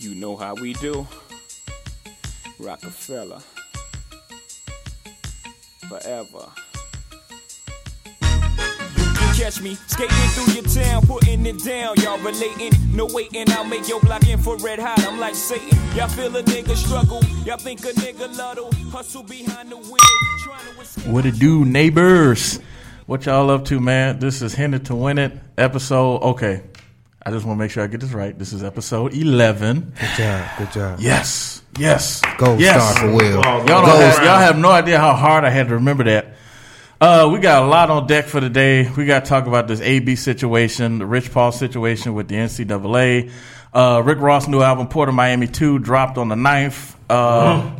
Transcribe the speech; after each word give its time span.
You 0.00 0.14
know 0.14 0.34
how 0.34 0.54
we 0.54 0.72
do. 0.72 1.06
Rockefeller. 2.58 3.40
Forever. 5.90 6.46
Catch 9.36 9.60
me 9.60 9.74
skating 9.74 10.16
through 10.30 10.54
your 10.54 10.64
town, 10.64 11.02
putting 11.02 11.44
it 11.44 11.62
down. 11.62 11.96
Y'all 11.98 12.18
relating, 12.20 12.72
no 12.94 13.08
waiting. 13.12 13.44
I'll 13.50 13.64
make 13.64 13.86
your 13.90 14.00
block 14.00 14.26
infrared 14.26 14.78
hot. 14.78 15.04
I'm 15.06 15.20
like 15.20 15.34
Satan. 15.34 15.78
Y'all 15.94 16.08
feel 16.08 16.34
a 16.34 16.42
nigga 16.44 16.76
struggle. 16.76 17.22
Y'all 17.44 17.58
think 17.58 17.80
a 17.80 17.92
nigga 17.92 18.34
luddle. 18.38 18.72
Hustle 18.90 19.22
behind 19.22 19.70
the 19.70 19.76
wheel. 19.76 21.12
What 21.12 21.26
it 21.26 21.38
do, 21.38 21.66
neighbors? 21.66 22.58
What 23.04 23.26
y'all 23.26 23.50
up 23.50 23.66
to, 23.66 23.80
man? 23.80 24.18
This 24.18 24.40
is 24.40 24.54
Hinted 24.54 24.86
to 24.86 24.94
Win 24.94 25.18
It 25.18 25.38
episode. 25.58 26.22
Okay, 26.22 26.62
I 27.24 27.30
just 27.30 27.44
want 27.44 27.58
to 27.58 27.62
make 27.64 27.70
sure 27.70 27.84
I 27.84 27.86
get 27.86 28.00
this 28.00 28.12
right. 28.12 28.36
This 28.38 28.52
is 28.52 28.64
episode 28.64 29.14
eleven. 29.14 29.92
Good 29.98 30.16
job. 30.16 30.48
Good 30.58 30.72
job. 30.72 31.00
Yes, 31.00 31.62
yes, 31.78 32.22
Gold 32.38 32.60
yes. 32.60 32.92
star 32.96 33.08
for 33.08 33.14
Will. 33.14 33.42
Y'all, 33.42 33.66
don't 33.66 33.86
have, 33.86 34.24
y'all 34.24 34.38
have 34.38 34.58
no 34.58 34.70
idea 34.70 34.98
how 34.98 35.14
hard 35.14 35.44
I 35.44 35.50
had 35.50 35.68
to 35.68 35.74
remember 35.74 36.04
that. 36.04 36.34
Uh, 37.00 37.30
we 37.32 37.38
got 37.38 37.62
a 37.62 37.66
lot 37.66 37.90
on 37.90 38.06
deck 38.06 38.26
for 38.26 38.40
today. 38.40 38.90
We 38.90 39.04
got 39.06 39.24
to 39.24 39.28
talk 39.28 39.46
about 39.46 39.68
this 39.68 39.80
AB 39.80 40.16
situation, 40.16 40.98
the 40.98 41.06
Rich 41.06 41.32
Paul 41.32 41.52
situation 41.52 42.14
with 42.14 42.28
the 42.28 42.36
NCAA. 42.36 43.30
Uh, 43.72 44.02
Rick 44.04 44.18
Ross' 44.18 44.48
new 44.48 44.60
album, 44.62 44.88
Port 44.88 45.08
of 45.08 45.14
Miami 45.14 45.46
2, 45.46 45.78
dropped 45.78 46.18
on 46.18 46.28
the 46.28 46.34
9th. 46.34 46.94
Uh, 47.08 47.70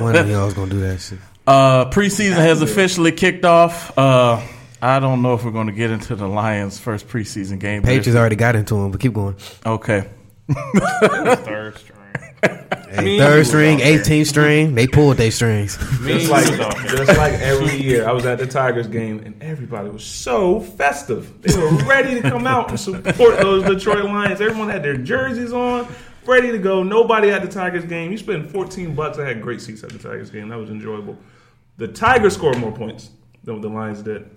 One 0.00 0.16
of 0.16 0.28
y'all's 0.30 0.54
gonna 0.54 0.70
do 0.70 0.80
that 0.80 1.00
shit. 1.00 1.18
uh, 1.46 1.90
preseason 1.90 2.36
has 2.36 2.62
officially 2.62 3.12
kicked 3.12 3.44
off. 3.44 3.96
Uh, 3.98 4.40
I 4.82 4.98
don't 4.98 5.22
know 5.22 5.34
if 5.34 5.44
we're 5.44 5.52
going 5.52 5.68
to 5.68 5.72
get 5.72 5.92
into 5.92 6.16
the 6.16 6.26
Lions' 6.26 6.78
first 6.78 7.06
preseason 7.06 7.60
game. 7.60 7.82
but 7.82 7.88
Patriots 7.88 8.16
already 8.18 8.34
got 8.36 8.56
into 8.56 8.74
him, 8.76 8.90
but 8.90 9.00
keep 9.00 9.12
going. 9.12 9.36
Okay. 9.64 10.08
Third 10.50 11.78
string. 11.78 11.98
Hey, 12.90 13.16
third 13.16 13.46
string, 13.46 13.78
18th 13.78 14.26
string, 14.26 14.74
they 14.74 14.86
pulled 14.88 15.16
their 15.16 15.30
strings. 15.30 15.76
Just 16.04 16.28
like, 16.28 16.44
just 16.44 17.16
like 17.16 17.32
every 17.34 17.80
year, 17.80 18.06
I 18.06 18.12
was 18.12 18.26
at 18.26 18.38
the 18.38 18.46
Tigers 18.46 18.88
game 18.88 19.20
and 19.20 19.40
everybody 19.42 19.88
was 19.88 20.04
so 20.04 20.60
festive. 20.60 21.40
They 21.40 21.56
were 21.56 21.70
ready 21.84 22.20
to 22.20 22.28
come 22.28 22.46
out 22.46 22.68
and 22.70 22.78
support 22.78 23.38
those 23.38 23.64
Detroit 23.64 24.04
Lions. 24.04 24.40
Everyone 24.40 24.68
had 24.68 24.82
their 24.82 24.96
jerseys 24.96 25.52
on, 25.54 25.86
ready 26.26 26.50
to 26.50 26.58
go. 26.58 26.82
Nobody 26.82 27.30
at 27.30 27.40
the 27.42 27.48
Tigers 27.48 27.84
game. 27.84 28.10
You 28.10 28.18
spend 28.18 28.50
14 28.50 28.94
bucks. 28.94 29.18
I 29.18 29.26
had 29.26 29.40
great 29.40 29.60
seats 29.62 29.84
at 29.84 29.90
the 29.90 29.98
Tigers 29.98 30.30
game. 30.30 30.48
That 30.48 30.58
was 30.58 30.68
enjoyable. 30.68 31.16
The 31.78 31.88
Tigers 31.88 32.34
scored 32.34 32.58
more 32.58 32.72
points 32.72 33.10
than 33.44 33.60
the 33.62 33.68
Lions 33.68 34.02
did. 34.02 34.28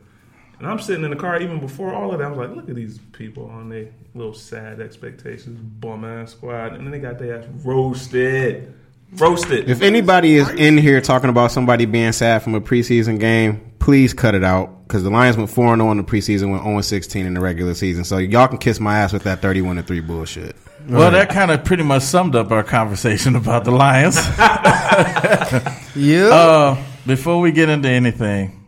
And 0.59 0.67
I'm 0.67 0.79
sitting 0.79 1.03
in 1.03 1.09
the 1.09 1.17
car 1.17 1.41
even 1.41 1.59
before 1.59 1.93
all 1.93 2.11
of 2.11 2.19
that. 2.19 2.25
I 2.25 2.29
was 2.29 2.37
like, 2.37 2.55
look 2.55 2.69
at 2.69 2.75
these 2.75 2.99
people 3.11 3.49
on 3.49 3.69
their 3.69 3.89
little 4.13 4.33
sad 4.33 4.79
expectations, 4.79 5.59
bum 5.59 6.05
ass 6.05 6.31
squad. 6.31 6.73
And 6.73 6.85
then 6.85 6.91
they 6.91 6.99
got 6.99 7.19
their 7.19 7.39
ass 7.39 7.45
roasted. 7.63 8.73
Roasted. 9.13 9.69
If 9.69 9.81
anybody 9.81 10.35
is 10.35 10.49
in 10.49 10.77
here 10.77 11.01
talking 11.01 11.29
about 11.29 11.51
somebody 11.51 11.85
being 11.85 12.11
sad 12.11 12.41
from 12.41 12.55
a 12.55 12.61
preseason 12.61 13.19
game, 13.19 13.73
please 13.79 14.13
cut 14.13 14.33
it 14.33 14.43
out 14.43 14.87
because 14.87 15.03
the 15.03 15.09
Lions 15.09 15.37
went 15.37 15.49
4 15.49 15.75
0 15.75 15.91
in 15.91 15.97
the 15.97 16.03
preseason, 16.03 16.51
went 16.51 16.63
0 16.63 16.81
16 16.81 17.25
in 17.25 17.33
the 17.33 17.39
regular 17.39 17.73
season. 17.73 18.03
So 18.03 18.17
y'all 18.17 18.47
can 18.47 18.57
kiss 18.57 18.79
my 18.79 18.99
ass 18.99 19.13
with 19.13 19.23
that 19.23 19.41
31 19.41 19.83
3 19.83 19.99
bullshit. 20.01 20.55
Well, 20.87 21.11
that 21.11 21.29
kind 21.29 21.51
of 21.51 21.63
pretty 21.63 21.83
much 21.83 22.03
summed 22.03 22.35
up 22.35 22.51
our 22.51 22.63
conversation 22.63 23.35
about 23.37 23.63
the 23.63 23.71
Lions. 23.71 24.17
Yeah. 25.95 26.27
Uh, 26.27 26.83
before 27.07 27.39
we 27.39 27.53
get 27.53 27.69
into 27.69 27.87
anything, 27.87 28.67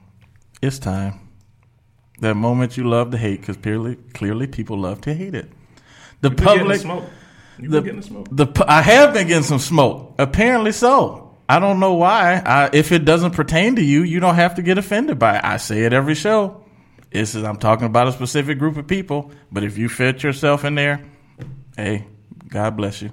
it's 0.62 0.80
time. 0.80 1.27
That 2.20 2.36
moment 2.36 2.78
you 2.78 2.90
love 2.90 3.12
to 3.12 3.18
hate, 3.18 3.42
because 3.42 3.58
clearly, 3.58 3.96
clearly 4.14 4.48
people 4.48 4.78
love 4.78 5.02
to 5.02 5.14
hate 5.14 5.36
it. 5.36 5.52
The 6.22 6.30
You 6.30 6.36
been 6.36 6.46
public, 6.46 6.82
the, 6.82 7.82
been 7.82 7.84
getting 7.84 7.96
the 7.98 8.08
smoke. 8.08 8.28
the 8.32 8.66
I 8.68 8.82
have 8.82 9.14
been 9.14 9.28
getting 9.28 9.44
some 9.44 9.60
smoke. 9.60 10.16
Apparently 10.18 10.72
so. 10.72 11.38
I 11.50 11.60
don't 11.60 11.80
know 11.80 11.94
why. 11.94 12.42
I, 12.46 12.70
if 12.74 12.92
it 12.92 13.06
doesn't 13.06 13.32
pertain 13.32 13.76
to 13.78 13.84
you, 13.84 14.04
you 14.04 14.20
don't 14.20 14.36
have 14.36 14.56
to 14.56 14.62
get 14.62 14.78
offended 14.78 15.18
by 15.18 15.38
it. 15.38 15.46
I 15.46 15.58
say 15.58 15.84
it 15.84 15.94
every 15.94 16.16
show. 16.16 16.64
This 17.12 17.36
is 17.36 17.44
I'm 17.44 17.58
talking 17.58 17.86
about 17.86 18.08
a 18.08 18.12
specific 18.12 18.60
group 18.60 18.78
of 18.78 18.88
people. 18.88 19.32
But 19.52 19.64
if 19.64 19.78
you 19.78 19.88
fit 19.88 20.24
yourself 20.24 20.66
in 20.66 20.76
there, 20.76 21.06
hey, 21.76 22.06
God 22.50 22.76
bless 22.76 23.02
you. 23.02 23.12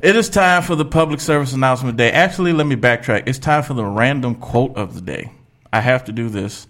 It 0.00 0.16
is 0.16 0.28
time 0.28 0.62
for 0.62 0.74
the 0.74 0.84
public 0.84 1.20
service 1.20 1.52
announcement 1.52 1.96
day. 1.96 2.10
Actually, 2.10 2.52
let 2.52 2.66
me 2.66 2.76
backtrack. 2.76 3.28
It's 3.28 3.38
time 3.38 3.62
for 3.62 3.74
the 3.74 3.84
random 3.84 4.34
quote 4.34 4.76
of 4.76 4.94
the 4.94 5.00
day. 5.00 5.32
I 5.72 5.80
have 5.80 6.04
to 6.06 6.12
do 6.12 6.28
this. 6.28 6.66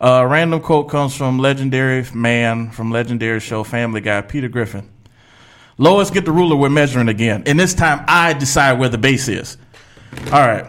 Uh, 0.00 0.24
random 0.24 0.60
quote 0.60 0.88
comes 0.88 1.16
from 1.16 1.38
legendary 1.38 2.04
man 2.14 2.70
from 2.70 2.92
legendary 2.92 3.40
show 3.40 3.64
Family 3.64 4.00
Guy, 4.00 4.20
Peter 4.20 4.48
Griffin. 4.48 4.88
Lois, 5.76 6.10
get 6.10 6.24
the 6.24 6.32
ruler. 6.32 6.56
We're 6.56 6.68
measuring 6.68 7.08
again, 7.08 7.42
and 7.46 7.58
this 7.58 7.74
time 7.74 8.04
I 8.06 8.32
decide 8.32 8.78
where 8.78 8.88
the 8.88 8.98
base 8.98 9.28
is. 9.28 9.56
All 10.32 10.46
right. 10.46 10.64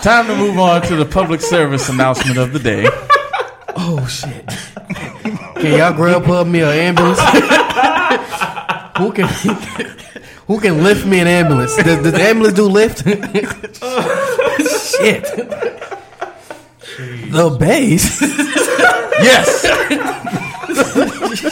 Time 0.00 0.26
to 0.28 0.36
move 0.36 0.58
on 0.58 0.82
to 0.82 0.96
the 0.96 1.04
public 1.04 1.40
service 1.40 1.88
announcement 1.88 2.38
of 2.38 2.52
the 2.52 2.58
day. 2.58 2.86
oh 3.76 4.06
shit. 4.08 4.46
Can 5.56 5.78
y'all 5.78 5.92
grab 5.92 6.22
up 6.28 6.46
me 6.46 6.60
an 6.60 6.68
ambulance? 6.68 7.18
who 8.96 9.12
can 9.12 9.28
who 10.50 10.58
can 10.58 10.82
lift 10.82 11.06
me 11.06 11.20
an 11.20 11.28
ambulance? 11.28 11.76
Does, 11.76 12.02
does 12.02 12.12
the 12.12 12.20
ambulance 12.20 12.56
do 12.56 12.64
lift? 12.64 12.98
shit. 14.98 15.22
The 17.30 17.56
base. 17.58 18.20
Yes. 19.20 19.60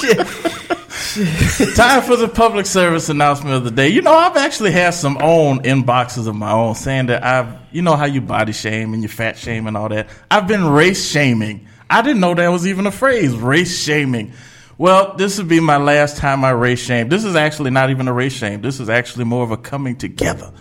Shit. 0.01 1.77
Time 1.77 2.03
for 2.03 2.17
the 2.17 2.29
public 2.35 2.65
service 2.65 3.11
announcement 3.11 3.57
of 3.57 3.65
the 3.65 3.71
day. 3.71 3.89
You 3.89 4.01
know, 4.01 4.15
I've 4.15 4.39
actually 4.39 4.73
had 4.73 4.95
some 4.95 5.19
own 5.21 5.63
inboxes 5.65 6.27
of 6.27 6.35
my 6.35 6.51
own 6.51 6.75
saying 6.75 7.07
that 7.07 7.23
I've, 7.23 7.55
you 7.71 7.83
know, 7.83 7.95
how 7.95 8.07
you 8.07 8.23
body 8.23 8.53
shame 8.53 8.95
and 8.95 9.03
you 9.03 9.09
fat 9.11 9.37
shame 9.37 9.67
and 9.67 9.77
all 9.77 9.91
that. 9.91 10.09
I've 10.31 10.49
been 10.49 10.67
race 10.67 11.11
shaming. 11.11 11.69
I 11.91 12.01
didn't 12.01 12.21
know 12.21 12.35
that 12.35 12.49
was 12.49 12.67
even 12.67 12.87
a 12.87 12.91
phrase, 12.91 13.35
race 13.37 13.79
shaming. 13.79 14.33
Well, 14.79 15.17
this 15.17 15.39
would 15.39 15.49
be 15.49 15.59
my 15.59 15.77
last 15.77 16.19
time 16.19 16.45
I 16.45 16.51
race 16.51 16.79
shame. 16.79 17.09
This 17.09 17.25
is 17.25 17.35
actually 17.35 17.71
not 17.71 17.91
even 17.91 18.07
a 18.07 18.13
race 18.13 18.33
shame. 18.33 18.63
This 18.63 18.79
is 18.79 18.89
actually 18.89 19.25
more 19.25 19.43
of 19.43 19.51
a 19.51 19.57
coming 19.57 19.97
together. 19.97 20.53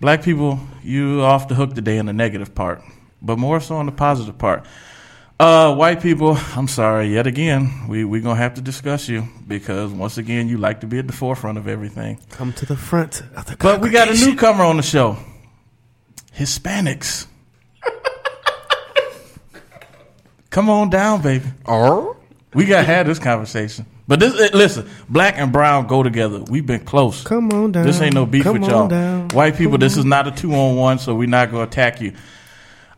Black 0.00 0.22
people, 0.22 0.60
you 0.84 1.20
off 1.20 1.48
the 1.48 1.56
hook 1.56 1.74
today 1.74 1.98
in 1.98 2.06
the 2.06 2.12
negative 2.12 2.54
part, 2.54 2.80
but 3.20 3.36
more 3.36 3.58
so 3.58 3.74
on 3.74 3.86
the 3.86 3.92
positive 3.92 4.38
part. 4.38 4.64
Uh, 5.40 5.74
white 5.74 6.00
people, 6.00 6.38
I'm 6.54 6.68
sorry. 6.68 7.08
Yet 7.08 7.26
again, 7.26 7.88
we 7.88 8.04
we 8.04 8.20
gonna 8.20 8.36
have 8.36 8.54
to 8.54 8.60
discuss 8.60 9.08
you 9.08 9.26
because 9.48 9.90
once 9.90 10.16
again, 10.16 10.48
you 10.48 10.58
like 10.58 10.82
to 10.82 10.86
be 10.86 11.00
at 11.00 11.08
the 11.08 11.12
forefront 11.12 11.58
of 11.58 11.66
everything. 11.66 12.20
Come 12.30 12.52
to 12.52 12.66
the 12.66 12.76
front 12.76 13.20
of 13.34 13.46
the 13.46 13.56
But 13.56 13.80
we 13.80 13.90
got 13.90 14.08
a 14.08 14.14
newcomer 14.14 14.62
on 14.62 14.76
the 14.76 14.84
show. 14.84 15.16
Hispanics. 16.36 17.26
Come 20.50 20.70
on 20.70 20.88
down, 20.88 21.20
baby. 21.20 21.46
Oh. 21.66 22.16
We 22.54 22.66
got 22.66 22.80
to 22.82 22.86
have 22.86 23.06
this 23.06 23.18
conversation. 23.18 23.86
But 24.06 24.20
this, 24.20 24.38
eh, 24.38 24.50
listen, 24.52 24.88
black 25.08 25.34
and 25.38 25.50
brown 25.52 25.86
go 25.86 26.02
together. 26.02 26.40
We've 26.42 26.64
been 26.66 26.84
close. 26.84 27.22
Come 27.24 27.50
on 27.52 27.72
down. 27.72 27.86
This 27.86 28.00
ain't 28.00 28.14
no 28.14 28.26
beef 28.26 28.44
Come 28.44 28.60
with 28.60 28.70
y'all. 28.70 28.86
down. 28.88 29.28
White 29.30 29.56
people, 29.56 29.78
this 29.78 29.96
is 29.96 30.04
not 30.04 30.26
a 30.26 30.30
two 30.30 30.54
on 30.54 30.76
one, 30.76 30.98
so 30.98 31.14
we're 31.14 31.28
not 31.28 31.50
going 31.50 31.66
to 31.66 31.70
attack 31.70 32.00
you. 32.00 32.12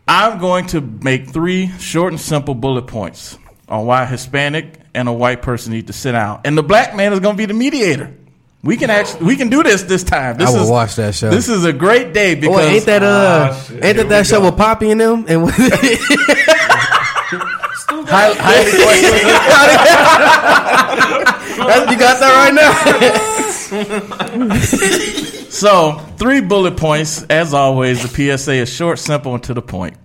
I'm 0.09 0.39
going 0.39 0.67
to 0.69 0.81
make 0.81 1.31
three 1.31 1.69
short 1.79 2.13
and 2.13 2.21
simple 2.21 2.55
bullet 2.55 2.87
points 2.87 3.39
on 3.69 3.87
why 3.87 4.03
a 4.03 4.07
Hispanic 4.07 4.81
and 4.95 5.09
a 5.09 5.13
white 5.13 5.43
person 5.43 5.73
need 5.73 5.87
to 5.89 5.93
sit 5.93 6.13
down, 6.13 6.41
and 6.45 6.57
the 6.57 6.63
black 6.63 6.95
man 6.97 7.13
is 7.13 7.21
going 7.21 7.35
to 7.35 7.39
be 7.39 7.47
the 7.47 7.55
mediator. 7.55 8.15
We 8.63 8.77
can 8.77 8.91
actually 8.91 9.27
we 9.27 9.37
can 9.37 9.49
do 9.49 9.63
this 9.63 9.83
this 9.83 10.03
time. 10.03 10.39
This 10.39 10.49
I 10.49 10.53
will 10.53 10.65
is, 10.65 10.71
watch 10.71 10.97
that 10.97 11.15
show. 11.15 11.31
This 11.31 11.49
is 11.49 11.65
a 11.65 11.73
great 11.73 12.13
day 12.13 12.33
Oh, 12.37 12.41
because 12.41 12.57
wait, 12.57 12.75
ain't 12.77 12.87
that 12.87 13.03
uh, 13.03 13.55
shit. 13.63 13.85
ain't 13.85 13.97
that 13.99 14.09
that 14.09 14.27
show 14.27 14.41
go. 14.41 14.47
with 14.47 14.57
Poppy 14.57 14.91
and 14.91 15.01
them? 15.01 15.25
And 15.29 15.43
high, 18.07 18.33
highly 18.35 18.73
questionable. 18.83 19.19
you 21.93 21.99
got 21.99 22.21
that 22.21 22.33
right 22.37 22.55
now. 22.55 22.73
So, 25.57 25.93
three 26.19 26.43
bullet 26.43 26.77
points. 26.77 27.23
As 27.31 27.55
always, 27.55 28.03
the 28.03 28.09
PSA 28.37 28.53
is 28.53 28.71
short, 28.71 28.99
simple, 28.99 29.33
and 29.33 29.43
to 29.45 29.55
the 29.55 29.63
point. 29.63 29.97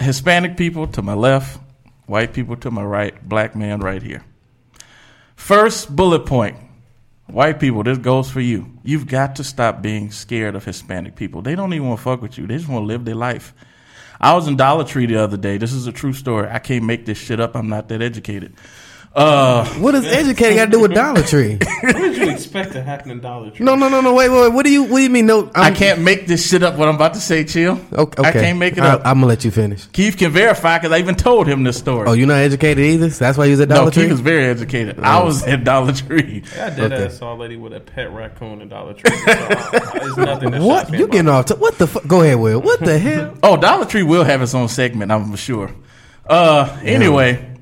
Hispanic 0.00 0.56
people 0.56 0.88
to 0.88 1.02
my 1.02 1.14
left, 1.14 1.60
white 2.06 2.32
people 2.32 2.56
to 2.56 2.72
my 2.72 2.82
right, 2.82 3.28
black 3.28 3.54
man 3.54 3.78
right 3.78 4.02
here. 4.02 4.24
First 5.36 5.94
bullet 5.94 6.26
point. 6.26 6.56
White 7.28 7.60
people, 7.60 7.84
this 7.84 7.98
goes 7.98 8.28
for 8.28 8.40
you. 8.40 8.76
You've 8.82 9.06
got 9.06 9.36
to 9.36 9.44
stop 9.44 9.82
being 9.82 10.10
scared 10.10 10.56
of 10.56 10.64
Hispanic 10.64 11.14
people. 11.14 11.42
They 11.42 11.54
don't 11.54 11.72
even 11.72 11.86
want 11.86 12.00
to 12.00 12.04
fuck 12.04 12.20
with 12.20 12.36
you. 12.36 12.48
They 12.48 12.56
just 12.56 12.68
want 12.68 12.82
to 12.82 12.86
live 12.86 13.04
their 13.04 13.14
life. 13.14 13.54
I 14.20 14.34
was 14.34 14.48
in 14.48 14.56
Dollar 14.56 14.84
Tree 14.84 15.06
the 15.06 15.22
other 15.22 15.36
day. 15.36 15.58
This 15.58 15.72
is 15.72 15.86
a 15.86 15.92
true 15.92 16.12
story. 16.12 16.48
I 16.48 16.58
can't 16.58 16.84
make 16.84 17.06
this 17.06 17.18
shit 17.18 17.40
up. 17.40 17.54
I'm 17.56 17.68
not 17.68 17.88
that 17.88 18.02
educated. 18.02 18.54
Uh, 19.16 19.64
What 19.80 19.92
does 19.92 20.04
educating 20.04 20.58
got 20.58 20.66
to 20.66 20.70
do 20.70 20.80
with 20.80 20.92
Dollar 20.92 21.22
Tree? 21.26 21.56
What 21.80 21.96
did 21.96 22.16
you 22.18 22.28
expect 22.30 22.72
to 22.72 22.82
happen 22.82 23.10
in 23.10 23.20
Dollar 23.20 23.50
Tree? 23.50 23.64
No, 23.64 23.74
no, 23.74 23.88
no, 23.88 24.02
no. 24.02 24.12
Wait, 24.12 24.28
wait. 24.28 24.42
wait. 24.42 24.52
What 24.52 24.66
do 24.66 24.70
you? 24.70 24.82
What 24.82 24.98
do 24.98 25.02
you 25.04 25.08
mean? 25.10 25.24
No, 25.24 25.50
I 25.54 25.68
I'm, 25.68 25.74
can't 25.74 26.02
make 26.02 26.26
this 26.26 26.46
shit 26.46 26.62
up. 26.62 26.76
What 26.76 26.86
I'm 26.86 26.96
about 26.96 27.14
to 27.14 27.20
say, 27.20 27.42
chill. 27.44 27.80
Okay, 27.94 28.22
I 28.22 28.30
can't 28.32 28.58
make 28.58 28.74
it 28.76 28.80
I, 28.82 28.88
up. 28.90 29.00
I'm 29.06 29.14
gonna 29.14 29.26
let 29.28 29.42
you 29.42 29.50
finish. 29.50 29.86
Keith 29.86 30.18
can 30.18 30.30
verify 30.32 30.76
because 30.76 30.92
I 30.92 30.98
even 30.98 31.14
told 31.14 31.46
him 31.48 31.62
this 31.64 31.78
story. 31.78 32.06
Oh, 32.06 32.12
you're 32.12 32.26
not 32.26 32.40
educated 32.40 32.84
either. 32.84 33.08
So 33.08 33.24
that's 33.24 33.38
why 33.38 33.46
you 33.46 33.52
was 33.52 33.60
at 33.60 33.70
Dollar 33.70 33.86
no, 33.86 33.90
Tree. 33.90 34.02
Keith 34.02 34.12
is 34.12 34.20
very 34.20 34.44
educated. 34.44 35.00
I 35.00 35.22
was 35.24 35.42
at 35.44 35.64
Dollar 35.64 35.92
Tree. 35.94 36.42
Yeah, 36.54 36.66
I 36.66 36.70
did 36.70 36.92
Okay. 36.92 37.02
that 37.04 37.12
saw 37.12 37.34
a 37.34 37.36
lady 37.36 37.56
with 37.56 37.72
a 37.72 37.80
pet 37.80 38.12
raccoon 38.12 38.60
in 38.60 38.68
Dollar 38.68 38.92
Tree. 38.92 39.16
So, 39.16 39.24
There's 39.94 40.16
nothing 40.18 40.62
What 40.62 40.90
you 40.92 41.04
about 41.04 41.10
getting 41.12 41.28
off? 41.30 41.46
To, 41.46 41.54
what 41.56 41.78
the? 41.78 41.86
Fu- 41.86 42.06
Go 42.06 42.20
ahead, 42.20 42.38
Will. 42.38 42.60
What 42.60 42.80
the 42.80 42.98
hell? 43.06 43.34
Oh, 43.42 43.56
Dollar 43.56 43.86
Tree 43.86 44.02
will 44.02 44.24
have 44.24 44.42
its 44.42 44.54
own 44.54 44.68
segment, 44.68 45.10
I'm 45.10 45.34
sure. 45.36 45.70
Uh, 46.28 46.78
anyway, 46.82 47.55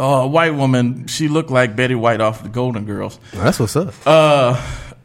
uh, 0.00 0.22
a 0.22 0.26
white 0.26 0.54
woman. 0.54 1.06
She 1.06 1.28
looked 1.28 1.50
like 1.50 1.76
Betty 1.76 1.94
White 1.94 2.20
off 2.20 2.42
the 2.42 2.48
Golden 2.48 2.84
Girls. 2.86 3.20
Oh, 3.34 3.38
that's 3.44 3.60
what's 3.60 3.76
up. 3.76 3.94
Uh, 4.06 4.56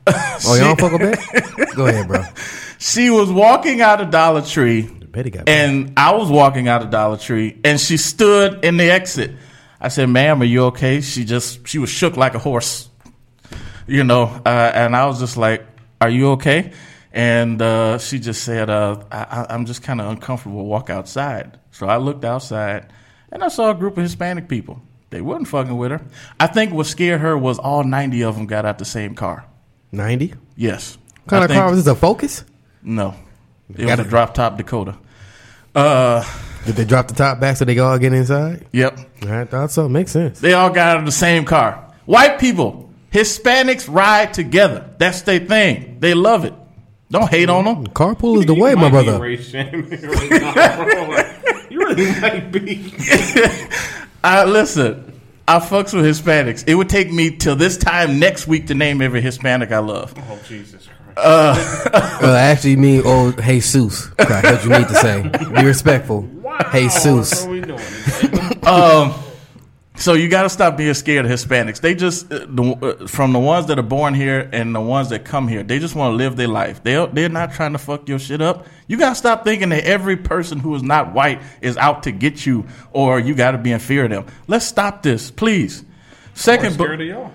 oh, 0.08 0.58
y'all 0.60 0.76
fuck 0.78 0.92
with 0.94 1.02
Betty? 1.02 1.76
Go 1.76 1.86
ahead, 1.88 2.08
bro. 2.08 2.24
she 2.80 3.10
was 3.10 3.32
walking 3.32 3.82
out 3.82 4.02
of 4.02 4.10
Dollar 4.10 4.42
Tree, 4.42 4.84
Betty 4.84 5.30
got. 5.30 5.50
and 5.50 5.94
I 5.98 6.14
was 6.16 6.30
walking 6.32 6.68
out 6.68 6.82
of 6.82 6.90
Dollar 6.90 7.18
Tree, 7.18 7.60
and 7.64 7.80
she 7.80 7.98
stood 7.98 8.64
in 8.66 8.78
the 8.78 8.90
exit. 8.90 9.32
I 9.82 9.90
said, 9.90 10.10
"Ma'am, 10.10 10.42
are 10.42 10.46
you 10.46 10.66
okay?" 10.66 11.02
She 11.02 11.26
just 11.26 11.68
she 11.68 11.78
was 11.78 11.90
shook 11.90 12.16
like 12.18 12.34
a 12.34 12.40
horse, 12.40 12.90
you 13.88 14.04
know. 14.04 14.24
Uh, 14.46 14.50
and 14.74 14.96
I 14.96 15.06
was 15.06 15.20
just 15.20 15.38
like, 15.38 15.66
"Are 16.02 16.10
you 16.10 16.32
okay?" 16.32 16.72
And 17.12 17.62
uh, 17.62 17.98
she 17.98 18.20
just 18.20 18.44
said, 18.44 18.70
uh, 18.70 19.04
I, 19.12 19.18
I- 19.24 19.54
"I'm 19.54 19.66
just 19.66 19.84
kind 19.84 20.02
of 20.02 20.08
uncomfortable. 20.12 20.66
Walk 20.66 20.90
outside." 20.90 21.60
So 21.72 21.88
I 21.88 21.98
looked 21.98 22.24
outside, 22.26 22.92
and 23.36 23.44
I 23.44 23.50
saw 23.50 23.70
a 23.70 23.76
group 23.76 23.98
of 23.98 24.04
Hispanic 24.04 24.50
people. 24.50 24.82
They 25.12 25.22
wasn't 25.22 25.48
fucking 25.50 25.78
with 25.78 25.92
her. 25.92 26.02
I 26.40 26.48
think 26.48 26.74
what 26.74 26.88
scared 26.88 27.22
her 27.22 27.38
was 27.38 27.60
all 27.60 27.84
ninety 27.84 28.24
of 28.24 28.36
them 28.36 28.48
got 28.48 28.66
out 28.66 28.80
the 28.80 28.86
same 28.86 29.14
car. 29.14 29.46
Ninety. 29.92 30.34
Yes. 30.56 30.98
What 31.24 31.28
kind 31.28 31.42
I 31.42 31.46
of 31.46 31.52
think- 31.52 31.60
car 31.62 31.70
was 31.70 31.84
this? 31.84 31.92
A 31.92 31.96
Focus? 31.96 32.44
No, 32.82 33.14
it 33.76 33.86
was 33.86 34.00
a 34.00 34.04
drop 34.04 34.34
top 34.34 34.58
Dakota. 34.58 34.98
Uh, 35.76 36.24
Did 36.66 36.76
they 36.76 36.86
drop 36.86 37.08
the 37.10 37.14
top 37.14 37.40
back 37.40 37.58
so 37.58 37.66
they 37.66 37.76
could 37.76 37.84
all 37.84 38.00
get 38.00 38.14
inside? 38.14 38.66
yep. 38.72 38.98
I 39.24 39.44
thought 39.46 39.72
so. 39.72 39.88
Makes 39.90 40.12
sense. 40.12 40.40
They 40.40 40.54
all 40.54 40.70
got 40.70 40.96
out 40.96 41.00
of 41.00 41.06
the 41.06 41.12
same 41.12 41.44
car. 41.46 41.94
White 42.06 42.40
people, 42.40 42.90
Hispanics 43.12 43.92
ride 43.94 44.34
together. 44.34 44.90
That's 44.98 45.22
their 45.24 45.40
thing. 45.40 45.98
They 46.00 46.14
love 46.14 46.46
it. 46.46 46.54
Don't 47.12 47.30
hate 47.30 47.50
on 47.50 47.66
them. 47.66 47.88
Carpool 47.88 48.40
is 48.40 48.46
the 48.46 48.56
You 48.56 48.62
way, 48.64 48.76
my 48.76 48.90
might 48.90 49.02
be 49.02 49.06
brother. 49.06 49.20
race 51.70 51.72
shaming 51.72 51.72
right 51.72 51.72
now, 51.72 51.72
bro. 51.72 51.72
Like, 51.72 51.72
you 51.72 51.80
really 51.80 52.22
might 52.22 52.52
be. 52.52 52.94
I 54.24 54.46
listen. 54.46 55.12
I 55.48 55.60
fucks 55.60 55.94
with 55.94 56.06
Hispanics. 56.06 56.64
It 56.68 56.74
would 56.74 56.90
take 56.90 57.12
me 57.12 57.30
till 57.30 57.56
this 57.56 57.78
time 57.78 58.20
next 58.20 58.48
week 58.48 58.68
to 58.68 58.74
name 58.74 59.02
every 59.02 59.22
Hispanic 59.22 59.72
I 59.72 59.78
love. 59.78 60.14
Oh 60.18 60.40
Jesus 60.48 60.88
Christ! 60.88 61.18
Uh, 61.18 62.20
actually, 62.36 62.72
you 62.72 62.78
mean 62.78 63.06
old 63.06 63.40
Jesus. 63.42 64.10
That's 64.18 64.44
what 64.44 64.64
you 64.64 64.70
need 64.72 64.88
to 64.88 64.96
say. 64.96 65.22
Be 65.54 65.66
respectful. 65.66 66.28
Jesus. 66.72 67.46
What 67.46 67.48
are 67.48 67.52
we 67.52 67.62
doing? 67.62 67.80
Um, 68.66 69.14
so 69.98 70.14
you 70.14 70.28
got 70.28 70.44
to 70.44 70.50
stop 70.50 70.78
being 70.78 70.94
scared 70.94 71.26
of 71.26 71.32
Hispanics. 71.32 71.80
They 71.80 71.96
just 71.96 72.32
uh, 72.32 72.46
the, 72.48 72.98
uh, 73.04 73.08
from 73.08 73.34
the 73.34 73.40
ones 73.40 73.68
that 73.68 73.80
are 73.80 73.84
born 73.84 74.14
here 74.14 74.50
and 74.52 74.76
the 74.76 74.82
ones 74.82 75.10
that 75.10 75.24
come 75.24 75.48
here. 75.48 75.64
They 75.64 75.80
just 75.80 75.96
want 75.96 76.14
to 76.14 76.16
live 76.16 76.36
their 76.36 76.48
life. 76.48 76.84
They 76.84 77.06
they're 77.14 77.30
not 77.30 77.54
trying 77.54 77.72
to 77.72 77.78
fuck 77.78 78.10
your 78.10 78.20
shit 78.20 78.42
up. 78.42 78.68
You 78.88 78.98
got 78.98 79.10
to 79.10 79.16
stop 79.16 79.44
thinking 79.44 79.70
that 79.70 79.86
every 79.86 80.18
person 80.18 80.60
who 80.60 80.76
is 80.76 80.84
not 80.84 81.14
white 81.14 81.42
is 81.62 81.78
out 81.78 82.04
to 82.04 82.12
get 82.12 82.46
you 82.46 82.66
or 82.92 83.20
you 83.20 83.36
got 83.36 83.52
to 83.52 83.58
be 83.58 83.72
in 83.72 83.80
fear 83.80 84.06
of 84.06 84.12
them. 84.12 84.26
Let's 84.48 84.66
stop 84.66 85.02
this, 85.02 85.32
please. 85.32 85.84
Second, 86.34 86.74
scared 86.74 87.02
of 87.02 87.08
y'all. 87.08 87.32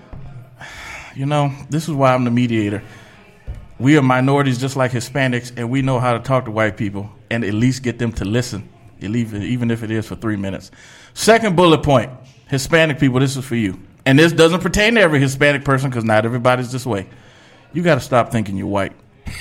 you 1.15 1.25
know, 1.25 1.51
this 1.69 1.89
is 1.89 1.95
why 1.95 2.13
I'm 2.13 2.23
the 2.23 2.31
mediator. 2.31 2.83
We 3.79 3.97
are 3.97 4.03
minorities 4.03 4.59
just 4.59 4.75
like 4.75 4.91
Hispanics, 4.91 5.51
and 5.57 5.71
we 5.71 5.81
know 5.81 5.99
how 5.99 6.13
to 6.13 6.19
talk 6.19 6.45
to 6.45 6.51
white 6.51 6.77
people 6.77 7.09
and 7.31 7.43
at 7.43 7.55
least 7.55 7.81
get 7.81 7.97
them 7.97 8.11
to 8.13 8.25
listen, 8.25 8.69
even 8.99 9.71
if 9.71 9.81
it 9.81 9.89
is 9.89 10.05
for 10.05 10.15
three 10.15 10.35
minutes. 10.35 10.69
Second 11.15 11.55
bullet 11.55 11.81
point 11.81 12.11
Hispanic 12.51 12.99
people, 12.99 13.19
this 13.19 13.35
is 13.35 13.43
for 13.45 13.55
you. 13.55 13.79
And 14.05 14.19
this 14.19 14.31
doesn't 14.33 14.61
pertain 14.61 14.95
to 14.95 15.01
every 15.01 15.19
Hispanic 15.19 15.63
person 15.65 15.89
because 15.89 16.03
not 16.03 16.25
everybody's 16.25 16.71
this 16.71 16.85
way. 16.85 17.07
You 17.73 17.81
got 17.81 17.95
to 17.95 18.01
stop 18.01 18.31
thinking 18.31 18.57
you're 18.57 18.67
white. 18.67 18.93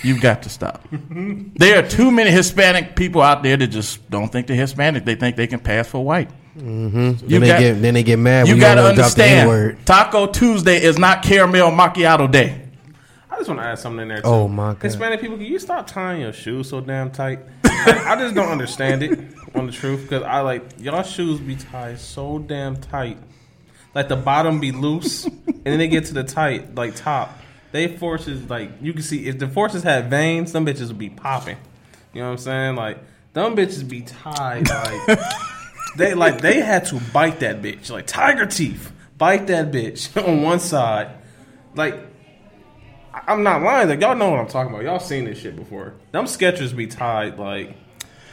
You've 0.05 0.21
got 0.21 0.43
to 0.45 0.49
stop. 0.49 0.87
there 0.93 1.79
are 1.85 1.89
too 1.89 2.11
many 2.11 2.31
Hispanic 2.31 2.95
people 2.95 3.21
out 3.23 3.43
there 3.43 3.57
that 3.57 3.67
just 3.67 4.09
don't 4.11 4.29
think 4.31 4.47
they're 4.47 4.57
Hispanic. 4.57 5.05
They 5.05 5.17
think 5.17 5.35
they 5.37 5.47
can 5.49 5.59
pass 5.61 5.89
for 5.89 6.05
white. 6.05 6.31
Mm-hmm. 6.57 6.93
Then 7.12 7.19
You 7.27 7.41
they 7.41 7.47
got- 7.49 7.59
get 7.61 7.83
then 7.83 7.95
they 7.95 8.03
get 8.03 8.19
mad 8.19 8.47
You 8.49 8.59
got 8.61 8.75
to 8.77 8.83
don't 8.83 8.95
drop 8.95 9.13
the 9.13 9.25
N 9.25 9.49
word. 9.49 9.63
understand, 9.71 9.87
Taco 9.87 10.27
Tuesday 10.27 10.83
is 10.83 10.99
not 10.99 11.23
caramel 11.23 11.71
macchiato 11.71 12.31
day. 12.31 12.69
I 13.41 13.43
just 13.43 13.49
want 13.49 13.61
to 13.61 13.67
add 13.67 13.79
something 13.79 14.03
in 14.03 14.09
there. 14.09 14.21
Too. 14.21 14.29
Oh, 14.29 14.49
my 14.49 14.75
God. 14.75 14.83
Hispanic 14.83 15.21
people, 15.21 15.39
can 15.39 15.47
you 15.47 15.59
stop 15.59 15.87
tying 15.87 16.21
your 16.21 16.33
shoes 16.35 16.69
so 16.69 16.81
damn 16.83 17.11
tight? 17.11 17.39
I 17.65 18.15
just 18.19 18.35
don't 18.35 18.49
understand 18.49 19.03
it. 19.03 19.19
On 19.55 19.67
the 19.67 19.73
truth, 19.73 20.03
because 20.03 20.23
I 20.23 20.43
like 20.43 20.63
y'all 20.79 21.03
shoes 21.03 21.41
be 21.41 21.57
tied 21.57 21.99
so 21.99 22.39
damn 22.39 22.77
tight, 22.77 23.19
like 23.97 24.07
the 24.09 24.15
bottom 24.15 24.61
be 24.61 24.71
loose, 24.71 25.25
and 25.25 25.65
then 25.65 25.79
they 25.79 25.89
get 25.89 26.05
to 26.05 26.15
the 26.15 26.23
tight 26.23 26.77
like 26.77 26.95
top. 26.95 27.37
They 27.73 27.89
forces 27.97 28.49
like 28.49 28.71
you 28.81 28.93
can 28.93 29.03
see 29.03 29.27
if 29.27 29.41
the 29.41 29.49
forces 29.49 29.83
had 29.83 30.09
veins, 30.09 30.53
some 30.53 30.65
bitches 30.65 30.87
would 30.87 30.99
be 30.99 31.11
popping. 31.11 31.57
You 32.13 32.21
know 32.21 32.27
what 32.29 32.33
I'm 32.35 32.39
saying? 32.39 32.77
Like 32.77 32.99
them 33.33 33.57
bitches 33.57 33.89
be 33.89 34.03
tied 34.03 34.69
like 34.69 35.19
they 35.97 36.15
like 36.15 36.41
they 36.41 36.61
had 36.61 36.85
to 36.87 37.01
bite 37.13 37.41
that 37.41 37.61
bitch 37.61 37.91
like 37.91 38.07
tiger 38.07 38.47
teeth, 38.47 38.93
bite 39.19 39.49
that 39.49 39.73
bitch 39.73 40.17
on 40.29 40.43
one 40.43 40.61
side, 40.61 41.11
like 41.75 41.95
I- 41.95 42.10
I'm 43.12 43.43
not 43.43 43.62
lying. 43.62 43.89
Like 43.89 44.01
y'all 44.01 44.17
know 44.17 44.31
what 44.31 44.41
I'm 44.41 44.49
talking 44.49 44.73
about. 44.73 44.85
Y'all 44.85 45.01
seen 45.01 45.25
this 45.25 45.39
shit 45.39 45.57
before. 45.57 45.95
Them 46.12 46.27
Skechers 46.27 46.77
be 46.77 46.87
tied 46.87 47.39
like. 47.39 47.77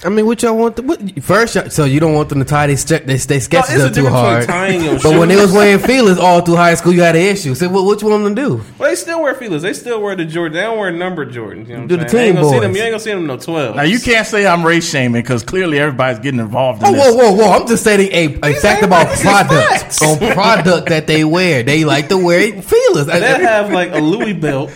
I 0.06 0.10
mean, 0.10 0.28
what 0.28 0.44
y'all 0.44 0.56
want? 0.56 0.76
To, 0.76 0.84
what, 0.84 1.24
first, 1.24 1.56
y'all- 1.56 1.70
so 1.72 1.84
you 1.84 2.00
don't 2.00 2.14
want 2.14 2.30
them 2.30 2.38
to 2.38 2.46
tie 2.46 2.68
they 2.68 2.76
ske- 2.76 3.06
they, 3.06 3.18
they 3.18 3.40
sketches 3.40 3.74
it's 3.76 3.84
a 3.84 3.88
up 3.88 3.94
too 3.94 4.08
hard. 4.08 4.42
between 4.42 4.56
tying 4.56 4.84
your 4.84 5.00
But 5.04 5.18
when 5.18 5.28
they 5.28 5.36
was 5.36 5.52
wearing 5.52 5.80
feelers 5.80 6.20
all 6.20 6.42
through 6.42 6.56
high 6.58 6.76
school, 6.76 6.94
you 6.94 7.02
had 7.02 7.16
an 7.16 7.24
issue. 7.24 7.56
So 7.56 7.68
what, 7.68 7.84
what 7.84 8.00
you 8.04 8.08
want 8.10 8.24
them 8.24 8.36
to 8.36 8.42
do? 8.42 8.64
Well, 8.78 8.90
they 8.92 8.96
still 8.96 9.24
wear 9.24 9.34
feelers. 9.34 9.64
They 9.64 9.74
still 9.74 10.00
wear 10.00 10.16
the 10.16 10.26
Jordan. 10.26 10.54
They 10.56 10.62
don't 10.62 10.78
wear 10.78 10.92
numbered 10.92 11.32
Jordans. 11.32 11.68
You 11.68 11.74
know 11.76 11.80
what 11.82 11.88
Do 11.90 11.96
I'm 11.96 12.02
the 12.04 12.10
saying? 12.10 12.36
team 12.36 12.44
you 12.44 12.44
ain't 12.44 12.44
gonna 12.44 12.50
see 12.52 12.60
them. 12.60 12.72
boys. 12.72 12.78
You 12.78 12.84
ain't 12.84 12.92
gonna 12.92 13.00
see 13.00 13.12
them 13.12 13.26
no 13.28 13.38
twelve. 13.38 13.76
Now 13.76 13.82
you 13.82 14.00
can't 14.00 14.28
say 14.28 14.46
I'm 14.46 14.64
race 14.64 14.88
shaming 14.88 15.22
because 15.24 15.42
clearly 15.44 15.80
everybody's 15.80 16.20
getting 16.20 16.40
involved 16.42 16.84
in 16.84 16.90
Oh, 16.90 16.94
this. 16.94 17.16
whoa, 17.16 17.32
whoa, 17.32 17.34
whoa! 17.34 17.52
I'm 17.60 17.68
just 17.68 17.82
stating 17.82 18.12
a, 18.44 18.52
a 18.52 18.54
fact 18.54 18.84
about 18.84 19.08
facts. 19.18 19.98
product 20.00 20.04
on 20.24 20.34
product 20.34 20.90
that 20.90 21.08
they 21.08 21.24
wear. 21.24 21.64
They 21.64 21.86
like 21.86 22.10
to 22.10 22.18
wear 22.20 22.62
feelers 22.62 23.08
They 23.08 23.20
have 23.20 23.72
like 23.72 23.92
a 23.94 24.00
Louis 24.00 24.34
belt 24.34 24.70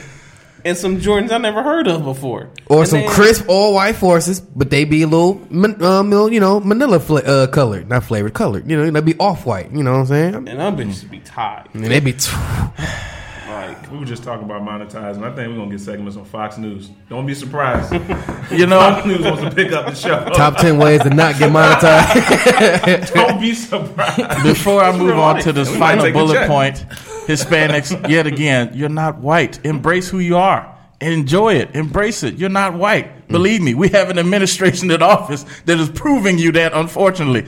and 0.66 0.78
some 0.78 0.98
Jordans 1.00 1.32
I 1.32 1.38
never 1.38 1.64
heard 1.64 1.88
of 1.88 2.04
before, 2.04 2.50
or 2.68 2.82
And 2.82 2.90
some 2.90 3.08
crisp 3.08 3.46
all 3.48 3.74
white 3.74 3.96
forces, 3.96 4.40
but 4.40 4.70
they 4.70 4.86
be 4.86 5.04
a 5.04 5.08
little, 5.08 5.42
um, 5.84 6.12
you 6.32 6.40
know, 6.40 6.60
Manila 6.60 7.00
fla- 7.00 7.22
uh, 7.22 7.48
colored, 7.48 7.90
not 7.90 8.04
flavored, 8.04 8.34
colored. 8.34 8.70
You 8.70 8.78
know, 8.78 8.90
they 8.90 9.02
be 9.02 9.18
off 9.20 9.46
white. 9.46 9.72
You 9.72 9.84
know 9.84 9.94
what 9.94 10.00
I'm 10.00 10.06
saying? 10.08 10.36
And 10.36 10.48
them 10.48 10.78
bitches 10.78 11.10
be 11.10 11.20
tied. 11.20 11.70
And 11.74 11.86
they 11.86 12.00
be. 12.00 12.16
Like 13.52 13.84
we 13.84 13.98
We 13.98 14.00
were 14.00 14.06
just 14.06 14.24
talking 14.24 14.46
about 14.46 14.62
monetizing. 14.62 15.24
I 15.24 15.36
think 15.36 15.50
we're 15.50 15.58
gonna 15.58 15.72
get 15.72 15.82
segments 15.82 16.18
on 16.18 16.26
Fox 16.26 16.58
News. 16.58 16.90
Don't 17.10 17.26
be 17.26 17.34
surprised. 17.34 17.92
You 18.52 18.66
know, 18.66 18.80
Fox 18.80 19.06
know, 19.06 19.14
News 19.16 19.26
wants 19.26 19.42
to 19.44 19.52
pick 19.52 19.72
up 19.72 19.86
the 19.86 19.96
show. 19.96 20.26
Top 20.34 20.58
ten 20.58 20.78
ways 20.78 21.02
to 21.04 21.10
not 21.10 21.38
get 21.40 21.52
monetized. 21.52 23.14
Don't 23.14 23.40
be 23.40 23.54
surprised. 23.54 24.44
before 24.44 24.82
I 24.82 24.92
move 24.96 25.18
on 25.18 25.36
life. 25.36 25.44
to 25.46 25.54
this 25.54 25.70
We 25.72 25.78
final 25.78 26.12
bullet 26.12 26.48
point, 26.48 26.86
Hispanics, 27.28 28.10
yet 28.10 28.28
again, 28.28 28.72
you're 28.74 28.90
not 28.90 29.20
white. 29.20 29.66
Embrace 29.66 30.10
who 30.10 30.20
you 30.20 30.36
are. 30.38 30.78
Enjoy 31.00 31.54
it. 31.56 31.76
Embrace 31.76 32.24
it. 32.24 32.36
You're 32.36 32.50
not 32.50 32.74
white. 32.74 33.28
Believe 33.30 33.62
me, 33.62 33.74
we 33.74 33.90
have 33.90 34.10
an 34.10 34.20
administration 34.20 34.92
in 34.92 35.02
office 35.02 35.46
that 35.66 35.80
is 35.80 35.90
proving 35.90 36.38
you 36.38 36.52
that, 36.52 36.74
unfortunately. 36.74 37.48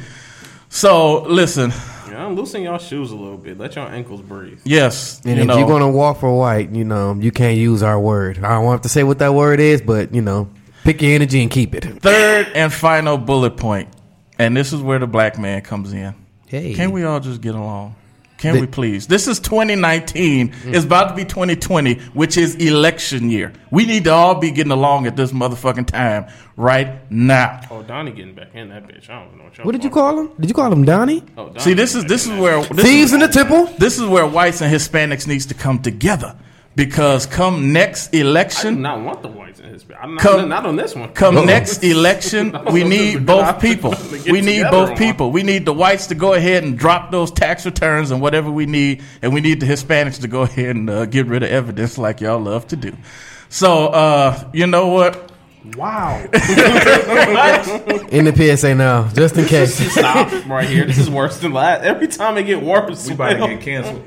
So, 0.70 1.24
listen, 1.24 1.72
Yeah, 2.14 2.28
loosen 2.28 2.62
y'all 2.62 2.78
shoes 2.78 3.12
a 3.12 3.16
little 3.16 3.38
bit. 3.38 3.58
Let 3.58 3.76
y'all 3.76 3.88
ankles 3.90 4.22
breathe. 4.22 4.60
yes, 4.66 5.20
And 5.26 5.36
you 5.36 5.42
if 5.42 5.48
know, 5.48 5.58
you're 5.58 5.68
gonna 5.68 5.90
walk 5.90 6.20
for 6.20 6.38
white, 6.38 6.70
you 6.72 6.84
know, 6.84 7.16
you 7.20 7.32
can't 7.32 7.58
use 7.58 7.82
our 7.84 8.00
word. 8.00 8.38
I 8.44 8.50
don't 8.56 8.66
want 8.66 8.84
to 8.84 8.90
say 8.90 9.04
what 9.04 9.20
that 9.20 9.34
word 9.34 9.60
is, 9.60 9.82
but 9.82 10.14
you 10.14 10.22
know, 10.22 10.50
pick 10.84 11.02
your 11.02 11.12
energy 11.14 11.42
and 11.42 11.50
keep 11.50 11.74
it. 11.76 11.84
third 12.02 12.48
and 12.54 12.72
final 12.72 13.18
bullet 13.18 13.58
point, 13.58 13.90
and 14.38 14.56
this 14.56 14.74
is 14.74 14.82
where 14.82 15.00
the 15.00 15.08
black 15.08 15.40
man 15.40 15.62
comes 15.62 15.92
in. 15.94 16.14
Hey. 16.48 16.76
Can 16.76 16.92
we 16.92 17.04
all 17.04 17.20
just 17.20 17.42
get 17.42 17.56
along? 17.56 17.96
Can 18.44 18.56
The- 18.56 18.60
we 18.60 18.68
please? 18.68 19.08
This 19.08 19.30
is 19.30 19.40
2019. 19.40 20.50
Mm. 20.50 20.74
It's 20.76 20.84
about 20.84 21.08
to 21.08 21.16
be 21.16 21.24
2020, 21.24 21.94
which 22.14 22.36
is 22.36 22.56
election 22.56 23.30
year. 23.30 23.54
We 23.72 23.86
need 23.86 24.04
to 24.04 24.12
all 24.12 24.36
be 24.36 24.52
getting 24.52 24.74
along 24.74 25.08
at 25.08 25.16
this 25.16 25.32
motherfucking 25.32 25.88
time 25.88 26.26
right 26.58 27.10
now. 27.10 27.62
Oh, 27.72 27.84
Donnie 27.84 28.12
getting 28.12 28.36
back 28.36 28.50
in 28.54 28.68
that 28.68 28.86
bitch. 28.86 29.10
I 29.10 29.24
don't 29.24 29.38
know 29.38 29.46
what 29.46 29.58
y'all. 29.58 29.66
What 29.66 29.72
did 29.72 29.86
you 29.86 29.90
call 29.90 30.20
him? 30.20 30.30
Did 30.38 30.50
you 30.50 30.54
call 30.54 30.74
him 30.74 30.84
Donnie? 30.84 31.24
Oh, 31.38 31.46
Donnie 31.48 31.60
See, 31.62 31.74
this 31.74 31.96
is 31.96 32.04
this 32.04 32.26
is 32.26 32.38
where 32.38 32.62
this 32.66 32.84
Thieves 32.86 33.12
is, 33.12 33.14
in 33.14 33.22
the 33.22 33.30
temple. 33.30 33.68
this 33.80 33.98
is 33.98 34.06
where 34.06 34.28
whites 34.28 34.60
and 34.62 34.70
Hispanics 34.70 35.26
needs 35.26 35.46
to 35.46 35.54
come 35.54 35.80
together 35.82 36.36
because 36.76 37.26
come 37.26 37.72
next 37.74 38.10
I 38.10 38.12
do 38.12 38.22
election, 38.22 38.82
not 38.82 39.02
want 39.02 39.22
the 39.22 39.28
whites 39.28 39.60
in 39.60 39.70
Hispanic. 39.74 40.04
I'm 40.04 40.16
not, 40.16 40.22
Come- 40.22 40.50
not 40.50 40.66
on 40.66 40.76
this 40.76 40.96
one. 40.96 41.14
come 41.14 41.46
next 41.46 41.84
election, 41.84 42.58
we 42.72 42.84
need 42.84 43.26
both 43.26 43.60
people. 43.62 43.94
We 44.26 44.42
need 44.42 44.64
both 44.72 44.92
on 44.92 44.98
people. 44.98 45.32
We 45.32 45.44
need 45.44 45.66
the 45.66 45.74
whites 45.74 46.08
to 46.08 46.16
go 46.16 46.34
ahead 46.34 46.64
and 46.64 46.78
drop 46.78 47.12
those 47.12 47.30
tax 47.30 47.66
returns 47.66 48.10
and 48.10 48.22
whatever 48.22 48.50
we 48.50 48.66
need, 48.66 49.04
and 49.22 49.34
we 49.34 49.42
need 49.42 49.60
the 49.60 49.66
Hispanics 49.66 50.22
to 50.22 50.28
go 50.28 50.44
ahead 50.44 50.76
and 50.76 50.90
uh, 50.90 51.06
get 51.06 51.28
rid 51.28 51.44
of 51.44 51.50
evidence 51.50 51.98
like 51.98 52.22
y'all 52.22 52.40
love 52.40 52.68
to 52.70 52.76
do. 52.76 52.96
So, 53.50 53.88
uh, 53.88 54.50
you 54.54 54.66
know 54.66 54.88
what? 54.88 55.32
Wow. 55.78 56.18
In 58.12 58.26
the 58.26 58.56
PSA 58.58 58.76
now, 58.76 59.08
just 59.10 59.38
in 59.38 59.46
case. 59.46 59.76
Stop 59.94 60.46
right 60.48 60.68
here. 60.68 60.86
This 60.86 60.98
is 60.98 61.10
worse 61.10 61.40
than 61.40 61.54
last. 61.54 61.84
Every 61.84 62.08
time 62.08 62.38
it 62.38 62.44
get 62.44 62.62
worse. 62.62 63.08
We 63.08 63.14
about 63.14 63.34
to 63.34 63.48
get 63.48 63.62
canceled. 63.62 64.04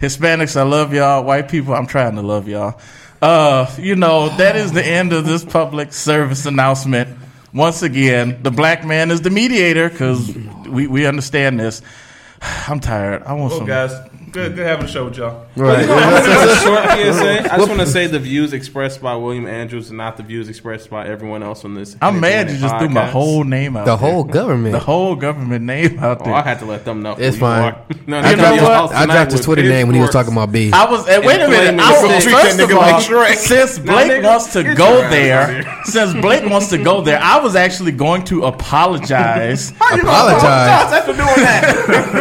Hispanics, 0.00 0.56
I 0.56 0.62
love 0.62 0.92
y'all. 0.92 1.24
White 1.24 1.48
people, 1.48 1.74
I'm 1.74 1.86
trying 1.86 2.16
to 2.16 2.22
love 2.22 2.48
y'all. 2.48 2.78
Uh, 3.22 3.70
you 3.78 3.96
know, 3.96 4.28
that 4.36 4.56
is 4.56 4.72
the 4.72 4.84
end 4.84 5.12
of 5.12 5.24
this 5.24 5.44
public 5.44 5.92
service 5.92 6.44
announcement. 6.46 7.16
Once 7.54 7.82
again, 7.82 8.38
the 8.42 8.50
black 8.50 8.84
man 8.84 9.10
is 9.10 9.22
the 9.22 9.30
mediator 9.30 9.88
because 9.88 10.34
we, 10.68 10.86
we 10.86 11.06
understand 11.06 11.58
this. 11.58 11.80
I'm 12.68 12.80
tired. 12.80 13.22
I 13.22 13.32
want 13.32 13.50
Well, 13.50 13.58
some. 13.60 13.66
guys, 13.66 13.92
good, 14.32 14.54
good 14.54 14.66
having 14.66 14.84
a 14.84 14.88
show 14.88 15.06
with 15.06 15.16
y'all. 15.16 15.45
Right. 15.56 15.88
As 15.88 16.50
a 16.50 16.56
short 16.64 16.82
PSA, 16.84 17.52
I 17.52 17.56
just 17.56 17.68
want 17.68 17.80
to 17.80 17.86
say 17.86 18.06
the 18.06 18.18
views 18.18 18.52
expressed 18.52 19.00
by 19.00 19.14
William 19.16 19.46
Andrews 19.46 19.88
and 19.88 19.96
not 19.96 20.16
the 20.18 20.22
views 20.22 20.48
expressed 20.48 20.90
by 20.90 21.06
everyone 21.08 21.42
else 21.42 21.64
on 21.64 21.74
this. 21.74 21.96
I'm 22.02 22.20
mad 22.20 22.48
you 22.48 22.54
Internet 22.54 22.60
just 22.70 22.78
threw 22.78 22.88
my 22.90 23.06
whole 23.06 23.42
name 23.44 23.76
out. 23.76 23.86
The 23.86 23.96
there. 23.96 24.10
whole 24.12 24.24
government. 24.24 24.72
the 24.72 24.78
whole 24.80 25.16
government 25.16 25.64
name 25.64 25.98
out 25.98 26.20
Oh, 26.20 26.24
there. 26.24 26.34
I 26.34 26.42
had 26.42 26.58
to 26.58 26.66
let 26.66 26.84
them 26.84 27.02
know. 27.02 27.16
It's 27.18 27.38
fine. 27.38 27.72
are. 27.74 27.82
No, 28.06 28.18
I, 28.18 28.22
they 28.22 28.30
You 28.30 28.36
know 28.36 28.42
come 28.44 28.56
to 28.58 28.62
your 28.62 28.70
what? 28.70 28.92
I 28.94 29.06
dropped 29.06 29.32
his 29.32 29.40
Twitter 29.40 29.62
name 29.62 29.88
when 29.88 29.94
he 29.96 30.00
was 30.00 30.10
talking 30.10 30.32
about 30.32 30.52
B. 30.52 30.70
I 30.72 30.88
was. 30.88 31.06
wait 31.06 31.40
a 31.40 31.48
minute. 31.48 31.80
I 31.82 32.00
to 32.00 32.06
was, 32.06 32.22
treat 32.22 32.34
first 32.34 32.56
that 32.58 32.62
of 32.64 32.70
nigga 32.70 32.74
all, 32.76 32.80
like 32.82 33.04
Shrek. 33.04 33.34
since 33.36 33.78
Blake 33.78 34.10
nigga, 34.12 34.24
wants 34.24 34.52
to 34.52 34.62
go 34.62 34.94
your 34.98 35.04
ass 35.04 35.04
out 35.04 35.10
there, 35.10 35.84
since 35.84 36.12
Blake 36.20 36.48
wants 36.48 36.68
to 36.68 36.78
go 36.78 37.00
there, 37.00 37.18
I 37.20 37.40
was 37.40 37.56
actually 37.56 37.92
going 37.92 38.22
to 38.26 38.44
apologize. 38.44 39.70
Apologize. 39.80 40.92
After 40.92 41.12
doing 41.12 41.26
that, 41.42 41.64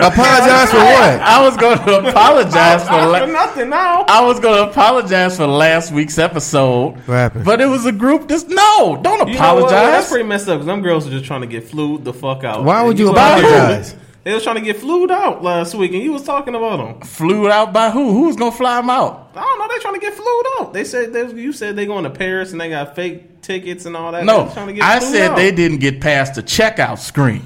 Apologize 0.01 0.71
for 0.71 0.77
what? 0.77 1.19
I 1.21 1.41
was 1.45 1.55
going 1.57 1.77
to 1.77 2.09
apologize 2.09 2.87
for. 2.87 3.24
For 3.25 3.31
nothing 3.33 3.69
now. 3.69 4.05
I 4.07 4.25
was 4.25 4.39
going 4.39 4.55
to 4.63 4.69
apologize 4.71 5.37
for 5.37 5.47
last 5.47 5.91
week's 5.91 6.17
episode. 6.17 6.91
What 7.05 7.15
happened? 7.15 7.45
But 7.45 7.61
it 7.61 7.67
was 7.67 7.85
a 7.85 7.91
group. 7.91 8.27
This 8.27 8.43
no, 8.47 8.99
don't 9.01 9.27
You 9.27 9.35
know 9.39 9.55
what? 9.55 9.69
That's 9.69 10.09
pretty 10.09 10.23
messed 10.27 10.47
up 10.47 10.55
because 10.59 10.65
them 10.67 10.81
girls 10.81 11.07
are 11.07 11.11
just 11.11 11.25
trying 11.25 11.41
to 11.41 11.47
get 11.47 11.63
flued 11.65 12.03
the 12.05 12.13
fuck 12.13 12.43
out. 12.43 12.63
Why 12.63 12.79
And 12.79 12.87
would 12.87 12.99
you 12.99 13.05
was- 13.05 13.13
apologize? 13.17 13.95
They 14.25 14.33
was 14.33 14.41
trying 14.41 14.55
to 14.55 14.61
get 14.61 14.77
flued 14.77 15.11
out 15.11 15.43
last 15.43 15.75
week, 15.75 15.93
and 15.93 16.01
you 16.01 16.11
was 16.11 16.23
talking 16.23 16.55
about 16.55 16.77
them. 16.77 17.07
Flew 17.07 17.47
out 17.47 17.71
by 17.73 17.91
who? 17.91 18.11
Who's 18.11 18.35
going 18.35 18.49
to 18.51 18.57
fly 18.57 18.77
them 18.81 18.89
out? 18.89 19.29
I 19.35 19.41
don't 19.41 19.59
know. 19.59 19.67
They 19.67 19.79
trying 19.79 19.93
to 19.93 19.99
get 19.99 20.15
flued 20.15 20.45
out. 20.59 20.73
They 20.73 20.83
said 20.83 21.13
they, 21.13 21.31
you 21.39 21.53
said 21.53 21.75
they 21.75 21.85
going 21.85 22.05
to 22.05 22.09
Paris 22.09 22.51
and 22.51 22.59
they 22.59 22.69
got 22.69 22.95
fake 22.95 23.43
tickets 23.43 23.85
and 23.85 23.95
all 23.95 24.11
that. 24.13 24.25
No, 24.25 24.47
They 24.47 24.53
trying 24.55 24.67
to 24.69 24.73
get 24.73 24.83
I 24.83 24.97
flued 24.99 25.11
said 25.11 25.29
out. 25.29 25.35
they 25.35 25.51
didn't 25.51 25.77
get 25.77 26.01
past 26.01 26.33
the 26.33 26.41
checkout 26.41 26.97
screen. 26.97 27.43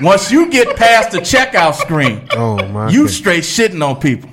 Once 0.00 0.30
you 0.30 0.48
get 0.52 0.76
past 0.76 1.10
the 1.10 1.18
checkout 1.18 1.74
screen, 1.74 2.28
Oh 2.30 2.64
my! 2.68 2.90
you 2.90 3.06
God. 3.06 3.10
straight 3.10 3.42
shitting 3.42 3.84
on 3.84 4.00
people. 4.00 4.30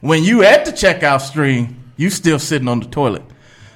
When 0.00 0.24
you 0.24 0.42
at 0.42 0.64
the 0.64 0.72
checkout 0.72 1.22
screen, 1.22 1.82
you 1.96 2.10
still 2.10 2.38
sitting 2.38 2.68
on 2.68 2.80
the 2.80 2.86
toilet. 2.86 3.22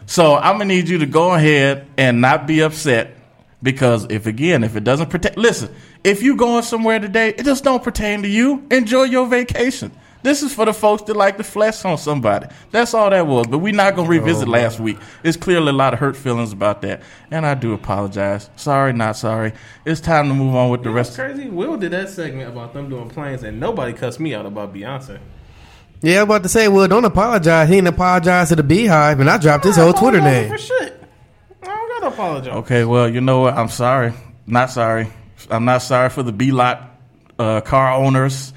So 0.07 0.37
I'm 0.37 0.55
gonna 0.55 0.67
need 0.67 0.89
you 0.89 0.99
to 0.99 1.07
go 1.07 1.35
ahead 1.35 1.87
and 1.97 2.21
not 2.21 2.47
be 2.47 2.61
upset 2.61 3.17
because 3.63 4.07
if 4.11 4.27
again, 4.27 4.65
if 4.65 4.77
it 4.77 4.85
doesn't 4.85 5.09
protect, 5.09 5.39
listen, 5.39 5.75
if 6.05 6.23
you 6.23 6.37
going 6.37 6.63
somewhere 6.63 6.99
today, 6.99 7.31
it 7.31 7.45
just 7.45 7.65
don't 7.65 7.83
pertain 7.83 8.23
to 8.23 8.29
you. 8.29 8.67
Enjoy 8.71 9.05
your 9.05 9.27
vacation. 9.27 9.93
This 10.23 10.43
is 10.43 10.53
for 10.53 10.67
the 10.67 10.75
folks 10.75 11.03
that 11.05 11.17
like 11.17 11.39
to 11.39 11.45
flex 11.45 11.83
on 11.87 11.97
somebody. 11.97 12.49
That's 12.71 12.93
all 12.93 13.09
that 13.09 13.27
was. 13.27 13.47
But 13.47 13.59
we're 13.59 13.73
not 13.73 13.97
gonna 13.97 14.09
revisit 14.09 14.47
oh, 14.47 14.51
last 14.51 14.79
week. 14.79 14.99
It's 15.25 15.37
clearly 15.39 15.71
a 15.71 15.73
lot 15.73 15.95
of 15.95 16.01
hurt 16.01 16.17
feelings 16.17 16.53
about 16.53 16.83
that, 16.83 17.01
and 17.31 17.47
I 17.47 17.55
do 17.55 17.73
apologize. 17.73 18.51
Sorry, 18.57 18.93
not 18.93 19.17
sorry. 19.17 19.55
It's 19.87 20.01
time 20.01 20.29
to 20.29 20.35
move 20.35 20.55
on 20.55 20.69
with 20.71 20.83
the 20.83 20.93
That's 20.93 21.17
rest. 21.17 21.19
crazy. 21.19 21.49
Will 21.49 21.79
did 21.79 21.93
that 21.93 22.11
segment 22.11 22.51
about 22.51 22.75
them 22.75 22.91
doing 22.91 23.09
planes, 23.09 23.43
and 23.43 23.59
nobody 23.59 23.95
cussed 23.95 24.21
me 24.21 24.35
out 24.35 24.45
about 24.45 24.75
Beyonce. 24.75 25.19
Yeah, 26.03 26.21
I 26.21 26.23
was 26.23 26.25
about 26.25 26.43
to 26.45 26.49
say, 26.49 26.69
well, 26.69 26.89
don't 26.89 27.05
apologize. 27.05 27.69
He 27.69 27.75
didn't 27.75 27.89
apologize 27.89 28.49
to 28.49 28.57
the 28.57 28.63
BeyHive, 28.63 29.21
and 29.21 29.29
I 29.29 29.37
dropped 29.39 29.65
his 29.65 29.77
whole 29.77 29.93
Twitter 29.93 30.19
Apologize 30.19 30.49
name. 30.49 30.51
for 30.51 30.59
shit. 30.59 31.05
I 31.63 31.67
don't 31.67 31.89
gotta 32.01 32.15
apologize. 32.15 32.55
Okay, 32.57 32.85
well, 32.85 33.09
you 33.09 33.21
know 33.21 33.41
what? 33.41 33.55
I'm 33.55 33.69
sorry. 33.69 34.13
Not 34.47 34.71
sorry. 34.71 35.09
I'm 35.51 35.65
not 35.65 35.83
sorry 35.83 36.09
for 36.11 36.23
the 36.23 36.33
B 36.33 36.53
lot 36.53 36.97
uh, 37.39 37.61
car 37.61 37.93
owners. 37.95 38.53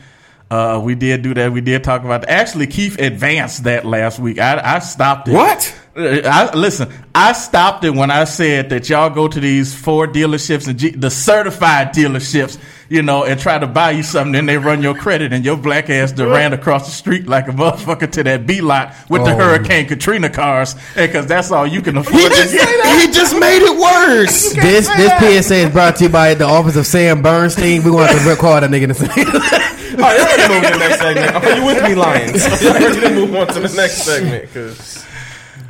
Uh, 0.49 0.79
we 0.83 0.95
did 0.95 1.21
do 1.21 1.33
that. 1.33 1.51
We 1.51 1.61
did 1.61 1.83
talk 1.83 2.03
about 2.03 2.21
that. 2.21 2.29
Actually, 2.29 2.67
Keith 2.67 2.99
advanced 2.99 3.63
that 3.63 3.85
last 3.85 4.19
week. 4.19 4.39
I, 4.39 4.75
I 4.75 4.79
stopped 4.79 5.27
it. 5.27 5.33
What? 5.33 5.73
I, 5.95 6.49
listen, 6.55 6.91
I 7.13 7.33
stopped 7.33 7.83
it 7.83 7.91
when 7.91 8.09
I 8.09 8.23
said 8.23 8.69
that 8.71 8.89
y'all 8.89 9.11
go 9.11 9.27
to 9.27 9.39
these 9.39 9.75
Ford 9.75 10.11
dealerships 10.11 10.67
and 10.67 10.79
G, 10.79 10.89
the 10.89 11.11
certified 11.11 11.89
dealerships, 11.93 12.57
you 12.89 13.03
know, 13.03 13.25
and 13.25 13.39
try 13.39 13.59
to 13.59 13.67
buy 13.67 13.91
you 13.91 14.01
something, 14.01 14.33
and 14.35 14.49
they 14.49 14.57
run 14.57 14.81
your 14.81 14.95
credit, 14.95 15.33
and 15.33 15.45
your 15.45 15.55
black 15.55 15.91
ass 15.91 16.11
done 16.11 16.29
ran 16.29 16.51
across 16.51 16.85
the 16.87 16.91
street 16.91 17.27
like 17.27 17.47
a 17.47 17.51
motherfucker 17.51 18.11
to 18.13 18.23
that 18.23 18.47
B 18.47 18.61
lot 18.61 18.95
with 19.07 19.23
the 19.23 19.33
Oh. 19.33 19.37
Hurricane 19.37 19.87
Katrina 19.87 20.29
cars, 20.31 20.75
because 20.95 21.27
that's 21.27 21.51
all 21.51 21.67
you 21.67 21.81
can 21.83 21.97
afford. 21.97 22.21
He 22.23 22.27
just, 22.29 22.53
he 22.53 23.11
just 23.11 23.39
made 23.39 23.61
it 23.61 23.79
worse. 23.79 24.51
This 24.53 24.87
this 24.87 25.45
PSA 25.45 25.55
is 25.67 25.71
brought 25.71 25.97
to 25.97 26.05
you 26.05 26.09
by 26.09 26.33
the 26.33 26.45
office 26.45 26.75
of 26.75 26.87
Sam 26.87 27.21
Bernstein. 27.21 27.83
We 27.83 27.91
want 27.91 28.11
to 28.17 28.27
recall 28.27 28.59
that 28.59 28.69
nigga. 28.69 28.87
To 28.97 29.73
All 29.93 29.99
right, 29.99 30.17
y'all 30.17 30.25
ready 30.25 30.41
to 30.41 30.49
move 30.49 30.63
to 30.63 30.71
the 30.71 30.79
next 30.79 30.99
segment? 30.99 31.35
Are 31.45 31.55
you 31.55 31.65
with 31.65 31.83
me, 31.83 31.93
Lions? 31.93 32.63
Y'all 32.63 32.73
ready 32.73 32.99
to 32.99 33.09
move 33.11 33.35
on 33.35 33.47
to 33.47 33.59
the 33.59 33.75
next 33.75 33.97
segment? 34.01 34.49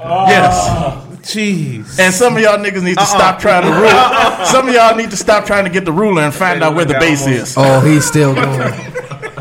Cause 0.03 0.29
Yes. 0.29 0.67
jeez, 1.22 2.00
And 2.00 2.13
some 2.13 2.36
of 2.36 2.41
y'all 2.41 2.57
niggas 2.57 2.83
need 2.83 2.95
to 2.95 3.01
uh-uh. 3.01 3.05
stop 3.05 3.39
trying 3.39 3.63
to 3.63 3.69
rule. 3.69 3.88
Uh-uh. 3.88 4.45
Some 4.45 4.67
of 4.67 4.74
y'all 4.75 4.95
need 4.95 5.12
to 5.12 5.17
stop 5.17 5.45
trying 5.45 5.63
to 5.63 5.72
get 5.72 5.86
the 5.86 5.93
ruler 5.93 6.22
and 6.22 6.33
find 6.33 6.62
out 6.63 6.75
where 6.75 6.86
the 6.86 6.95
base 6.95 7.25
is. 7.25 7.55
oh, 7.57 7.79
he's 7.79 8.05
still 8.05 8.36
going. 8.36 8.74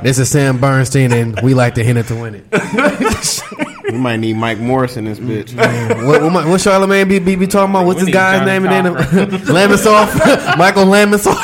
This 0.03 0.19
is 0.19 0.29
Sam 0.31 0.59
Bernstein, 0.59 1.13
and 1.13 1.41
we 1.43 1.55
like 1.55 1.75
to 1.75 1.85
hint 1.85 1.99
it 1.99 2.07
to 2.07 2.15
win 2.17 2.35
it. 2.35 3.93
We 3.93 3.99
might 3.99 4.17
need 4.17 4.37
Mike 4.37 4.59
Morse 4.59 4.97
in 4.97 5.05
this 5.05 5.19
mm-hmm. 5.19 5.31
bitch. 5.31 6.07
What, 6.07 6.23
what, 6.23 6.33
my- 6.33 6.49
what 6.49 6.61
Charlamagne 6.61 7.09
be, 7.09 7.19
be, 7.19 7.37
be 7.37 7.47
talking 7.47 7.71
about? 7.71 7.85
What's 7.85 8.01
We 8.01 8.07
this 8.07 8.15
guy's 8.15 8.41
Johnny 8.41 8.51
name? 8.51 8.67
And 8.67 8.87
then 8.87 8.95
Cochran. 8.95 9.31
Michael 10.59 10.87
Lamonsoff. 10.87 11.43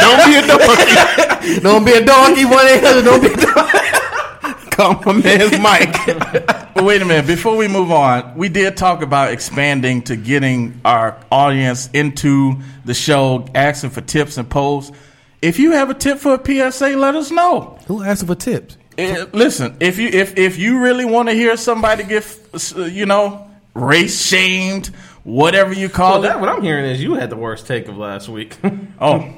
Don't 0.00 0.26
be 0.26 0.34
a 0.36 0.46
donkey. 0.46 1.60
Don't 1.60 1.84
be 1.84 1.92
a 1.92 2.04
donkey. 2.04 2.44
One 2.44 2.66
eight 2.66 2.82
hundred. 2.82 3.04
Don't 3.04 3.20
be. 3.20 3.28
A 3.28 3.36
donkey. 3.36 3.98
Call 4.74 5.00
my 5.06 5.12
man's 5.12 5.58
Mike. 5.60 5.94
But 6.74 6.82
wait 6.84 7.00
a 7.00 7.04
minute. 7.04 7.26
Before 7.28 7.56
we 7.56 7.68
move 7.68 7.92
on, 7.92 8.36
we 8.36 8.48
did 8.48 8.76
talk 8.76 9.02
about 9.02 9.30
expanding 9.30 10.02
to 10.02 10.16
getting 10.16 10.80
our 10.84 11.16
audience 11.30 11.88
into 11.92 12.56
the 12.84 12.94
show, 12.94 13.46
asking 13.54 13.90
for 13.90 14.00
tips 14.00 14.36
and 14.36 14.50
polls. 14.50 14.90
If 15.40 15.58
you 15.60 15.72
have 15.72 15.90
a 15.90 15.94
tip 15.94 16.18
for 16.18 16.34
a 16.34 16.70
PSA, 16.72 16.96
let 16.96 17.14
us 17.14 17.30
know. 17.30 17.78
Who 17.86 18.02
asked 18.02 18.26
for 18.26 18.34
tips? 18.34 18.76
Eh, 18.98 19.26
listen, 19.32 19.76
if 19.80 19.98
you 19.98 20.08
if 20.08 20.36
if 20.36 20.58
you 20.58 20.80
really 20.80 21.04
want 21.04 21.28
to 21.28 21.34
hear 21.34 21.56
somebody 21.56 22.04
get, 22.04 22.24
you 22.76 23.06
know, 23.06 23.48
race 23.74 24.24
shamed, 24.24 24.86
whatever 25.24 25.72
you 25.72 25.88
well, 25.88 25.96
call 25.96 26.20
that 26.22 26.36
it. 26.36 26.40
what 26.40 26.48
I'm 26.48 26.62
hearing 26.62 26.86
is 26.86 27.02
you 27.02 27.14
had 27.14 27.30
the 27.30 27.36
worst 27.36 27.66
take 27.66 27.88
of 27.88 27.96
last 27.96 28.28
week. 28.28 28.56
Oh, 29.00 29.28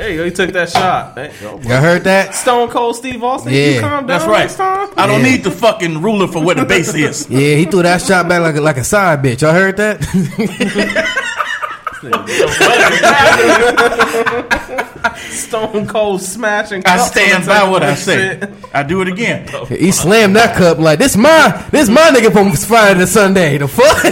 hey, 0.00 0.24
you 0.24 0.30
took 0.30 0.52
that 0.52 0.70
shot. 0.70 1.14
Hey, 1.14 1.32
yo, 1.42 1.58
Y'all 1.60 1.80
heard 1.80 2.04
that? 2.04 2.34
Stone 2.34 2.70
Cold 2.70 2.96
Steve 2.96 3.22
Austin. 3.22 3.52
Yeah. 3.52 3.66
you 3.66 3.80
calm 3.80 4.06
down 4.06 4.08
that's 4.18 4.24
right. 4.26 4.38
next 4.40 4.56
time. 4.56 4.88
I 4.96 5.06
don't 5.06 5.20
Yeah. 5.22 5.30
need 5.30 5.44
the 5.44 5.50
fucking 5.50 6.00
ruler 6.02 6.26
for 6.26 6.42
where 6.42 6.54
the 6.54 6.64
base 6.64 6.94
is. 6.94 7.28
Yeah, 7.40 7.54
he 7.56 7.64
threw 7.66 7.82
that 7.82 8.00
shot 8.02 8.28
back 8.28 8.40
like 8.42 8.56
a, 8.56 8.60
like 8.60 8.76
a 8.78 8.84
side 8.84 9.22
bitch. 9.22 9.42
Y'all 9.42 9.52
heard 9.52 9.76
that? 9.76 10.02
Stone 15.30 15.86
Cold 15.86 16.22
smashing. 16.22 16.82
I 16.86 16.96
cups 16.96 17.10
stand 17.10 17.46
by 17.46 17.68
what 17.68 17.82
I 17.82 17.94
table 17.94 17.96
say. 17.96 18.40
I 18.72 18.82
do 18.82 19.02
it 19.02 19.08
again. 19.08 19.46
he 19.68 19.92
slammed 19.92 20.36
that 20.36 20.56
cup 20.56 20.78
like 20.78 20.98
this. 20.98 21.16
My 21.16 21.66
this 21.70 21.88
my 21.88 22.10
nigga 22.10 22.32
from 22.32 22.52
Friday 22.52 23.00
to 23.00 23.06
Sunday. 23.06 23.58
The 23.58 23.68
fuck? 23.68 24.04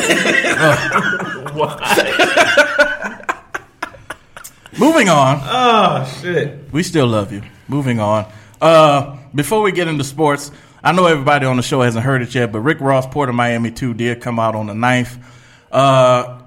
Moving 4.79 5.09
on. 5.09 5.41
Oh 5.43 6.19
shit! 6.21 6.73
We 6.73 6.85
still 6.85 7.09
love 7.09 7.33
you. 7.33 7.43
Moving 7.67 7.99
on. 7.99 8.31
Uh, 8.61 9.17
before 9.35 9.63
we 9.63 9.73
get 9.73 9.89
into 9.89 10.05
sports, 10.05 10.53
I 10.83 10.93
know 10.93 11.07
everybody 11.07 11.47
on 11.47 11.57
the 11.57 11.63
show 11.63 11.83
hasn't 11.83 12.05
heard 12.05 12.23
it 12.23 12.33
yet, 12.35 12.53
but 12.53 12.61
Rick 12.61 12.81
Ross, 12.81 13.07
Port 13.07 13.29
of 13.29 13.35
Miami 13.35 13.73
2 13.73 13.95
did 13.95 14.21
come 14.21 14.39
out 14.39 14.55
on 14.55 14.67
the 14.67 14.75
9th. 14.75 15.19
Uh, 15.73 16.41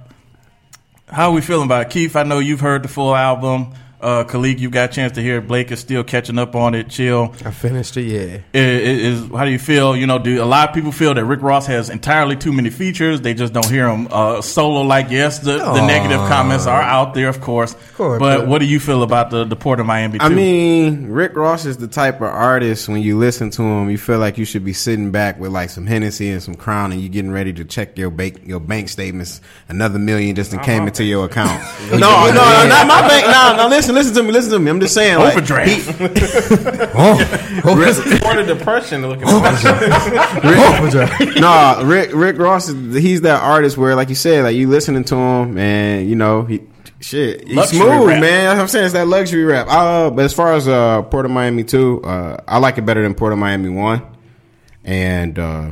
how 1.08 1.30
are 1.30 1.34
we 1.34 1.42
feeling 1.42 1.66
about 1.66 1.88
it? 1.88 1.90
Keith, 1.90 2.16
I 2.16 2.24
know 2.24 2.40
you've 2.40 2.62
heard 2.62 2.84
the 2.84 2.88
full 2.88 3.14
album. 3.14 3.74
Uh, 4.02 4.24
Khalik, 4.24 4.60
you 4.60 4.70
got 4.70 4.90
a 4.90 4.94
chance 4.94 5.12
to 5.14 5.22
hear 5.22 5.38
it. 5.38 5.48
Blake 5.48 5.72
is 5.72 5.80
still 5.80 6.04
catching 6.04 6.40
up 6.40 6.56
on 6.56 6.74
it. 6.76 6.90
Chill. 6.90 7.34
I 7.46 7.52
finished 7.52 7.96
it. 7.98 8.04
Yeah. 8.04 8.38
I- 8.54 8.58
i- 8.58 8.62
Is 9.12 9.30
how 9.30 9.46
do 9.46 9.52
you 9.52 9.60
feel? 9.60 9.96
You 9.96 10.08
know, 10.08 10.18
do 10.18 10.42
a 10.42 10.46
lot 10.46 10.70
of 10.70 10.76
people 10.76 10.92
feel 10.92 11.14
that 11.14 11.24
Rick 11.26 11.42
Ross 11.42 11.68
has 11.68 11.90
entirely 11.90 12.36
too 12.36 12.52
many 12.52 12.70
features? 12.72 13.22
They 13.22 13.34
just 13.34 13.54
don't 13.54 13.70
hear 13.70 13.88
him 13.88 14.08
uh, 14.12 14.42
solo. 14.42 14.82
Like, 14.82 15.12
yes, 15.12 15.40
the, 15.40 15.58
the 15.58 15.86
negative 15.86 16.20
comments 16.28 16.66
are 16.66 16.82
out 16.82 17.14
there, 17.14 17.30
of 17.30 17.42
course. 17.42 17.76
course, 17.96 18.20
but 18.20 18.40
but- 18.40 18.48
what 18.48 18.60
do 18.60 18.66
you 18.66 18.80
feel 18.80 19.04
about 19.04 19.30
the 19.30 19.44
the 19.46 19.56
Port 19.56 19.80
of 19.80 19.86
Miami? 19.86 20.20
I 20.20 20.30
mean, 20.30 21.08
Rick 21.12 21.36
Ross 21.36 21.66
is 21.66 21.78
the 21.78 21.88
type 21.88 22.16
of 22.16 22.24
artist 22.24 22.90
when 22.90 23.02
you 23.02 23.18
listen 23.20 23.50
to 23.52 23.62
him, 23.62 23.90
you 23.90 23.98
feel 23.98 24.18
like 24.20 24.38
you 24.38 24.46
should 24.46 24.66
be 24.66 24.74
sitting 24.74 25.12
back 25.12 25.40
with 25.40 25.52
like 25.52 25.70
some 25.70 25.86
Hennessy 25.86 26.30
and 26.32 26.42
some 26.42 26.56
Crown, 26.56 26.92
and 26.92 27.00
you're 27.02 27.10
getting 27.12 27.32
ready 27.32 27.54
to 27.54 27.66
check 27.66 27.98
your 27.98 28.10
bank 28.10 28.42
your 28.46 28.60
bank 28.60 28.90
statements. 28.90 29.42
Another 29.70 30.00
million 30.00 30.36
just 30.36 30.52
came 30.62 30.88
into 30.88 31.04
your 31.04 31.26
account. 31.26 31.62
no, 31.92 31.98
no, 32.00 32.28
no, 32.34 32.68
not 32.68 32.88
my 32.88 33.08
bank. 33.08 33.28
No, 33.28 33.56
no, 33.58 33.68
listen, 33.70 33.91
listen 33.92 34.14
to 34.16 34.24
me, 34.24 34.32
listen 34.32 34.52
to 34.52 34.60
me. 34.60 34.70
I'm 34.72 34.80
just 34.80 34.94
saying, 34.94 35.18
like, 35.20 35.36
Overdraft. 35.38 35.70
he- 35.70 36.04
Or 37.64 37.76
the 38.36 38.44
depression 38.48 39.02
looking. 39.08 39.28
For? 39.28 39.32
No, 41.42 41.82
Rick 41.86 42.12
Rick 42.14 42.38
Ross 42.38 42.70
is 42.70 42.96
he's 42.96 43.22
that 43.22 43.42
artist 43.42 43.78
where, 43.78 43.96
like 43.96 44.10
you 44.10 44.16
said, 44.16 44.44
like 44.44 44.56
you 44.56 44.68
listening 44.68 45.04
to 45.06 45.16
him 45.16 45.58
and 45.58 46.08
you 46.10 46.16
know 46.16 46.44
he 46.44 46.62
shit 47.00 47.48
he's 47.48 47.56
Luxury 47.58 47.80
smooth, 47.80 48.08
rap. 48.08 48.22
man. 48.22 48.44
That's 48.46 48.56
what 48.58 48.62
I'm 48.62 48.68
saying 48.68 48.86
it's 48.86 48.94
that 48.94 49.08
luxury 49.08 49.44
rap. 49.44 49.68
Uh, 49.70 50.10
but 50.12 50.26
as 50.26 50.34
far 50.34 50.54
as 50.54 50.68
uh, 50.68 51.02
Port 51.04 51.26
of 51.26 51.32
Miami 51.32 51.64
two, 51.64 52.02
uh, 52.04 52.38
I 52.48 52.58
like 52.60 52.78
it 52.78 52.86
better 52.86 53.02
than 53.04 53.16
Port 53.16 53.34
of 53.34 53.40
Miami 53.40 53.70
one, 53.70 54.02
and 54.84 55.38
uh, 55.40 55.72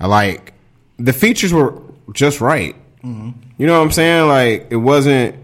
I 0.00 0.06
like 0.06 0.54
the 0.98 1.12
features 1.12 1.52
were 1.52 1.80
just 2.12 2.40
right. 2.40 2.74
You 3.04 3.66
know 3.66 3.78
what 3.78 3.84
I'm 3.86 3.92
saying? 3.92 4.28
Like 4.28 4.66
it 4.70 4.76
wasn't 4.76 5.36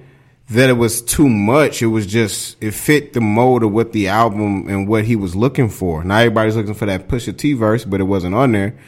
that 0.51 0.69
it 0.69 0.75
was 0.75 1.01
too 1.01 1.29
much. 1.29 1.83
It 1.83 1.87
was 1.87 2.07
just 2.07 2.63
it 2.63 2.73
fit 2.73 3.13
the 3.13 3.21
mold 3.21 3.63
of 3.63 3.73
what 3.73 3.93
the 3.93 4.09
album 4.09 4.69
and 4.69 4.87
what 4.87 5.05
he 5.05 5.17
was 5.17 5.35
looking 5.35 5.69
for. 5.69 6.05
Now 6.05 6.19
everybody's 6.19 6.57
looking 6.57 6.75
for 6.75 6.87
that 6.87 7.09
Pusha 7.09 7.37
T 7.37 7.55
verse, 7.55 7.85
but 7.85 8.01
it 8.01 8.05
wasn't 8.05 8.35
on 8.35 8.53
there. 8.53 8.79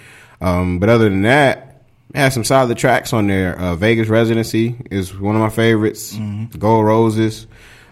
Um, 0.41 0.79
but 0.79 0.89
other 0.89 1.09
than 1.09 1.23
that, 1.23 1.83
it 2.15 2.19
had 2.19 2.33
some 2.33 2.45
solid 2.45 2.77
tracks 2.77 3.13
on 3.13 3.27
there. 3.27 3.59
Uh, 3.59 3.75
Vegas 3.75 4.09
Residency 4.09 4.77
is 4.91 5.19
one 5.19 5.35
of 5.35 5.41
my 5.41 5.49
favorites. 5.49 6.17
Gold 6.59 6.85
Roses. 6.85 7.47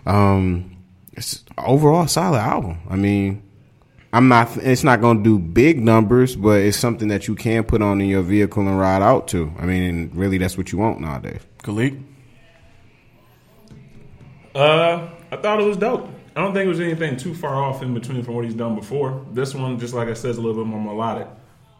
Um, 0.06 0.76
it's 1.14 1.44
overall 1.56 2.06
solid 2.06 2.40
album. 2.40 2.80
I 2.90 2.96
mean, 2.96 3.42
I'm 4.12 4.28
not. 4.28 4.56
It's 4.58 4.84
not 4.84 5.00
going 5.00 5.18
to 5.18 5.24
do 5.24 5.38
big 5.38 5.82
numbers, 5.82 6.36
but 6.36 6.60
it's 6.60 6.76
something 6.76 7.08
that 7.08 7.28
you 7.28 7.34
can 7.34 7.64
put 7.64 7.82
on 7.82 8.00
in 8.00 8.08
your 8.08 8.22
vehicle 8.22 8.66
and 8.66 8.78
ride 8.78 9.02
out 9.02 9.28
to. 9.28 9.52
I 9.58 9.64
mean, 9.64 9.82
and 9.82 10.14
really, 10.16 10.38
that's 10.38 10.58
what 10.58 10.70
you 10.70 10.78
want 10.78 11.00
nowadays. 11.00 11.40
Khalik. 11.62 12.00
Uh, 14.54 15.08
I 15.30 15.36
thought 15.36 15.60
it 15.60 15.64
was 15.64 15.76
dope. 15.76 16.08
I 16.36 16.40
don't 16.40 16.52
think 16.52 16.66
it 16.66 16.68
was 16.68 16.80
anything 16.80 17.16
too 17.16 17.34
far 17.34 17.54
off 17.54 17.82
in 17.82 17.94
between 17.94 18.22
from 18.22 18.34
what 18.34 18.44
he's 18.44 18.54
done 18.54 18.74
before. 18.74 19.24
This 19.32 19.54
one, 19.54 19.78
just 19.78 19.94
like 19.94 20.08
I 20.08 20.14
said, 20.14 20.30
is 20.30 20.36
a 20.38 20.40
little 20.40 20.62
bit 20.62 20.68
more 20.68 20.80
melodic. 20.80 21.28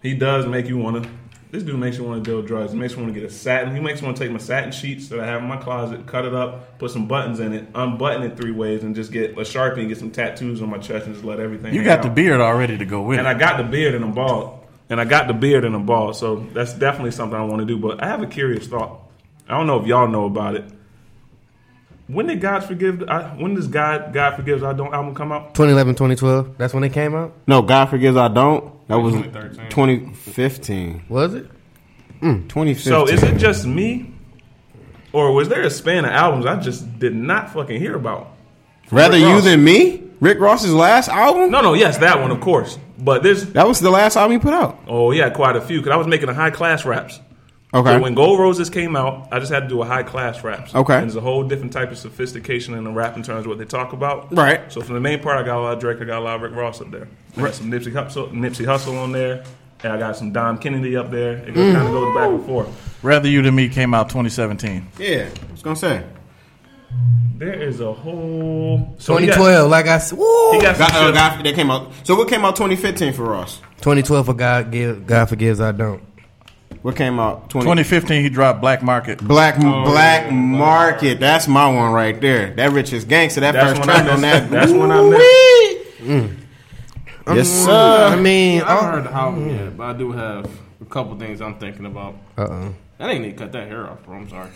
He 0.03 0.15
does 0.15 0.47
make 0.47 0.69
you 0.69 0.79
want 0.79 1.03
to. 1.03 1.11
This 1.51 1.63
dude 1.63 1.79
makes 1.79 1.97
you 1.97 2.03
want 2.05 2.23
to 2.25 2.29
deal 2.31 2.43
drugs. 2.43 2.73
He 2.73 2.79
makes 2.79 2.95
you 2.95 3.01
want 3.03 3.15
to 3.15 3.21
get 3.21 3.29
a 3.29 3.33
satin. 3.33 3.75
He 3.75 3.81
makes 3.81 4.01
me 4.01 4.07
want 4.07 4.17
to 4.17 4.25
take 4.25 4.33
my 4.33 4.39
satin 4.39 4.73
sheets 4.73 5.09
that 5.09 5.21
I 5.21 5.27
have 5.27 5.41
in 5.41 5.49
my 5.49 5.57
closet, 5.57 6.05
cut 6.05 6.25
it 6.25 6.35
up, 6.35 6.79
put 6.81 6.91
some 6.91 7.07
buttons 7.07 7.39
in 7.39 7.53
it, 7.53 7.69
unbutton 7.77 8.25
it 8.25 8.37
three 8.37 8.51
ways, 8.51 8.83
and 8.83 8.93
just 8.95 9.13
get 9.13 9.33
a 9.33 9.43
sharpie 9.43 9.79
and 9.79 9.89
get 9.89 9.99
some 9.99 10.11
tattoos 10.11 10.61
on 10.63 10.69
my 10.69 10.79
chest 10.79 11.07
and 11.07 11.15
just 11.15 11.25
let 11.25 11.39
everything. 11.39 11.73
You 11.73 11.85
got 11.85 11.99
out. 11.99 12.03
the 12.05 12.11
beard 12.11 12.41
already 12.41 12.77
to 12.77 12.85
go 12.85 13.03
with 13.03 13.21
And 13.21 13.29
it. 13.29 13.31
I 13.31 13.35
got 13.39 13.57
the 13.57 13.63
beard 13.65 13.95
and 13.95 14.05
I'm 14.05 14.13
bald. 14.15 14.67
And 14.91 15.01
I 15.01 15.05
got 15.05 15.29
the 15.29 15.33
beard 15.35 15.65
and 15.65 15.77
I'm 15.77 15.87
bald. 15.87 16.17
So 16.17 16.45
that's 16.53 16.73
definitely 16.75 17.13
something 17.13 17.39
I 17.39 17.45
want 17.45 17.61
to 17.61 17.67
do. 17.67 17.79
But 17.79 18.03
I 18.03 18.07
have 18.09 18.21
a 18.23 18.27
curious 18.27 18.67
thought. 18.67 19.01
I 19.49 19.57
don't 19.57 19.69
know 19.69 19.81
if 19.81 19.87
y'all 19.87 20.09
know 20.09 20.25
about 20.25 20.57
it. 20.57 20.65
When 22.07 22.27
did 22.27 22.41
God 22.41 22.61
forgive? 22.65 23.03
I, 23.09 23.23
when 23.37 23.55
does 23.55 23.67
God 23.67 24.13
God 24.13 24.37
forgives 24.37 24.63
I 24.63 24.73
don't 24.75 24.93
album 24.93 25.15
come 25.15 25.33
out? 25.33 25.55
2011, 25.55 25.95
2012. 25.95 26.59
That's 26.59 26.75
when 26.75 26.85
it 26.85 26.93
came 26.93 27.15
out. 27.15 27.33
No, 27.47 27.63
God 27.63 27.87
forgives 27.87 28.17
I 28.17 28.29
don't. 28.29 28.87
That 28.89 28.97
was 28.99 29.15
2013. 29.15 29.71
2015. 29.71 31.05
Was 31.09 31.35
it? 31.35 31.47
Mm, 32.21 32.49
2015. 32.49 32.77
So 32.93 33.09
is 33.09 33.23
it 33.23 33.39
just 33.39 33.67
me, 33.67 34.13
or 35.13 35.33
was 35.33 35.49
there 35.49 35.63
a 35.63 35.71
span 35.71 36.05
of 36.05 36.11
albums 36.11 36.45
I 36.47 36.57
just 36.57 36.99
did 36.99 37.15
not 37.15 37.53
fucking 37.53 37.81
hear 37.81 37.95
about? 37.97 38.33
rather 38.91 39.17
you 39.17 39.41
than 39.41 39.65
me? 39.65 40.03
Rick 40.21 40.39
Ross's 40.41 40.73
last 40.73 41.09
album? 41.09 41.51
No, 41.51 41.61
no, 41.61 41.75
yes, 41.75 41.99
that 41.99 42.21
one 42.21 42.31
of 42.31 42.41
course. 42.41 42.79
But 42.99 43.23
there's 43.23 43.53
That 43.53 43.67
was 43.67 43.81
the 43.81 43.91
last 43.91 44.17
album 44.17 44.33
he 44.33 44.39
put 44.39 44.55
out. 44.55 44.79
oh 44.87 45.11
yeah, 45.11 45.31
quite 45.31 45.57
a 45.57 45.61
few 45.61 45.81
because 45.81 45.93
I 45.93 45.97
was 45.97 46.07
making 46.07 46.29
a 46.29 46.35
high 46.35 46.51
class 46.51 46.85
raps. 46.85 47.21
Okay. 47.75 47.91
So 47.97 48.01
when 48.01 48.15
Gold 48.15 48.39
Roses 48.39 48.71
came 48.71 48.95
out, 48.95 49.27
I 49.33 49.41
just 49.41 49.53
had 49.53 49.65
to 49.65 49.69
do 49.69 49.83
a 49.83 49.85
high 49.85 50.05
class 50.05 50.45
raps. 50.45 50.73
Okay. 50.75 50.95
And 50.95 51.03
there's 51.03 51.17
a 51.17 51.21
whole 51.21 51.43
different 51.43 51.73
type 51.73 51.91
of 51.91 51.99
sophistication 51.99 52.75
in 52.75 52.85
the 52.85 52.91
rap 52.93 53.17
in 53.17 53.25
terms 53.25 53.41
of 53.41 53.47
what 53.49 53.59
they 53.59 53.65
talk 53.65 53.93
about. 53.93 54.33
Right. 54.33 54.73
So 54.73 54.81
from 54.81 54.95
the 54.95 55.01
main 55.01 55.21
part, 55.21 55.39
I 55.39 55.43
got 55.45 55.59
a 55.59 55.61
lot 55.61 55.73
of 55.75 55.81
Drake, 55.81 56.01
I 56.01 56.05
got 56.05 56.21
a 56.21 56.25
lot 56.25 56.37
of 56.37 56.43
Rick 56.43 56.55
Ross 56.55 56.81
up 56.81 56.91
there. 56.93 57.09
I 57.37 57.41
got 57.41 57.55
some 57.55 57.71
Nipsey 57.71 57.93
Hussle, 57.93 58.31
Nipsey 58.33 58.65
Hussle 58.65 58.97
on 59.03 59.11
there, 59.11 59.45
and 59.83 59.93
I 59.93 59.99
got 59.99 60.17
some 60.17 60.33
Dom 60.33 60.59
Kennedy 60.59 60.97
up 60.97 61.11
there. 61.11 61.33
It 61.39 61.55
kind 61.55 61.77
of 61.77 61.91
goes 61.93 62.15
back 62.15 62.29
and 62.31 62.47
forth. 62.47 62.99
Rather 63.03 63.29
You 63.29 63.43
Than 63.43 63.57
Me 63.57 63.69
came 63.69 63.93
out 63.93 64.09
2017. 64.09 64.87
Yeah, 64.99 65.29
I 65.49 65.53
was 65.53 65.63
gonna 65.63 65.75
say. 65.75 66.05
There 67.37 67.53
is 67.53 67.81
a 67.81 67.93
whole 67.93 68.95
so 68.99 69.17
he 69.17 69.27
got- 69.27 69.35
2012. 69.35 69.71
Like 69.71 69.87
I 69.89 69.99
said, 69.99 70.17
woo! 70.19 70.53
Got, 70.63 70.79
God, 70.79 70.91
uh, 70.95 71.11
God, 71.11 71.45
that 71.45 71.55
came 71.57 71.71
out. 71.71 71.91
So 72.05 72.15
what 72.15 72.29
came 72.29 72.45
out 72.45 72.55
2015 72.55 73.13
for 73.13 73.25
Ross? 73.25 73.59
2012 73.79 74.27
for 74.27 74.35
God 74.35 74.71
give 74.71 75.05
God 75.07 75.29
forgives 75.29 75.61
I 75.61 75.73
don't. 75.73 76.01
What 76.85 76.97
came 76.97 77.19
out 77.19 77.49
20, 77.49 77.65
2015, 77.65 78.23
he 78.23 78.29
dropped 78.29 78.61
Black 78.61 78.83
Market. 78.83 79.19
Black 79.19 79.59
Black 79.59 80.31
Market. 80.31 81.19
That's 81.19 81.49
my 81.49 81.67
one 81.67 81.93
right 81.93 82.21
there. 82.21 82.53
That 82.57 82.73
richest 82.73 83.09
gangster. 83.09 83.41
That 83.41 83.53
That's 83.53 83.79
first 83.79 83.85
track 83.85 84.07
on 84.13 84.21
that. 84.21 84.51
That's 84.51 84.71
when 84.71 84.91
I 84.93 85.01
missed. 85.09 86.35
Yes, 87.27 87.49
sir. 87.49 88.09
I 88.13 88.17
mean, 88.17 88.61
I 88.61 88.75
haven't 88.75 88.91
heard 88.93 89.05
the 89.05 89.17
album 89.17 89.49
yet, 89.49 89.77
but 89.79 89.85
I 89.85 89.93
do 89.95 90.13
have 90.13 90.51
a 90.79 90.85
couple 90.85 91.19
things 91.19 91.41
I'm 91.41 91.59
thinking 91.59 91.87
about. 91.87 92.17
uh 92.37 92.49
oh. 92.51 92.75
I 93.01 93.07
didn't 93.07 93.23
need 93.23 93.31
to 93.31 93.37
cut 93.39 93.53
that 93.53 93.67
hair 93.67 93.89
off, 93.89 94.05
bro. 94.05 94.19
I'm 94.19 94.29
sorry. 94.29 94.51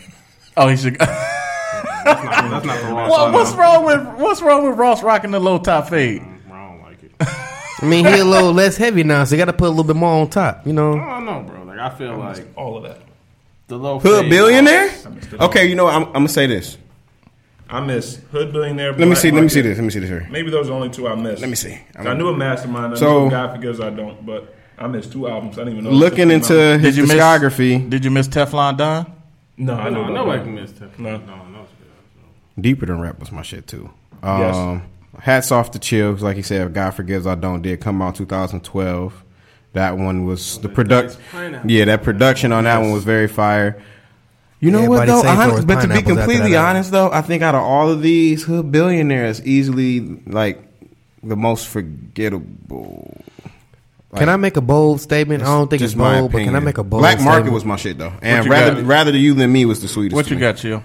Oh, 0.54 0.68
he 0.68 0.76
should. 0.76 0.98
That's 0.98 2.04
not, 2.04 2.04
that's 2.04 2.66
not 2.66 2.80
the 2.82 2.92
Ross. 2.92 3.10
what, 3.10 3.20
I 3.20 3.30
what's 3.30 3.52
wrong 3.52 3.86
with 3.86 4.06
What's 4.20 4.42
wrong 4.42 4.68
with 4.68 4.78
Ross 4.78 5.02
rocking 5.02 5.30
the 5.30 5.40
low 5.40 5.58
top 5.60 5.88
fade? 5.88 6.20
I 6.20 6.68
don't 6.68 6.82
like 6.82 7.02
it. 7.02 7.12
I 7.20 7.86
mean, 7.86 8.04
he 8.04 8.18
a 8.18 8.24
little 8.24 8.52
less 8.52 8.76
heavy 8.76 9.02
now, 9.02 9.24
so 9.24 9.34
you 9.34 9.38
got 9.38 9.46
to 9.46 9.54
put 9.54 9.68
a 9.68 9.70
little 9.70 9.84
bit 9.84 9.96
more 9.96 10.20
on 10.20 10.28
top. 10.28 10.66
You 10.66 10.74
know. 10.74 10.92
I 11.00 11.08
don't 11.08 11.24
know, 11.24 11.40
bro. 11.40 11.57
Like 11.78 11.92
I 11.92 11.96
feel 11.96 12.16
like 12.16 12.46
All 12.56 12.76
of 12.76 12.82
that. 12.84 13.00
the 13.68 13.76
low 13.78 13.98
Hood 13.98 14.28
billionaire. 14.28 14.90
Okay, 15.40 15.66
you 15.66 15.74
know 15.74 15.84
what? 15.84 15.94
I'm, 15.94 16.04
I'm 16.08 16.12
gonna 16.12 16.28
say 16.28 16.46
this. 16.46 16.76
I 17.70 17.80
miss 17.80 18.16
Hood 18.32 18.50
Billionaire. 18.52 18.92
Let 18.92 18.98
me 19.00 19.04
Black 19.06 19.18
see. 19.18 19.28
Let 19.28 19.34
me 19.34 19.40
Market. 19.42 19.52
see 19.52 19.60
this. 19.60 19.76
Let 19.78 19.84
me 19.84 19.90
see 19.90 19.98
this 19.98 20.08
here. 20.08 20.26
Maybe 20.30 20.50
those 20.50 20.66
are 20.66 20.70
the 20.70 20.74
only 20.74 20.88
two 20.88 21.06
I 21.06 21.14
missed. 21.14 21.42
Let 21.42 21.50
me 21.50 21.54
see. 21.56 21.78
I 21.96 22.14
knew 22.14 22.28
a 22.28 22.36
mastermind. 22.36 22.94
I 22.94 22.96
So- 22.96 23.24
knew 23.24 23.30
God 23.30 23.54
forgives 23.54 23.78
I 23.80 23.90
don't, 23.90 24.24
but 24.24 24.54
I 24.78 24.86
missed 24.86 25.12
two 25.12 25.28
albums. 25.28 25.58
I 25.58 25.64
didn't 25.64 25.78
even 25.80 25.84
know. 25.84 25.90
Looking 25.90 26.28
this 26.28 26.48
came 26.48 26.54
into 26.56 26.72
out. 26.74 26.80
his 26.80 26.94
Did 26.94 26.96
you 26.96 27.06
miss- 27.06 27.16
discography, 27.16 27.90
Did 27.90 28.04
you 28.06 28.10
miss 28.10 28.26
Teflon 28.28 28.78
Don? 28.78 29.12
no, 29.58 29.74
I 29.74 29.90
know 29.90 29.96
No, 29.96 30.00
about 30.04 30.14
nobody 30.14 30.38
that. 30.38 30.44
can 30.44 30.54
miss 30.54 30.72
that. 30.72 30.98
No. 30.98 31.10
no, 31.18 31.26
no. 31.26 31.60
it's 31.60 31.72
good. 32.56 32.62
deeper 32.62 32.86
than 32.86 33.00
rap 33.00 33.20
was 33.20 33.30
my 33.32 33.42
shit 33.42 33.66
too. 33.66 33.90
Yes. 34.22 34.56
Um, 34.56 34.82
Hats 35.20 35.52
off 35.52 35.72
to 35.72 35.78
Chill, 35.78 36.14
'cause 36.14 36.22
like 36.22 36.36
he 36.36 36.42
said, 36.42 36.72
God 36.72 36.90
forgives 36.92 37.26
I 37.26 37.34
don't 37.34 37.60
did 37.60 37.80
come 37.80 38.00
out 38.00 38.14
2012. 38.14 39.24
That 39.74 39.96
one 39.98 40.24
was 40.24 40.59
the 40.59 40.68
product. 40.68 41.18
nice. 41.35 41.64
Yeah, 41.66 41.85
that 41.87 42.02
production 42.02 42.52
on 42.52 42.64
that 42.64 42.78
one 42.78 42.92
was 42.92 43.04
very 43.04 43.28
fire. 43.28 43.81
You 44.61 44.70
know 44.72 44.88
what 44.88 45.07
though? 45.07 45.22
say 45.22 45.28
I- 45.28 45.61
but 45.62 45.83
to 45.83 45.88
be 45.88 46.02
completely 46.02 46.52
that 46.52 46.64
honest 46.64 46.90
though, 46.90 47.11
I 47.12 47.20
think 47.22 47.42
out 47.42 47.54
of 47.54 47.62
all 47.62 47.90
of 47.90 48.02
these, 48.02 48.42
Hood 48.42 48.72
Billionaires 48.72 49.40
easily 49.46 50.00
like 50.26 50.61
the 51.22 51.37
most 51.37 51.68
forgettable. 51.68 53.22
Can 54.16 54.28
I 54.31 54.37
make 54.37 54.57
a 54.57 54.61
bold 54.62 55.00
statement? 55.00 55.42
I 55.42 55.46
don't 55.46 55.68
think 55.68 55.83
it's 55.83 55.94
bold, 55.94 56.33
but 56.33 56.42
can 56.42 56.57
I 56.57 56.61
make 56.61 56.78
a 56.78 56.83
bold 56.83 57.02
statement? 57.04 57.18
Black 57.18 57.24
Market 57.24 57.35
statement? 57.37 57.54
was 57.54 57.64
my 57.64 57.76
shit 57.76 57.98
though, 57.98 58.12
and 58.22 58.46
you 58.46 58.50
rather 58.50 58.74
got? 58.76 58.85
rather 58.85 59.11
you 59.16 59.35
than 59.35 59.52
me 59.52 59.64
was 59.66 59.81
the 59.83 59.87
sweetest. 59.88 60.16
What 60.16 60.24
to 60.24 60.31
you 60.31 60.37
me. 60.37 60.40
got, 60.40 60.57
Chill? 60.57 60.83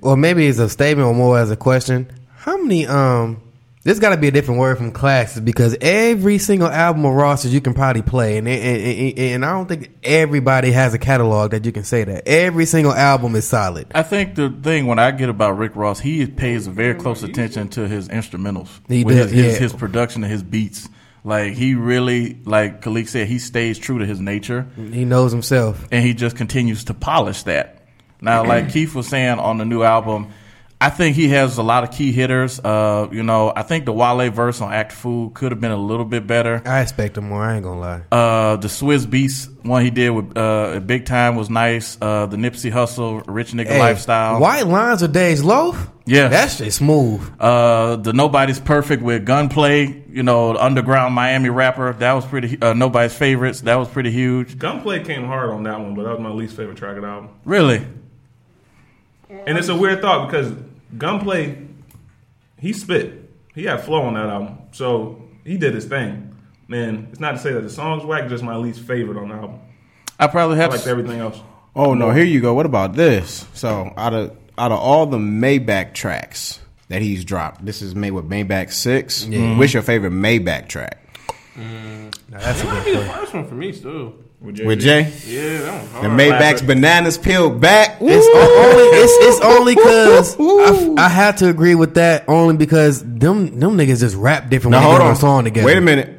Well, 0.00 0.16
maybe 0.16 0.46
it's 0.46 0.58
a 0.58 0.68
statement 0.68 1.06
or 1.08 1.14
more 1.14 1.38
as 1.38 1.50
a 1.50 1.56
question. 1.56 2.10
How 2.36 2.56
many 2.58 2.86
um 2.86 3.40
this 3.82 3.98
got 3.98 4.10
to 4.10 4.18
be 4.18 4.28
a 4.28 4.30
different 4.30 4.60
word 4.60 4.76
from 4.76 4.92
classes 4.92 5.40
because 5.40 5.74
every 5.80 6.36
single 6.38 6.68
album 6.68 7.04
of 7.06 7.14
Ross's 7.14 7.52
you 7.54 7.60
can 7.62 7.72
probably 7.72 8.02
play, 8.02 8.36
and, 8.36 8.46
and, 8.46 8.82
and, 8.82 9.18
and 9.18 9.44
I 9.44 9.52
don't 9.52 9.66
think 9.66 9.90
everybody 10.04 10.70
has 10.72 10.92
a 10.92 10.98
catalog 10.98 11.52
that 11.52 11.64
you 11.64 11.72
can 11.72 11.84
say 11.84 12.04
that 12.04 12.28
every 12.28 12.66
single 12.66 12.92
album 12.92 13.34
is 13.36 13.46
solid. 13.48 13.86
I 13.94 14.02
think 14.02 14.34
the 14.34 14.50
thing 14.50 14.86
when 14.86 14.98
I 14.98 15.10
get 15.12 15.28
about 15.30 15.56
Rick 15.56 15.76
Ross, 15.76 15.98
he 15.98 16.26
pays 16.26 16.66
very 16.66 16.94
close 16.94 17.22
attention 17.22 17.68
to 17.70 17.88
his 17.88 18.08
instrumentals, 18.08 18.68
He 18.88 19.02
with 19.02 19.16
does, 19.16 19.30
his, 19.30 19.44
his, 19.44 19.54
yeah. 19.54 19.60
his 19.60 19.72
production 19.72 20.24
and 20.24 20.32
his 20.32 20.42
beats. 20.42 20.88
Like 21.24 21.52
he 21.54 21.74
really, 21.74 22.38
like 22.44 22.82
Khalik 22.82 23.08
said, 23.08 23.28
he 23.28 23.38
stays 23.38 23.78
true 23.78 23.98
to 23.98 24.06
his 24.06 24.20
nature, 24.20 24.66
He 24.76 25.04
knows 25.04 25.32
himself. 25.32 25.86
and 25.90 26.04
he 26.04 26.14
just 26.14 26.36
continues 26.36 26.84
to 26.84 26.94
polish 26.94 27.42
that. 27.44 27.86
Now, 28.20 28.44
like 28.44 28.70
Keith 28.72 28.94
was 28.94 29.08
saying 29.08 29.38
on 29.38 29.56
the 29.58 29.64
new 29.64 29.82
album, 29.82 30.32
I 30.82 30.88
think 30.88 31.14
he 31.14 31.28
has 31.28 31.58
a 31.58 31.62
lot 31.62 31.84
of 31.84 31.90
key 31.90 32.10
hitters. 32.10 32.58
Uh, 32.58 33.06
you 33.12 33.22
know, 33.22 33.52
I 33.54 33.62
think 33.62 33.84
the 33.84 33.92
Wale 33.92 34.30
verse 34.30 34.62
on 34.62 34.72
Act 34.72 34.92
Fool 34.92 35.28
could 35.28 35.52
have 35.52 35.60
been 35.60 35.72
a 35.72 35.76
little 35.76 36.06
bit 36.06 36.26
better. 36.26 36.62
I 36.64 36.80
expect 36.80 37.18
him 37.18 37.28
more. 37.28 37.42
I 37.44 37.56
ain't 37.56 37.64
gonna 37.64 37.80
lie. 37.80 38.02
Uh, 38.10 38.56
the 38.56 38.68
Swizz 38.68 39.04
Beatz 39.04 39.48
one 39.62 39.84
he 39.84 39.90
did 39.90 40.08
with 40.08 40.38
uh, 40.38 40.80
Big 40.80 41.04
Tyme 41.04 41.36
was 41.36 41.50
nice. 41.50 41.98
Uh, 42.00 42.24
the 42.24 42.38
Nipsey 42.38 42.72
Hussle, 42.72 43.22
Rich 43.26 43.52
Nigga 43.52 43.66
Hey, 43.68 43.78
Lifestyle. 43.78 44.40
White 44.40 44.66
lines 44.66 45.02
of 45.02 45.12
days 45.12 45.44
loaf. 45.44 45.90
Yeah. 46.06 46.28
that's 46.28 46.56
just 46.58 46.78
smooth. 46.78 47.20
Uh, 47.38 47.96
the 47.96 48.14
Nobody's 48.14 48.58
Perfect 48.58 49.02
with 49.02 49.26
Gunplay, 49.26 50.02
you 50.08 50.22
know, 50.22 50.54
the 50.54 50.64
underground 50.64 51.14
Miami 51.14 51.50
rapper. 51.50 51.92
That 51.92 52.14
was 52.14 52.24
pretty, 52.24 52.60
uh, 52.60 52.72
Nobody's 52.72 53.14
Favorites. 53.14 53.60
That 53.60 53.76
was 53.76 53.86
pretty 53.88 54.10
huge. 54.12 54.58
Gunplay 54.58 55.04
came 55.04 55.26
hard 55.26 55.50
on 55.50 55.64
that 55.64 55.78
one, 55.78 55.94
but 55.94 56.04
that 56.04 56.12
was 56.12 56.20
my 56.20 56.30
least 56.30 56.56
favorite 56.56 56.78
track 56.78 56.96
of 56.96 57.02
the 57.02 57.08
album. 57.08 57.28
Really? 57.44 57.86
And 59.46 59.56
it's 59.58 59.68
a 59.68 59.76
weird 59.76 60.00
thought 60.00 60.26
because 60.28 60.52
Gunplay, 60.98 61.66
he 62.58 62.72
spit. 62.72 63.30
He 63.54 63.64
had 63.64 63.82
flow 63.84 64.02
on 64.02 64.14
that 64.14 64.26
album. 64.26 64.58
So 64.72 65.22
he 65.44 65.56
did 65.56 65.74
his 65.74 65.84
thing. 65.84 66.36
Man, 66.68 67.08
it's 67.10 67.20
not 67.20 67.32
to 67.32 67.38
say 67.38 67.52
that 67.52 67.62
the 67.62 67.70
song's 67.70 68.04
whack, 68.04 68.28
just 68.28 68.44
my 68.44 68.56
least 68.56 68.80
favorite 68.80 69.18
on 69.18 69.28
the 69.30 69.34
album. 69.34 69.58
I 70.18 70.26
probably 70.28 70.56
I 70.56 70.62
have 70.62 70.70
liked 70.70 70.84
to. 70.84 70.90
everything 70.90 71.18
else. 71.18 71.40
Oh 71.74 71.94
no, 71.94 72.10
here 72.10 72.24
you 72.24 72.40
go. 72.40 72.54
What 72.54 72.66
about 72.66 72.94
this? 72.94 73.46
So 73.54 73.92
out 73.96 74.14
of 74.14 74.36
out 74.58 74.72
of 74.72 74.78
all 74.78 75.06
the 75.06 75.18
Maybach 75.18 75.94
tracks 75.94 76.60
that 76.88 77.00
he's 77.02 77.24
dropped, 77.24 77.64
this 77.64 77.82
is 77.82 77.94
made 77.94 78.10
with 78.10 78.28
Maybach 78.28 78.72
6 78.72 79.26
What's 79.56 79.72
your 79.72 79.82
favorite 79.82 80.12
Maybach 80.12 80.68
track? 80.68 80.98
Mm, 81.54 82.14
that's 82.28 82.62
a 82.62 82.66
That 82.66 82.74
might 82.74 82.84
be 82.84 82.96
the 82.96 83.04
first 83.04 83.34
one 83.34 83.46
for 83.46 83.54
me 83.54 83.72
still. 84.40 84.52
Jay-Z. 84.52 84.66
With 84.66 84.80
Jay, 84.80 85.12
Yeah, 85.26 85.60
that 85.60 86.02
one. 86.02 86.16
the. 86.16 86.24
Maybach's 86.24 86.62
bananas 86.62 87.18
peeled 87.18 87.60
back. 87.60 87.98
It's 88.00 88.26
only 88.26 88.84
it's, 88.98 89.12
it's 89.26 89.40
only 89.44 89.74
because 89.74 90.36
I, 90.98 91.04
I 91.04 91.08
had 91.08 91.36
to 91.38 91.48
agree 91.48 91.74
with 91.74 91.94
that 91.94 92.24
only 92.28 92.56
because 92.56 93.02
them 93.02 93.58
them 93.60 93.76
niggas 93.76 94.00
just 94.00 94.16
rap 94.16 94.48
different 94.50 94.72
Now 94.72 94.78
when 94.78 94.86
hold 94.88 94.94
get 94.98 95.02
on 95.02 95.10
on, 95.10 95.16
a 95.16 95.16
song 95.20 95.44
together. 95.44 95.66
Wait 95.66 95.76
a 95.78 95.80
minute, 95.82 96.18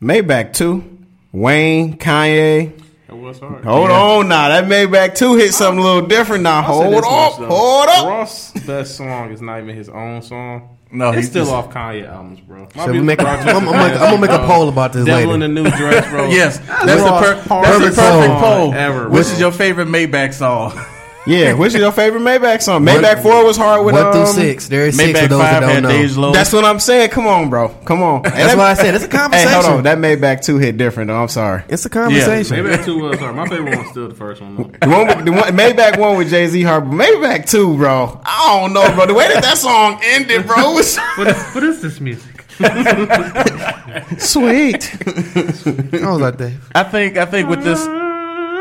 Maybach 0.00 0.52
two, 0.52 0.98
Wayne, 1.32 1.96
Kanye. 1.98 2.72
That 3.10 3.16
was 3.16 3.40
hard. 3.40 3.64
Hold 3.64 3.90
on 3.90 4.28
now, 4.28 4.48
that 4.50 4.64
Maybach 4.66 5.16
two 5.16 5.34
hit 5.34 5.52
something 5.52 5.80
a 5.80 5.82
little 5.84 6.06
different 6.06 6.44
now. 6.44 6.58
I'll 6.58 6.62
Hold 6.62 6.92
this 6.94 7.00
much, 7.02 7.32
up, 7.32 7.38
though. 7.40 7.46
hold 7.48 7.88
up. 7.88 8.06
Ross' 8.06 8.52
best 8.64 8.96
song 8.96 9.32
is 9.32 9.42
not 9.42 9.58
even 9.60 9.74
his 9.74 9.88
own 9.88 10.22
song. 10.22 10.76
No, 10.92 11.08
it's 11.10 11.16
he's 11.18 11.30
still 11.30 11.44
just- 11.44 11.54
off 11.54 11.70
Kanye 11.74 12.08
albums, 12.08 12.38
bro. 12.40 12.68
My 12.76 12.86
So 12.86 12.92
we 12.92 13.00
make 13.00 13.20
a- 13.20 13.24
project 13.24 13.48
I'm- 13.48 13.56
I'm 13.56 13.64
is 13.68 13.72
gonna- 13.72 13.94
I'm 14.04 14.10
gonna 14.10 14.20
make 14.20 14.30
a 14.30 14.46
poll 14.46 14.68
about 14.68 14.92
this 14.92 15.04
Devil 15.06 15.32
later. 15.32 15.44
in 15.44 15.54
the 15.54 15.62
New 15.62 15.70
Dress, 15.70 16.08
bro. 16.08 16.28
Yes, 16.30 16.58
that's, 16.58 17.02
the, 17.02 17.18
per- 17.18 17.34
that's 17.34 17.42
the 17.48 17.54
hardest 17.54 17.78
perfect 17.78 17.94
song 17.96 18.40
poll. 18.40 18.74
ever, 18.74 19.08
Which 19.08 19.26
is 19.26 19.40
your 19.40 19.50
favorite 19.52 19.88
Maybach 19.88 20.32
song? 20.34 20.72
Yeah, 21.26 21.52
which 21.52 21.74
is 21.74 21.80
your 21.80 21.92
favorite 21.92 22.20
Maybach 22.22 22.62
song? 22.62 22.84
Maybach 22.84 23.22
four 23.22 23.44
was 23.44 23.56
hard 23.56 23.84
with 23.84 23.94
one 23.94 24.06
um, 24.06 24.12
through 24.12 24.26
six. 24.26 24.68
There 24.68 24.86
is 24.86 24.96
six 24.96 25.18
Maybach 25.18 25.22
for 25.24 25.28
those 25.28 25.38
that 25.40 25.60
don't 25.60 25.84
had 25.84 26.16
know. 26.16 26.32
That's 26.32 26.52
what 26.52 26.64
I'm 26.64 26.80
saying. 26.80 27.10
Come 27.10 27.26
on, 27.26 27.50
bro. 27.50 27.68
Come 27.84 28.02
on. 28.02 28.22
That's 28.22 28.36
that- 28.36 28.56
why 28.56 28.70
I 28.70 28.74
said 28.74 28.94
it's 28.94 29.04
a 29.04 29.08
conversation. 29.08 29.48
Hey, 29.48 29.54
conversation. 29.54 29.74
hold 29.76 29.86
on. 29.86 30.00
That 30.02 30.18
Maybach 30.18 30.42
two 30.44 30.56
hit 30.56 30.78
different 30.78 31.08
though. 31.08 31.20
I'm 31.20 31.28
sorry. 31.28 31.62
It's 31.68 31.84
a 31.84 31.90
conversation. 31.90 32.56
Maybe 32.56 32.74
that 32.74 32.84
two 32.86 32.98
was 33.00 33.18
hard. 33.18 33.36
My 33.36 33.46
favorite 33.46 33.76
one's 33.76 33.90
still 33.90 34.08
the 34.08 34.14
first 34.14 34.40
one. 34.40 34.56
Though. 34.56 34.62
The 34.64 34.88
one, 34.88 35.06
with- 35.08 35.24
the 35.26 35.32
one, 35.32 35.56
Maybach 35.56 35.98
one 35.98 36.16
with 36.16 36.30
Jay 36.30 36.46
Z 36.46 36.62
hard, 36.62 36.84
Maybach 36.84 37.48
two, 37.50 37.76
bro. 37.76 38.20
I 38.24 38.58
don't 38.60 38.72
know, 38.72 38.90
bro. 38.94 39.06
The 39.06 39.14
way 39.14 39.28
that 39.28 39.42
that 39.42 39.58
song 39.58 40.00
ended, 40.02 40.46
bro, 40.46 40.72
was 40.72 40.96
What 41.16 41.28
is, 41.28 41.50
what 41.52 41.64
is 41.64 41.82
this 41.82 42.00
music? 42.00 42.46
sweet. 44.18 44.90
I 45.00 46.10
was 46.10 46.20
like 46.20 46.36
that. 46.38 46.52
I 46.74 46.82
think. 46.84 47.16
I 47.16 47.24
think 47.26 47.48
with 47.48 47.62
this, 47.62 47.80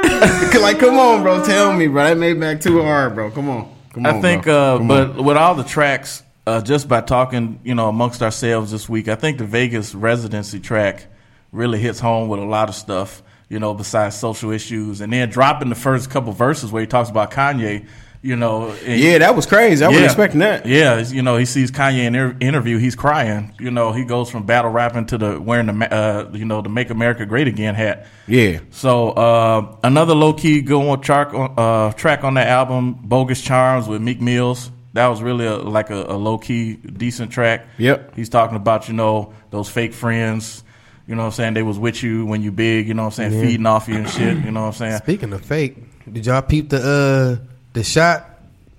like, 0.61 0.79
come 0.79 0.97
on, 0.97 1.23
bro. 1.23 1.43
Tell 1.43 1.73
me, 1.73 1.87
bro. 1.87 2.15
That 2.15 2.39
back 2.39 2.61
too 2.61 2.81
hard, 2.81 3.15
bro. 3.15 3.31
Come 3.31 3.49
on. 3.49 3.75
Come 3.93 4.05
on 4.05 4.15
I 4.15 4.21
think. 4.21 4.47
Uh, 4.47 4.79
but 4.79 5.11
on. 5.11 5.25
with 5.25 5.37
all 5.37 5.55
the 5.55 5.63
tracks, 5.63 6.23
uh, 6.47 6.61
just 6.61 6.87
by 6.87 7.01
talking, 7.01 7.59
you 7.63 7.75
know, 7.75 7.89
amongst 7.89 8.21
ourselves 8.21 8.71
this 8.71 8.87
week, 8.87 9.07
I 9.07 9.15
think 9.15 9.37
the 9.37 9.45
Vegas 9.45 9.93
residency 9.93 10.59
track 10.59 11.07
really 11.51 11.79
hits 11.79 11.99
home 11.99 12.29
with 12.29 12.39
a 12.39 12.45
lot 12.45 12.69
of 12.69 12.75
stuff. 12.75 13.23
You 13.49 13.59
know, 13.59 13.73
besides 13.73 14.15
social 14.15 14.51
issues, 14.51 15.01
and 15.01 15.11
then 15.11 15.29
dropping 15.29 15.69
the 15.69 15.75
first 15.75 16.11
couple 16.11 16.31
verses 16.33 16.71
where 16.71 16.81
he 16.81 16.87
talks 16.87 17.09
about 17.09 17.31
Kanye. 17.31 17.87
You 18.21 18.35
know, 18.35 18.71
and- 18.85 18.99
yeah, 18.99 19.17
that 19.19 19.33
was 19.35 19.45
crazy. 19.45 19.83
I 19.83 19.87
wasn't 19.87 20.05
expecting 20.05 20.39
that. 20.41 20.65
Yeah, 20.65 20.99
you 20.99 21.21
know, 21.21 21.37
he 21.37 21.45
sees 21.45 21.71
Kanye 21.71 21.99
in 22.05 22.15
an 22.15 22.37
interview, 22.41 22.77
he's 22.77 22.95
crying. 22.95 23.53
You 23.59 23.71
know, 23.71 23.93
he 23.93 24.03
goes 24.03 24.29
from 24.29 24.43
battle 24.45 24.71
rapping 24.71 25.05
to 25.07 25.17
the 25.17 25.39
wearing 25.39 25.67
the 25.67 25.93
uh, 25.93 26.29
you 26.33 26.43
know 26.43 26.61
the 26.61 26.67
"Make 26.67 26.89
America 26.89 27.25
Great 27.25 27.47
Again" 27.47 27.75
hat. 27.75 28.07
Yeah. 28.27 28.59
So 28.71 29.11
uh, 29.11 29.75
another 29.83 30.15
low 30.15 30.33
key 30.33 30.61
good 30.61 30.85
one 30.85 30.99
track 30.99 31.33
on, 31.33 31.53
uh, 31.57 31.93
track 31.93 32.25
on 32.25 32.33
the 32.33 32.45
album, 32.45 32.99
"Bogus 33.03 33.41
Charms" 33.41 33.87
with 33.87 34.01
Meek 34.01 34.19
Mills. 34.19 34.69
That 34.93 35.07
was 35.07 35.21
really 35.21 35.45
a, 35.45 35.55
like 35.55 35.89
a, 35.89 36.03
a 36.03 36.17
low 36.17 36.37
key 36.39 36.73
decent 36.73 37.31
track. 37.31 37.67
Yep. 37.77 38.15
He's 38.15 38.27
talking 38.27 38.57
about 38.57 38.89
you 38.89 38.95
know 38.95 39.33
those 39.49 39.69
fake 39.69 39.93
friends. 39.93 40.63
You 41.07 41.15
know 41.15 41.21
what 41.21 41.27
I'm 41.27 41.31
saying? 41.33 41.53
They 41.53 41.63
was 41.63 41.79
with 41.79 42.03
you 42.03 42.25
when 42.25 42.41
you 42.41 42.51
big. 42.51 42.87
You 42.87 42.95
know 42.95 43.03
what 43.05 43.17
I'm 43.19 43.31
saying? 43.31 43.41
Feeding 43.47 43.65
off 43.65 43.87
you 43.87 43.95
and 43.95 44.09
shit. 44.09 44.43
You 44.43 44.51
know 44.51 44.61
what 44.63 44.67
I'm 44.67 44.73
saying? 44.73 44.97
Speaking 44.97 45.31
of 45.31 45.45
fake, 45.45 45.77
did 46.11 46.25
y'all 46.25 46.41
peep 46.41 46.69
the 46.69 47.39
uh 47.41 47.48
the 47.73 47.83
shot? 47.83 48.25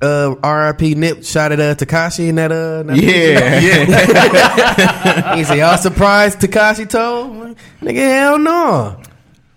Uh, 0.02 0.34
R.I.P. 0.42 0.94
Nip 0.94 1.24
shot 1.24 1.52
at 1.52 1.60
uh 1.60 1.74
Tekashi 1.74 2.28
in 2.28 2.36
that 2.36 2.50
uh. 2.50 2.84
that 2.84 2.96
Yeah. 2.96 3.60
He 5.36 5.44
said, 5.44 5.58
"Y'all 5.58 5.76
surprised 5.76 6.38
Tekashi 6.38 6.88
told 6.88 7.54
nigga 7.82 7.96
hell 7.96 8.38
no." 8.38 8.98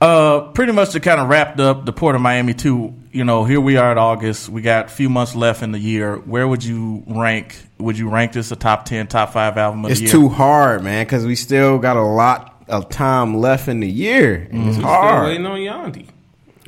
Uh, 0.02 0.41
pretty 0.52 0.74
much 0.74 0.89
to 0.91 1.00
kind 1.00 1.22
of 1.22 1.30
wrapped 1.30 1.62
up 1.62 1.86
the 1.86 1.93
Port 1.93 2.15
of 2.15 2.22
Miami 2.22 2.54
too. 2.54 2.93
You 3.13 3.24
know, 3.24 3.46
here 3.46 3.62
we 3.62 3.78
are 3.78 3.91
at 3.91 3.98
August. 3.98 4.50
We 4.50 4.62
got 4.62 4.88
a 4.88 4.89
few 4.89 5.10
months 5.10 5.34
left 5.34 5.63
in 5.63 5.72
the 5.72 5.80
year. 5.80 6.17
Where 6.17 6.46
would 6.46 6.62
you 6.62 7.04
rank? 7.08 7.56
Would 7.78 7.98
you 7.98 8.10
rank 8.10 8.34
this 8.34 8.52
a 8.52 8.58
top 8.58 8.84
ten, 8.84 9.08
top 9.08 9.32
five 9.32 9.58
album 9.58 9.86
of 9.86 9.91
It's 9.91 10.02
the 10.02 10.08
year? 10.08 10.12
too 10.12 10.28
hard, 10.28 10.84
man, 10.84 11.06
because 11.06 11.26
we 11.26 11.38
still 11.38 11.78
got 11.78 11.96
a 11.96 12.04
lot 12.04 12.65
of 12.67 12.89
time 12.89 13.38
left 13.38 13.69
in 13.69 13.80
the 13.80 13.89
year. 13.89 14.46
And 14.52 14.67
It's 14.67 14.76
Still 14.78 15.24
waiting 15.24 15.46
on 15.46 15.58
Yandhi. 15.60 16.08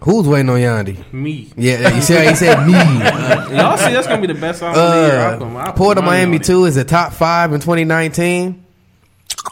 Who's 0.05 0.27
waiting 0.27 0.49
on 0.49 0.57
Yandhi? 0.59 1.11
Me. 1.11 1.51
Yeah, 1.57 1.93
you 1.95 2.01
see 2.01 2.13
how 2.13 2.21
he 2.21 2.35
said 2.35 2.65
me. 2.65 2.73
Y'all 3.57 3.75
see, 3.75 3.91
that's 3.91 4.05
gonna 4.07 4.21
be 4.21 4.27
the 4.27 4.39
best 4.39 4.61
album 4.61 4.79
of 4.81 4.91
the 4.91 5.07
year. 5.07 5.19
I'll 5.19 5.37
put- 5.39 5.47
I'll 5.47 5.57
Uh, 5.69 5.71
Port 5.73 5.97
of 5.97 6.03
Miami 6.03 6.37
on 6.37 6.43
two 6.43 6.65
is 6.65 6.77
a 6.77 6.83
top 6.83 7.11
five 7.11 7.51
in 7.53 7.59
2019. 7.59 8.63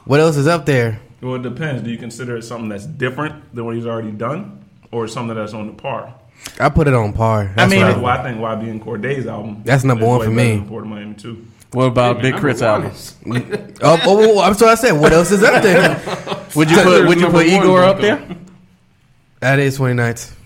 What 0.05 0.19
else 0.19 0.37
is 0.37 0.45
up 0.47 0.65
there? 0.67 0.99
Well, 1.21 1.35
it 1.35 1.41
depends. 1.41 1.81
Do 1.81 1.89
you 1.89 1.97
consider 1.97 2.37
it 2.37 2.43
something 2.43 2.69
that's 2.69 2.85
different 2.85 3.55
than 3.55 3.65
what 3.65 3.75
he's 3.75 3.87
already 3.87 4.11
done, 4.11 4.63
or 4.91 5.07
something 5.07 5.35
that's 5.35 5.53
on 5.53 5.65
the 5.67 5.73
par? 5.73 6.13
I 6.59 6.69
put 6.69 6.87
it 6.87 6.93
on 6.93 7.13
par. 7.13 7.51
That's 7.55 7.71
mean, 7.71 7.81
what 7.81 7.87
That's 7.87 7.99
why 7.99 8.17
I 8.17 8.23
think 8.23 8.37
YBN 8.39 8.83
Cordae's 8.83 9.25
album. 9.25 9.61
That's 9.65 9.83
number 9.83 10.05
one 10.05 10.21
for 10.23 10.29
me. 10.29 10.63
Port 10.67 10.83
of 10.83 10.89
Miami 10.89 11.15
too. 11.15 11.47
What 11.71 11.85
about 11.85 12.17
Hey, 12.17 12.21
Big 12.23 12.33
man, 12.33 12.41
Crit's 12.41 12.61
number 12.61 12.91
album? 13.25 13.75
Oh, 13.81 13.99
oh, 14.05 14.37
oh, 14.37 14.41
I'm 14.41 14.53
sorry. 14.53 14.73
I 14.73 14.75
said 14.75 14.91
what 14.91 15.13
else 15.13 15.31
is 15.31 15.41
up 15.41 15.63
there? 15.63 15.99
Would 16.55 16.69
you 16.69 16.77
put 16.83 17.07
Would 17.07 17.19
you 17.19 17.29
put 17.29 17.47
Igor 17.47 17.83
up 17.83 17.95
though. 17.95 18.01
there? 18.03 18.37
that 19.39 19.57
is 19.59 19.75
2019. 19.77 20.37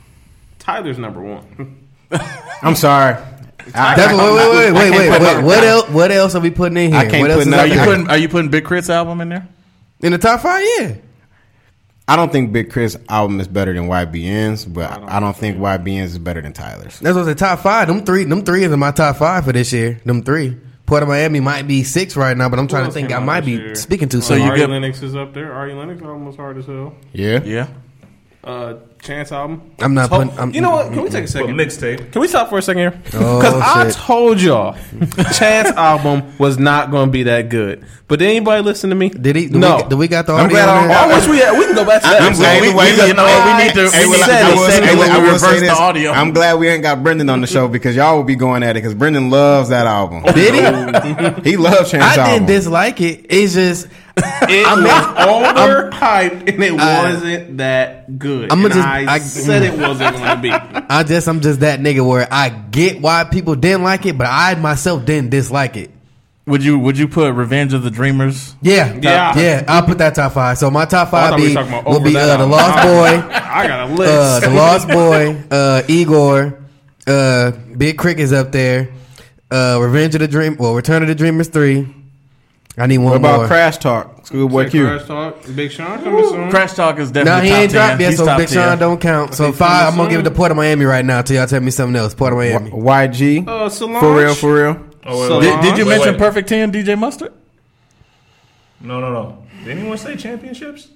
Tyler's 0.68 0.98
number 1.00 1.22
one. 1.22 1.88
I'm 2.62 2.76
sorry. 2.76 3.16
I, 3.74 3.96
That's 3.96 4.14
I- 4.14 4.16
wait, 4.16 4.34
wait, 4.36 4.72
wait, 4.74 4.92
wait, 4.92 4.92
wait, 4.92 5.10
wait. 5.12 5.22
no- 5.22 5.42
What 5.46 5.64
else? 5.64 5.90
What 5.90 6.12
else 6.12 6.36
are 6.36 6.42
we 6.42 6.52
putting 6.52 6.78
in 6.78 6.92
here? 6.92 7.00
I 7.00 7.06
can't 7.10 7.22
what 7.22 7.32
else 7.32 7.40
put 7.46 7.48
is 7.48 7.54
no- 7.54 7.60
Are 7.60 7.66
you 7.68 7.80
putting 7.80 8.10
Are 8.10 8.18
you 8.18 8.30
putting 8.30 8.52
Big 8.52 8.66
K.R.I.T.'s 8.66 8.90
album 8.90 9.22
in 9.22 9.30
there? 9.30 9.48
in 10.02 10.12
the 10.12 10.18
top 10.18 10.42
five? 10.42 10.62
Yeah. 10.78 10.96
I 12.10 12.16
don't 12.16 12.32
think 12.32 12.54
Big 12.54 12.70
Chris 12.72 12.96
album 13.10 13.40
is 13.42 13.48
better 13.50 13.74
than 13.74 13.88
YBN's, 13.90 14.64
but 14.66 14.90
I 14.92 15.20
don't, 15.20 15.36
think 15.36 15.58
YBN's 15.58 16.12
is 16.14 16.20
better 16.20 16.42
than 16.42 16.54
Tyler's. 16.54 17.00
That's 17.02 17.16
what's 17.16 17.28
the 17.28 17.36
top 17.36 17.60
five. 17.60 17.90
Them 17.90 18.06
three, 18.06 18.24
them 18.24 18.44
three 18.46 18.64
is 18.64 18.72
in 18.72 18.80
my 18.80 18.92
top 18.92 19.18
five 19.18 19.44
for 19.44 19.52
this 19.52 19.74
year. 19.74 20.00
Them 20.06 20.24
three. 20.24 20.56
Port 20.86 21.04
of 21.04 21.10
Miami 21.10 21.42
might 21.42 21.68
be 21.68 21.84
six 21.84 22.16
right 22.16 22.38
now, 22.38 22.48
but 22.48 22.60
I'm 22.60 22.68
trying 22.70 22.86
to 22.86 22.92
think. 22.92 23.12
I 23.12 23.20
might 23.20 23.44
be 23.44 23.52
year? 23.54 23.76
speaking 23.76 24.08
too 24.08 24.22
So 24.22 24.36
you 24.36 24.44
Ari 24.44 24.58
get- 24.60 24.70
Lennox 24.70 25.02
is 25.04 25.16
up 25.18 25.34
there. 25.34 25.52
Ari 25.54 25.74
Lennox 25.74 26.02
album 26.02 26.26
was 26.26 26.38
hard 26.38 26.58
as 26.58 26.66
hell. 26.66 26.94
Yeah. 27.12 27.44
Yeah. 27.44 27.68
Uh, 28.48 28.76
Chance 29.02 29.32
album. 29.32 29.72
I'm 29.80 29.94
not 29.94 30.10
So- 30.10 30.18
putting. 30.18 30.40
I'm, 30.40 30.52
you 30.54 30.62
know 30.62 30.72
what? 30.72 30.92
Can 30.92 31.02
we 31.04 31.10
take 31.10 31.20
a 31.20 31.20
Well, 31.22 31.28
second? 31.28 31.56
mixtape. 31.56 32.12
Can 32.12 32.22
we 32.22 32.28
stop 32.28 32.50
for 32.50 32.58
a 32.58 32.62
second 32.62 32.80
here? 32.80 33.02
Oh, 33.14 33.38
Because 33.40 33.62
I 33.62 33.90
told 33.92 34.42
y'all, 34.42 34.76
Chance 35.38 35.70
album 35.78 36.24
was 36.40 36.58
not 36.58 36.90
going 36.90 37.08
to 37.08 37.12
be 37.12 37.24
that 37.24 37.50
good. 37.50 37.86
But 38.08 38.20
did 38.20 38.30
anybody 38.30 38.64
listen 38.64 38.90
to 38.90 38.96
me? 38.96 39.10
Did 39.10 39.36
he? 39.36 39.48
Do 39.48 39.60
no. 39.60 39.78
We, 39.78 39.84
do 39.90 39.98
we 39.98 40.08
got 40.08 40.26
the 40.28 40.34
I'm 40.34 40.46
audio? 40.46 40.56
glad 40.56 40.70
I- 40.70 41.04
I 41.04 41.16
wish 41.16 41.28
we 41.28 41.38
had. 41.40 41.58
We 41.60 41.66
can 41.66 41.76
go 41.76 41.86
back 41.86 42.02
to 42.02 42.08
that. 42.08 42.22
I'm 42.22 42.34
glad 42.34 42.62
we- 42.62 42.70
we, 42.70 42.74
we- 42.76 43.08
you 43.08 43.14
know 43.14 43.26
we 43.46 43.64
need 43.66 43.74
to- 43.76 43.92
Hey, 43.92 44.06
we 44.06 44.12
well, 44.12 44.28
need 44.28 44.34
I 44.34 44.50
to 44.52 44.56
will 44.58 44.68
say 44.70 44.80
say- 44.88 44.96
when 44.98 45.12
I 45.12 45.18
we 45.18 45.24
will 45.26 45.34
reverse 45.34 45.42
say 45.42 45.60
the 45.60 45.66
this. 45.66 45.78
audio. 45.80 46.12
I'm 46.12 46.32
glad 46.32 46.54
we 46.60 46.68
ain't 46.70 46.84
got 46.84 47.04
Brendan 47.04 47.30
on 47.30 47.42
the 47.42 47.48
show 47.48 47.68
because 47.68 47.96
y'all 47.98 48.16
will 48.16 48.24
be 48.24 48.36
going 48.36 48.64
at 48.64 48.72
it 48.72 48.80
because 48.82 48.94
Brendan 48.96 49.30
loves 49.30 49.70
that 49.70 49.86
album. 49.88 50.24
Did 50.34 50.54
he? 50.56 51.42
He 51.52 51.58
loves 51.58 51.92
Chance 51.92 52.04
I 52.04 52.16
album. 52.18 52.34
didn't 52.34 52.48
dislike 52.48 53.02
it. 53.02 53.26
It's 53.30 53.54
just 53.54 53.88
It 54.50 54.66
was 54.66 55.92
overhyped 55.92 56.50
and 56.54 56.64
it 56.64 56.74
wasn't 56.74 57.58
that 57.58 58.18
good. 58.18 58.52
I'ma 58.52 58.66
and 58.66 58.74
just- 58.74 58.88
I, 58.88 59.14
I- 59.16 59.20
said 59.20 59.64
it 59.64 59.78
wasn't 59.78 60.16
going 60.16 60.36
to 60.36 60.42
be. 60.42 60.52
I 60.90 61.04
just 61.04 61.28
I'm 61.28 61.42
just 61.42 61.60
that 61.62 61.80
nigga 61.80 62.08
where 62.08 62.28
I 62.32 62.50
get 62.50 63.02
why 63.02 63.24
people 63.26 63.56
didn't 63.56 63.84
like 63.84 64.06
it, 64.06 64.18
but 64.18 64.28
I 64.28 64.56
myself 64.56 65.06
didn't 65.06 65.32
dislike 65.32 65.76
it. 65.78 65.92
Would 66.46 66.64
you 66.64 66.80
Would 66.80 66.98
you 66.98 67.10
put 67.10 67.34
Revenge 67.34 67.74
of 67.74 67.84
the 67.84 67.92
Dreamers? 67.92 68.56
Yeah, 68.62 68.94
Yeah. 69.02 69.38
yeah. 69.38 69.66
I'll 69.68 69.84
put 69.86 69.98
that 69.98 70.16
top 70.16 70.32
five. 70.32 70.58
So 70.58 70.72
my 70.72 70.86
top 70.86 71.10
I 71.10 71.12
five 71.32 71.38
be 71.38 71.50
were 71.50 71.54
talking 71.56 71.74
about 71.74 71.86
will 71.86 72.00
be 72.00 72.16
uh, 72.16 72.38
the. 72.38 72.46
Lost 72.46 72.84
Boy, 72.84 73.36
I 73.36 73.68
got 73.68 73.90
a 73.90 73.94
list. 73.94 74.12
uh, 74.46 74.50
the 74.50 74.56
Lost 74.56 74.88
Boy, 74.88 75.44
uh, 75.52 75.82
Igor, 75.90 76.58
uh, 77.06 77.52
Big 77.78 77.98
K.R.I.T. 77.98 78.22
is 78.22 78.32
up 78.32 78.54
there. 78.54 78.94
Uh, 79.52 79.78
Revenge 79.82 80.16
of 80.16 80.22
the 80.22 80.28
Dream, 80.30 80.56
well, 80.58 80.74
Return 80.74 81.02
of 81.02 81.10
the 81.10 81.16
Dreamers 81.16 81.50
three. 81.50 81.94
I 82.80 82.86
need 82.86 83.00
one 83.00 83.12
What 83.12 83.16
about 83.18 83.38
more. 83.40 83.48
Crash 83.48 83.78
Talk? 83.78 84.26
Schoolboy 84.28 84.70
Q. 84.70 84.86
Crash 84.86 85.06
Talk. 85.08 85.56
Big 85.56 85.72
Sean 85.72 86.04
coming 86.04 86.24
soon. 86.30 86.50
Crash 86.52 86.74
Talk 86.74 87.00
is 87.00 87.12
definitely. 87.12 87.50
No, 87.50 87.56
definitely 87.56 87.56
he 87.56 87.56
top 87.56 87.62
ain't 87.64 87.72
dropped 87.72 88.02
yet, 88.02 88.10
He's 88.10 88.18
so 88.20 88.26
top 88.26 88.38
Big 88.38 88.48
10. 88.50 88.56
Sean 88.56 88.78
don't 88.78 89.02
count. 89.02 89.34
So 89.34 89.52
five, 89.52 89.92
I'm 89.92 89.98
gonna 89.98 90.10
give 90.12 90.20
it 90.20 90.24
to 90.24 90.30
soon. 90.30 90.36
Port 90.36 90.52
of 90.52 90.58
Miami 90.58 90.86
right 90.86 91.04
now 91.04 91.22
till 91.24 91.38
y'all 91.38 91.48
tell 91.48 91.60
me 91.62 91.72
something 91.72 91.96
else. 91.96 92.14
Port 92.14 92.34
of 92.34 92.40
Miami. 92.40 92.70
YG. 92.70 93.48
Uh, 93.48 93.68
Solange. 93.70 94.00
For 94.00 94.16
real, 94.16 94.36
for 94.36 94.54
real. 94.54 94.86
Oh, 95.06 95.20
wait, 95.22 95.32
wait, 95.32 95.42
Did, 95.42 95.62
did 95.62 95.78
you 95.80 95.86
wait, 95.86 95.90
mention 95.96 96.14
wait. 96.14 96.20
Perfect 96.20 96.50
Ten, 96.50 96.72
DJ 96.72 97.00
Mustard? 97.00 97.34
No, 98.82 99.00
no, 99.00 99.12
no. 99.12 99.44
Did 99.64 99.78
anyone 99.78 99.98
say 99.98 100.16
championships? 100.16 100.90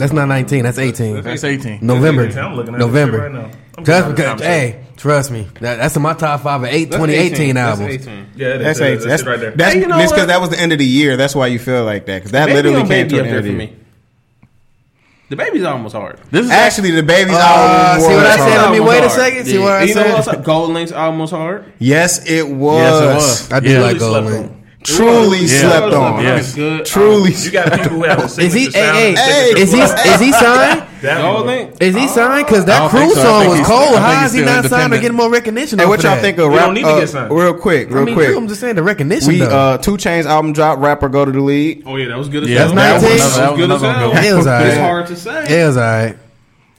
That's 0.00 0.12
not 0.12 0.26
19. 0.26 0.64
That's 0.64 0.78
18. 0.78 1.22
That's 1.22 1.44
eighteen. 1.44 1.78
November. 1.82 2.24
I'm 2.40 2.54
looking 2.54 2.74
at 2.74 2.80
November. 2.80 3.18
Right 3.18 3.32
now. 3.32 3.50
I'm 3.78 3.84
Trust 3.84 3.88
me, 3.88 3.94
out 4.04 4.10
of 4.10 4.16
'cause- 4.16 4.26
conversation. 4.26 4.52
hey, 4.80 4.80
trust 4.96 5.30
me. 5.30 5.48
That, 5.60 5.76
that's 5.76 5.94
in 5.96 6.02
my 6.02 6.14
top 6.14 6.42
five 6.42 6.62
of 6.62 6.68
eight, 6.68 6.90
That's 6.90 6.96
2018 7.02 7.54
That's 7.54 7.80
albums. 7.80 7.94
18. 8.06 8.26
Yeah, 8.36 8.46
it 8.48 8.56
is. 8.60 8.62
That's 8.66 8.80
It 8.80 8.84
eight. 8.84 8.98
is. 8.98 9.04
That's 9.04 9.24
right 9.24 9.40
there. 9.40 9.50
That's 9.52 9.74
Hey, 9.74 9.80
you 9.80 9.86
know 9.86 9.96
because 9.98 10.26
that 10.26 10.40
was 10.40 10.50
the 10.50 10.58
end 10.60 10.72
of 10.72 10.78
the 10.78 10.84
year. 10.86 11.16
That's 11.16 11.34
why 11.36 11.46
you 11.46 11.58
feel 11.58 11.84
like 11.84 12.06
that. 12.06 12.16
Because 12.18 12.32
that 12.32 12.46
Baby 12.46 12.56
literally 12.56 12.88
came 12.88 12.88
to 12.88 13.02
up 13.02 13.08
the 13.08 13.16
there 13.16 13.24
end 13.26 13.36
of 13.36 13.36
for 13.36 13.42
the 13.42 13.48
year. 13.48 13.58
me. 13.58 13.76
The 15.30 15.36
baby's 15.36 15.62
almost 15.62 15.94
hard. 15.94 16.18
This 16.32 16.46
is 16.46 16.50
Actually, 16.50 16.90
the 16.90 17.04
baby's 17.04 17.34
Uh, 17.34 17.38
album 17.38 18.00
see 18.02 18.14
what 18.16 18.26
I 18.26 18.36
said? 18.36 18.46
Let 18.48 18.72
me 18.72 18.78
Almost 18.78 18.88
wait 18.88 18.96
a 18.96 19.00
hard. 19.08 19.12
second. 19.12 19.44
See 19.46 19.58
what 19.58 19.72
I 19.72 19.80
And 19.82 19.88
you 19.88 19.94
know 19.94 20.02
said? 20.02 20.12
what's 20.14 20.28
up? 20.28 20.44
GoldLink's 20.44 20.92
almost 20.92 21.32
hard. 21.32 21.64
Yes, 21.78 22.28
it 22.28 22.48
was. 22.48 22.80
Yes, 22.80 23.00
it 23.00 23.14
was. 23.14 23.52
I 23.52 23.60
do 23.60 23.70
Yeah. 23.70 23.80
like 23.80 23.98
Gold 24.00 24.16
on. 24.16 24.24
Link. 24.26 24.52
Truly 24.82 25.40
Yeah. 25.40 25.46
slept 25.60 25.92
on. 25.94 26.20
a 26.20 26.22
Yes. 26.22 26.54
Good. 26.54 26.86
Truly. 26.86 27.32
You 27.34 27.50
got 27.50 27.70
people 27.72 27.88
who 27.98 28.04
have 28.04 28.18
a 28.20 28.24
Is 28.24 28.32
signature 28.34 28.58
he? 28.58 28.70
sound. 28.70 28.96
Hey, 28.96 29.08
and 29.10 29.18
hey, 29.18 29.32
signature 29.44 29.62
is 29.62 29.72
he? 29.72 29.80
flow. 29.80 30.14
Is 30.14 30.20
he 30.20 30.32
signed? 30.32 30.82
That 31.02 31.20
Gold 31.22 31.34
one. 31.34 31.46
Link. 31.46 31.70
Is 31.80 31.94
he 31.94 32.08
signed? 32.08 32.46
Because 32.46 32.64
that 32.66 32.78
don't 32.80 32.90
Cruise 32.90 33.14
so. 33.14 33.22
Song 33.22 33.48
was 33.48 33.60
cold. 33.66 33.80
I 33.82 33.88
think 33.92 33.98
How 34.00 34.20
he's 34.22 34.26
is 34.32 34.38
he 34.38 34.40
not 34.40 34.48
signed 34.48 34.64
or 34.64 34.66
independent. 34.66 35.02
getting 35.02 35.16
more 35.18 35.30
recognition? 35.30 35.78
Hey, 35.78 35.86
what 35.86 36.02
y'all 36.02 36.14
that? 36.14 36.20
think 36.22 36.38
of 36.38 36.48
rap? 36.50 36.60
don't 36.66 36.74
need 36.74 36.82
to 36.82 36.88
uh, 36.88 37.00
get 37.00 37.08
signed. 37.10 37.30
real 37.30 37.54
quick, 37.54 37.90
I 37.90 37.94
real 37.94 38.04
mean, 38.06 38.14
quick. 38.14 38.36
I'm 38.36 38.48
just 38.48 38.60
saying 38.60 38.76
the 38.76 38.82
recognition. 38.82 39.28
We 39.28 39.38
though. 39.40 39.48
uh, 39.48 39.78
2 39.78 39.92
Chainz 39.98 40.24
album 40.26 40.52
drop. 40.54 40.78
Rapper 40.78 41.08
go 41.10 41.24
to 41.26 41.32
the 41.32 41.40
league. 41.40 41.82
Oh 41.86 41.96
yeah, 41.96 42.08
that 42.08 42.18
was 42.18 42.28
good 42.28 42.44
as 42.44 42.48
Yeah, 42.50 42.58
hell. 42.66 42.74
that 42.74 42.94
was 42.94 43.02
That 43.02 43.12
another- 43.12 43.24
was 43.24 43.36
that 43.36 43.50
was 43.50 43.58
good 43.58 43.70
as 43.70 43.80
hell. 43.82 44.10
It 44.24 44.32
was 44.36 44.46
It's 44.46 44.46
alright. 44.46 44.78
hard 44.78 45.06
to 45.08 45.16
say. 45.16 45.60
It 45.62 45.66
was 45.66 45.76
alright. 45.76 46.16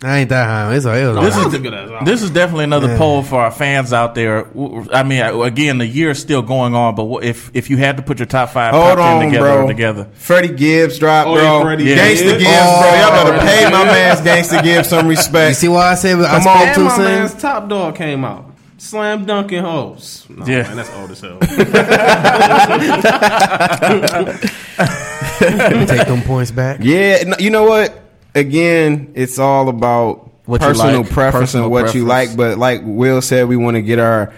I 0.03 0.17
ain't 0.17 0.29
that 0.29 0.47
high. 0.47 0.73
It's 0.75 0.83
alright. 0.87 1.03
It 1.03 1.13
This 1.21 1.35
is 1.35 1.35
That 1.35 1.45
was 1.45 1.53
a 1.53 1.59
good 1.59 1.73
ass 1.75 1.89
album. 1.91 2.05
This 2.05 2.21
is 2.23 2.31
definitely 2.31 2.63
another 2.63 2.87
Yeah. 2.87 2.97
poll 2.97 3.21
for 3.21 3.39
our 3.39 3.51
fans 3.51 3.93
out 3.93 4.15
there. 4.15 4.47
I 4.91 5.03
mean, 5.03 5.21
uh, 5.21 5.41
again, 5.41 5.77
the 5.77 5.85
year 5.85 6.09
is 6.09 6.19
still 6.19 6.41
going 6.41 6.73
on, 6.73 6.95
but 6.95 7.23
if 7.23 7.51
if 7.53 7.69
you 7.69 7.77
had 7.77 7.97
to 7.97 8.03
put 8.03 8.17
your 8.17 8.25
top 8.25 8.49
five, 8.49 8.73
Hold 8.73 8.97
top 8.97 8.99
ten 9.07 9.17
on, 9.17 9.25
together, 9.25 9.45
bro. 9.57 9.67
together, 9.67 10.07
Freddie 10.13 10.55
Gibbs 10.55 10.97
dropped, 10.97 11.29
Oh, 11.29 11.35
bro. 11.35 11.69
yeah, 11.73 11.97
Gangsta 11.97 12.39
Gibbs. 12.39 12.43
Gibbs, 12.43 12.45
bro. 12.45 12.95
Y'all 12.95 13.11
better 13.11 13.35
Oh, 13.35 13.39
pay 13.41 13.69
my 13.69 13.83
yeah. 13.83 13.85
man's 14.15 14.21
Gangsta 14.21 14.63
Gibbs 14.63 14.89
some 14.89 15.05
You 15.05 15.11
respect. 15.11 15.57
see 15.57 15.67
why 15.67 15.91
I 15.91 15.95
said 15.95 16.19
I 16.19 16.25
Come 16.25 16.41
spoke 16.41 16.55
on. 16.55 16.61
And 16.67 16.75
too 16.75 16.83
my 16.85 16.97
man's? 16.97 17.33
Top 17.35 17.69
Dog 17.69 17.95
came 17.95 18.25
out. 18.25 18.45
Slam 18.79 19.25
dunking 19.25 19.61
hoes. 19.63 20.25
No, 20.27 20.43
Yeah. 20.47 20.63
man, 20.63 20.77
that's 20.77 20.89
old 20.97 21.11
as 21.11 21.21
hell. 21.21 21.37
Take 25.87 26.07
them 26.07 26.21
points 26.23 26.49
back. 26.51 26.79
Yeah, 26.81 27.23
no, 27.25 27.35
you 27.39 27.49
know 27.51 27.63
what? 27.65 27.99
Again, 28.35 29.11
it's 29.15 29.39
all 29.39 29.67
about 29.69 30.31
What 30.47 30.61
you 30.61 30.67
personal 30.67 31.01
like, 31.01 31.11
preference 31.11 31.51
personal 31.51 31.65
and 31.65 31.71
what 31.73 31.93
you 31.95 32.05
like. 32.05 32.35
But 32.35 32.57
like 32.57 32.81
Will 32.83 33.21
said, 33.21 33.47
we 33.47 33.57
want 33.57 33.75
to 33.75 33.81
get 33.81 33.99
our 33.99 34.33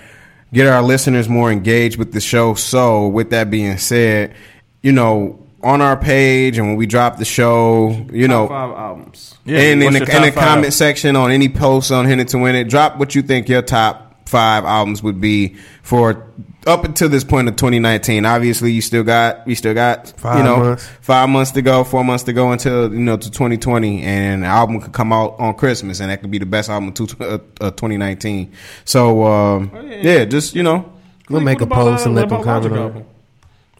get 0.51 0.67
our 0.67 0.81
listeners 0.81 1.27
more 1.27 1.51
engaged 1.51 1.97
with 1.97 2.13
the 2.13 2.21
show. 2.21 2.53
So, 2.53 3.07
with 3.07 3.31
that 3.31 3.49
being 3.49 3.77
said, 3.77 4.33
you 4.81 4.91
know, 4.91 5.39
on 5.63 5.81
our 5.81 5.95
page 5.97 6.57
and 6.57 6.67
when 6.67 6.75
we 6.75 6.85
drop 6.85 7.17
the 7.17 7.25
show, 7.25 7.89
you 8.11 8.27
know, 8.27 8.47
Five 8.47 8.75
albums. 8.75 9.35
yeah. 9.45 9.59
and 9.59 9.83
in 9.83 9.93
the, 9.93 9.99
in 9.99 10.05
the 10.05 10.05
top 10.05 10.23
five? 10.23 10.35
comment 10.35 10.73
section 10.73 11.15
on 11.15 11.31
any 11.31 11.49
post 11.49 11.91
on 11.91 12.05
Hit 12.05 12.19
It 12.19 12.27
to 12.29 12.37
Win 12.37 12.55
It, 12.55 12.65
drop 12.69 12.97
what 12.97 13.15
you 13.15 13.21
think 13.21 13.47
your 13.47 13.61
top 13.61 14.27
five 14.27 14.65
albums 14.65 15.01
would 15.03 15.21
be 15.21 15.55
for 15.81 16.27
up 16.65 16.83
until 16.85 17.09
this 17.09 17.23
point 17.23 17.47
of 17.47 17.55
2019. 17.55 18.25
Obviously, 18.25 18.71
you 18.71 18.81
still 18.81 19.03
got 19.03 19.45
we 19.45 19.55
still 19.55 19.73
got 19.73 20.09
Five 20.19 20.37
you 20.37 20.43
know 20.43 20.57
months. 20.57 20.87
five 21.01 21.29
months 21.29 21.51
to 21.51 21.61
go, 21.61 21.83
four 21.83 22.03
months 22.03 22.23
to 22.23 22.33
go 22.33 22.51
until 22.51 22.93
you 22.93 22.99
know 22.99 23.17
to 23.17 23.29
2020, 23.31 24.01
and 24.03 24.43
the 24.43 24.47
album 24.47 24.79
could 24.81 24.93
come 24.93 25.11
out 25.13 25.35
on 25.39 25.53
Christmas, 25.55 25.99
and 25.99 26.09
that 26.09 26.21
could 26.21 26.31
be 26.31 26.37
the 26.39 26.45
best 26.45 26.69
album 26.69 26.89
of 26.89 26.93
two- 26.95 27.07
uh, 27.23 27.37
uh, 27.61 27.71
2019. 27.71 28.51
So 28.85 29.23
um, 29.25 29.71
Oh, 29.73 29.81
yeah. 29.81 29.97
yeah, 30.01 30.25
just 30.25 30.55
you 30.55 30.63
know. 30.63 30.89
We'll 31.29 31.39
Like, 31.39 31.45
make 31.45 31.61
a 31.61 31.65
what 31.65 31.73
about, 31.77 31.91
post 31.91 32.05
uh, 32.05 32.09
and 32.09 32.15
let 32.15 32.29
them 32.29 32.41
about 32.41 32.63
Logic 32.63 32.71
comment 32.73 32.95
on 32.95 33.01
it. 33.01 33.07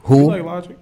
Who? 0.04 0.28
Like 0.32 0.44
Logic? 0.44 0.78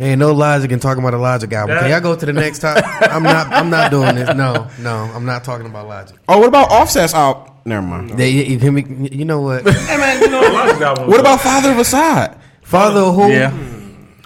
Ain't 0.00 0.20
no 0.20 0.32
logic 0.32 0.70
and 0.70 0.80
talking 0.80 1.02
about 1.02 1.14
a 1.14 1.18
logic 1.18 1.52
album. 1.52 1.76
Can 1.76 1.84
That- 1.84 1.90
y'all 1.90 2.00
go 2.00 2.14
to 2.18 2.26
the 2.26 2.32
next 2.32 2.60
topic? 2.60 2.84
I'm 3.02 3.22
not. 3.24 3.48
I'm 3.52 3.68
not 3.68 3.90
doing 3.90 4.14
this. 4.14 4.28
No, 4.34 4.68
no. 4.78 4.94
I'm 5.14 5.24
not 5.26 5.42
talking 5.44 5.66
about 5.66 5.88
logic. 5.88 6.16
Oh, 6.28 6.38
what 6.38 6.48
about 6.48 6.70
Offset's 6.70 7.14
out? 7.14 7.66
Never 7.66 7.84
mind. 7.84 8.10
They, 8.10 8.30
you, 8.30 8.42
you, 8.44 8.58
can 8.58 8.74
be- 8.76 9.14
you 9.16 9.24
know 9.24 9.40
what? 9.40 9.68
Hey 9.68 9.96
man, 9.96 10.22
you 10.22 10.30
know 10.30 10.40
Logic 10.52 10.80
album 10.80 11.08
What 11.08 11.20
about 11.20 11.40
Father 11.40 11.72
of 11.72 11.76
Asahd? 11.78 12.38
Father 12.62 13.00
of 13.00 13.14
who? 13.14 13.28
Yeah, 13.30 13.50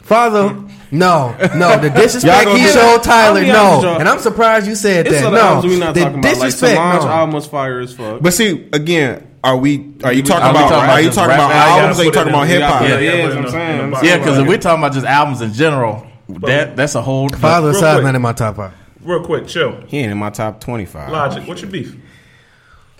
Father. 0.02 0.61
No, 0.92 1.34
no. 1.56 1.78
The 1.78 1.88
Y'all 1.88 1.96
disrespect 1.96 2.44
gonna 2.44 2.58
he 2.58 2.68
showed 2.68 3.02
Tyler. 3.02 3.40
I'll 3.40 3.44
be 3.44 3.50
honest 3.50 3.76
with 3.76 3.84
No, 3.92 3.98
and 3.98 4.08
I'm 4.08 4.18
surprised 4.18 4.66
you 4.66 4.74
said 4.74 5.06
It's 5.06 5.20
that. 5.22 5.32
No, 5.32 5.60
we 5.68 5.78
not 5.78 5.94
the 5.94 6.00
talking 6.00 6.18
about. 6.18 6.24
Like 6.24 6.34
disrespect. 6.34 6.76
Solange 6.76 7.04
no. 7.04 7.08
album 7.10 7.34
was 7.34 7.46
fire 7.46 7.80
as 7.80 7.94
fuck. 7.94 8.20
But 8.22 8.32
see, 8.34 8.68
again, 8.74 9.26
are 9.42 9.56
we? 9.56 9.94
Are 10.04 10.12
you 10.12 10.22
talking 10.22 10.44
Are 10.44 10.50
about? 10.50 10.68
talking 10.68 10.90
Are 10.90 11.00
you 11.00 11.10
talking 11.10 11.34
about 11.34 11.50
albums? 11.50 11.98
albums? 11.98 12.00
Are 12.00 12.04
you 12.04 12.10
Put 12.10 12.14
it 12.16 12.18
talking 12.20 12.32
about 12.34 12.46
hip 12.46 12.62
hop? 12.62 12.78
put 12.82 12.90
it 12.90 13.02
Yeah, 13.02 13.10
yeah, 13.10 13.10
put 13.10 13.18
it 13.18 13.22
that's 13.22 13.34
in 13.34 13.42
what 13.42 13.54
I'm 13.54 13.78
the- 13.78 13.84
in 13.84 13.90
the 13.90 13.96
saying. 13.96 14.04
yeah. 14.12 14.18
Because 14.18 14.38
if 14.38 14.46
we're 14.48 14.58
talking 14.58 14.82
about 14.84 14.92
just 14.92 15.06
albums 15.06 15.40
in 15.40 15.52
general, 15.54 16.06
that 16.28 16.76
that's 16.76 16.94
a 16.94 17.02
whole. 17.02 17.28
Father 17.30 17.68
of 17.70 17.74
Real 17.74 17.80
Side 17.80 17.94
quick. 17.96 18.04
not 18.04 18.14
in 18.14 18.22
my 18.22 18.32
top 18.34 18.56
five. 18.56 18.74
Real 19.02 19.24
quick, 19.24 19.46
chill. 19.48 19.80
He 19.88 19.98
ain't 19.98 20.12
in 20.12 20.18
my 20.18 20.30
top 20.30 20.60
twenty-five. 20.60 21.10
Logic, 21.10 21.48
what's 21.48 21.62
your 21.62 21.70
beef? 21.70 21.96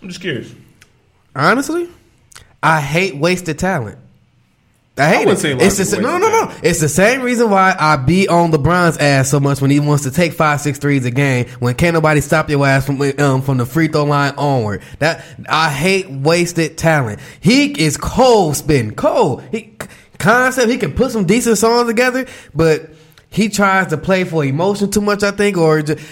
I'm 0.01 0.09
just 0.09 0.21
curious. 0.23 0.53
Honestly, 1.37 1.89
I 2.63 2.81
hate 2.81 3.17
wasted 3.17 3.59
talent. 3.59 3.99
I 4.99 5.09
hate 5.09 5.19
wouldn't 5.27 5.39
it. 5.39 5.71
say 5.71 5.83
it's 5.83 5.91
the, 5.91 6.03
no, 6.03 6.19
no, 6.19 6.29
no. 6.29 6.55
It's 6.63 6.81
the 6.81 6.89
same 6.89 7.23
reason 7.23 7.49
why 7.49 7.75
I 7.79 7.97
be 7.97 8.29
on 8.29 8.53
LeBron's 8.53 8.99
ass 8.99 9.31
so 9.31 9.41
much 9.41 9.63
when 9.63 9.71
he 9.71 9.81
wants 9.81 10.05
to 10.05 10.11
take 10.11 10.35
five, 10.35 10.61
six 10.61 10.79
threes 10.79 11.07
a 11.07 11.11
game. 11.11 11.49
When 11.61 11.75
can't 11.75 11.95
nobody 11.95 12.21
stop 12.21 12.51
your 12.51 12.67
ass 12.67 12.85
from 12.85 13.01
um, 13.19 13.41
from 13.41 13.57
the 13.57 13.65
free 13.65 13.89
throw 13.89 14.05
line 14.05 14.35
onward. 14.37 14.83
That 14.99 15.25
I 15.49 15.71
hate 15.71 16.11
wasted 16.11 16.77
talent. 16.77 17.21
He 17.41 17.81
is 17.83 17.97
cold 17.97 18.57
spin, 18.57 18.95
cold. 18.95 19.43
He 19.51 19.75
concept. 20.19 20.69
He 20.71 20.77
can 20.77 20.93
put 20.93 21.11
some 21.11 21.25
decent 21.25 21.57
songs 21.57 21.89
together, 21.89 22.27
but 22.55 22.91
he 23.31 23.49
tries 23.49 23.87
to 23.89 23.97
play 23.97 24.25
for 24.25 24.45
emotion 24.45 24.91
too 24.91 25.01
much. 25.01 25.23
I 25.23 25.31
think, 25.31 25.57
or 25.57 25.81
just, 25.81 26.05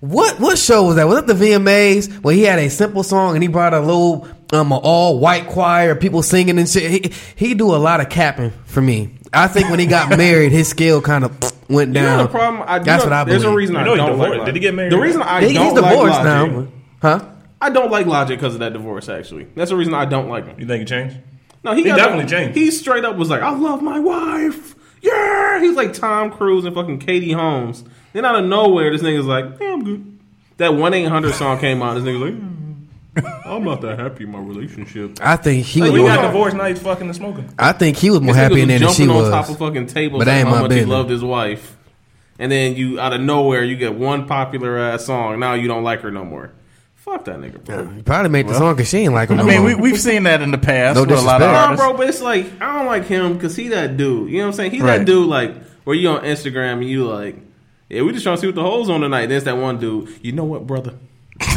what 0.00 0.40
what 0.40 0.56
show 0.56 0.84
was 0.84 0.96
that? 0.96 1.06
Was 1.06 1.18
it 1.18 1.26
the 1.26 1.34
VMAs 1.34 2.22
where 2.22 2.34
he 2.34 2.44
had 2.44 2.58
a 2.58 2.70
simple 2.70 3.02
song 3.02 3.34
and 3.34 3.42
he 3.42 3.48
brought 3.48 3.74
a 3.74 3.80
little 3.80 4.26
um 4.52 4.70
an 4.72 4.80
all 4.82 5.18
white 5.18 5.46
choir, 5.48 5.94
people 5.94 6.22
singing 6.22 6.58
and 6.58 6.68
shit. 6.68 6.90
He 6.90 7.12
he 7.48 7.54
do 7.54 7.74
a 7.74 7.76
lot 7.78 8.00
of 8.00 8.08
capping 8.08 8.52
for 8.66 8.80
me. 8.82 9.14
I 9.32 9.48
think 9.48 9.70
when 9.70 9.78
he 9.78 9.86
got 9.86 10.10
married, 10.18 10.52
his 10.52 10.68
skill 10.68 11.00
kind 11.00 11.24
of 11.24 11.30
went 11.70 11.88
You 11.88 11.94
down. 11.94 12.18
know 12.18 12.22
the 12.24 12.28
problem? 12.28 12.62
I, 12.66 12.78
That's 12.80 13.02
know, 13.04 13.10
what 13.10 13.12
I 13.14 13.24
believe. 13.24 13.40
There's 13.40 13.52
a 13.52 13.56
reason 13.56 13.74
You 13.76 13.80
I 13.80 13.84
know 13.84 13.90
he 13.92 13.96
don't 13.96 14.10
divorced. 14.10 14.28
like 14.30 14.38
Logic. 14.40 14.46
Did 14.46 14.54
he 14.56 14.60
get 14.60 14.74
married? 14.74 14.92
The 14.92 14.98
reason 14.98 15.22
I 15.22 15.40
He- 15.46 15.54
don't 15.54 15.64
he's 15.64 15.72
like 15.72 15.90
divorced 15.90 16.20
Logic, 16.24 16.52
now, 16.52 16.68
huh? 17.00 17.24
I 17.62 17.70
don't 17.70 17.90
like 17.90 18.06
Logic 18.06 18.38
because 18.38 18.54
of 18.54 18.60
that 18.60 18.72
divorce. 18.74 19.08
Actually, 19.08 19.44
that's 19.54 19.70
the 19.70 19.76
reason 19.76 19.94
I 19.94 20.04
don't 20.04 20.28
like 20.28 20.46
him. 20.46 20.60
You 20.60 20.66
think 20.66 20.80
he 20.80 20.84
changed? 20.84 21.16
No, 21.64 21.72
he, 21.74 21.82
He 21.84 21.88
got 21.88 21.96
definitely 21.96 22.26
changed. 22.26 22.56
He 22.58 22.70
straight 22.72 23.04
up 23.04 23.16
was 23.16 23.30
like, 23.30 23.40
"I 23.40 23.50
love 23.56 23.82
my 23.82 24.00
wife." 24.00 24.74
Yeah, 25.00 25.60
he 25.60 25.68
was 25.68 25.76
like 25.76 25.94
Tom 25.94 26.30
Cruise 26.30 26.64
and 26.64 26.74
fucking 26.74 26.98
Katie 26.98 27.32
Holmes. 27.32 27.84
Then 28.12 28.24
out 28.24 28.34
of 28.36 28.44
nowhere, 28.44 28.90
this 28.90 29.00
nigga's 29.02 29.26
like, 29.26 29.44
yeah, 29.60 29.72
"I'm 29.72 29.82
good." 29.84 30.18
That 30.58 30.74
one 30.74 30.92
eight 30.92 31.04
hundred 31.08 31.34
song 31.34 31.58
came 31.60 31.80
out. 31.82 31.94
This 31.94 32.02
nigga's 32.04 32.20
like, 32.20 32.34
"Mm, 32.34 32.61
"I'm 33.44 33.64
not 33.64 33.80
that 33.82 33.98
happy 33.98 34.24
in 34.24 34.30
my 34.32 34.38
relationship." 34.40 35.18
I 35.20 35.36
think 35.36 35.66
he 35.66 35.80
Like, 35.80 35.92
was. 35.92 36.00
We 36.00 36.06
you 36.06 36.14
got 36.14 36.22
divorced. 36.22 36.56
Now 36.56 36.64
he's 36.64 36.78
fucking 36.80 37.06
and 37.06 37.14
smoking. 37.16 37.48
I 37.58 37.72
think 37.72 37.96
he 37.96 38.10
was 38.10 38.20
more 38.20 38.34
happy 38.34 38.62
in 38.62 38.68
was 38.68 38.68
there 38.68 38.78
than 38.78 38.88
she 38.94 39.04
jumping 39.04 39.10
on 39.16 39.22
was. 39.22 39.30
top 39.30 39.48
of 39.50 39.58
fucking 39.58 39.86
tables 39.88 40.20
But 40.20 40.24
that 40.26 40.38
ain't 40.38 40.48
how 40.48 40.54
my 40.54 40.60
much 40.62 40.70
he 40.72 40.78
business. 40.78 40.90
loved 40.90 41.10
his 41.10 41.22
wife, 41.24 41.76
and 42.38 42.50
then 42.50 42.74
you 42.76 42.98
out 43.00 43.12
of 43.12 43.20
nowhere 43.20 43.62
you 43.64 43.76
get 43.76 43.94
one 43.94 44.26
popular 44.26 44.78
ass 44.78 45.04
song. 45.04 45.38
Now 45.40 45.54
you 45.54 45.68
don't 45.68 45.84
like 45.84 46.00
her 46.00 46.10
no 46.10 46.24
more. 46.24 46.52
Fuck 46.94 47.24
that 47.24 47.36
nigga, 47.40 47.62
bro. 47.64 47.86
He 47.88 48.02
probably 48.02 48.30
made 48.30 48.46
the 48.46 48.54
song 48.54 48.74
because 48.76 48.88
she 48.88 48.98
ain't 48.98 49.12
like 49.12 49.28
him. 49.28 49.40
I 49.40 49.42
no 49.42 49.48
mean, 49.48 49.58
more. 49.62 49.66
we 49.66 49.74
we've 49.74 50.00
seen 50.00 50.22
that 50.22 50.40
in 50.40 50.52
the 50.52 50.58
past 50.58 50.94
No 50.94 51.02
with 51.02 51.10
a 51.10 51.14
lot 51.20 51.42
of 51.42 51.48
disrespect. 51.48 51.52
Nah, 51.52 51.64
artists. 51.64 51.84
bro, 51.84 51.96
but 51.96 52.08
it's 52.08 52.22
like 52.22 52.62
I 52.62 52.76
don't 52.76 52.86
like 52.86 53.04
him 53.06 53.34
because 53.34 53.56
he 53.56 53.68
that 53.68 53.96
dude. 53.96 54.30
You 54.30 54.38
know 54.38 54.44
what 54.44 54.46
I'm 54.46 54.52
saying? 54.54 54.70
He's 54.70 54.82
Right. 54.82 54.98
that 54.98 55.04
dude 55.04 55.26
like 55.28 55.52
where 55.84 55.96
you 55.96 56.08
on 56.10 56.22
Instagram 56.22 56.74
and 56.74 56.84
you 56.88 57.04
like, 57.04 57.36
yeah, 57.90 58.02
we 58.02 58.12
just 58.12 58.22
trying 58.22 58.36
to 58.36 58.40
see 58.40 58.46
what 58.46 58.54
the 58.54 58.62
hoes 58.62 58.88
on 58.88 59.00
tonight. 59.00 59.26
There's 59.26 59.42
that 59.44 59.56
one 59.58 59.78
dude. 59.80 60.10
You 60.22 60.30
know 60.30 60.44
what, 60.44 60.64
brother? 60.64 60.94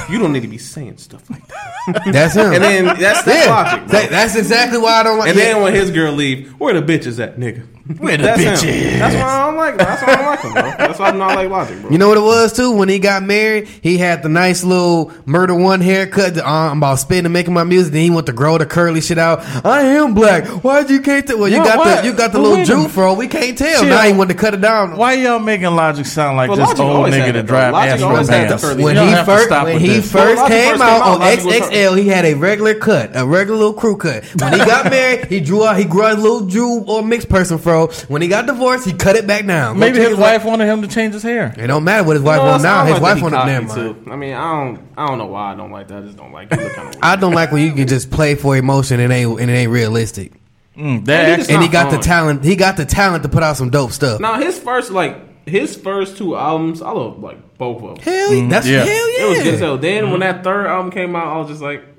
You 0.10 0.20
don't 0.20 0.34
need 0.34 0.42
to 0.42 0.48
be 0.48 0.58
saying 0.58 0.98
stuff 0.98 1.30
like 1.30 1.46
that. 1.48 2.02
that's 2.12 2.36
him. 2.36 2.54
And 2.54 2.64
then 2.64 2.86
that's 3.00 3.24
the 3.24 3.34
yeah, 3.34 3.46
logic. 3.50 3.88
Bro. 3.90 4.08
That's 4.08 4.36
exactly 4.36 4.78
why 4.78 5.00
I 5.00 5.04
don't 5.04 5.18
like. 5.18 5.30
and 5.30 5.38
then 5.38 5.58
yeah. 5.58 5.64
when 5.64 5.74
his 5.74 5.92
girl 5.92 6.14
leave, 6.14 6.52
where 6.60 6.80
the 6.80 6.82
bitch 6.82 7.06
is 7.06 7.20
at, 7.20 7.38
nigga? 7.38 7.66
Where 8.00 8.18
the 8.18 8.24
that's 8.24 8.42
bitches? 8.42 8.64
Him. 8.74 9.00
That's 9.00 9.16
why 9.16 9.22
I 9.22 9.46
don't 9.46 9.58
like. 9.58 9.78
That's 9.78 10.02
why 10.02 10.14
I 10.14 10.16
don't 10.16 10.26
like 10.26 10.40
him, 10.42 10.54
bro. 10.54 10.62
That's 10.88 11.00
why 11.00 11.10
I'm 11.10 11.18
not 11.20 11.36
like 11.36 11.50
Logic, 11.52 11.80
bro. 11.82 11.92
You 11.92 11.98
know 12.00 12.08
what 12.10 12.18
it 12.18 12.22
was 12.22 12.52
too? 12.52 12.72
When 12.72 12.90
he 12.90 12.98
got 12.98 13.22
married, 13.22 13.68
he 13.68 14.00
had 14.00 14.24
the 14.24 14.30
nice 14.30 14.64
little 14.64 15.14
murder 15.28 15.54
one 15.54 15.82
haircut. 15.82 16.34
that, 16.34 16.46
uh, 16.46 16.50
I'm 16.72 16.78
about 16.80 16.96
spitting 16.96 17.26
and 17.26 17.34
making 17.34 17.54
my 17.54 17.64
music. 17.64 17.94
Then 17.94 18.02
he 18.02 18.10
went 18.10 18.26
to 18.26 18.34
grow 18.34 18.58
the 18.58 18.66
curly 18.66 19.02
shit 19.02 19.20
out. 19.20 19.42
I 19.64 19.82
am 19.82 20.16
black. 20.16 20.46
Why'd 20.64 20.90
you 20.90 21.00
can't 21.00 21.28
tell? 21.28 21.38
Well, 21.38 21.48
you 21.48 21.58
Yeah, 21.58 21.64
got 21.64 21.78
what? 21.78 22.02
the 22.02 22.08
you 22.08 22.14
got 22.14 22.32
the 22.32 22.40
But 22.40 22.42
little 22.42 22.58
wait 22.58 22.64
a 22.64 22.66
Jew 22.66 22.78
minute. 22.78 22.92
fro. 22.92 23.14
We 23.14 23.28
can't 23.28 23.56
tell. 23.56 23.82
Chill. 23.82 23.90
Now 23.90 24.02
he 24.02 24.14
want 24.14 24.32
to 24.32 24.36
cut 24.36 24.56
it 24.56 24.62
down. 24.62 24.98
Why 24.98 25.14
y'all 25.14 25.38
making 25.38 25.68
Logic 25.68 26.08
sound 26.08 26.38
like 26.38 26.50
But 26.50 26.56
just 26.56 26.80
Logic 26.80 26.84
old 26.86 27.08
nigga 27.10 27.34
to 27.34 27.44
drive 27.44 27.74
Logic 27.74 27.92
Astro 27.94 28.08
always 28.10 28.28
bands? 28.28 28.62
the 28.64 28.82
When 28.84 28.96
he 28.98 29.16
first 29.26 29.52
when 29.52 29.80
he 29.80 30.02
first 30.02 30.48
came 30.48 30.82
out 30.82 31.02
on 31.04 31.20
XXL, 31.22 31.98
he 32.00 32.08
had 32.08 32.26
a 32.26 32.34
regular 32.34 32.74
cut, 32.74 33.12
a 33.14 33.24
regular 33.28 33.58
little 33.60 33.74
crew 33.74 33.96
cut. 33.96 34.24
When 34.42 34.54
he 34.54 34.58
got 34.60 34.86
married, 34.90 35.28
he 35.28 35.40
drew 35.40 35.64
out 35.64 35.78
he 35.78 35.84
grew 35.86 36.02
a 36.12 36.16
little 36.16 36.48
Jew 36.48 36.84
or 36.88 37.04
mixed 37.04 37.30
person 37.30 37.60
fro. 37.60 37.75
Control. 37.84 38.08
When 38.08 38.22
he 38.22 38.28
got 38.28 38.46
divorced, 38.46 38.86
he 38.86 38.94
cut 38.94 39.16
it 39.16 39.28
back 39.28 39.46
down. 39.46 39.76
Go 39.76 39.80
Maybe 39.80 39.98
check 39.98 40.10
his 40.10 40.18
wife 40.18 40.44
wanted 40.46 40.66
him 40.66 40.82
to 40.82 40.88
change 40.88 41.14
his 41.14 41.24
hair. 41.24 41.54
It 41.58 41.68
don't 41.68 41.84
matter 41.84 42.04
what 42.04 42.16
his 42.16 42.24
wife 42.24 42.38
No, 42.38 42.46
wants 42.46 42.64
now. 42.64 42.86
His 42.86 43.00
wife 43.00 43.02
that 43.02 43.18
he 43.18 43.24
wanted 43.24 43.46
never 43.46 43.68
cocky, 43.68 43.82
too. 44.06 44.12
I 44.12 44.16
mean, 44.16 44.34
I 44.34 44.52
don't, 44.52 44.88
I 44.98 45.08
don't 45.08 45.18
know 45.18 45.28
why 45.28 45.54
I 45.54 45.56
don't 45.56 45.72
like 45.72 45.88
that. 45.90 45.98
I 45.98 46.02
just 46.02 46.18
don't 46.18 46.32
like 46.32 46.52
it. 46.52 46.60
It 46.60 46.74
kind 46.74 46.96
of. 46.96 47.02
I 47.02 47.16
don't 47.16 47.34
like 47.34 47.52
when 47.52 47.66
you 47.66 47.74
can 47.74 47.88
just 47.88 48.12
play 48.12 48.36
for 48.36 48.56
emotion 48.58 49.00
and 49.00 49.12
it 49.12 49.16
ain't 49.16 49.40
and 49.40 49.50
it 49.50 49.54
ain't 49.54 49.72
realistic. 49.72 50.34
Mm, 50.78 51.06
that 51.06 51.40
he 51.40 51.54
And 51.54 51.62
he 51.64 51.70
not 51.70 51.72
got 51.72 51.92
the 51.92 51.98
talent. 52.00 52.44
He 52.44 52.56
got 52.56 52.78
the 52.78 52.86
talent 52.86 53.24
to 53.24 53.30
put 53.30 53.44
out 53.44 53.58
some 53.58 53.70
dope 53.70 53.92
stuff. 53.92 54.20
Now 54.20 54.40
his 54.40 54.60
first 54.60 54.92
like 54.92 55.48
his 55.48 55.76
first 55.76 56.18
two 56.18 56.36
albums, 56.36 56.82
I 56.82 56.92
love 56.92 57.20
like 57.20 57.58
both 57.58 57.82
of 57.82 57.96
them. 57.96 58.04
Hell, 58.04 58.34
yeah, 58.34 58.50
that's 58.50 58.68
yeah. 58.68 58.84
hell 58.84 59.12
yeah. 59.12 59.26
It 59.26 59.30
was 59.30 59.44
good 59.44 59.54
as 59.54 59.60
hell. 59.60 59.78
Then 59.78 60.12
when 60.12 60.20
that 60.22 60.44
third 60.44 60.66
album 60.68 60.92
came 60.92 61.16
out, 61.16 61.28
I 61.28 61.38
was 61.38 61.48
just 61.48 61.62
like, 61.62 61.95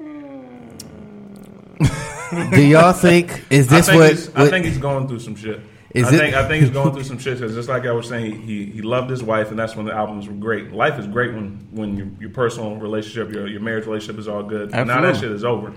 Do 2.31 2.63
y'all 2.67 2.93
think 2.93 3.45
is 3.51 3.71
I 3.73 3.77
this 3.77 3.87
think, 3.87 4.01
what? 4.01 4.11
he's, 4.11 4.35
I 4.35 4.49
think 4.51 4.65
he's 4.67 4.79
going 4.79 5.09
through 5.09 5.21
some 5.21 5.37
shit. 5.37 5.61
Is 5.91 6.07
I 6.07 6.15
it- 6.15 6.19
think 6.19 6.35
I 6.35 6.47
think 6.49 6.63
he's 6.63 6.73
going 6.73 6.93
through 6.93 7.05
some 7.05 7.19
shit 7.19 7.39
because 7.39 7.55
just 7.55 7.69
like 7.69 7.87
I 7.87 7.93
was 7.93 8.09
saying, 8.09 8.43
he, 8.43 8.67
he 8.67 8.83
loved 8.83 9.09
his 9.11 9.23
wife, 9.23 9.51
and 9.51 9.59
that's 9.59 9.77
when 9.77 9.87
the 9.87 9.93
albums 9.95 10.27
were 10.29 10.35
great. 10.35 10.73
Life 10.73 10.99
is 10.99 11.07
great 11.07 11.33
when 11.35 11.67
when 11.71 11.97
your, 11.97 12.09
your 12.21 12.31
personal 12.31 12.77
relationship, 12.77 13.33
your 13.33 13.47
your 13.47 13.61
marriage 13.61 13.87
relationship 13.87 14.19
is 14.19 14.29
all 14.29 14.43
good. 14.43 14.73
But 14.73 14.85
Now 14.85 15.01
that 15.01 15.17
shit 15.17 15.31
is 15.31 15.45
over. 15.45 15.73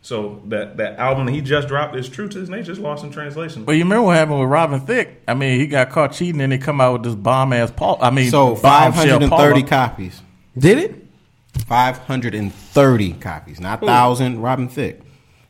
So 0.00 0.40
that 0.46 0.76
that 0.76 0.98
album 0.98 1.26
that 1.26 1.32
he 1.32 1.40
just 1.40 1.66
dropped 1.68 1.96
is 1.96 2.08
true 2.08 2.28
to 2.28 2.38
his 2.38 2.48
nature. 2.48 2.70
It's 2.70 2.80
lost 2.80 3.02
in 3.04 3.10
translation. 3.10 3.64
But 3.64 3.72
you 3.72 3.82
remember 3.82 4.02
what 4.04 4.16
happened 4.16 4.40
with 4.40 4.48
Robin 4.48 4.80
Thicke? 4.80 5.08
I 5.26 5.34
mean, 5.34 5.58
he 5.58 5.66
got 5.66 5.90
caught 5.90 6.12
cheating, 6.12 6.40
and 6.40 6.52
they 6.52 6.58
come 6.58 6.80
out 6.80 6.92
with 6.94 7.02
this 7.02 7.14
bomb 7.16 7.52
ass 7.52 7.72
Paul. 7.72 7.98
I 8.00 8.10
mean, 8.10 8.30
So 8.30 8.54
530 8.54 9.64
copies. 9.64 10.22
did 10.56 10.78
it? 10.78 11.04
530 11.66 13.12
copies, 13.14 13.60
not 13.60 13.80
thousand. 13.80 14.40
Robin 14.40 14.68
Thicke. 14.68 15.00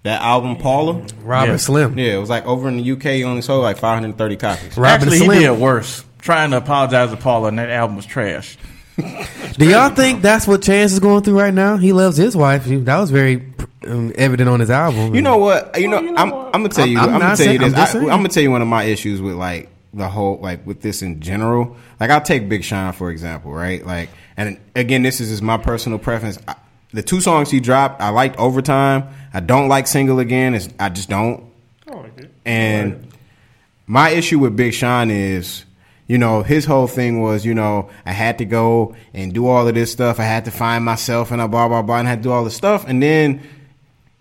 That 0.05 0.23
album, 0.23 0.57
Paula. 0.57 1.03
Robert 1.23 1.51
Yeah. 1.53 1.57
Slim. 1.57 1.99
Yeah, 1.99 2.15
it 2.15 2.19
was 2.19 2.31
like 2.31 2.47
over 2.47 2.69
in 2.69 2.77
the 2.79 2.93
UK. 2.93 3.03
He 3.03 3.25
only 3.25 3.43
sold 3.43 3.63
like 3.63 3.79
530 3.79 4.37
copies. 4.37 4.77
Robert 4.77 5.03
Actually, 5.05 5.19
Slim. 5.19 5.39
he 5.39 5.45
did 5.45 5.59
worse. 5.59 6.05
Trying 6.21 6.51
to 6.53 6.59
apologize 6.59 7.11
to 7.11 7.17
Paula, 7.17 7.49
and 7.49 7.59
that 7.59 7.71
album 7.71 7.97
was 7.97 8.07
trash. 8.07 8.57
Do 8.97 9.69
y'all 9.69 9.91
think 9.95 10.23
that's 10.23 10.47
what 10.47 10.63
Chance 10.63 10.93
is 10.93 11.01
going 11.01 11.23
through 11.23 11.39
right 11.39 11.55
now? 11.55 11.77
He 11.77 11.93
loves 11.93 12.17
his 12.17 12.37
wife. 12.37 12.65
That 12.67 12.99
was 12.99 13.11
very 13.11 13.53
um, 13.87 14.13
evident 14.17 14.49
on 14.49 14.59
his 14.61 14.71
album. 14.71 15.15
You 15.15 15.23
know 15.23 15.37
what? 15.39 15.79
You 15.81 15.87
know, 15.89 16.01
you 16.01 16.11
know 16.13 16.17
I'm, 16.17 16.31
what? 16.31 16.47
I'm 16.47 16.63
gonna 16.63 16.69
tell 16.71 16.87
you. 16.87 16.99
I'm- 16.99 17.09
I'm, 17.11 17.15
I'm 17.15 17.21
gonna 17.21 17.29
not 17.31 17.39
tell 17.39 17.53
you 17.53 17.59
saying- 17.61 17.73
this. 17.73 17.95
I'm 17.95 18.01
I, 18.03 18.13
I'm 18.13 18.19
gonna 18.19 18.29
tell 18.29 18.43
you 18.43 18.51
one 18.51 18.63
of 18.63 18.69
my 18.69 18.85
issues 18.85 19.21
with 19.23 19.35
like 19.37 19.69
the 19.95 20.09
whole 20.09 20.39
like 20.41 20.67
with 20.67 20.81
this 20.83 21.03
in 21.03 21.21
general. 21.21 21.77
Like 22.01 22.11
I'll 22.11 22.21
take 22.21 22.49
Big 22.49 22.65
Sean 22.65 22.93
for 22.93 23.11
example, 23.11 23.53
right? 23.53 23.85
Like, 23.87 24.11
and 24.37 24.59
again, 24.75 25.03
this 25.03 25.21
is 25.21 25.31
just 25.31 25.43
my 25.43 25.57
personal 25.59 25.99
preference. 26.01 26.39
I, 26.49 26.57
the 26.92 27.03
two 27.03 27.20
songs 27.20 27.51
he 27.51 27.61
dropped, 27.61 28.01
I 28.01 28.09
liked 28.11 28.37
Overtime. 28.38 29.09
I 29.33 29.40
don't 29.40 29.68
like 29.68 29.87
Single 29.87 30.18
Again. 30.18 30.55
It's, 30.55 30.68
I 30.79 30.88
just 30.88 31.09
don't. 31.09 31.44
And 32.44 33.12
my 33.87 34.11
issue 34.11 34.38
with 34.38 34.57
Big 34.57 34.72
Sean 34.72 35.11
is, 35.11 35.64
you 36.07 36.16
know, 36.16 36.42
his 36.42 36.64
whole 36.64 36.87
thing 36.87 37.20
was, 37.20 37.44
you 37.44 37.55
know, 37.55 37.90
I 38.07 38.12
had 38.12 38.38
to 38.38 38.46
go 38.46 38.96
and 39.12 39.35
do 39.35 39.46
all 39.46 39.68
of 39.68 39.74
this 39.74 39.92
stuff. 39.92 40.18
I 40.18 40.24
had 40.24 40.46
to 40.46 40.51
find 40.51 40.85
myself 40.85 41.31
and 41.31 41.42
I 41.42 41.46
blah 41.46 41.68
blah 41.68 41.83
blah 41.83 41.98
and 41.98 42.09
I 42.09 42.11
had 42.11 42.20
to 42.20 42.22
do 42.22 42.33
all 42.33 42.44
this 42.44 42.57
stuff. 42.57 42.87
And 42.87 43.03
then, 43.03 43.42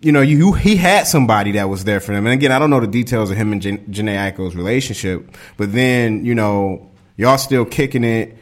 you 0.00 0.12
know, 0.12 0.20
you 0.20 0.52
he 0.52 0.76
had 0.76 1.06
somebody 1.06 1.52
that 1.52 1.70
was 1.70 1.84
there 1.84 2.00
for 2.00 2.12
him. 2.12 2.26
And 2.26 2.34
again, 2.34 2.52
I 2.52 2.58
don't 2.58 2.68
know 2.68 2.80
the 2.80 2.86
details 2.86 3.30
of 3.30 3.38
him 3.38 3.52
and 3.52 3.62
Jan- 3.62 3.86
Jhené 3.86 4.32
Aiko's 4.32 4.54
relationship, 4.54 5.34
but 5.56 5.72
then, 5.72 6.24
you 6.24 6.34
know, 6.34 6.90
y'all 7.16 7.38
still 7.38 7.64
kicking 7.64 8.04
it 8.04 8.36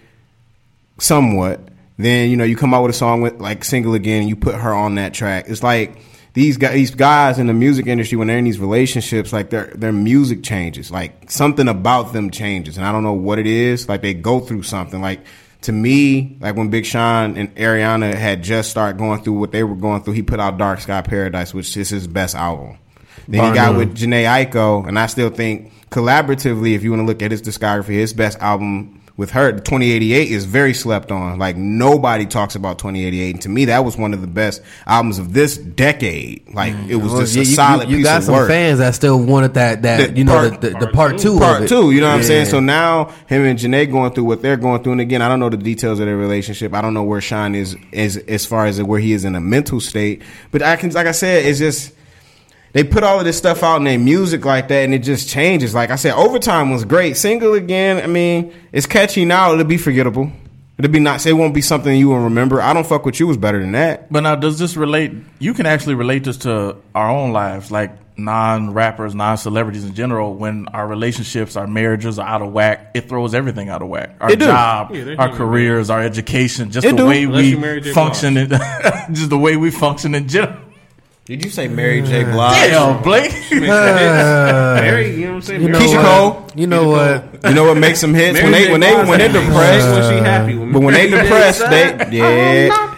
somewhat. 0.99 1.61
Then 1.99 2.31
you 2.31 2.37
know 2.37 2.45
you 2.45 2.57
come 2.57 2.75
out 2.75 2.83
with 2.83 2.91
a 2.91 2.99
song 2.99 3.21
with 3.21 3.41
like 3.41 3.65
single 3.65 3.95
again, 3.95 4.23
and 4.23 4.29
you 4.29 4.37
put 4.37 4.55
her 4.55 4.75
on 4.75 4.97
that 4.97 5.15
track. 5.15 5.47
It's 5.49 5.63
like 5.63 5.97
these 6.35 6.59
guys, 6.59 6.75
these 6.75 6.91
guys 6.95 7.39
in 7.39 7.47
the 7.47 7.55
music 7.55 7.87
industry 7.87 8.19
when 8.19 8.29
they're 8.29 8.37
in 8.37 8.45
these 8.45 8.59
relationships, 8.59 9.33
like 9.33 9.49
their 9.49 9.69
their 9.75 9.93
music 9.93 10.43
changes, 10.43 10.91
like 10.91 11.31
something 11.31 11.69
about 11.69 12.13
them 12.13 12.31
changes, 12.31 12.77
and 12.77 12.87
I 12.87 12.93
don't 12.93 13.03
know 13.03 13.15
what 13.15 13.39
it 13.39 13.47
is. 13.47 13.89
Like 13.89 14.03
they 14.03 14.13
go 14.13 14.41
through 14.41 14.65
something. 14.65 15.01
Like 15.01 15.21
to 15.63 15.73
me, 15.73 16.37
like 16.41 16.55
when 16.55 16.69
Big 16.69 16.85
Sean 16.85 17.39
and 17.39 17.55
Ariana 17.57 18.15
had 18.15 18.43
just 18.43 18.71
started 18.71 18.99
going 18.99 19.23
through 19.23 19.39
what 19.39 19.53
they 19.53 19.65
were 19.65 19.75
going 19.75 20.03
through, 20.03 20.13
he 20.13 20.23
put 20.23 20.39
out 20.39 20.59
Dark 20.59 20.81
Sky 20.81 21.01
Paradise, 21.01 21.55
which 21.55 21.75
is 21.77 21.89
his 21.89 22.07
best 22.07 22.35
album. 22.35 22.77
Then 23.27 23.43
he 23.43 23.55
got 23.55 23.75
with 23.75 23.97
Jhené 23.97 24.25
Aiko, 24.25 24.87
and 24.87 24.99
I 24.99 25.07
still 25.07 25.31
think 25.31 25.73
collaboratively, 25.91 26.75
if 26.75 26.83
you 26.83 26.91
want 26.91 27.01
to 27.01 27.07
look 27.07 27.23
at 27.23 27.31
his 27.31 27.41
discography, 27.41 27.95
his 27.95 28.13
best 28.13 28.39
album 28.41 29.01
with 29.17 29.31
her, 29.31 29.53
2088, 29.53 30.31
is 30.31 30.45
very 30.45 30.75
slept 30.75 31.11
on. 31.11 31.39
Like 31.39 31.57
nobody 31.57 32.27
talks 32.27 32.55
about 32.55 32.79
2088, 32.79 33.31
and 33.35 33.43
to 33.43 33.49
me, 33.49 33.65
that 33.67 33.85
was 33.85 33.97
one 33.97 34.13
of 34.13 34.21
the 34.21 34.27
best 34.27 34.61
albums 34.87 35.19
of 35.19 35.33
this 35.33 35.57
decade. 35.57 36.53
Like 36.53 36.75
mm. 36.75 36.89
it 36.91 36.97
was 36.97 37.13
Well, 37.13 37.21
just 37.23 37.35
yeah, 37.35 37.43
a 37.43 37.45
you, 37.47 37.55
solid 37.55 37.89
you, 37.89 37.97
you 37.97 38.03
piece 38.03 38.07
got 38.07 38.19
of 38.19 38.25
some 38.25 38.35
work. 38.35 38.49
fans 38.49 38.79
that 38.79 38.95
still 38.95 39.19
wanted 39.23 39.55
that 39.55 39.83
that 39.83 40.11
The 40.11 40.19
you 40.19 40.25
know 40.25 40.49
part- 40.51 40.61
the, 40.61 40.71
the, 40.71 40.79
the 40.81 40.89
part 40.89 41.19
two 41.19 41.35
of 41.35 41.41
Part 41.41 41.69
two, 41.69 41.93
you 41.93 42.01
know 42.01 42.09
what 42.09 42.17
I'm 42.17 42.23
saying? 42.23 42.47
So 42.47 42.61
now 42.61 43.07
him 43.27 43.45
and 43.45 43.59
Jhené 43.59 43.91
going 43.91 44.13
through 44.13 44.25
what 44.25 44.43
they're 44.43 44.57
going 44.59 44.83
through, 44.83 44.93
and 44.93 45.01
again, 45.01 45.23
I 45.23 45.29
don't 45.29 45.41
know 45.41 45.49
the 45.49 45.57
details 45.57 45.99
of 45.99 46.07
their 46.07 46.17
relationship. 46.17 46.75
I 46.75 46.83
don't 46.83 46.93
know 46.95 47.03
where 47.05 47.21
Sean 47.21 47.55
is 47.55 47.77
is 47.93 48.17
as 48.19 48.45
far 48.45 48.67
as 48.67 48.83
where 48.83 49.01
he 49.01 49.13
is 49.13 49.25
in 49.25 49.35
a 49.35 49.41
mental 49.41 49.81
state. 49.81 50.23
But 50.51 50.63
I 50.63 50.77
can, 50.77 50.91
like 50.91 51.07
I 51.07 51.13
said, 51.13 51.47
it's 51.47 51.59
just 51.59 51.93
they 52.77 52.85
put 52.85 53.03
all 53.03 53.19
of 53.19 53.25
this 53.25 53.39
stuff 53.39 53.63
out 53.63 53.77
in 53.77 53.85
their 53.85 53.99
music 53.99 54.45
like 54.45 54.69
that, 54.69 54.85
and 54.85 54.93
it 54.93 54.99
just 54.99 55.31
changes. 55.31 55.75
Like 55.75 55.89
I 55.89 55.97
said, 55.97 56.13
overtime 56.13 56.69
was 56.71 56.85
great. 56.85 57.17
Single 57.17 57.55
again, 57.55 58.05
I 58.05 58.07
mean, 58.07 58.53
it's 58.71 58.85
catchy 58.85 59.25
now. 59.25 59.55
It'll 59.55 59.65
be 59.65 59.79
forgettable. 59.79 60.31
It'll 60.77 60.91
be 60.91 61.01
not. 61.01 61.25
It 61.25 61.33
won't 61.33 61.55
be 61.55 61.63
something 61.63 61.99
you 61.99 62.09
will 62.11 62.21
remember. 62.25 62.61
I 62.61 62.75
don't 62.75 62.87
fuck 62.87 63.07
with 63.07 63.19
you 63.19 63.27
was 63.29 63.39
better 63.39 63.59
than 63.61 63.73
that. 63.73 64.13
But 64.13 64.21
now, 64.25 64.35
does 64.37 64.59
this 64.59 64.77
relate? 64.77 65.11
You 65.39 65.55
can 65.55 65.65
actually 65.65 65.95
relate 65.95 66.25
this 66.25 66.37
to 66.39 66.77
our 66.95 67.09
own 67.09 67.33
lives, 67.33 67.71
like 67.71 67.93
non 68.19 68.75
rappers, 68.75 69.15
non 69.15 69.39
celebrities 69.39 69.87
in 69.87 69.95
general. 69.95 70.35
When 70.35 70.69
our 70.69 70.87
relationships, 70.87 71.57
our 71.57 71.67
marriages 71.67 72.19
are 72.19 72.29
out 72.29 72.43
of 72.43 72.53
whack, 72.53 72.91
it 72.93 73.09
throws 73.09 73.33
everything 73.33 73.71
out 73.71 73.81
of 73.81 73.89
whack. 73.89 74.17
Our 74.21 74.33
It 74.33 74.39
job, 74.41 74.95
Yeah, 74.95 75.15
our 75.19 75.29
human 75.29 75.33
careers, 75.39 75.89
our 75.89 76.03
education, 76.03 76.71
just 76.71 76.87
It 76.87 76.91
the 76.91 76.97
do. 76.99 77.07
way 77.07 77.25
Unless 77.25 77.43
we 77.43 77.49
you 77.53 77.59
marry 77.59 77.81
J. 77.81 77.93
function, 77.95 78.37
in, 78.37 78.49
just 79.15 79.31
the 79.31 79.39
way 79.39 79.57
we 79.57 79.71
function 79.71 80.15
in 80.15 80.29
general. 80.29 80.61
Did 81.27 81.45
you 81.45 81.51
say 81.51 81.67
Mary 81.67 82.03
J. 82.03 82.23
Blige? 82.23 82.71
Damn, 82.71 83.03
Blake. 83.03 83.33
Mary, 83.51 85.11
you 85.17 85.27
know 85.27 85.31
what 85.31 85.35
I'm 85.35 85.43
saying? 85.43 85.63
You 85.63 85.69
know 85.71 85.79
Keisha 85.81 85.97
what? 85.97 86.05
Cole. 86.05 86.51
You 86.55 86.67
know 86.69 86.89
what? 86.89 87.45
You 87.45 87.55
know 87.55 87.65
what 87.65 87.77
makes 87.77 88.01
them 88.01 88.15
hits 88.15 88.41
when 88.41 88.53
they 88.53 88.71
when 88.71 88.81
they 88.81 88.95
when 88.95 89.19
they're 89.19 89.29
happy. 89.29 89.47
depressed. 89.47 89.89
when 89.89 90.03
she 90.03 90.25
happy. 90.25 90.55
When 90.57 90.73
But 90.73 90.81
when 90.83 90.95
they 90.95 91.11
Mary 91.11 91.23
depressed, 91.25 91.69
they 91.69 92.17
yeah. 92.17 92.93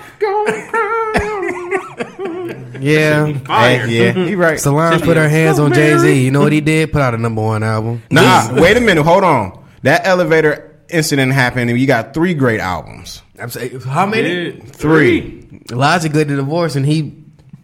Yeah. 2.80 3.38
Fire. 3.40 3.86
Hey, 3.86 4.06
yeah, 4.06 4.12
he 4.26 4.34
right. 4.34 4.60
Solange 4.60 5.02
put 5.02 5.16
her 5.16 5.28
hands 5.28 5.58
on 5.58 5.72
Jay 5.72 5.96
Z. 5.98 6.22
You 6.24 6.30
know 6.30 6.40
what 6.40 6.52
he 6.52 6.60
did? 6.60 6.92
Put 6.92 7.00
out 7.02 7.14
a 7.14 7.18
number 7.18 7.42
one 7.42 7.62
album. 7.62 8.02
Nah, 8.10 8.54
wait 8.60 8.76
a 8.76 8.80
minute, 8.80 9.02
hold 9.04 9.24
on. 9.24 9.64
That 9.82 10.06
elevator 10.06 10.78
incident 10.88 11.32
happened, 11.32 11.70
and 11.70 11.78
you 11.80 11.86
got 11.86 12.14
three 12.14 12.34
great 12.34 12.60
albums. 12.60 13.22
I'm 13.40 13.50
saying, 13.50 13.80
how 13.80 14.06
many? 14.06 14.50
Yeah, 14.50 14.64
Three. 14.66 15.62
Elijah 15.72 16.08
good 16.08 16.28
to 16.28 16.36
divorce, 16.36 16.76
and 16.76 16.84
he. 16.86 17.17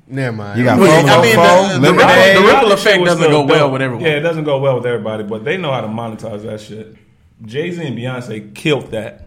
Never 0.07 0.37
mind. 0.37 0.59
You 0.59 0.65
got 0.65 0.79
Well, 0.79 1.03
Fofo 1.03 1.09
I 1.19 1.23
mean, 1.23 1.35
Fo, 1.35 1.43
the- 1.43 1.73
the 1.75 1.81
Lemonade. 1.81 2.09
ripple- 2.37 2.43
the 2.43 2.49
ripple 2.53 2.73
effect 2.73 3.05
doesn't 3.05 3.23
still 3.25 3.47
go 3.47 3.53
well 3.55 3.71
with 3.71 3.83
everyone. 3.83 4.05
Yeah, 4.05 4.13
it 4.13 4.21
doesn't 4.21 4.45
go 4.45 4.59
well 4.59 4.77
with 4.77 4.87
everybody, 4.87 5.23
but 5.25 5.45
they 5.45 5.57
know 5.57 5.73
how 5.73 5.81
to 5.81 5.87
monetize 5.89 6.43
that 6.45 6.61
shit. 6.61 6.95
Jay 7.45 7.71
Z 7.71 7.83
and 7.85 7.97
Beyonce 7.99 8.55
killed 8.55 8.91
that. 8.91 9.27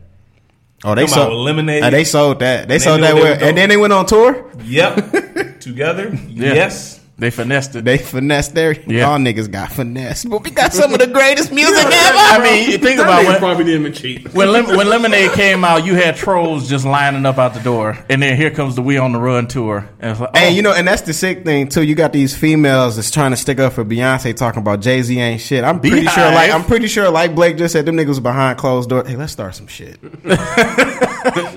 Oh, 0.83 0.93
they 0.93 1.07
sold. 1.07 1.33
Lemonade. 1.33 1.81
Uh, 1.83 1.89
they 1.89 2.03
sold 2.03 2.39
that. 2.39 2.67
They 2.67 2.75
They 2.75 2.83
sold 2.83 3.01
knew 3.01 3.07
that 3.07 3.15
they 3.15 3.21
well, 3.21 3.43
and 3.49 3.57
then 3.57 3.69
they 3.69 3.77
went 3.77 3.91
on 3.93 4.05
tour. 4.05 4.45
Yep, 4.63 5.59
together. 5.59 6.09
Yeah. 6.29 6.53
Yes. 6.53 6.99
They 7.19 7.31
finessed 7.31 7.75
it. 7.75 7.83
They 7.83 7.97
finessed 7.97 8.53
their. 8.53 8.73
Yeah. 8.73 9.09
Y'all 9.09 9.17
niggas 9.17 9.49
got 9.51 9.71
finessed, 9.71 10.29
but 10.29 10.43
we 10.43 10.51
got 10.51 10.71
some 10.71 10.93
of 10.93 10.99
the 10.99 11.07
greatest 11.07 11.51
music 11.51 11.75
ever. 11.83 11.91
I 11.91 12.39
mean, 12.43 12.69
you 12.69 12.77
think 12.77 12.99
about 12.99 13.23
nigga 13.23 13.27
when, 13.29 13.39
probably 13.39 13.63
didn't 13.63 13.81
even 13.81 13.93
cheat. 13.93 14.33
when, 14.35 14.51
Lem- 14.51 14.77
when 14.77 14.87
Lemonade 14.91 15.31
came 15.31 15.63
out, 15.65 15.83
you 15.83 15.95
had 15.95 16.15
trolls 16.15 16.69
just 16.69 16.85
lining 16.85 17.25
up 17.25 17.39
out 17.39 17.55
the 17.55 17.59
door, 17.59 17.97
and 18.07 18.21
then 18.21 18.37
here 18.37 18.51
comes 18.51 18.75
the 18.75 18.83
We 18.83 18.99
on 18.99 19.13
the 19.13 19.19
Run 19.19 19.47
tour. 19.47 19.89
And 19.99 20.11
it's 20.11 20.19
like, 20.19 20.37
Hey, 20.37 20.49
oh, 20.49 20.51
you 20.51 20.61
know, 20.61 20.73
and 20.73 20.87
that's 20.87 21.01
the 21.01 21.13
sick 21.13 21.43
thing 21.43 21.69
too. 21.69 21.81
You 21.81 21.95
got 21.95 22.13
these 22.13 22.35
females 22.37 22.97
that's 22.97 23.09
trying 23.09 23.31
to 23.31 23.37
stick 23.37 23.59
up 23.59 23.73
for 23.73 23.83
Beyonce, 23.83 24.35
talking 24.35 24.61
about 24.61 24.81
Jay 24.81 25.01
Z 25.01 25.19
ain't 25.19 25.41
shit. 25.41 25.63
I'm 25.63 25.79
pretty 25.79 26.05
BeyHive. 26.05 26.09
sure, 26.13 26.31
like 26.31 26.51
I'm 26.51 26.63
pretty 26.65 26.85
sure, 26.87 27.09
like 27.09 27.33
Blake 27.33 27.57
just 27.57 27.71
said, 27.73 27.87
them 27.87 27.97
niggas 27.97 28.21
behind 28.21 28.59
closed 28.59 28.89
doors. 28.89 29.07
Hey, 29.07 29.15
let's 29.15 29.31
start 29.31 29.55
some 29.55 29.65
shit. 29.67 29.97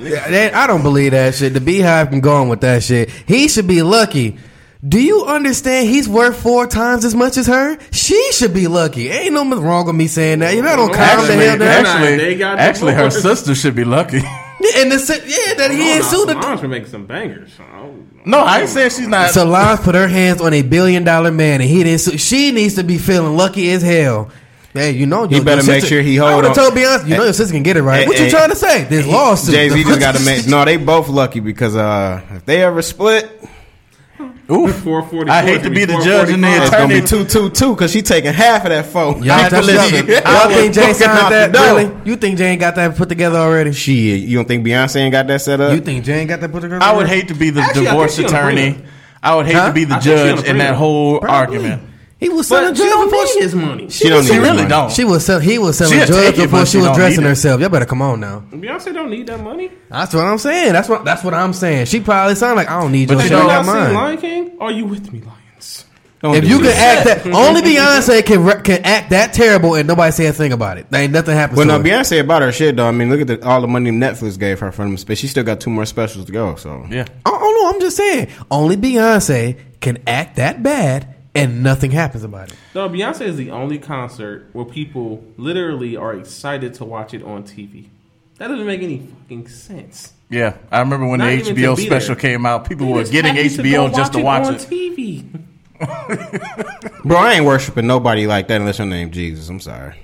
Yeah, 0.01 0.29
that- 0.31 0.55
I 0.55 0.67
don't 0.67 0.83
believe 0.83 1.13
that 1.13 1.35
shit. 1.35 1.53
The 1.55 1.61
BeyHive 1.61 2.11
can 2.11 2.21
go 2.21 2.35
on 2.37 2.49
with 2.49 2.63
that 2.63 2.83
shit. 2.83 3.11
He 3.11 3.47
should 3.49 3.67
be 3.69 3.83
lucky. 3.83 4.39
Do 4.87 4.99
you 4.99 5.27
understand 5.27 5.89
he's 5.89 6.09
worth 6.09 6.41
four 6.43 6.67
times 6.67 7.05
as 7.05 7.15
much 7.15 7.37
as 7.37 7.47
her? 7.47 7.79
She 7.93 8.33
should 8.33 8.55
be 8.55 8.67
lucky. 8.67 9.09
Ain't 9.11 9.35
no 9.35 9.45
wrong 9.61 9.87
with 9.87 9.95
me 9.95 10.07
saying 10.07 10.39
that. 10.39 10.55
You 10.55 10.63
don't 10.63 10.93
calm 10.93 11.27
the 11.27 11.35
hell 11.35 11.59
down. 11.59 11.87
actually, 11.87 12.43
actually, 12.43 12.95
her 12.95 13.11
sister 13.11 13.55
should 13.55 13.75
be 13.75 13.85
lucky. 13.85 14.21
And 14.77 14.93
the 14.93 14.99
yeah, 15.27 15.55
that 15.55 15.71
he 15.71 15.91
ain't 15.91 16.05
sued 16.05 16.29
her. 16.29 16.35
Solange 16.35 16.61
been 16.61 16.71
making 16.71 16.91
some 16.91 17.07
bangers. 17.07 17.51
so 17.55 17.63
I. 17.65 17.91
No, 18.27 18.41
I 18.41 18.61
ain't 18.61 18.69
saying 18.69 18.91
she's 18.91 19.09
not. 19.09 19.31
Solange 19.31 19.81
put 19.81 19.95
her 19.95 20.07
hands 20.07 20.43
on 20.43 20.53
a 20.53 20.61
billion 20.61 21.03
dollar 21.03 21.31
man, 21.31 21.63
and 21.63 21.71
he 21.71 21.83
didn't. 21.83 22.01
Sue. 22.01 22.19
She 22.19 22.53
needs 22.53 22.75
to 22.75 22.85
be 22.85 22.99
feeling 22.99 23.39
lucky 23.39 23.71
as 23.71 23.81
hell. 23.81 24.31
Hey, 24.75 24.91
you 24.91 25.07
know, 25.07 25.25
your, 25.25 25.43
better 25.43 25.63
your 25.63 25.73
make 25.73 25.81
sister- 25.81 25.87
sure 25.97 26.03
he 26.03 26.21
I 26.21 26.31
hold 26.33 26.37
would 26.45 26.49
have 26.51 26.59
on- 26.59 26.65
told 26.73 26.75
Beyonce, 26.75 27.09
you 27.09 27.17
know, 27.17 27.25
your 27.25 27.33
sister 27.33 27.55
can 27.55 27.63
get 27.63 27.79
it 27.79 27.83
right. 27.83 28.03
Hey, 28.03 28.07
what 28.07 28.19
you 28.19 28.25
eh, 28.25 28.27
hey, 28.27 28.31
trying 28.31 28.51
to 28.51 28.57
say? 28.57 28.85
This 28.85 29.07
eh, 29.07 29.11
lawsuit. 29.11 29.55
Jay 29.55 29.69
Z 29.71 29.83
just 29.83 29.99
got 29.99 30.15
to 30.17 30.25
make. 30.27 30.47
No, 30.47 30.63
they 30.67 30.77
both 30.77 31.09
lucky 31.09 31.41
because 31.41 31.75
uh, 31.75 32.21
if 32.33 32.45
they 32.45 32.63
ever 32.63 32.83
split, 32.83 33.31
Oof. 34.51 34.75
444. 34.83 35.31
I 35.31 35.43
hate 35.43 35.63
to 35.63 35.71
be 35.71 35.85
the 35.85 35.95
judge 36.05 36.31
and 36.31 36.43
the 36.43 36.49
445. 36.49 36.63
It's 36.63 36.71
gonna 36.71 36.89
be 36.89 36.99
attorney. 36.99 37.25
two 37.25 37.49
two 37.49 37.51
two 37.51 37.75
because 37.75 37.93
she 37.93 38.03
taking 38.03 38.33
half 38.33 38.65
of 38.65 38.71
that 38.71 38.87
phone. 38.87 39.23
Y'all, 39.23 39.39
Half 39.39 39.53
y'all, 39.53 39.61
of 39.61 39.69
y'all 40.09 40.49
think 40.49 40.75
Jay 40.75 40.93
signed 40.93 41.33
that? 41.33 41.53
the. 41.53 41.59
Really? 41.59 41.93
You 42.05 42.17
think 42.17 42.39
Jay 42.39 42.49
ain't 42.51 42.61
got 42.61 42.75
that 42.75 42.97
put 42.97 43.09
together 43.09 43.39
already? 43.39 43.73
She. 43.73 44.17
you 44.17 44.37
don't 44.37 44.49
think 44.49 44.67
Beyonce 44.67 44.97
ain't 44.97 45.13
got 45.13 45.27
that 45.29 45.41
set 45.41 45.61
up? 45.61 45.73
You 45.75 45.81
think 45.81 46.05
Jay 46.05 46.21
ain't 46.21 46.29
got 46.29 46.41
that 46.41 46.51
put 46.51 46.63
together? 46.63 46.83
I 46.83 46.97
would 46.97 47.07
hate 47.09 47.29
to 47.29 47.35
be 47.35 47.51
the 47.51 47.61
Actually, 47.61 47.85
divorce 47.87 48.17
think 48.17 48.29
she 48.29 48.35
on 48.37 48.55
the 48.55 48.61
attorney. 48.63 48.85
I 49.23 49.35
would 49.37 49.47
hate 49.47 49.55
Huh? 49.55 49.69
to 49.69 49.73
be 49.75 49.85
the 49.85 49.95
I 49.97 49.99
think 50.01 50.17
she 50.19 50.31
on 50.31 50.37
judge 50.39 50.47
in 50.47 50.59
that 50.59 50.75
whole 50.75 51.21
Probably. 51.21 51.37
argument. 51.59 51.83
He 52.21 52.29
was 52.29 52.47
selling 52.49 52.71
But 52.75 52.77
she 52.77 52.85
drugs 52.89 53.05
before 53.11 53.27
she. 53.29 53.41
his 53.41 53.55
money. 53.55 53.89
She 53.89 54.09
don't 54.11 54.23
She 54.25 54.33
need 54.35 54.39
really 54.41 54.57
money. 54.59 54.69
don't. 54.69 54.93
She 54.93 55.05
was 55.05 55.25
sell, 55.25 55.41
he 55.41 55.59
was 55.59 55.79
selling 55.79 55.97
She'll 55.99 56.07
drugs 56.07 56.37
before 56.39 56.67
she 56.67 56.73
she 56.73 56.79
was 56.87 56.95
dressing 56.97 57.25
herself. 57.25 57.61
Y'all 57.61 57.71
better 57.71 57.87
come 57.87 58.03
on 58.03 58.21
now. 58.21 58.43
Beyonce 58.53 58.93
don't 58.93 59.09
need 59.11 59.27
that 59.29 59.41
money. 59.41 59.71
That's 59.89 60.13
what 60.15 60.25
I'm 60.27 60.37
saying. 60.39 60.73
That's 60.75 60.89
what 60.89 61.05
that's 61.05 61.25
what 61.25 61.33
I'm 61.35 61.55
saying. 61.55 61.87
She 61.87 61.99
probably 62.01 62.35
sound 62.35 62.57
like 62.57 62.69
I 62.69 62.79
don't 62.81 62.93
need 62.93 63.09
your 63.09 63.17
But 63.19 63.23
shit. 63.23 63.31
you 63.33 63.39
I 63.39 63.55
Y'all 63.55 63.65
seen. 63.65 63.95
Lion 63.95 64.17
King? 64.19 64.57
Are 64.61 64.71
you 64.71 64.85
with 64.85 65.11
me, 65.13 65.21
Lions? 65.23 65.87
Don't 66.23 66.35
If 66.37 66.45
you 66.47 66.57
can 66.59 66.67
that. 66.67 67.07
act 67.07 67.25
that, 67.25 67.33
only 67.35 67.63
Beyonce 67.63 68.27
can 68.27 68.45
re- 68.45 68.61
can 68.63 68.85
act 68.85 69.09
that 69.09 69.33
terrible 69.33 69.75
and 69.75 69.89
nobody 69.89 70.13
say 70.13 70.27
a 70.27 70.35
thing 70.35 70.53
about 70.53 70.77
it. 70.77 70.87
Ain't 70.93 71.15
nothing 71.15 71.35
happens. 71.35 71.57
Well, 71.57 71.67
to 71.69 71.73
no, 71.73 71.79
her. 71.79 71.85
Beyonce 71.85 72.21
about 72.21 72.43
her 72.43 72.53
shit 72.53 72.77
though. 72.77 72.87
I 72.87 72.91
mean, 72.91 73.09
look 73.09 73.23
at 73.23 73.29
the, 73.29 73.43
all 73.49 73.63
the 73.63 73.67
money 73.67 73.91
Netflix 73.91 74.39
gave 74.39 74.61
her 74.61 74.71
from 74.71 74.95
them. 74.95 75.05
But 75.07 75.17
she 75.17 75.27
still 75.27 75.45
got 75.45 75.61
two 75.63 75.71
more 75.71 75.87
specials 75.87 76.27
to 76.27 76.33
go. 76.33 76.57
So 76.57 76.87
Yeah. 76.91 77.07
Oh, 77.25 77.39
oh 77.41 77.59
no, 77.63 77.71
I'm 77.75 77.81
just 77.81 77.97
saying. 77.97 78.29
Only 78.51 78.77
Beyonce 78.77 79.59
can 79.81 79.97
act 80.07 80.37
that 80.37 80.63
bad 80.63 81.15
and 81.35 81.63
nothing 81.63 81.91
happens 81.91 82.25
about 82.25 82.51
it. 82.51 82.57
No, 82.75 82.89
Beyonce 82.89 83.23
is 83.23 83.37
the 83.37 83.51
only 83.51 83.79
concert 83.79 84.49
where 84.53 84.65
people 84.65 85.25
literally 85.37 85.97
are 85.97 86.15
excited 86.15 86.75
to 86.75 86.85
watch 86.85 87.15
it 87.15 87.23
on 87.23 87.45
TV. 87.45 87.89
That 88.39 88.49
doesn't 88.49 88.67
make 88.67 88.83
any 88.83 88.99
fucking 88.99 89.49
sense. 89.49 90.13
Yeah. 90.31 90.57
I 90.71 90.81
remember 90.81 91.07
when 91.07 91.19
Not 91.19 91.27
the 91.45 91.53
HBO 91.53 91.77
special 91.79 92.15
there. 92.15 92.23
came 92.23 92.47
out, 92.47 92.69
people 92.69 92.87
They 92.87 92.93
were 92.93 93.05
getting 93.05 93.35
HBO 93.35 93.91
go 93.91 93.97
just 93.97 94.13
to 94.15 94.21
it 94.21 94.25
watch 94.25 94.47
on 94.47 94.55
it. 94.55 94.61
TV. 94.61 95.25
Bro, 97.05 97.17
I 97.17 97.35
ain't 97.35 97.45
worshiping 97.45 97.87
nobody 97.87 98.27
like 98.27 98.49
that 98.49 98.61
unless 98.61 98.79
your 98.79 98.87
name 98.87 99.11
Jesus. 99.11 99.49
I'm 99.49 99.61
sorry. 99.61 99.97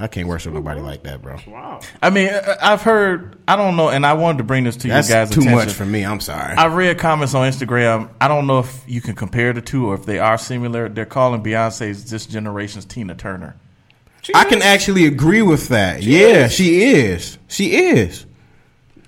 I 0.00 0.06
can't 0.08 0.26
worship 0.26 0.52
nobody 0.54 0.80
like 0.80 1.02
that, 1.04 1.20
bro. 1.22 1.36
Wow. 1.46 1.80
I 2.02 2.10
mean, 2.10 2.28
I- 2.30 2.72
I've 2.72 2.82
heard, 2.82 3.38
I 3.46 3.56
don't 3.56 3.76
know, 3.76 3.90
and 3.90 4.06
I 4.06 4.14
wanted 4.14 4.38
to 4.38 4.44
bring 4.44 4.64
this 4.64 4.76
to 4.78 4.88
That's 4.88 5.08
you 5.08 5.14
guys' 5.14 5.30
too 5.30 5.40
attention. 5.40 5.58
much 5.58 5.72
for 5.74 5.84
me. 5.84 6.04
I'm 6.04 6.20
sorry. 6.20 6.54
I 6.56 6.66
read 6.66 6.98
comments 6.98 7.34
on 7.34 7.48
Instagram. 7.50 8.08
I 8.20 8.28
don't 8.28 8.46
know 8.46 8.60
if 8.60 8.82
you 8.86 9.00
can 9.00 9.14
compare 9.14 9.52
the 9.52 9.60
two 9.60 9.86
or 9.90 9.94
if 9.94 10.06
they 10.06 10.18
are 10.18 10.38
similar. 10.38 10.88
They're 10.88 11.04
calling 11.06 11.42
Beyonce's 11.42 12.10
this 12.10 12.26
generation's 12.26 12.84
Tina 12.86 13.14
Turner. 13.14 13.56
I 14.34 14.44
can 14.44 14.62
actually 14.62 15.06
agree 15.06 15.42
with 15.42 15.68
that. 15.68 16.02
yeah, 16.02 16.48
she 16.48 16.82
is. 16.94 17.38
She 17.48 17.74
is. 17.76 18.26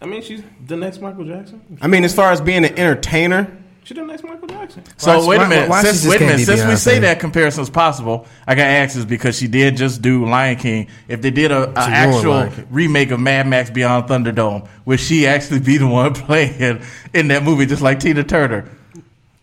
I 0.00 0.06
mean, 0.06 0.20
she's 0.22 0.42
the 0.66 0.76
next 0.76 1.00
Michael 1.00 1.24
Jackson. 1.24 1.78
I 1.80 1.86
mean, 1.86 2.02
as 2.04 2.14
far 2.14 2.32
as 2.32 2.40
being 2.40 2.64
an 2.64 2.76
entertainer, 2.78 3.56
She's 3.84 3.96
the 3.96 4.04
next 4.04 4.22
Michael 4.22 4.46
Jackson. 4.46 4.84
So 4.96 5.18
Why- 5.18 5.26
wait 5.26 5.40
a 5.40 5.48
minute. 5.48 5.68
why 5.68 5.80
she 5.82 5.88
since, 5.88 6.06
wait 6.10 6.20
a 6.20 6.24
minute. 6.24 6.36
be 6.38 6.44
Since 6.44 6.64
we 6.64 6.76
say 6.76 7.00
that 7.00 7.18
comparison 7.18 7.62
is 7.64 7.70
possible, 7.70 8.26
I 8.46 8.54
got 8.54 8.64
to 8.64 8.96
this 8.96 9.04
because 9.04 9.36
she 9.36 9.48
did 9.48 9.76
just 9.76 10.00
do 10.02 10.24
Lion 10.24 10.56
King. 10.56 10.86
If 11.08 11.20
they 11.20 11.32
did 11.32 11.50
a, 11.50 11.68
a 11.70 11.80
actual 11.80 12.48
remake 12.70 13.10
of 13.10 13.18
Mad 13.18 13.48
Max 13.48 13.70
Beyond 13.70 14.08
Thunderdome, 14.08 14.68
would 14.84 15.00
she 15.00 15.26
actually 15.26 15.60
be 15.60 15.78
the 15.78 15.88
one 15.88 16.14
playing 16.14 16.80
in 17.12 17.28
that 17.28 17.42
movie, 17.42 17.66
just 17.66 17.82
like 17.82 17.98
Tina 17.98 18.22
Turner? 18.22 18.68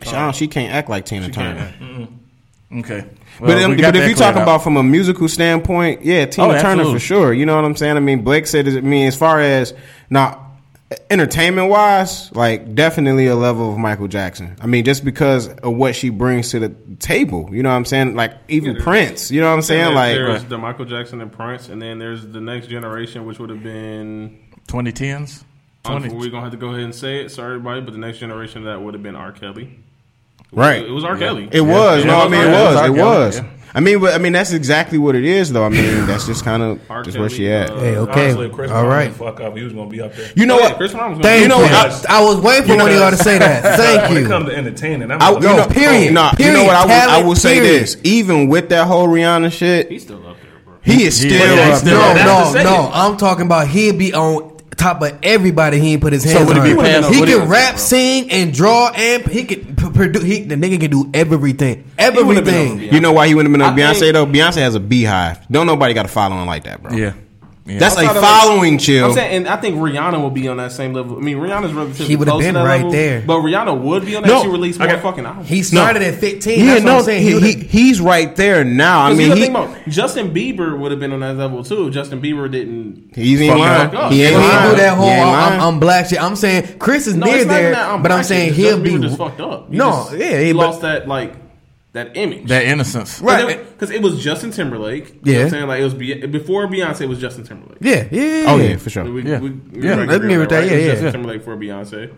she, 0.02 0.32
she 0.32 0.48
can't 0.48 0.72
act 0.72 0.88
like 0.88 1.04
Tina 1.04 1.28
Turner. 1.28 2.08
Okay. 2.72 3.04
But, 3.40 3.62
um, 3.62 3.76
but 3.76 3.96
if 3.96 4.08
you 4.08 4.14
cleared 4.14 4.16
talk 4.16 4.36
up. 4.36 4.42
about 4.42 4.62
from 4.62 4.76
a 4.76 4.82
musical 4.82 5.28
standpoint, 5.28 6.02
yeah, 6.04 6.24
Tina 6.26 6.48
Oh, 6.48 6.50
Turner 6.52 6.66
absolutely. 6.82 6.92
for 6.94 6.98
sure. 7.00 7.32
You 7.32 7.44
know 7.46 7.56
what 7.56 7.64
I'm 7.64 7.74
saying? 7.76 7.96
I 7.96 8.00
mean, 8.00 8.22
Blake 8.22 8.46
said, 8.46 8.68
I 8.68 8.80
mean, 8.80 9.08
as 9.08 9.16
far 9.16 9.40
as 9.40 9.74
now, 10.10 10.49
entertainment 11.10 11.68
wise, 11.68 12.32
like 12.34 12.74
definitely 12.74 13.26
a 13.26 13.36
level 13.36 13.72
of 13.72 13.78
Michael 13.78 14.08
Jackson. 14.08 14.56
I 14.60 14.66
mean, 14.66 14.84
just 14.84 15.04
because 15.04 15.48
of 15.48 15.74
what 15.74 15.94
she 15.94 16.10
brings 16.10 16.50
to 16.50 16.58
the 16.58 16.70
table. 16.98 17.48
You 17.52 17.62
know 17.62 17.70
what 17.70 17.76
I'm 17.76 17.84
saying? 17.84 18.16
Like 18.16 18.34
even 18.48 18.72
there's- 18.72 18.84
Prince. 18.84 19.30
You 19.30 19.40
know 19.40 19.48
what 19.48 19.54
I'm 19.56 19.62
saying? 19.62 19.84
There- 19.86 19.94
Like 19.94 20.14
there's 20.14 20.44
the 20.44 20.58
Michael 20.58 20.84
Jackson 20.84 21.20
and 21.20 21.30
Prince, 21.32 21.68
and 21.68 21.80
then 21.80 21.98
there's 21.98 22.26
the 22.26 22.40
next 22.40 22.66
generation, 22.68 23.24
which 23.26 23.38
would 23.38 23.50
have 23.50 23.62
been. 23.62 24.38
2010s? 24.66 25.44
Um, 25.84 26.00
20, 26.02 26.14
We're 26.14 26.28
gonna 26.30 26.42
have 26.42 26.50
to 26.52 26.58
go 26.58 26.68
ahead 26.68 26.80
and 26.82 26.94
say 26.94 27.24
it. 27.24 27.30
Sorry, 27.30 27.54
everybody, 27.54 27.80
but 27.80 27.92
the 27.92 27.98
next 27.98 28.18
generation 28.18 28.58
of 28.58 28.64
that 28.64 28.82
would 28.84 28.94
have 28.94 29.02
been 29.02 29.16
R. 29.16 29.32
Kelly. 29.32 29.78
Right. 30.52 30.84
It 30.84 30.90
was 30.90 31.04
R. 31.04 31.16
Kelly. 31.16 31.48
It 31.52 31.60
was. 31.62 32.04
No, 32.04 32.16
I 32.20 32.28
mean 32.28 32.40
it 32.42 32.50
was. 32.52 32.74
It 32.76 32.78
R. 32.78 32.86
Kelly, 32.86 33.00
was. 33.00 33.40
I 33.72 33.78
mean, 33.78 34.00
but 34.00 34.14
I 34.14 34.18
mean 34.18 34.32
that's 34.32 34.50
exactly 34.52 34.98
what 34.98 35.14
it 35.14 35.24
is, 35.24 35.52
though. 35.52 35.62
I 35.64 35.68
mean, 35.68 36.04
that's 36.06 36.26
just 36.26 36.42
kind 36.44 36.60
of 36.60 36.80
just 37.04 37.16
where 37.16 37.28
she 37.30 37.48
at. 37.48 37.70
uh, 37.70 37.78
Hey, 37.78 37.96
okay, 37.98 38.24
Honestly, 38.24 38.46
if 38.46 38.52
Chris 38.52 38.68
all 38.70 38.82
Brown 38.82 38.92
right. 38.92 39.04
didn't 39.04 39.16
fuck 39.18 39.40
up, 39.40 39.56
he 39.56 39.62
was 39.62 39.72
gonna 39.72 39.88
be 39.88 40.00
up 40.00 40.12
there. 40.14 40.28
You 40.34 40.46
know 40.46 40.56
Oh, 40.56 40.58
yeah, 40.58 40.68
what? 40.70 40.76
Chris 40.76 40.92
Brown 40.92 41.12
was 41.12 41.20
Thank 41.20 41.42
You 41.42 41.48
know 41.48 41.58
what? 41.58 41.70
I, 42.10 42.18
I 42.18 42.24
was 42.24 42.40
waiting 42.40 42.64
for 42.64 42.72
You 42.72 42.78
one 42.78 42.90
of 42.90 42.96
y'all 42.96 43.10
to 43.12 43.16
say 43.16 43.38
that. 43.38 43.62
Thank 43.78 44.02
when 44.08 44.18
you. 44.18 44.26
it 44.26 44.28
comes 44.28 44.48
to 44.48 44.56
entertaining, 44.56 45.12
I'm 45.12 45.22
I, 45.22 45.30
like, 45.30 45.42
you 45.44 45.48
No, 45.50 45.56
know, 45.58 45.66
period. 45.68 46.12
Nah, 46.14 46.32
you 46.40 46.52
know 46.52 46.64
what? 46.64 46.74
I 46.74 46.84
will, 46.84 47.10
I 47.10 47.22
will 47.22 47.36
say 47.36 47.60
period. 47.60 47.82
this: 47.82 47.96
even 48.02 48.48
with 48.48 48.70
that 48.70 48.88
whole 48.88 49.06
Rihanna 49.06 49.52
shit, 49.52 49.88
He's 49.88 50.02
still 50.02 50.26
up 50.26 50.36
there, 50.42 50.50
bro. 50.64 50.74
he 50.82 51.04
is 51.04 51.16
still 51.16 51.30
yeah, 51.56 51.70
up 51.72 51.78
still 51.78 51.96
there. 51.96 52.26
up 52.28 52.54
No, 52.54 52.62
no, 52.64 52.70
no. 52.86 52.90
I'm 52.92 53.16
talking 53.18 53.46
about 53.46 53.68
he'll 53.68 53.96
be 53.96 54.12
on 54.12 54.49
top 54.80 55.02
of 55.02 55.16
everybody. 55.22 55.78
He 55.78 55.92
ain't 55.92 56.02
put 56.02 56.12
his 56.12 56.24
hands 56.24 56.48
would 56.48 56.56
on. 56.58 56.66
it 56.66 56.74
be 56.74 56.80
past- 56.80 57.08
he 57.12 57.20
can 57.20 57.42
it- 57.42 57.48
rap, 57.48 57.78
sing, 57.78 58.30
and 58.30 58.52
draw, 58.52 58.88
and 58.88 59.24
he 59.26 59.44
can 59.44 59.76
produce. 59.76 60.22
He, 60.24 60.42
the 60.42 60.56
nigga 60.56 60.80
can 60.80 60.90
do 60.90 61.10
everything. 61.14 61.84
Everything. 61.98 62.80
You 62.80 63.00
know 63.00 63.12
why 63.12 63.28
he 63.28 63.34
wouldn't 63.34 63.54
have 63.54 63.58
been 63.58 63.82
on 63.82 63.88
I 63.88 63.92
Beyonce 63.94 63.98
think- 64.00 64.12
though? 64.14 64.26
Beyonce 64.26 64.56
has 64.56 64.74
a 64.74 64.80
BeyHive. 64.80 65.38
Don't 65.50 65.66
nobody 65.66 65.94
got 65.94 66.06
a 66.06 66.08
following 66.08 66.46
like 66.46 66.64
that, 66.64 66.82
bro. 66.82 66.92
Yeah. 66.96 67.12
Yeah. 67.72 67.78
That's 67.78 67.96
a 67.96 68.00
Outside 68.00 68.16
of, 68.16 68.22
following, 68.22 68.72
like- 68.74 68.80
chill. 68.80 69.04
I'm 69.06 69.12
saying, 69.12 69.36
and 69.36 69.48
I 69.48 69.56
think 69.56 69.76
Rihanna 69.76 70.20
will 70.20 70.30
be 70.30 70.48
on 70.48 70.56
that 70.58 70.72
same 70.72 70.92
level. 70.92 71.16
I 71.16 71.20
mean, 71.20 71.36
Rihanna's 71.38 71.72
relatively 71.72 72.06
He 72.06 72.16
would've 72.16 72.32
close 72.32 72.44
been 72.44 72.54
to 72.54 72.60
that 72.60 72.66
right 72.66 72.76
level, 72.78 72.92
there. 72.92 73.22
But 73.26 73.40
Rihanna 73.40 73.80
would 73.80 74.04
be 74.04 74.16
on 74.16 74.22
that. 74.22 74.28
No, 74.28 74.42
she 74.42 74.48
released 74.48 74.80
I 74.80 74.86
more 74.88 74.98
fucking 74.98 75.24
albums. 75.26 75.48
He 75.48 75.62
started 75.62 76.02
at 76.02 76.14
15. 76.16 76.58
yeah, 76.58 76.64
That's 76.74 76.84
what 76.84 76.90
no, 76.90 76.98
I'm 76.98 77.04
saying. 77.04 77.22
he, 77.42 77.52
he, 77.52 77.64
he's 77.66 78.00
right 78.00 78.34
there 78.36 78.64
now. 78.64 79.02
I 79.02 79.14
mean, 79.14 79.32
he, 79.36 79.42
think 79.42 79.50
about 79.56 79.76
Justin 79.88 80.34
Bieber 80.34 80.78
would 80.78 80.90
have 80.90 81.00
been 81.00 81.12
on 81.12 81.20
that 81.20 81.36
level 81.36 81.62
too. 81.64 81.90
Justin 81.90 82.20
Bieber 82.20 82.50
didn't. 82.50 83.12
he's 83.14 83.40
in 83.40 83.48
Fuck 83.50 83.92
line. 83.94 84.10
He 84.12 84.16
He 84.18 84.24
ain't 84.24 84.34
ain't 84.36 84.42
lying. 84.44 84.70
do 84.70 84.76
that 84.76 84.96
whole 84.96 85.06
He 85.06 85.12
I'm. 85.12 85.60
I'm 85.60 85.80
black 85.80 86.06
shit. 86.06 86.22
I'm 86.22 86.36
saying 86.36 86.78
Chris 86.78 87.06
is 87.06 87.14
No, 87.16 87.26
near 87.26 87.44
not 87.44 87.48
there, 87.52 87.72
even. 87.72 87.78
I'm 87.84 88.02
but 88.02 88.12
I'm 88.12 88.24
saying 88.24 88.54
he'll 88.54 88.78
Justin 88.78 89.00
be 89.00 89.06
just 89.06 89.18
fucked 89.18 89.40
up. 89.40 89.70
No, 89.70 90.08
yeah, 90.12 90.38
he 90.40 90.46
he- 90.46 90.52
lost 90.52 90.80
that 90.82 91.06
like 91.08 91.34
that 91.92 92.16
image. 92.16 92.48
that 92.48 92.64
innocence. 92.64 93.20
right. 93.20 93.58
Because 93.72 93.90
it 93.90 94.00
was 94.02 94.22
Justin 94.22 94.50
Timberlake. 94.52 95.08
You 95.08 95.14
know 95.14 95.20
Yeah. 95.24 95.36
what 95.38 95.44
I'm 95.44 95.50
saying 95.50 95.66
like 95.68 95.80
it 95.80 95.84
was 95.84 95.94
be- 95.94 96.26
before 96.26 96.66
Beyonce 96.68 97.08
was 97.08 97.18
Justin 97.20 97.44
Timberlake. 97.44 97.78
Yeah, 97.80 98.06
yeah, 98.10 98.22
yeah. 98.22 98.44
Oh 98.46 98.56
yeah, 98.58 98.76
for 98.76 98.90
sure. 98.90 99.04
We, 99.10 99.22
Yeah. 99.24 99.40
we, 99.40 99.50
we 99.50 99.82
Yeah, 99.86 99.96
we 99.96 100.06
let's 100.06 100.14
agree 100.16 100.28
give 100.28 100.38
on 100.38 100.44
it 100.44 100.48
that. 100.50 100.56
right? 100.60 100.66
Yeah, 100.70 100.72
was 100.76 100.82
yeah. 100.84 100.86
Justin 100.90 101.04
Yeah. 101.06 101.10
Timberlake 101.12 101.42
for 101.42 101.56
Beyonce. 101.56 102.12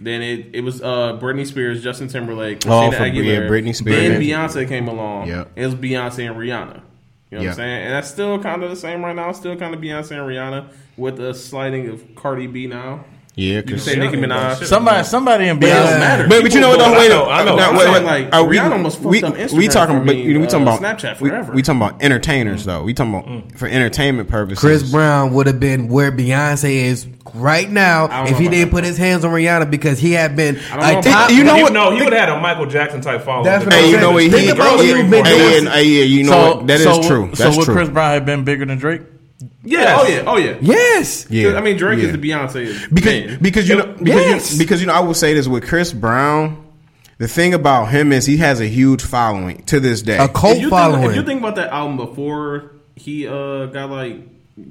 Then 0.00 0.22
it, 0.22 0.46
it 0.52 0.60
was 0.62 0.80
uh, 0.80 1.18
Britney 1.20 1.44
Spears, 1.46 1.82
Justin 1.82 2.06
Timberlake, 2.08 2.62
Oh, 2.66 2.90
for- 2.90 2.98
Aguilera. 2.98 3.24
yeah, 3.26 3.40
Britney 3.48 3.74
Spears. 3.74 3.96
Then 3.96 4.20
Beyonce 4.22 4.66
came 4.68 4.86
along. 4.88 5.26
Yep. 5.28 5.50
It 5.56 5.66
was 5.66 5.74
Beyonce 5.74 6.28
and 6.30 6.36
Rihanna. 6.38 6.82
You 7.30 7.36
know 7.38 7.44
what 7.44 7.48
I'm 7.50 7.54
saying? 7.56 7.82
And 7.84 7.92
that's 7.92 8.08
still 8.08 8.38
kind 8.38 8.62
of 8.62 8.70
the 8.70 8.76
same 8.76 9.04
right 9.04 9.14
now. 9.14 9.32
Still 9.32 9.56
kind 9.56 9.74
of 9.74 9.80
Beyonce 9.80 10.12
and 10.12 10.20
Rihanna 10.20 10.68
with 10.96 11.20
a 11.20 11.34
sliding 11.34 11.88
of 11.88 12.14
Cardi 12.14 12.46
B 12.46 12.66
now. 12.66 13.04
Yeah, 13.38 13.54
You 13.58 13.62
because 13.62 13.84
say 13.84 13.94
Nicki 13.96 14.16
Minaj. 14.16 14.64
Somebody, 14.64 15.04
somebody 15.04 15.46
in 15.46 15.60
But 15.60 15.68
it 15.68 15.72
doesn't 15.74 15.96
Beyonce. 15.96 16.00
matter. 16.00 16.26
But, 16.28 16.42
but 16.42 16.52
you 16.54 16.60
know 16.60 16.70
what? 16.70 16.78
People 16.80 16.92
Though, 16.92 16.98
wait, 16.98 17.06
I 17.06 17.14
know, 17.14 17.24
I 17.30 17.44
know. 17.44 17.56
no, 17.56 17.62
I'm 17.62 17.74
wait, 17.76 17.82
saying, 17.82 17.92
wait. 17.94 18.04
like, 18.24 18.34
Are 18.34 18.44
we, 18.44 18.56
Rihanna 18.56 18.72
almost 18.72 18.96
fucked 18.96 19.08
we, 19.10 19.22
up 19.22 19.34
we 19.52 19.68
talking, 19.68 19.94
for 20.00 20.04
but 20.04 20.16
me, 20.16 20.22
you 20.22 20.34
know, 20.34 20.40
we 20.40 20.46
talking 20.48 20.66
uh, 20.66 20.76
about 20.76 20.98
Snapchat 20.98 21.16
forever. 21.18 21.52
we 21.52 21.62
talking 21.62 21.80
about 21.80 22.02
entertainers 22.02 22.64
though. 22.64 22.82
We 22.82 22.94
talking 22.94 23.14
about 23.14 23.56
for 23.56 23.68
entertainment 23.68 24.28
purposes. 24.28 24.58
Chris 24.58 24.90
Brown 24.90 25.34
would 25.34 25.46
have 25.46 25.60
been 25.60 25.86
where 25.86 26.10
Beyonce 26.10 26.68
is 26.68 27.06
right 27.32 27.70
now 27.70 28.24
if 28.26 28.38
he 28.38 28.48
didn't 28.48 28.70
that. 28.70 28.70
put 28.72 28.82
his 28.82 28.98
hands 28.98 29.24
on 29.24 29.30
Rihanna 29.32 29.70
because 29.70 30.00
he 30.00 30.10
had 30.14 30.34
been 30.34 30.58
I 30.72 30.94
know 30.94 30.98
a 30.98 31.02
top. 31.02 31.30
You 31.30 31.44
know 31.44 31.58
what? 31.58 31.72
No, 31.72 31.92
he 31.94 32.02
would 32.02 32.12
have 32.12 32.28
had 32.28 32.36
a 32.36 32.40
Michael 32.40 32.66
Jackson 32.66 33.00
type 33.02 33.22
following. 33.22 33.44
That's 33.44 33.64
what 33.64 33.72
Hey, 33.72 33.78
I'm 33.78 33.84
you 33.84 33.90
saying. 33.92 34.02
know 34.02 34.10
what? 34.14 34.22
He, 34.24 34.30
Think 34.30 34.50
about 34.50 34.80
he- 34.80 34.92
been 34.94 35.10
doing. 35.10 35.66
hey, 35.66 35.84
yeah, 35.84 36.02
you 36.02 36.24
know 36.24 36.56
what? 36.56 36.66
That 36.66 36.80
is 36.80 36.82
so, 36.82 37.02
true. 37.04 37.30
So 37.36 37.56
would. 37.56 37.68
Chris 37.68 37.88
Brown 37.88 38.14
have 38.14 38.26
been 38.26 38.42
bigger 38.42 38.64
than 38.66 38.78
Drake? 38.78 39.02
Yeah. 39.68 39.98
Oh 40.00 40.06
yeah. 40.06 40.22
Oh 40.26 40.36
yeah. 40.36 40.58
Yes. 40.60 41.26
yeah, 41.30 41.54
I 41.56 41.60
mean 41.60 41.76
Drake 41.76 41.98
yeah. 41.98 42.06
is 42.06 42.12
the 42.12 42.18
Beyonce 42.18 42.88
because 42.94 43.26
man. 43.26 43.38
because 43.42 43.68
you 43.68 43.76
know 43.76 43.86
because, 43.86 44.06
Yes. 44.26 44.52
you, 44.52 44.58
because 44.58 44.80
you 44.80 44.86
know 44.86 44.94
I 44.94 45.00
will 45.00 45.14
say 45.14 45.34
this 45.34 45.46
with 45.46 45.66
Chris 45.66 45.92
Brown. 45.92 46.64
The 47.18 47.28
thing 47.28 47.52
about 47.52 47.86
him 47.86 48.12
is 48.12 48.26
he 48.26 48.36
has 48.36 48.60
a 48.60 48.66
huge 48.66 49.02
following 49.02 49.64
to 49.64 49.80
this 49.80 50.02
day. 50.02 50.18
A 50.18 50.28
cult 50.28 50.58
if 50.58 50.70
following. 50.70 51.00
Think, 51.00 51.10
if 51.10 51.16
you 51.16 51.22
think 51.24 51.40
about 51.40 51.56
that 51.56 51.70
album 51.72 51.96
before 51.96 52.72
he 52.94 53.26
uh 53.26 53.66
got 53.66 53.90
like 53.90 54.20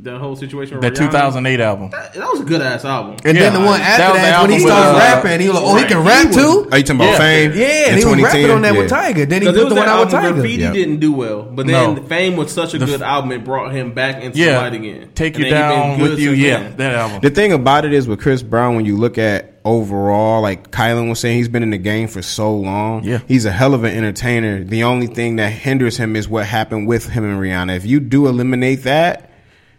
the 0.01 0.17
whole 0.17 0.35
situation 0.35 0.75
with 0.77 0.81
That 0.83 0.93
Rihanna, 0.93 1.11
2008 1.11 1.59
album. 1.59 1.89
that, 1.91 2.13
that 2.13 2.27
was 2.29 2.41
a 2.41 2.43
good 2.43 2.61
ass 2.61 2.85
album. 2.85 3.15
and 3.25 3.38
then 3.38 3.53
the 3.53 3.59
one 3.59 3.79
after 3.81 4.03
was 4.13 4.21
that, 4.21 4.38
the 4.38 4.41
when 4.41 4.49
he 4.51 4.55
album 4.55 4.59
started 4.59 4.95
uh, 4.95 4.99
rapping, 4.99 5.39
he 5.41 5.47
was 5.49 5.55
like, 5.55 5.65
"Oh, 5.65 5.77
he 5.77 5.85
can 5.85 6.03
rap 6.05 6.27
He 6.27 6.33
too." 6.33 6.39
was- 6.63 6.67
Are 6.73 6.77
you 6.77 6.83
talking 6.83 6.95
about 6.95 7.05
Yeah. 7.11 7.17
Fame? 7.17 7.51
Yeah, 7.55 7.65
in 7.65 7.89
and 7.93 7.99
he 7.99 8.05
was 8.05 8.21
rapping 8.23 8.49
on 8.51 8.61
that 8.63 8.75
with 8.75 8.89
Tyga. 8.91 9.29
Then 9.29 9.41
he 9.41 9.47
put 9.47 9.55
was 9.55 9.63
the 9.69 9.75
that 9.75 9.79
one 9.81 9.88
out 9.89 10.05
with 10.05 10.13
Tyga. 10.13 10.33
Graffiti 10.33 10.63
Yeah. 10.63 10.71
didn't 10.73 10.99
do 10.99 11.11
well, 11.13 11.43
but 11.43 11.65
No. 11.67 11.93
then 11.95 12.05
Fame 12.05 12.35
was 12.35 12.51
such 12.51 12.73
a 12.73 12.77
The- 12.77 12.85
good 12.85 13.01
album. 13.01 13.31
It 13.31 13.43
brought 13.43 13.71
him 13.71 13.91
back 13.93 14.21
into 14.23 14.38
Yeah. 14.39 14.59
light 14.59 14.73
again. 14.73 15.09
Take 15.15 15.38
you 15.38 15.45
then 15.45 15.53
he 15.53 15.59
been 15.77 15.89
down 15.89 15.99
with 15.99 16.19
you. 16.19 16.31
Yeah, 16.31 16.57
then. 16.59 16.73
that 16.77 16.95
album. 16.95 17.19
The 17.21 17.29
thing 17.29 17.53
about 17.53 17.85
it 17.85 17.93
is 17.93 18.07
with 18.07 18.19
Chris 18.19 18.41
Brown, 18.43 18.75
when 18.75 18.85
you 18.85 18.97
look 18.97 19.17
at 19.17 19.53
overall, 19.65 20.41
like 20.41 20.71
Kylan 20.71 21.09
was 21.09 21.19
saying, 21.19 21.38
he's 21.38 21.49
been 21.49 21.63
in 21.63 21.71
the 21.71 21.77
game 21.77 22.07
for 22.07 22.21
so 22.21 22.53
long. 22.55 23.03
Yeah. 23.03 23.19
He's 23.27 23.45
a 23.45 23.51
hell 23.51 23.73
of 23.73 23.83
an 23.83 23.93
entertainer. 23.95 24.63
The 24.63 24.83
only 24.83 25.07
thing 25.07 25.35
that 25.38 25.51
hinders 25.51 25.97
him 25.97 26.15
is 26.15 26.29
what 26.29 26.45
happened 26.45 26.88
with 26.88 27.09
him 27.09 27.23
and 27.25 27.39
Rihanna. 27.39 27.75
If 27.75 27.85
you 27.85 27.99
do 27.99 28.27
eliminate 28.27 28.83
that, 28.83 29.26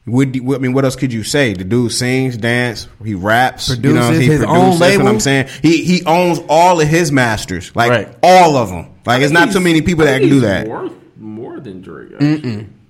Would 0.08 0.36
you- 0.36 0.54
I 0.54 0.58
mean, 0.58 0.72
what 0.72 0.84
else 0.84 0.96
could 0.96 1.12
you 1.12 1.22
say? 1.22 1.52
The 1.54 1.64
dude 1.64 1.92
sings, 1.92 2.36
dance, 2.36 2.88
he 3.04 3.14
raps, 3.14 3.68
you 3.76 3.92
know, 3.92 4.10
he 4.12 4.26
his 4.26 4.42
own 4.42 4.48
produces, 4.48 4.78
That's 4.78 4.80
what 4.80 4.80
label. 4.98 5.08
I'm 5.08 5.20
saying. 5.20 5.48
He 5.62 5.84
he 5.84 6.02
owns 6.04 6.40
all 6.48 6.80
of 6.80 6.88
his 6.88 7.12
masters, 7.12 7.70
like 7.74 7.90
Right. 7.90 8.08
all 8.22 8.56
of 8.56 8.70
them. 8.70 8.86
Like 9.06 9.22
it's 9.22 9.32
not 9.32 9.52
too 9.52 9.60
many 9.60 9.80
people 9.82 10.02
I 10.04 10.06
that 10.12 10.18
think 10.20 10.30
can 10.30 10.30
do 10.30 10.40
that. 10.46 10.68
Worth 10.68 10.92
more 11.18 11.60
than 11.60 11.80
Drake. 11.82 12.10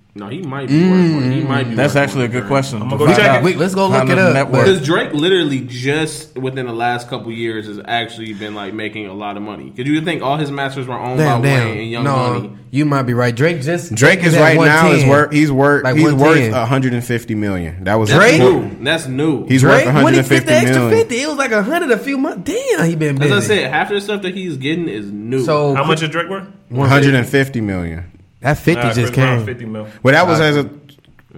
Actually. 0.09 0.19
No, 0.19 0.29
he 0.29 0.43
might 0.43 0.69
be 0.69 0.91
worth 0.91 1.01
mm. 1.01 1.13
more. 1.13 1.23
He 1.31 1.41
might 1.43 1.65
be. 1.65 1.75
That's 1.75 1.95
worth 1.95 2.03
actually 2.03 2.25
a 2.25 2.29
good 2.29 2.43
than 2.43 2.49
question. 2.49 2.83
I'm 2.83 2.89
gonna 2.89 3.07
go 3.07 3.15
check 3.15 3.41
it. 3.41 3.45
Wait, 3.45 3.57
let's 3.57 3.75
go 3.75 3.89
Find 3.89 4.09
look 4.09 4.19
it 4.19 4.21
the 4.21 4.29
up. 4.29 4.35
network. 4.35 4.65
Because 4.65 4.85
Drake 4.85 5.13
literally 5.13 5.61
just 5.61 6.37
within 6.37 6.67
the 6.67 6.73
last 6.73 7.09
couple 7.09 7.31
years 7.31 7.67
has 7.67 7.81
actually 7.85 8.33
been 8.33 8.55
like 8.55 8.75
making 8.75 9.07
a 9.07 9.13
lot 9.13 9.37
of 9.37 9.43
money. 9.43 9.71
Because 9.71 9.87
you 9.87 9.95
would 9.97 10.05
think 10.05 10.23
all 10.23 10.37
his 10.37 10.51
masters 10.51 10.87
were 10.87 10.99
owned 10.99 11.19
Damn, 11.19 11.43
by 11.43 11.49
damn. 11.49 11.69
Wayne 11.69 11.79
and 11.79 11.91
Young 11.91 12.05
no, 12.05 12.33
Money. 12.33 12.59
you 12.71 12.85
might 12.85 13.03
be 13.03 13.15
right. 13.15 13.35
Drake 13.35 13.61
just 13.61 13.95
Drake 13.95 14.25
is 14.25 14.37
right 14.37 14.57
now 14.57 14.91
is 14.91 15.05
110. 15.05 15.09
worth 15.09 15.33
he's 15.33 15.53
worth 15.53 15.85
Like 15.85 15.97
he's 15.97 16.13
worth 16.13 16.53
150 16.53 17.35
million. 17.35 17.85
That 17.85 17.95
was 17.97 18.09
That's 18.09 18.21
Drake? 18.21 18.41
new. 18.41 18.85
That's 18.85 19.07
new. 19.07 19.47
He's 19.47 19.61
Drake, 19.61 19.87
worth 19.87 19.95
when 20.03 20.15
he 20.15 20.21
get 20.21 20.31
150 20.31 20.47
the 20.47 20.53
extra 20.53 20.91
fifty, 20.91 21.21
it 21.21 21.29
was 21.29 21.37
like 21.37 21.53
a 21.53 21.63
hundred 21.63 21.91
a 21.91 21.99
few 21.99 22.19
months. 22.19 22.51
Damn, 22.51 22.89
he 22.89 22.97
been 22.97 23.23
As. 23.23 23.31
I 23.31 23.41
said, 23.41 23.71
half 23.71 23.91
the 23.91 24.01
stuff 24.01 24.23
that 24.23 24.35
he's 24.35 24.57
getting 24.57 24.89
is 24.89 25.13
new. 25.13 25.45
so 25.45 25.75
How 25.75 25.85
much 25.85 26.03
is 26.03 26.09
Drake 26.09 26.29
worth? 26.29 26.49
150 26.71 27.61
million. 27.61 28.18
That 28.41 28.59
fifty 28.59 28.83
Nah, 28.83 28.93
just 28.93 29.13
Chris 29.13 29.17
Brown, 29.17 29.37
came. 29.39 29.47
fifty 29.47 29.65
mil. 29.67 29.87
Well, 30.03 30.15
that 30.15 30.27
was 30.27 30.41
as 30.41 30.57
a. 30.57 30.71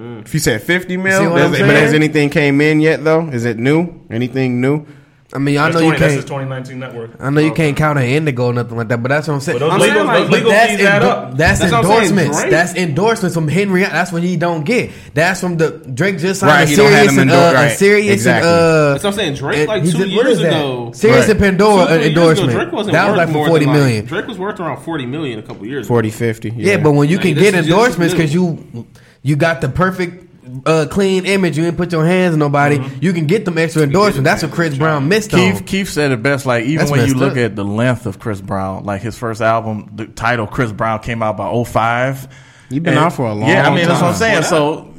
If 0.02 0.32
you 0.32 0.40
said 0.40 0.62
50 0.62 0.96
mil, 0.96 1.34
does- 1.36 1.58
but 1.58 1.68
has 1.68 1.92
anything 1.92 2.30
came 2.30 2.60
in 2.60 2.80
yet 2.80 3.02
though? 3.04 3.28
Is 3.28 3.44
it 3.44 3.58
new? 3.58 4.00
Anything 4.10 4.60
new? 4.60 4.86
I 5.32 5.38
mean, 5.38 5.58
I 5.58 5.64
That's, 5.70 5.74
know 5.76 5.80
you 5.82 5.86
20, 5.90 5.98
that's 6.00 6.12
his 6.14 6.24
can't. 6.24 6.28
2019 6.48 6.78
net 6.80 6.92
worth. 6.94 7.10
I 7.20 7.30
know 7.30 7.40
you 7.40 7.52
Oh. 7.52 7.54
can't 7.54 7.76
count 7.76 7.98
an 8.00 8.04
indigo 8.04 8.46
or 8.46 8.52
nothing 8.52 8.76
like 8.76 8.88
that, 8.88 9.00
but 9.00 9.10
that's 9.10 9.28
what 9.28 9.34
I'm 9.34 9.40
saying. 9.40 9.58
But 9.60 9.64
those 9.66 9.72
I'm 9.74 9.80
legal- 9.80 9.94
saying, 9.94 10.06
those 10.08 10.22
but 10.28 10.30
legal 10.32 10.50
that's 10.50 10.72
fees 10.72 10.80
add 10.86 10.94
endo- 11.02 11.08
up. 11.08 11.36
That's, 11.36 11.60
That's 11.60 11.72
what 11.72 11.78
I'm 11.78 11.84
saying, 11.84 12.18
endorsements. 12.18 12.42
That's 12.50 12.74
endorsements 12.74 13.34
from 13.36 13.46
Henry. 13.48 13.82
That's 13.84 14.10
what 14.12 14.22
he 14.24 14.36
don't 14.36 14.64
get. 14.64 14.90
That's 15.14 15.40
from 15.40 15.56
the 15.56 15.70
Drake 15.70 16.18
just 16.18 16.40
signed 16.40 16.50
Right, 16.50 16.62
a 16.66 16.66
he 16.66 16.74
don't 16.74 16.86
have 16.90 16.94
Sirius 16.94 17.12
them 17.14 17.20
and 17.22 17.30
endor- 17.30 17.42
uh, 17.46 17.50
a 17.50 17.54
right, 17.54 17.78
Sirius 17.78 18.12
exactly. 18.12 18.48
and 18.50 18.58
uh. 18.58 18.90
That's 18.92 19.04
what 19.04 19.10
I'm 19.10 19.16
saying. 19.16 19.34
Drake, 19.34 19.68
like 19.68 19.84
two 19.84 20.08
years 20.08 20.40
ago, 20.40 20.90
Sirius 20.94 21.20
Right. 21.20 21.30
and 21.30 21.38
Pandora 21.40 21.76
two, 21.76 21.80
uh, 21.80 21.86
three 21.86 21.94
years 21.94 22.06
ago, 22.12 22.20
endorsement. 22.22 22.52
Drake 22.52 22.72
wasn't 22.72 22.92
that 22.94 23.04
was 23.04 23.10
worth 23.10 23.18
like 23.18 23.28
for 23.28 23.32
more 23.34 23.46
forty 23.46 23.64
than, 23.66 23.74
million. 23.74 24.00
Like, 24.00 24.08
Drake 24.08 24.26
was 24.26 24.38
worth 24.38 24.58
around 24.60 24.82
forty 24.82 25.06
million 25.06 25.38
a 25.38 25.42
couple 25.42 25.64
years. 25.64 25.86
40, 25.86 26.08
ago. 26.08 26.16
50. 26.18 26.54
Yeah, 26.56 26.78
but 26.78 26.90
when 26.92 27.08
you 27.08 27.18
can 27.18 27.34
get 27.34 27.54
endorsements 27.54 28.14
because 28.14 28.34
you 28.34 28.84
you 29.22 29.36
got 29.36 29.60
the 29.60 29.68
perfect 29.68 30.26
uh, 30.66 30.86
clean 30.90 31.26
image, 31.26 31.56
you 31.56 31.64
didn't 31.64 31.76
put 31.76 31.92
your 31.92 32.04
hands 32.04 32.32
on 32.34 32.38
nobody, 32.38 32.78
Mm-hmm. 32.78 33.02
you 33.04 33.12
can 33.12 33.26
get 33.26 33.44
them 33.44 33.58
extra 33.58 33.82
endorsement. 33.82 34.24
That's 34.24 34.42
what 34.42 34.52
Chris 34.52 34.76
Brown 34.76 35.08
missed 35.08 35.30
Keith 35.30 35.56
on. 35.56 35.64
Keith 35.64 35.88
said 35.88 36.12
it 36.12 36.22
best. 36.22 36.46
Like 36.46 36.64
even 36.64 36.78
That's 36.78 36.90
when 36.90 37.06
you 37.06 37.14
look 37.14 37.32
up. 37.32 37.38
at 37.38 37.56
the 37.56 37.64
length 37.64 38.06
of 38.06 38.18
Chris 38.18 38.40
Brown, 38.40 38.84
like 38.84 39.00
his 39.02 39.16
first 39.18 39.40
album, 39.40 39.90
the 39.94 40.06
title 40.06 40.46
Chris 40.46 40.72
Brown 40.72 41.00
came 41.00 41.22
out 41.22 41.36
by 41.36 41.64
05. 41.64 42.28
You've 42.70 42.84
been 42.84 42.96
out 42.96 43.12
for 43.12 43.26
a 43.26 43.32
long 43.32 43.40
time. 43.40 43.48
Yeah, 43.48 43.68
I 43.68 43.74
mean 43.74 43.88
that's 43.88 44.00
what 44.00 44.10
I'm 44.10 44.14
saying. 44.14 44.42
So 44.44 44.89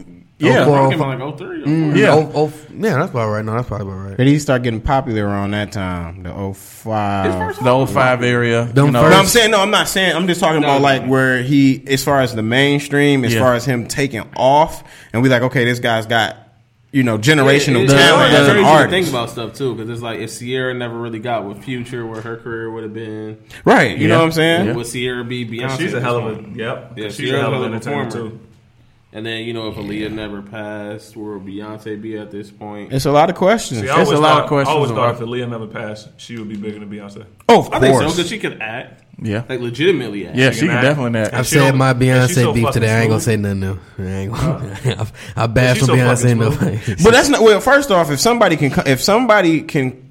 yeah, 0.41 0.65
four, 0.65 0.89
Came 0.89 1.01
out 1.01 1.19
like 1.19 1.37
03 1.37 1.47
or 1.47 1.65
Mm, 1.65 1.95
Yeah. 1.97 2.13
oh, 2.13 2.31
oh, 2.33 2.53
yeah, 2.77 2.97
that's 2.97 3.11
about 3.11 3.29
right. 3.29 3.45
No, 3.45 3.53
that's 3.53 3.67
probably 3.67 3.87
about 3.87 4.07
right. 4.09 4.17
Did 4.17 4.27
he 4.27 4.39
start 4.39 4.63
getting 4.63 4.81
popular 4.81 5.25
around 5.25 5.51
that 5.51 5.71
time? 5.71 6.23
The 6.23 6.31
05. 6.53 7.63
the 7.63 7.85
05 7.87 8.23
area. 8.23 8.65
Them 8.65 8.87
you 8.87 8.91
know, 8.91 9.09
No, 9.09 9.15
I'm 9.15 9.25
saying 9.25 9.51
no. 9.51 9.61
I'm 9.61 9.71
not 9.71 9.87
saying. 9.87 10.15
I'm 10.15 10.27
just 10.27 10.39
talking 10.41 10.63
about 10.63 10.81
like 10.81 11.05
where 11.05 11.41
he, 11.43 11.83
as 11.87 12.03
far 12.03 12.21
as 12.21 12.33
the 12.35 12.43
mainstream, 12.43 13.23
as 13.25 13.33
Yeah. 13.33 13.41
far 13.41 13.53
as 13.55 13.65
him 13.65 13.87
taking 13.87 14.23
off, 14.35 14.83
and 15.13 15.21
we 15.21 15.29
like, 15.29 15.43
okay, 15.43 15.65
this 15.65 15.79
guy's 15.79 16.05
got, 16.05 16.37
you 16.91 17.03
know, 17.03 17.17
generational 17.17 17.81
It- 17.81 17.83
it's 17.85 17.93
talent 17.93 18.31
hard 18.31 18.33
as 18.33 18.47
to 18.47 18.83
an 18.83 18.89
think 18.89 19.07
about 19.07 19.29
stuff 19.29 19.53
too, 19.53 19.75
because 19.75 19.89
it's 19.89 20.01
like 20.01 20.19
if 20.19 20.37
Ciara 20.37 20.73
never 20.73 20.97
really 20.99 21.19
got 21.19 21.45
with 21.47 21.63
Future, 21.63 22.05
where 22.05 22.19
her 22.21 22.35
career 22.37 22.69
would 22.71 22.83
have 22.83 22.93
been, 22.93 23.37
right? 23.63 23.95
You 23.97 24.07
Yeah. 24.07 24.15
know 24.15 24.17
what 24.19 24.25
I'm 24.25 24.31
saying? 24.33 24.75
would 24.75 24.87
Ciara 24.91 25.23
be 25.23 25.45
Beyonce? 25.45 25.77
She's 25.77 25.93
a 25.93 26.01
hell 26.01 26.17
of 26.17 26.37
a 26.39 26.43
yep. 26.53 26.93
Yeah, 26.97 27.05
she's 27.07 27.17
Ciara's 27.29 27.33
a 27.33 27.41
hell 27.41 27.53
of 27.53 27.61
a 27.61 27.63
an 27.65 27.71
hell 27.73 27.77
of 27.77 27.77
a 27.77 28.05
performer. 28.05 28.11
too. 28.31 28.39
And 29.13 29.25
then 29.25 29.43
you 29.43 29.53
know 29.53 29.67
if 29.67 29.75
Aaliyah 29.75 30.09
never 30.11 30.41
passed, 30.41 31.17
where 31.17 31.37
would 31.37 31.45
Beyonce 31.45 32.01
be 32.01 32.17
at 32.17 32.31
this 32.31 32.49
point? 32.49 32.93
It's 32.93 33.03
a 33.05 33.11
lot 33.11 33.29
of 33.29 33.35
questions. 33.35 33.81
See, 33.81 33.87
There's 33.87 33.97
I 33.97 34.03
always 34.03 34.17
a 34.17 34.21
lot 34.21 34.41
of 34.43 34.47
questions 34.47 34.69
I 34.69 34.75
always 34.75 34.91
thought 34.91 35.09
about- 35.15 35.21
if 35.21 35.27
Aaliyah 35.27 35.49
never 35.49 35.67
passed, 35.67 36.09
she 36.17 36.37
would 36.37 36.47
be 36.47 36.55
bigger 36.55 36.79
than 36.79 36.89
Beyonce. 36.89 37.25
oh, 37.49 37.59
of 37.59 37.73
I 37.73 37.79
think 37.81 37.95
so 37.95 38.01
course. 38.03 38.15
because 38.15 38.29
she 38.29 38.39
can 38.39 38.61
act, 38.61 39.03
yeah, 39.21 39.43
like 39.49 39.59
legitimately 39.59 40.27
act. 40.27 40.37
yeah. 40.37 40.51
She 40.51 40.59
can 40.61 40.67
can 40.69 40.77
act. 40.77 40.85
definitely 40.85 41.19
act. 41.19 41.33
I've 41.33 41.45
she 41.45 41.55
said 41.55 41.75
my 41.75 41.93
Beyonce 41.93 42.33
so 42.35 42.53
beef 42.53 42.69
today. 42.71 42.89
I 42.89 43.01
ain't 43.01 43.09
gonna 43.09 43.19
say 43.21 43.35
nothing 43.35 43.59
new. 43.59 43.79
I 43.99 44.03
ain't 44.03 44.31
gonna. 44.33 45.07
I 45.35 45.47
bash 45.47 45.81
on 45.81 45.87
so 45.87 45.93
Beyonce 45.95 46.29
enough. 46.31 47.03
But 47.03 47.11
that's 47.11 47.27
not 47.27 47.41
well. 47.41 47.59
First 47.59 47.91
off, 47.91 48.11
if 48.11 48.19
somebody 48.21 48.55
can, 48.55 48.71
if 48.85 49.01
somebody 49.01 49.61
can 49.63 50.09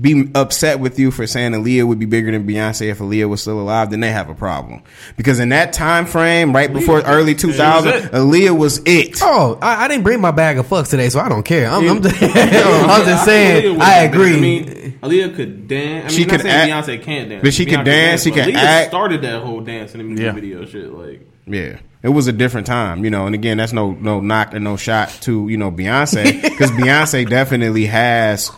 be 0.00 0.30
upset 0.34 0.78
with 0.80 0.98
you 0.98 1.10
for 1.10 1.26
saying 1.26 1.52
Aaliyah 1.52 1.86
would 1.86 1.98
be 1.98 2.06
bigger 2.06 2.30
than 2.30 2.46
Beyonce 2.46 2.90
if 2.90 2.98
Aaliyah 2.98 3.28
was 3.28 3.40
still 3.42 3.60
alive, 3.60 3.90
then 3.90 4.00
they 4.00 4.10
have 4.12 4.28
a 4.28 4.34
problem. 4.34 4.82
Because 5.16 5.40
in 5.40 5.48
that 5.50 5.72
time 5.72 6.06
frame, 6.06 6.54
right 6.54 6.72
before 6.72 7.00
early 7.00 7.34
2000, 7.34 7.92
it. 7.92 8.02
Aaliyah 8.12 8.56
was 8.56 8.80
it. 8.86 9.18
Oh, 9.22 9.58
I, 9.60 9.84
I 9.84 9.88
didn't 9.88 10.04
bring 10.04 10.20
my 10.20 10.30
bag 10.30 10.58
of 10.58 10.66
fucks 10.66 10.90
today, 10.90 11.08
so 11.08 11.20
I 11.20 11.28
don't 11.28 11.42
care. 11.42 11.68
I'm, 11.68 11.88
I'm 11.88 11.96
You- 11.96 12.00
just, 12.10 12.22
I'm 12.22 13.04
just 13.04 13.24
saying. 13.24 13.80
I 13.80 13.98
agree. 14.04 14.36
I 14.36 14.40
mean, 14.40 14.66
Aaliyah 15.02 15.34
could 15.34 15.66
dance. 15.68 16.04
I 16.04 16.08
mean, 16.08 16.16
She 16.16 16.24
not 16.24 16.30
could 16.30 16.40
saying 16.42 16.70
act- 16.72 16.86
Beyonce 16.88 17.02
can't 17.02 17.28
dance, 17.30 17.42
but 17.42 17.54
she 17.54 17.66
could 17.66 17.78
Beyonce 17.80 17.84
dance, 17.84 18.22
she 18.22 18.30
can 18.30 18.48
Aaliyah 18.50 18.54
act. 18.54 18.88
Started 18.90 19.22
that 19.22 19.42
whole 19.42 19.60
dance 19.60 19.92
in 19.94 19.98
the 19.98 20.04
music 20.04 20.24
Yeah. 20.26 20.32
video 20.32 20.64
shit. 20.66 20.92
Like, 20.92 21.26
Yeah, 21.46 21.78
it 22.02 22.08
was 22.10 22.28
a 22.28 22.32
different 22.32 22.66
time, 22.66 23.04
you 23.04 23.10
know. 23.10 23.26
And 23.26 23.34
again, 23.34 23.56
that's 23.56 23.72
no 23.72 23.92
no 23.92 24.20
knock 24.20 24.54
and 24.54 24.62
no 24.62 24.76
shot 24.76 25.08
to 25.22 25.48
you 25.48 25.56
know 25.56 25.70
Beyonce 25.72 26.40
because 26.42 26.70
Beyonce 26.70 27.28
definitely 27.28 27.86
has 27.86 28.50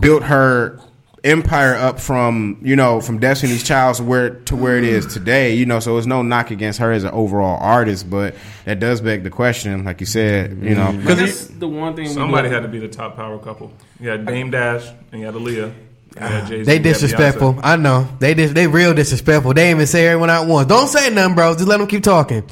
built 0.00 0.24
her 0.24 0.80
empire 1.24 1.74
up 1.74 1.98
from 1.98 2.58
you 2.62 2.76
know 2.76 3.00
from 3.00 3.18
Destiny's 3.18 3.62
Child 3.64 3.96
to 3.96 4.04
where 4.04 4.30
to 4.30 4.56
where 4.56 4.76
it 4.76 4.84
is 4.84 5.06
today. 5.06 5.54
You 5.54 5.66
know, 5.66 5.80
so 5.80 5.96
it's 5.96 6.06
no 6.06 6.22
knock 6.22 6.50
against 6.50 6.78
her 6.78 6.92
as 6.92 7.04
an 7.04 7.10
overall 7.10 7.58
artist, 7.60 8.08
but 8.08 8.34
that 8.66 8.78
does 8.78 9.00
beg 9.00 9.24
the 9.24 9.30
question, 9.30 9.84
like 9.84 10.00
you 10.00 10.06
said, 10.06 10.62
you 10.62 10.74
know. 10.74 10.88
Mm-hmm. 10.88 11.00
because 11.00 11.18
guess 11.18 11.46
the 11.46 11.68
one 11.68 11.96
thing 11.96 12.08
Somebody 12.08 12.48
had 12.48 12.60
to 12.60 12.68
be 12.68 12.78
the 12.78 12.88
top 12.88 13.16
power 13.16 13.38
couple. 13.38 13.72
You 13.98 14.10
had 14.10 14.26
Dame 14.26 14.50
Dash 14.50 14.86
and 15.10 15.20
you 15.20 15.26
had 15.26 15.34
Aaliyah. 15.34 15.74
You 16.14 16.20
ah, 16.20 16.46
They 16.48 16.78
disrespectful. 16.78 17.58
I 17.62 17.76
know. 17.76 18.06
They 18.20 18.34
dis- 18.34 18.52
they 18.52 18.68
real 18.68 18.94
disrespectful. 18.94 19.54
They 19.54 19.70
even 19.70 19.86
say 19.86 20.06
everyone 20.06 20.30
out 20.30 20.46
once. 20.46 20.68
Don't 20.68 20.86
say 20.86 21.10
nothing, 21.10 21.34
bro. 21.34 21.54
Just 21.54 21.66
let 21.66 21.78
them 21.78 21.88
keep 21.88 22.04
talking. 22.04 22.44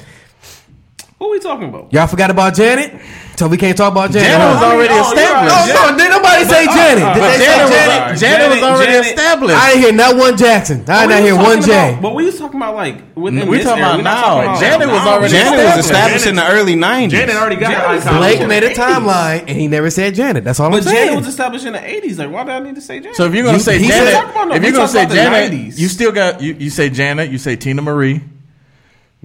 Who 1.19 1.29
we 1.29 1.39
talking 1.39 1.69
about? 1.69 1.93
Y'all 1.93 2.07
forgot 2.07 2.29
about 2.29 2.55
Janet? 2.55 3.01
So 3.35 3.47
we 3.47 3.57
can't 3.57 3.75
talk 3.75 3.91
about 3.91 4.11
Janet. 4.11 4.29
Janet 4.29 4.47
was 4.53 4.63
already 4.63 4.93
Oh, 4.93 5.01
established. 5.09 5.55
Oh, 5.57 5.65
no, 5.73 5.81
uh, 5.89 5.97
did 5.97 6.09
nobody 6.13 6.43
say 6.45 6.65
Janet? 6.69 7.01
Did 7.01 7.19
But 7.19 7.29
they 7.33 7.37
say 7.37 7.45
Janet 7.49 7.63
was, 7.65 7.71
Janet? 7.73 8.19
Janet 8.19 8.49
was 8.53 8.63
already 8.63 8.91
Janet- 8.93 9.05
established. 9.07 9.57
I 9.59 9.67
didn't 9.73 9.81
hear 9.83 9.91
not 9.93 10.15
one 10.15 10.37
Jackson. 10.37 10.85
I 10.87 11.07
didn't 11.07 11.23
hear 11.23 11.35
was 11.35 11.43
one 11.43 11.57
talking 11.57 11.73
J. 11.73 11.89
about- 11.89 12.01
But 12.03 12.13
we 12.15 12.25
was 12.25 12.37
talking 12.37 12.57
about 12.61 12.75
like 12.75 12.95
within 13.15 13.47
We 13.49 13.57
this 13.57 13.65
talking 13.65 13.83
era. 13.83 13.89
about 13.89 13.97
We're 13.97 14.03
now. 14.03 14.21
talking 14.21 14.61
Janet 14.61 14.87
was 14.87 15.01
already 15.01 15.33
Janet 15.33 15.51
was 15.51 15.61
established. 15.63 15.89
established 15.89 16.27
in 16.27 16.35
the 16.35 16.47
early 16.47 16.75
'90s. 16.75 17.11
Janet 17.19 17.35
already 17.35 17.55
got 17.55 17.73
her 17.73 17.81
Janet- 17.81 18.05
icon. 18.05 18.17
Blake 18.17 18.47
made 18.47 18.63
a 18.63 18.69
80s. 18.69 18.77
timeline 18.77 19.39
and 19.47 19.57
he 19.57 19.67
never 19.67 19.89
said 19.89 20.13
Janet. 20.13 20.43
That's 20.43 20.59
all 20.59 20.69
But 20.69 20.77
I'm 20.77 20.83
saying. 20.83 20.95
But 20.95 21.01
Janet 21.05 21.17
was 21.17 21.27
established 21.27 21.65
in 21.65 21.73
the 21.73 21.83
eighties. 21.89 22.19
Like, 22.19 22.31
why 22.31 22.43
do 22.43 22.51
I 22.51 22.59
need 22.59 22.75
to 22.75 22.81
say 22.81 22.99
Janet? 22.99 23.15
So 23.17 23.25
if 23.25 23.33
you're 23.33 23.43
gonna 23.43 23.57
You- 23.57 23.63
say 23.63 23.79
he 23.79 23.89
said- 23.89 23.97
Janet, 23.97 24.13
Talk 24.13 24.31
about- 24.31 24.47
no, 24.49 24.55
if 24.55 24.63
you're 24.63 24.71
gonna 24.73 24.87
say 24.87 25.05
Janet, 25.07 25.53
you 25.77 25.87
still 25.87 26.11
got 26.11 26.39
you, 26.41 26.55
you 26.59 26.69
say 26.69 26.89
Janet, 26.89 27.31
you 27.31 27.39
say 27.39 27.57
Teena 27.57 27.81
Marie. 27.81 28.21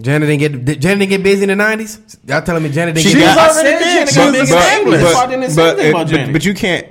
Janet 0.01 0.29
didn't 0.29 0.39
get 0.41 0.65
did 0.65 0.81
Janet 0.81 0.99
didn't 1.01 1.11
get 1.11 1.23
busy 1.25 1.43
in 1.43 1.49
the 1.49 1.57
nineties. 1.57 1.99
Y'all 2.27 2.41
telling 2.43 2.63
me 2.63 2.69
Janet 2.71 2.95
didn't 2.95 3.09
She 3.09 3.15
get 3.19 3.35
got- 3.35 3.49
busy? 3.49 3.59
I 3.59 3.63
already 3.71 3.85
said. 3.85 3.93
Janet 3.95 4.09
She 4.11 4.15
got 4.15 4.27
was 4.27 4.35
in 4.35 4.47
big 4.47 4.49
the. 4.49 4.73
English. 4.81 5.01
That's 5.03 5.15
why 5.15 5.23
I 5.23 5.27
didn't 5.27 5.51
say 5.51 5.93
but, 5.93 6.09
but, 6.11 6.33
but 6.33 6.45
you 6.45 6.55
can't. 6.55 6.87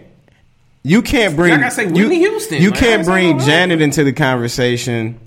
You 0.83 1.01
can't 1.01 1.35
bring. 1.35 1.51
Like 1.53 1.63
I 1.63 1.69
say, 1.69 1.83
you- 1.85 1.93
Whitney 1.93 2.19
Houston. 2.19 2.61
You 2.61 2.71
Like, 2.71 2.79
can't 2.79 3.05
bring. 3.05 3.39
Janet 3.39 3.81
into 3.81 4.03
the 4.03 4.11
conversation, 4.13 5.19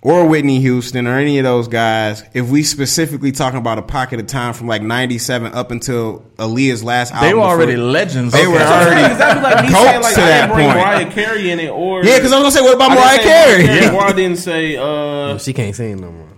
or 0.00 0.26
Whitney 0.26 0.60
Houston, 0.60 1.06
or 1.08 1.18
any 1.18 1.38
of 1.38 1.44
those 1.44 1.66
guys. 1.68 2.22
If 2.34 2.48
we 2.48 2.62
specifically 2.62 3.32
talking 3.32 3.58
about 3.58 3.78
a 3.78 3.82
pocket 3.82 4.20
of 4.20 4.26
time 4.28 4.54
from 4.54 4.66
like 4.68 4.82
'97 4.82 5.52
up 5.54 5.70
until 5.72 6.24
Aaliyah's 6.36 6.84
last 6.84 7.12
album, 7.12 7.28
They 7.28 7.34
were 7.34 7.42
already 7.42 7.72
before- 7.72 7.90
legends. 7.90 8.32
They 8.32 8.46
were 8.46 8.54
Okay. 8.56 8.64
already 8.64 9.12
Because 9.14 9.42
like 9.42 9.64
me 9.64 9.70
goats 9.70 9.82
saying 9.84 10.02
like 10.02 10.14
to 10.14 10.20
I 10.20 10.24
that 10.26 10.40
didn't 10.46 10.54
bring 10.56 10.66
point. 10.68 10.78
Mariah 10.78 11.10
Carey 11.10 11.50
in 11.50 11.60
it, 11.60 11.70
or 11.70 12.04
Yeah, 12.04 12.16
because 12.16 12.32
I 12.32 12.40
was 12.40 12.42
gonna 12.42 12.50
say, 12.52 12.62
what 12.62 12.74
about 12.74 12.90
I 12.92 12.94
didn't 12.94 13.04
Mariah 13.04 13.18
say 13.18 13.24
Carey? 13.24 13.66
Mariah 13.90 13.94
Or 13.96 14.02
I 14.04 14.12
didn't 14.12 14.38
say 14.38 14.76
uh. 14.76 15.38
She 15.38 15.52
can't 15.52 15.74
sing 15.76 16.00
no 16.00 16.10
more. 16.12 16.28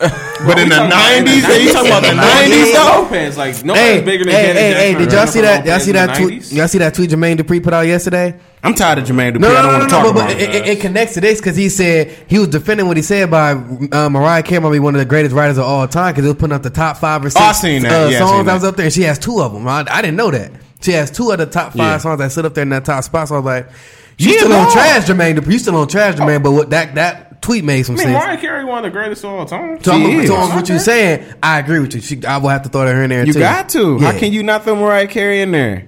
But 0.00 0.58
in 0.58 0.70
the 0.70 0.76
talking 0.76 0.88
about 0.88 1.18
in 1.18 1.24
the 1.26 1.30
'90s, 1.30 1.62
you 1.64 1.72
talking 1.72 1.88
about 1.90 2.02
the 2.02 2.08
90s, 2.08 2.48
'90s 2.48 2.72
though? 2.72 3.02
Lopez, 3.02 3.36
like 3.36 3.64
nobody's 3.64 3.86
Hey, 3.90 4.02
bigger 4.02 4.24
than 4.24 4.32
hey, 4.34 4.52
hey, 4.54 4.92
hey! 4.92 4.98
Did 4.98 5.12
y'all 5.12 5.26
see 5.26 5.40
that? 5.42 5.66
Y'all 5.66 5.78
see 5.78 5.92
that 5.92 6.16
tweet? 6.16 6.50
Y'all 6.52 6.68
see 6.68 6.78
that 6.78 6.94
tweet 6.94 7.10
Jermaine 7.10 7.36
Dupri 7.36 7.62
put 7.62 7.74
out 7.74 7.86
yesterday? 7.86 8.34
I'm 8.62 8.74
tired 8.74 8.98
of 8.98 9.04
Jermaine 9.04 9.34
Dupri. 9.34 9.40
No, 9.40 9.48
I 9.54 9.62
no, 9.62 9.62
don't 9.62 9.64
no, 9.64 9.72
no, 9.72 9.78
want 9.78 9.90
to 9.90 9.96
no. 9.96 10.02
talk 10.02 10.14
But, 10.14 10.22
about 10.22 10.28
but 10.30 10.40
it. 10.40 10.48
it, 10.48 10.54
it, 10.54 10.68
it 10.78 10.80
connects 10.80 11.14
to 11.14 11.20
this 11.20 11.38
because 11.40 11.56
he 11.56 11.68
said 11.68 12.08
he 12.28 12.38
was 12.38 12.48
defending 12.48 12.86
what 12.88 12.96
he 12.96 13.02
said 13.02 13.30
by 13.30 13.52
uh, 13.52 14.08
Mariah 14.08 14.42
Carey 14.42 14.62
might 14.62 14.72
be 14.72 14.78
one 14.78 14.94
of 14.94 14.98
the 15.00 15.04
greatest 15.04 15.34
writers 15.34 15.58
of 15.58 15.64
all 15.64 15.86
time 15.86 16.12
because 16.12 16.24
he 16.24 16.28
was 16.30 16.38
putting 16.38 16.54
up 16.54 16.62
the 16.62 16.70
top 16.70 16.96
five 16.96 17.22
or 17.22 17.28
six 17.28 17.40
Oh, 17.40 17.44
I 17.44 17.52
seen 17.52 17.82
that. 17.82 17.92
Uh, 17.92 18.08
Yeah, 18.08 18.16
I 18.16 18.20
songs 18.20 18.30
seen 18.38 18.46
that 18.46 18.54
was 18.54 18.64
up 18.64 18.76
there. 18.76 18.86
And 18.86 18.92
she 18.94 19.02
has 19.02 19.18
two 19.18 19.40
of 19.42 19.52
them. 19.52 19.68
I, 19.68 19.84
I 19.90 20.00
didn't 20.00 20.16
know 20.16 20.30
that. 20.30 20.50
She 20.80 20.92
has 20.92 21.10
two 21.10 21.30
of 21.30 21.36
the 21.38 21.44
top 21.46 21.72
five 21.72 21.76
Yeah. 21.78 21.98
songs 21.98 22.18
that 22.20 22.32
sit 22.32 22.46
up 22.46 22.54
there 22.54 22.62
in 22.62 22.70
that 22.70 22.86
top 22.86 23.04
spot. 23.04 23.28
So 23.28 23.34
I 23.34 23.38
was 23.38 23.44
like, 23.44 23.68
you 24.16 24.32
still 24.38 24.52
on 24.52 24.70
trash, 24.72 25.04
Jermaine 25.04 25.36
Dupri. 25.38 25.52
You 25.52 25.58
still 25.58 25.76
on 25.76 25.88
trash, 25.88 26.14
Jermaine. 26.14 26.42
But 26.42 26.52
what 26.52 26.70
that 26.70 26.94
that 26.94 27.29
tweet 27.40 27.64
made 27.64 27.82
some 27.84 27.94
I 27.96 27.98
mean, 27.98 28.06
sense. 28.08 28.24
Mariah 28.24 28.38
Carey 28.38 28.64
one 28.64 28.78
of 28.78 28.84
the 28.84 28.90
greatest 28.90 29.24
of 29.24 29.30
all 29.30 29.46
time. 29.46 29.82
So, 29.82 29.92
She 29.92 30.04
I'm, 30.04 30.20
is. 30.20 30.28
so 30.28 30.34
on 30.36 30.54
what 30.54 30.68
you're 30.68 30.78
saying, 30.78 31.24
I 31.42 31.58
agree 31.58 31.78
with 31.80 31.94
you. 31.94 32.00
She, 32.00 32.24
I 32.24 32.36
will 32.38 32.48
have 32.50 32.62
to 32.62 32.68
throw 32.68 32.86
her 32.86 33.02
in 33.02 33.10
there 33.10 33.24
You 33.26 33.32
too. 33.32 33.38
got 33.38 33.68
to. 33.70 33.98
Yeah. 34.00 34.12
How 34.12 34.18
can 34.18 34.32
you 34.32 34.42
not 34.42 34.64
throw 34.64 34.76
Mariah 34.76 35.06
Carey 35.06 35.40
in 35.40 35.50
there? 35.50 35.86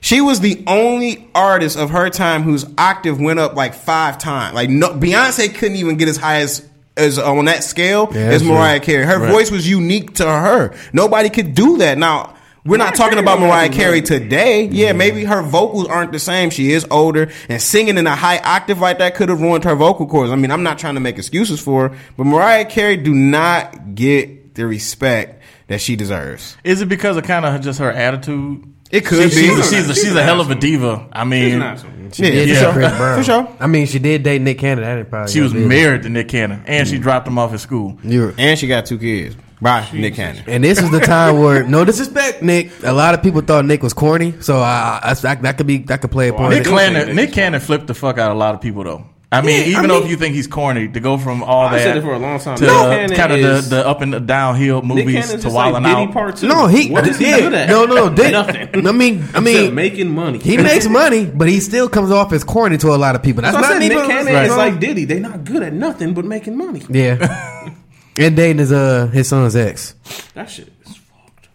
She 0.00 0.20
was 0.20 0.40
the 0.40 0.62
only 0.66 1.30
artist 1.34 1.78
of 1.78 1.90
her 1.90 2.10
time 2.10 2.42
whose 2.42 2.66
octave 2.76 3.18
went 3.20 3.38
up 3.40 3.54
like 3.56 3.72
five 3.74 4.18
times. 4.18 4.54
Like 4.54 4.68
no, 4.68 4.90
Beyonce 4.90 5.54
couldn't 5.54 5.76
even 5.78 5.96
get 5.96 6.08
as 6.08 6.16
high 6.18 6.40
as 6.40 6.68
as 6.96 7.18
uh, 7.18 7.32
on 7.32 7.46
that 7.46 7.64
scale 7.64 8.08
Yeah, 8.12 8.20
as 8.20 8.42
that's 8.42 8.44
Mariah 8.44 8.80
Carey. 8.80 9.04
Her 9.06 9.18
Right. 9.18 9.30
voice 9.32 9.50
was 9.50 9.68
unique 9.68 10.14
to 10.16 10.26
her. 10.26 10.74
Nobody 10.92 11.28
could 11.30 11.54
do 11.54 11.78
that. 11.78 11.96
Now 11.98 12.33
we're 12.64 12.78
not 12.78 12.94
talking 12.94 13.18
about 13.18 13.40
Mariah 13.40 13.68
Carey 13.68 14.00
today. 14.00 14.64
Yeah, 14.64 14.92
maybe 14.92 15.24
her 15.24 15.42
vocals 15.42 15.86
aren't 15.86 16.12
the 16.12 16.18
same. 16.18 16.50
She 16.50 16.72
is 16.72 16.86
older, 16.90 17.30
and 17.48 17.60
singing 17.60 17.98
in 17.98 18.06
a 18.06 18.16
high 18.16 18.38
octave 18.38 18.80
like 18.80 18.98
that 18.98 19.14
could 19.14 19.28
have 19.28 19.40
ruined 19.40 19.64
her 19.64 19.74
vocal 19.74 20.06
cords. 20.06 20.32
I 20.32 20.36
mean, 20.36 20.50
I'm 20.50 20.62
not 20.62 20.78
trying 20.78 20.94
to 20.94 21.00
make 21.00 21.18
excuses 21.18 21.60
for 21.60 21.88
her, 21.90 21.96
but 22.16 22.24
Mariah 22.24 22.64
Carey 22.64 22.96
do 22.96 23.14
not 23.14 23.94
get 23.94 24.54
the 24.54 24.66
respect 24.66 25.42
that 25.66 25.80
she 25.80 25.96
deserves. 25.96 26.56
Is 26.64 26.80
it 26.80 26.88
because 26.88 27.16
of 27.16 27.24
kind 27.24 27.44
of 27.44 27.60
just 27.60 27.78
her 27.80 27.90
attitude? 27.90 28.64
It 28.90 29.04
could 29.04 29.32
She- 29.32 29.40
be. 29.42 29.48
She's, 29.48 29.58
a, 29.58 29.62
she's, 29.62 29.90
a, 29.90 29.94
she's 29.94 30.14
a 30.14 30.22
hell 30.22 30.40
of 30.40 30.50
a 30.50 30.54
diva. 30.54 31.08
I 31.12 31.24
mean, 31.24 31.58
not 31.58 31.80
so- 31.80 31.88
Yeah, 32.16 32.28
Yeah, 32.28 32.44
for 32.44 32.54
for, 32.54 32.54
sure. 32.54 32.72
Chris 32.72 32.96
Brown. 32.96 33.18
For 33.18 33.24
sure. 33.24 33.56
I 33.60 33.66
mean, 33.66 33.86
she 33.86 33.98
did 33.98 34.22
date 34.22 34.40
Nick 34.40 34.58
Cannon. 34.58 34.84
That 34.84 34.96
didn't 34.96 35.10
probably 35.10 35.32
she 35.32 35.40
was 35.40 35.52
married 35.52 36.02
to 36.04 36.08
Nick 36.10 36.28
Cannon, 36.28 36.62
and 36.66 36.86
she 36.86 36.98
mm. 36.98 37.02
dropped 37.02 37.26
him 37.26 37.38
off 37.38 37.52
at 37.52 37.60
school. 37.60 37.98
You're- 38.04 38.34
And 38.38 38.58
she 38.58 38.68
got 38.68 38.86
two 38.86 38.98
kids 38.98 39.36
by 39.60 39.86
Nick 39.92 40.14
Cannon. 40.14 40.42
And 40.46 40.62
this 40.64 40.80
is 40.82 40.90
the 40.90 41.00
time 41.00 41.38
where 41.38 41.62
no 41.64 41.84
disrespect, 41.84 42.42
Nick. 42.42 42.70
A 42.82 42.92
lot 42.92 43.14
of 43.14 43.22
people 43.22 43.40
thought 43.40 43.64
Nick 43.64 43.82
was 43.82 43.92
corny, 43.94 44.34
so 44.40 44.58
I, 44.58 45.00
I, 45.02 45.10
I- 45.10 45.34
that 45.36 45.56
could 45.56 45.66
be 45.66 45.78
that 45.78 46.00
could 46.00 46.10
play 46.10 46.28
a 46.28 46.32
part. 46.34 46.50
Nick 46.52 46.64
do 46.64 46.70
Cannon, 46.70 47.06
Nick 47.08 47.14
Nick 47.16 47.32
Cannon 47.32 47.60
flipped 47.60 47.86
the 47.86 47.94
fuck 47.94 48.18
out 48.18 48.30
of 48.30 48.36
a 48.36 48.40
lot 48.40 48.54
of 48.54 48.60
people 48.60 48.84
though. 48.84 49.06
I 49.32 49.40
mean, 49.40 49.62
Yeah, 49.62 49.66
even 49.78 49.84
I 49.86 49.88
though 49.88 50.00
mean- 50.00 50.10
you 50.10 50.16
think 50.16 50.36
he's 50.36 50.46
corny, 50.46 50.86
to 50.86 51.00
go 51.00 51.18
from 51.18 51.42
all 51.42 51.66
I 51.66 51.78
that 51.78 51.82
said 51.82 51.96
it 51.96 52.02
for 52.02 52.14
a 52.14 52.18
long 52.20 52.38
time. 52.38 52.56
to 52.56 52.62
Nick 52.64 52.70
Cannon 52.70 53.16
kind 53.16 53.32
of 53.32 53.40
the, 53.68 53.76
the 53.76 53.88
up 53.88 54.00
and 54.00 54.12
the 54.14 54.20
downhill 54.20 54.80
movies 54.82 55.06
Cannon's 55.14 55.30
to 55.32 55.38
just 55.38 55.54
wilding 55.56 55.82
like 55.82 55.92
Diddy 55.92 56.06
out. 56.08 56.12
part 56.12 56.36
two. 56.36 56.46
no, 56.46 56.66
he 56.68 56.90
what 56.92 57.04
is 57.08 57.18
he 57.18 57.26
yeah, 57.30 57.40
good 57.40 57.54
at? 57.54 57.68
No, 57.68 57.84
no, 57.84 58.08
Diddy- 58.14 58.30
nothing. 58.30 58.86
I 58.86 58.92
mean, 58.92 59.18
I 59.22 59.24
Except 59.24 59.44
mean, 59.44 59.74
making 59.74 60.14
money. 60.14 60.38
he 60.38 60.56
makes 60.56 60.86
money, 60.86 61.24
but 61.26 61.48
he 61.48 61.58
still 61.58 61.88
comes 61.88 62.12
off 62.12 62.32
as 62.32 62.44
corny 62.44 62.76
to 62.78 62.88
a 62.94 62.96
lot 62.96 63.16
of 63.16 63.24
people. 63.24 63.42
That's 63.42 63.54
So 63.54 63.58
I 63.58 63.62
not 63.62 63.72
said. 63.72 63.78
Nick 63.80 63.92
but- 63.94 64.06
Cannon 64.08 64.34
Right. 64.34 64.44
is 64.46 64.56
like 64.56 64.78
Diddy. 64.78 65.04
They're 65.04 65.18
not 65.20 65.42
good 65.44 65.62
at 65.64 65.72
nothing 65.72 66.14
but 66.14 66.24
making 66.24 66.56
money. 66.56 66.82
yeah, 66.88 67.70
and 68.18 68.36
dating 68.36 68.58
his 68.58 68.72
uh 68.72 69.06
his 69.08 69.28
son's 69.28 69.56
ex. 69.56 69.94
That 70.34 70.48
shit 70.50 70.72
is 70.86 70.96
fucked. 70.96 71.48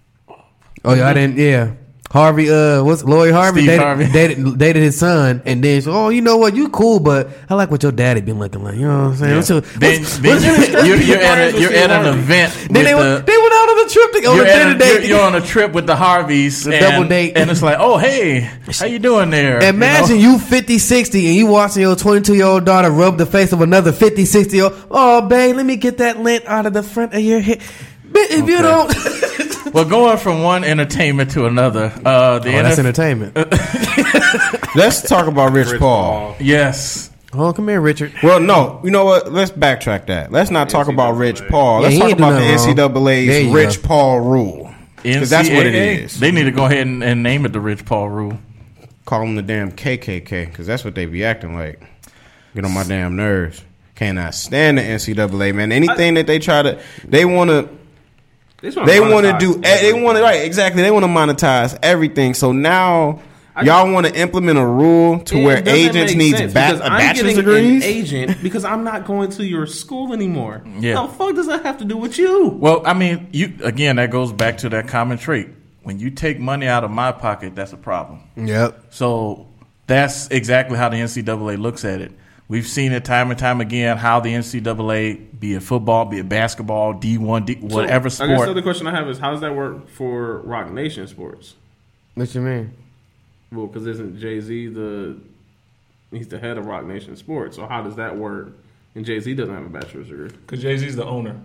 Oh 0.83 0.93
yeah, 0.93 1.07
I 1.07 1.13
didn't. 1.13 1.37
Yeah, 1.37 1.73
Harvey. 2.11 2.49
Uh, 2.49 2.83
what's 2.83 3.03
Lori 3.03 3.31
Harvey? 3.31 3.61
Steve 3.61 3.67
dated, 3.69 3.83
Harvey. 3.83 4.11
dated 4.11 4.57
dated 4.57 4.81
his 4.83 4.97
son, 4.97 5.43
and 5.45 5.63
then 5.63 5.81
so, 5.81 5.91
oh, 5.91 6.09
you 6.09 6.21
know 6.21 6.37
what? 6.37 6.55
You 6.55 6.69
cool, 6.69 6.99
but 6.99 7.29
I 7.49 7.53
like 7.53 7.69
what 7.69 7.83
your 7.83 7.91
daddy 7.91 8.21
been 8.21 8.39
looking 8.39 8.63
like. 8.63 8.75
You 8.75 8.87
know 8.87 8.97
what 8.97 9.11
I'm 9.11 9.15
saying? 9.15 9.35
What's 9.35 9.49
your- 9.49 9.61
Then, 9.61 10.01
what's- 10.01 10.17
then 10.17 10.57
what's- 10.57 10.87
you're, 10.87 10.97
you're 10.97 11.19
at 11.21 11.53
a, 11.53 11.59
you're 11.61 11.71
at 11.71 11.91
an 11.91 12.03
Harvey. 12.05 12.19
event. 12.19 12.53
Then 12.71 12.83
they, 12.83 12.91
the, 12.91 12.97
went, 12.97 13.25
they 13.27 13.37
went 13.37 13.53
out 13.53 13.69
on 13.69 13.85
a 13.85 13.89
trip 13.89 14.11
to, 14.11 14.17
on 14.29 14.35
you're, 14.37 14.45
a 14.45 14.47
dinner 14.47 14.71
a, 14.71 14.77
date. 14.79 14.93
you're, 15.01 15.17
you're 15.17 15.21
on 15.21 15.35
a 15.35 15.41
trip 15.41 15.71
with 15.73 15.85
the 15.85 15.95
Harveys, 15.95 16.65
A 16.65 16.71
and, 16.73 16.79
double 16.81 17.07
date. 17.07 17.33
and 17.37 17.51
it's 17.51 17.61
like, 17.61 17.77
oh 17.79 17.97
hey, 17.99 18.39
how 18.73 18.87
you 18.87 18.97
doing 18.97 19.29
there? 19.29 19.61
Imagine 19.61 20.17
You 20.19 20.23
know? 20.29 20.31
you, 20.33 20.39
50, 20.39 20.77
60, 20.79 21.27
and 21.27 21.35
you 21.35 21.45
watching 21.45 21.83
your 21.83 21.95
22 21.95 22.33
year 22.33 22.45
old 22.45 22.65
daughter 22.65 22.89
rub 22.89 23.19
the 23.19 23.27
face 23.27 23.53
of 23.53 23.61
another 23.61 23.91
50, 23.91 24.25
60 24.25 24.55
year 24.55 24.65
old. 24.65 24.87
Oh, 24.89 25.27
babe, 25.27 25.55
let 25.55 25.65
me 25.65 25.75
get 25.75 25.99
that 25.99 26.19
lint 26.19 26.43
out 26.47 26.65
of 26.65 26.73
the 26.73 26.81
front 26.81 27.13
of 27.13 27.19
your 27.21 27.39
head. 27.39 27.59
Bitch, 27.59 28.31
if 28.31 28.47
you 28.49 28.57
don't. 28.63 28.89
Well, 29.73 29.85
going 29.85 30.17
from 30.17 30.41
one 30.43 30.63
entertainment 30.63 31.31
to 31.31 31.45
another, 31.45 31.91
uh, 32.05 32.39
the 32.39 32.49
Oh, 32.57 32.63
that's 32.63 32.79
NFL 32.79 32.79
entertainment. 32.79 33.35
Let's 34.75 35.01
talk 35.07 35.27
about 35.27 35.51
Rich, 35.51 35.79
Paul. 35.79 36.35
yes, 36.39 37.09
oh, 37.33 37.51
come 37.53 37.67
here, 37.67 37.81
Richard. 37.81 38.13
Well, 38.23 38.39
no, 38.39 38.81
you 38.83 38.91
know 38.91 39.05
what? 39.05 39.31
Let's 39.31 39.51
backtrack 39.51 40.07
that. 40.07 40.31
Let's 40.31 40.51
not 40.51 40.69
talk 40.69 40.87
about 40.87 41.13
Rich 41.17 41.41
Paul. 41.49 41.81
Yeah, 41.81 41.87
Let's 41.87 41.95
he 41.95 42.01
talk 42.01 42.11
about 42.13 42.31
the 42.31 42.39
nothing 42.39 42.75
wrong. 42.77 42.93
There 43.03 43.43
NCAA's 43.43 43.53
Rich 43.53 43.81
go. 43.81 43.87
Paul 43.87 44.19
rule. 44.21 44.73
Because 45.01 45.29
that's 45.29 45.49
what 45.49 45.65
it 45.65 45.75
is. 45.75 46.19
They 46.19 46.31
need 46.31 46.43
to 46.43 46.51
go 46.51 46.65
ahead 46.65 46.85
and, 46.85 47.03
and 47.03 47.23
name 47.23 47.45
it 47.45 47.53
the 47.53 47.59
Rich 47.61 47.85
Paul 47.85 48.09
rule. 48.09 48.37
Call 49.05 49.21
them 49.21 49.35
the 49.35 49.41
damn 49.41 49.71
KKK 49.71 50.47
because 50.47 50.67
that's 50.67 50.83
what 50.83 50.93
they 50.93 51.05
be 51.05 51.23
acting 51.23 51.55
like. 51.55 51.81
Get 52.53 52.65
on 52.65 52.73
my 52.73 52.83
damn 52.83 53.15
nerves. 53.15 53.63
Cannot 53.95 54.33
stand 54.35 54.77
the 54.77 54.81
NCAA, 54.81 55.53
man. 55.55 55.71
Anything 55.71 56.13
that 56.15 56.27
they 56.27 56.39
try 56.39 56.61
to, 56.61 56.81
they 57.05 57.25
want 57.25 57.49
to. 57.49 57.69
They, 58.61 58.99
want 58.99 59.25
to 59.25 59.37
do. 59.39 59.59
They 59.61 59.93
want 59.93 60.17
to 60.17 60.23
right 60.23 60.43
exactly. 60.43 60.81
They 60.81 60.91
want 60.91 61.03
to 61.03 61.09
monetize 61.09 61.77
everything. 61.81 62.33
So 62.33 62.51
now 62.51 63.21
y'all 63.63 63.91
want 63.91 64.05
to 64.07 64.15
implement 64.15 64.57
a 64.57 64.65
rule 64.65 65.19
to 65.21 65.37
Yeah, 65.37 65.45
where 65.45 65.69
agents 65.69 66.13
make 66.13 66.17
need 66.17 66.37
sense 66.37 66.53
ba- 66.53 66.67
because 66.67 66.79
a 66.81 66.85
I'm 66.85 66.99
bachelor's 66.99 67.35
getting 67.35 67.39
An 67.39 67.45
degrees. 67.45 67.83
agent 67.85 68.37
because 68.43 68.65
I'm 68.65 68.83
not 68.83 69.05
going 69.05 69.29
to 69.31 69.45
your 69.45 69.65
school 69.65 70.13
anymore. 70.13 70.61
Yeah. 70.79 71.01
The 71.01 71.07
fuck 71.13 71.35
does 71.35 71.47
that 71.47 71.63
have 71.63 71.77
to 71.79 71.85
do 71.85 71.97
with 71.97 72.17
you? 72.17 72.47
Well, 72.49 72.81
I 72.85 72.93
mean, 72.93 73.27
you 73.31 73.53
again. 73.63 73.95
That 73.97 74.11
goes 74.11 74.31
back 74.31 74.57
to 74.59 74.69
that 74.69 74.87
common 74.87 75.17
trait. 75.17 75.49
When 75.83 75.97
you 75.99 76.11
take 76.11 76.39
money 76.39 76.67
out 76.67 76.83
of 76.83 76.91
my 76.91 77.11
pocket, 77.11 77.55
that's 77.55 77.73
a 77.73 77.77
problem. 77.77 78.21
Yep. 78.35 78.87
So 78.91 79.47
that's 79.87 80.27
exactly 80.27 80.77
how 80.77 80.89
the 80.89 80.97
NCAA 80.97 81.57
looks 81.57 81.83
at 81.85 82.01
it. 82.01 82.11
We've 82.49 82.65
seen 82.67 82.93
it 82.93 83.05
time 83.05 83.29
and 83.29 83.39
time 83.39 83.61
again 83.61 83.97
how 83.97 84.19
the 84.19 84.33
NCAA, 84.33 85.39
be 85.39 85.53
it 85.53 85.61
football, 85.61 86.05
be 86.05 86.17
it 86.17 86.27
basketball, 86.27 86.93
D 86.93 87.19
one, 87.19 87.45
D, 87.45 87.55
whatever 87.55 88.09
So, 88.09 88.25
I 88.25 88.27
guess 88.27 88.41
the 88.41 88.49
other 88.49 88.61
question 88.63 88.87
I 88.87 88.95
have 88.95 89.07
is 89.07 89.19
how 89.19 89.31
does 89.31 89.41
that 89.41 89.55
work 89.55 89.87
for 89.87 90.39
Roc 90.39 90.71
Nation 90.71 91.07
sports? 91.07 91.53
What 92.15 92.33
you 92.33 92.41
mean? 92.41 92.73
Well, 93.51 93.67
because 93.67 93.85
isn't 93.85 94.19
Jay 94.19 94.41
Z 94.41 94.67
the 94.69 95.19
he's 96.11 96.27
the 96.27 96.39
head 96.39 96.57
of 96.57 96.65
Roc 96.65 96.85
Nation 96.85 97.15
sports? 97.15 97.55
So 97.55 97.67
how 97.67 97.83
does 97.83 97.95
that 97.97 98.17
work? 98.17 98.49
And 98.95 99.05
Jay 99.05 99.19
Z 99.19 99.31
doesn't 99.35 99.53
have 99.53 99.65
a 99.65 99.69
bachelor's 99.69 100.07
degree. 100.09 100.29
Because 100.29 100.61
Jay 100.61 100.75
Z's 100.75 100.95
the 100.95 101.05
owner. 101.05 101.39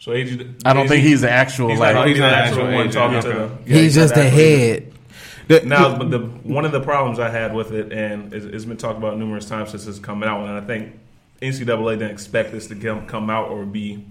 So 0.00 0.12
AG, 0.12 0.54
I 0.64 0.72
don't 0.72 0.88
think 0.88 1.04
he's 1.04 1.20
the 1.20 1.30
actual 1.30 1.68
He's 1.68 1.78
like. 1.78 1.94
not, 1.94 2.08
he's 2.08 2.16
he's 2.16 2.20
not 2.20 2.30
not 2.30 2.36
the 2.36 2.42
actual 2.42 2.62
actual 2.66 2.74
one 2.74 2.90
talking 2.90 3.16
okay. 3.18 3.28
to 3.28 3.38
the. 3.38 3.70
yeah, 3.70 3.82
He's 3.82 3.94
just 3.94 4.14
the 4.14 4.24
actual 4.24 4.40
agent. 4.40 4.84
head. 4.84 4.92
The- 5.50 5.66
Now, 5.66 5.98
but 5.98 6.10
the 6.10 6.18
one 6.20 6.64
of 6.64 6.72
the 6.72 6.80
problems 6.80 7.18
I 7.18 7.28
had 7.28 7.52
with 7.54 7.72
it, 7.72 7.92
and 7.92 8.32
it's, 8.32 8.44
it's 8.46 8.64
been 8.64 8.76
talked 8.76 8.98
about 8.98 9.18
numerous 9.18 9.46
times 9.46 9.70
since 9.70 9.86
it's 9.86 9.98
coming 9.98 10.28
out, 10.28 10.46
and 10.46 10.52
I 10.56 10.60
think 10.60 10.98
NCAA 11.42 11.98
didn't 11.98 12.12
expect 12.12 12.52
this 12.52 12.68
to 12.68 12.76
come, 12.76 13.06
come 13.06 13.28
out 13.30 13.48
or 13.50 13.64
be 13.64 14.04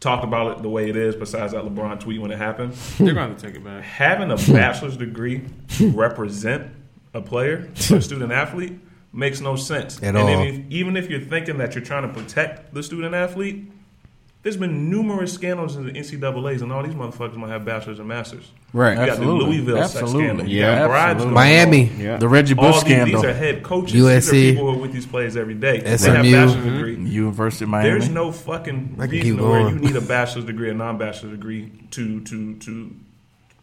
talked 0.00 0.22
about 0.22 0.56
it 0.58 0.62
the 0.62 0.68
way 0.68 0.88
it 0.88 0.96
is. 0.96 1.16
Besides 1.16 1.52
that 1.52 1.64
LeBron 1.64 1.98
tweet 2.00 2.20
when 2.20 2.30
it 2.30 2.38
happened, 2.38 2.74
They're 2.98 3.14
going 3.14 3.34
to 3.34 3.40
take 3.40 3.54
it 3.56 3.64
back. 3.64 3.82
having 3.82 4.30
a 4.30 4.36
bachelor's 4.36 4.96
degree 4.96 5.42
represent 5.80 6.70
a 7.12 7.20
player, 7.20 7.68
a 7.90 8.00
student 8.00 8.32
athlete, 8.32 8.78
makes 9.12 9.40
no 9.40 9.56
sense. 9.56 9.96
At 10.02 10.14
and 10.14 10.18
all. 10.18 10.42
If, 10.42 10.60
even 10.70 10.96
if 10.96 11.08
you're 11.10 11.20
thinking 11.20 11.58
that 11.58 11.74
you're 11.74 11.84
trying 11.84 12.02
to 12.02 12.12
protect 12.20 12.74
the 12.74 12.82
student 12.82 13.14
athlete, 13.14 13.70
there's 14.44 14.56
been 14.56 14.88
numerous 14.90 15.32
scandals 15.32 15.74
in 15.74 15.86
the 15.86 15.92
NCAA's, 15.92 16.62
and 16.62 16.70
all 16.72 16.82
these 16.84 16.94
motherfuckers 16.94 17.34
might 17.34 17.48
have 17.48 17.64
bachelors 17.64 17.98
and 17.98 18.06
masters. 18.06 18.52
Right. 18.72 18.90
You 18.90 18.96
got 18.96 19.04
the 19.06 19.10
Absolutely. 19.12 19.46
Louisville 19.46 19.76
sex 19.88 20.02
Absolutely. 20.02 20.22
scandal. 20.26 20.46
You 20.48 20.60
Yeah, 20.60 20.86
got 20.86 20.90
absolutely. 20.94 21.34
Miami. 21.34 21.84
Yeah. 21.98 22.16
the 22.18 22.28
Reggie 22.28 22.54
All 22.54 22.64
Bush 22.64 22.74
these, 22.74 22.80
scandal. 22.82 23.20
these 23.22 23.30
are 23.30 23.34
head 23.34 23.62
coaches. 23.64 23.94
USC. 24.00 24.30
These 24.30 24.50
are 24.50 24.52
people 24.54 24.70
who 24.72 24.78
are 24.78 24.82
with 24.82 24.92
these 24.92 25.06
players 25.06 25.36
every 25.36 25.54
day. 25.54 25.80
They 25.80 25.90
have 25.90 26.00
SMU. 26.00 26.12
bachelor's 26.32 26.54
degree. 26.64 26.94
Mm-hmm. 26.96 27.06
University 27.06 27.64
of 27.64 27.70
Miami. 27.70 27.88
There's 27.90 28.08
no 28.10 28.30
fucking 28.30 28.96
reason 28.98 29.36
to 29.38 29.42
where 29.48 29.68
you 29.70 29.74
need 29.76 29.96
a 29.96 30.00
bachelor's 30.00 30.44
degree, 30.44 30.70
a 30.70 30.74
non-bachelor's 30.74 31.32
degree 31.32 31.72
to 31.92 32.20
to 32.20 32.54
to 32.58 32.94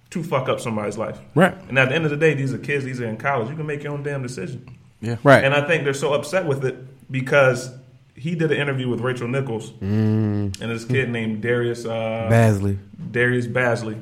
to 0.09 0.23
fuck 0.23 0.49
up 0.49 0.59
somebody's 0.59 0.97
life. 0.97 1.19
Right. 1.35 1.55
And 1.69 1.77
at 1.79 1.89
the 1.89 1.95
end 1.95 2.03
of 2.05 2.11
the 2.11 2.17
day, 2.17 2.33
these 2.33 2.53
are 2.53 2.57
kids. 2.57 2.83
These 2.83 2.99
are 2.99 3.05
in 3.07 3.17
college. 3.17 3.49
You 3.49 3.55
can 3.55 3.65
make 3.67 3.83
your 3.83 3.93
own 3.93 4.03
damn 4.03 4.21
decision. 4.23 4.65
yeah. 4.99 5.17
Right. 5.23 5.43
And 5.43 5.53
I 5.53 5.65
think 5.67 5.83
they're 5.83 5.93
so 5.93 6.13
upset 6.13 6.45
with 6.47 6.65
it 6.65 6.75
because 7.11 7.71
he 8.15 8.35
did 8.35 8.51
an 8.51 8.57
interview 8.57 8.87
with 8.89 8.99
Rachel 9.01 9.27
Nichols 9.27 9.71
and 9.81 10.51
this 10.53 10.85
kid 10.85 11.09
named 11.09 11.41
Darius 11.41 11.85
uh, 11.85 12.27
Bazley. 12.31 12.77
Darius 13.11 13.47
Bazley. 13.47 14.01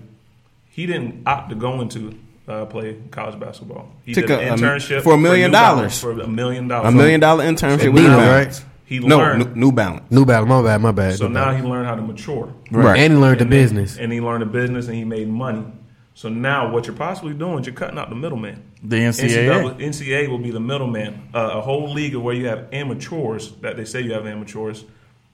He 0.70 0.86
didn't 0.86 1.28
opt 1.28 1.50
to 1.50 1.56
go 1.56 1.82
into 1.82 2.18
uh, 2.48 2.66
play 2.66 2.98
college 3.12 3.40
basketball. 3.40 3.92
He 4.06 4.14
Took 4.14 4.28
did 4.28 4.40
a- 4.40 4.42
an 4.42 4.48
a- 4.54 4.56
internship 4.58 5.02
for 5.04 5.14
a 5.14 5.18
million 5.18 5.52
New 5.52 5.58
dollars. 5.58 6.00
For 6.00 6.12
a 6.12 6.28
million 6.28 6.68
dollars. 6.68 6.94
A 6.94 6.98
million 6.98 7.20
dollar 7.20 7.44
internship 7.46 7.82
So 7.82 7.92
with 7.92 8.04
New 8.04 8.10
now- 8.10 8.18
Balance. 8.18 8.66
He 8.86 8.98
No, 8.98 9.20
learned. 9.20 9.54
New, 9.56 9.68
New 9.68 9.72
Balance. 9.72 10.10
New 10.10 10.26
Balance. 10.26 10.50
My 10.50 10.62
bad. 10.64 10.82
My 10.82 10.92
bad. 10.92 11.16
so 11.16 11.28
New 11.28 11.34
now 11.36 11.46
Balance. 11.46 11.64
he 11.64 11.70
learned 11.70 11.86
how 11.86 11.96
to 11.96 12.02
mature. 12.02 12.52
Right. 12.72 12.98
and 13.00 13.14
he 13.14 13.20
learned 13.20 13.40
the 13.40 13.44
then- 13.46 13.50
business. 13.52 13.98
and 14.00 14.12
he 14.12 14.20
learned 14.20 14.42
the 14.42 14.48
business, 14.48 14.88
and 14.88 14.96
he 14.96 15.04
made 15.06 15.28
money. 15.30 15.64
So 16.16 16.28
now, 16.28 16.72
what 16.72 16.88
you're 16.88 16.96
possibly 16.96 17.34
doing 17.36 17.60
is 17.60 17.68
you're 17.68 17.76
cutting 17.76 18.00
out 18.00 18.10
the 18.10 18.16
middleman. 18.16 18.64
The 18.82 18.98
NCAA. 18.98 19.78
NCAA, 19.78 19.80
NCAA 19.80 20.30
will 20.30 20.38
be 20.38 20.52
the 20.52 20.60
middleman. 20.60 21.30
Uh, 21.34 21.52
a 21.56 21.62
whole 21.62 21.92
league 21.92 22.16
of 22.16 22.22
where 22.22 22.34
you 22.34 22.48
have 22.48 22.70
amateurs 22.72 23.52
that 23.62 23.76
they 23.76 23.86
say 23.86 24.02
you 24.02 24.14
have 24.14 24.26
amateurs, 24.26 24.86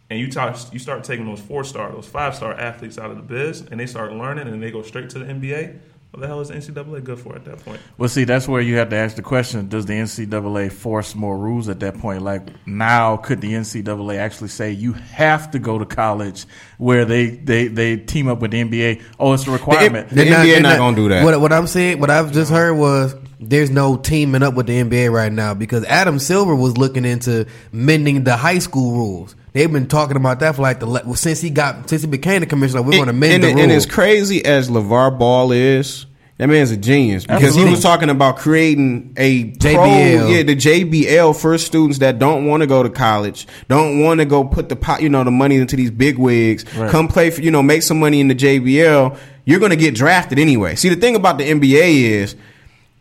and 0.10 0.20
you 0.20 0.32
talk, 0.32 0.58
you 0.74 0.80
start 0.80 1.04
taking 1.04 1.26
those 1.26 1.42
four 1.42 1.64
star, 1.64 1.92
those 1.92 2.08
five 2.08 2.36
star 2.36 2.54
athletes 2.54 2.98
out 2.98 3.12
of 3.12 3.18
the 3.18 3.24
biz, 3.24 3.62
and 3.62 3.80
they 3.80 3.86
start 3.86 4.14
learning, 4.14 4.48
and 4.48 4.62
they 4.62 4.72
go 4.72 4.82
straight 4.82 5.10
to 5.12 5.20
the 5.20 5.26
NBA. 5.26 5.80
What 6.16 6.22
the 6.22 6.28
hell 6.28 6.40
is 6.40 6.50
NCAA 6.50 7.04
good 7.04 7.20
for 7.20 7.36
at 7.36 7.44
that 7.44 7.60
point? 7.66 7.82
Well, 7.98 8.08
see, 8.08 8.24
that's 8.24 8.48
where 8.48 8.62
you 8.62 8.78
have 8.78 8.88
to 8.92 8.96
ask 8.96 9.18
the 9.18 9.22
question: 9.22 9.68
Does 9.68 9.86
the 9.86 9.94
NCAA 9.94 10.72
force 10.72 11.14
more 11.14 11.38
rules 11.38 11.68
at 11.68 11.82
that 11.82 11.98
point? 11.98 12.22
Like 12.22 12.66
now, 12.66 13.18
could 13.18 13.42
the 13.42 13.52
NCAA 13.52 14.18
actually 14.18 14.48
say 14.48 14.72
you 14.72 14.94
have 14.94 15.52
to 15.52 15.60
go 15.60 15.78
to 15.78 15.86
college 15.86 16.46
where 16.78 17.04
they 17.04 17.32
they, 17.32 17.68
they 17.68 17.98
team 17.98 18.30
up 18.30 18.40
with 18.40 18.52
the 18.52 18.64
NBA? 18.64 19.04
Oh, 19.20 19.34
it's 19.34 19.46
a 19.46 19.52
requirement. 19.52 20.08
The 20.10 20.24
NBA 20.24 20.62
not 20.62 20.78
gonna 20.78 20.96
do 20.96 21.10
that. 21.10 21.26
What, 21.26 21.42
what 21.42 21.52
I'm 21.52 21.68
saying, 21.68 22.00
what 22.00 22.10
I've 22.10 22.32
just 22.32 22.50
heard 22.50 22.76
was 22.76 23.14
there's 23.40 23.70
no 23.70 23.98
teaming 23.98 24.44
up 24.44 24.54
with 24.54 24.68
the 24.68 24.82
NBA 24.82 25.12
right 25.12 25.32
now 25.32 25.54
because 25.54 25.84
Adam 25.86 26.20
Silver 26.20 26.56
was 26.56 26.78
looking 26.78 27.06
into 27.06 27.46
mending 27.72 28.24
the 28.24 28.36
high 28.38 28.60
school 28.60 28.92
rules. 28.94 29.36
They've 29.54 29.72
been 29.72 29.88
talking 29.88 30.18
about 30.18 30.40
that 30.42 30.56
for 30.56 30.62
like 30.62 30.80
the 30.80 30.86
le- 30.86 31.04
well, 31.06 31.16
since 31.16 31.42
he 31.42 31.50
got 31.50 31.90
since 31.90 32.02
he 32.02 32.08
became 32.08 32.42
the 32.42 32.46
commissioner. 32.46 32.82
We're 32.82 32.92
going 32.92 33.08
to 33.08 33.14
mend 33.14 33.34
and, 33.36 33.44
the 33.44 33.48
and, 33.48 33.56
rules. 33.58 33.64
and 33.64 33.72
as 33.72 33.86
crazy 33.86 34.44
as 34.46 34.70
LaVar 34.70 35.18
Ball 35.18 35.52
is, 35.54 36.06
That 36.38 36.48
man's 36.48 36.72
a 36.72 36.78
genius 36.78 37.26
because 37.26 37.56
he 37.56 37.64
was 37.64 37.82
talking 37.82 38.10
about 38.10 38.36
creating 38.38 39.14
a 39.16 39.46
pro, 39.52 39.72
JBL. 39.72 40.36
yeah, 40.36 40.44
the 40.44 40.56
JBL 40.58 41.40
for 41.40 41.58
students 41.58 42.00
that 42.00 42.20
don't 42.20 42.46
want 42.46 42.62
to 42.62 42.68
go 42.68 42.84
to 42.84 42.90
college, 42.90 43.48
don't 43.70 44.02
want 44.02 44.20
to 44.20 44.26
go 44.26 44.44
put 44.44 44.68
the 44.68 44.76
pot, 44.76 45.02
you 45.02 45.08
know, 45.08 45.24
the 45.24 45.32
money 45.32 45.56
into 45.56 45.78
these 45.78 45.92
big 45.92 46.18
wigs, 46.18 46.66
Right. 46.76 46.92
come 46.92 47.08
play 47.08 47.30
for, 47.30 47.42
you 47.42 47.52
know, 47.52 47.64
make 47.64 47.84
some 47.84 48.00
money 48.00 48.20
in 48.20 48.28
the 48.28 48.36
JBL. 48.36 49.18
You're 49.46 49.60
going 49.60 49.70
to 49.72 49.78
get 49.78 49.96
drafted 49.96 50.38
anyway. 50.40 50.76
See, 50.76 50.90
the 50.90 50.96
thing 50.98 51.16
about 51.16 51.38
the 51.38 51.46
NBA 51.50 52.02
is 52.04 52.36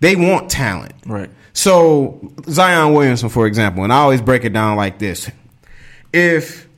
they 0.00 0.16
want 0.16 0.50
talent. 0.50 0.94
Right. 1.06 1.30
So 1.52 2.32
Zion 2.48 2.94
Williamson, 2.94 3.28
for 3.28 3.46
example, 3.46 3.84
and 3.84 3.92
I 3.92 3.98
always 3.98 4.20
break 4.20 4.44
it 4.44 4.52
down 4.52 4.76
like 4.76 4.98
this: 4.98 5.30
if 6.12 6.68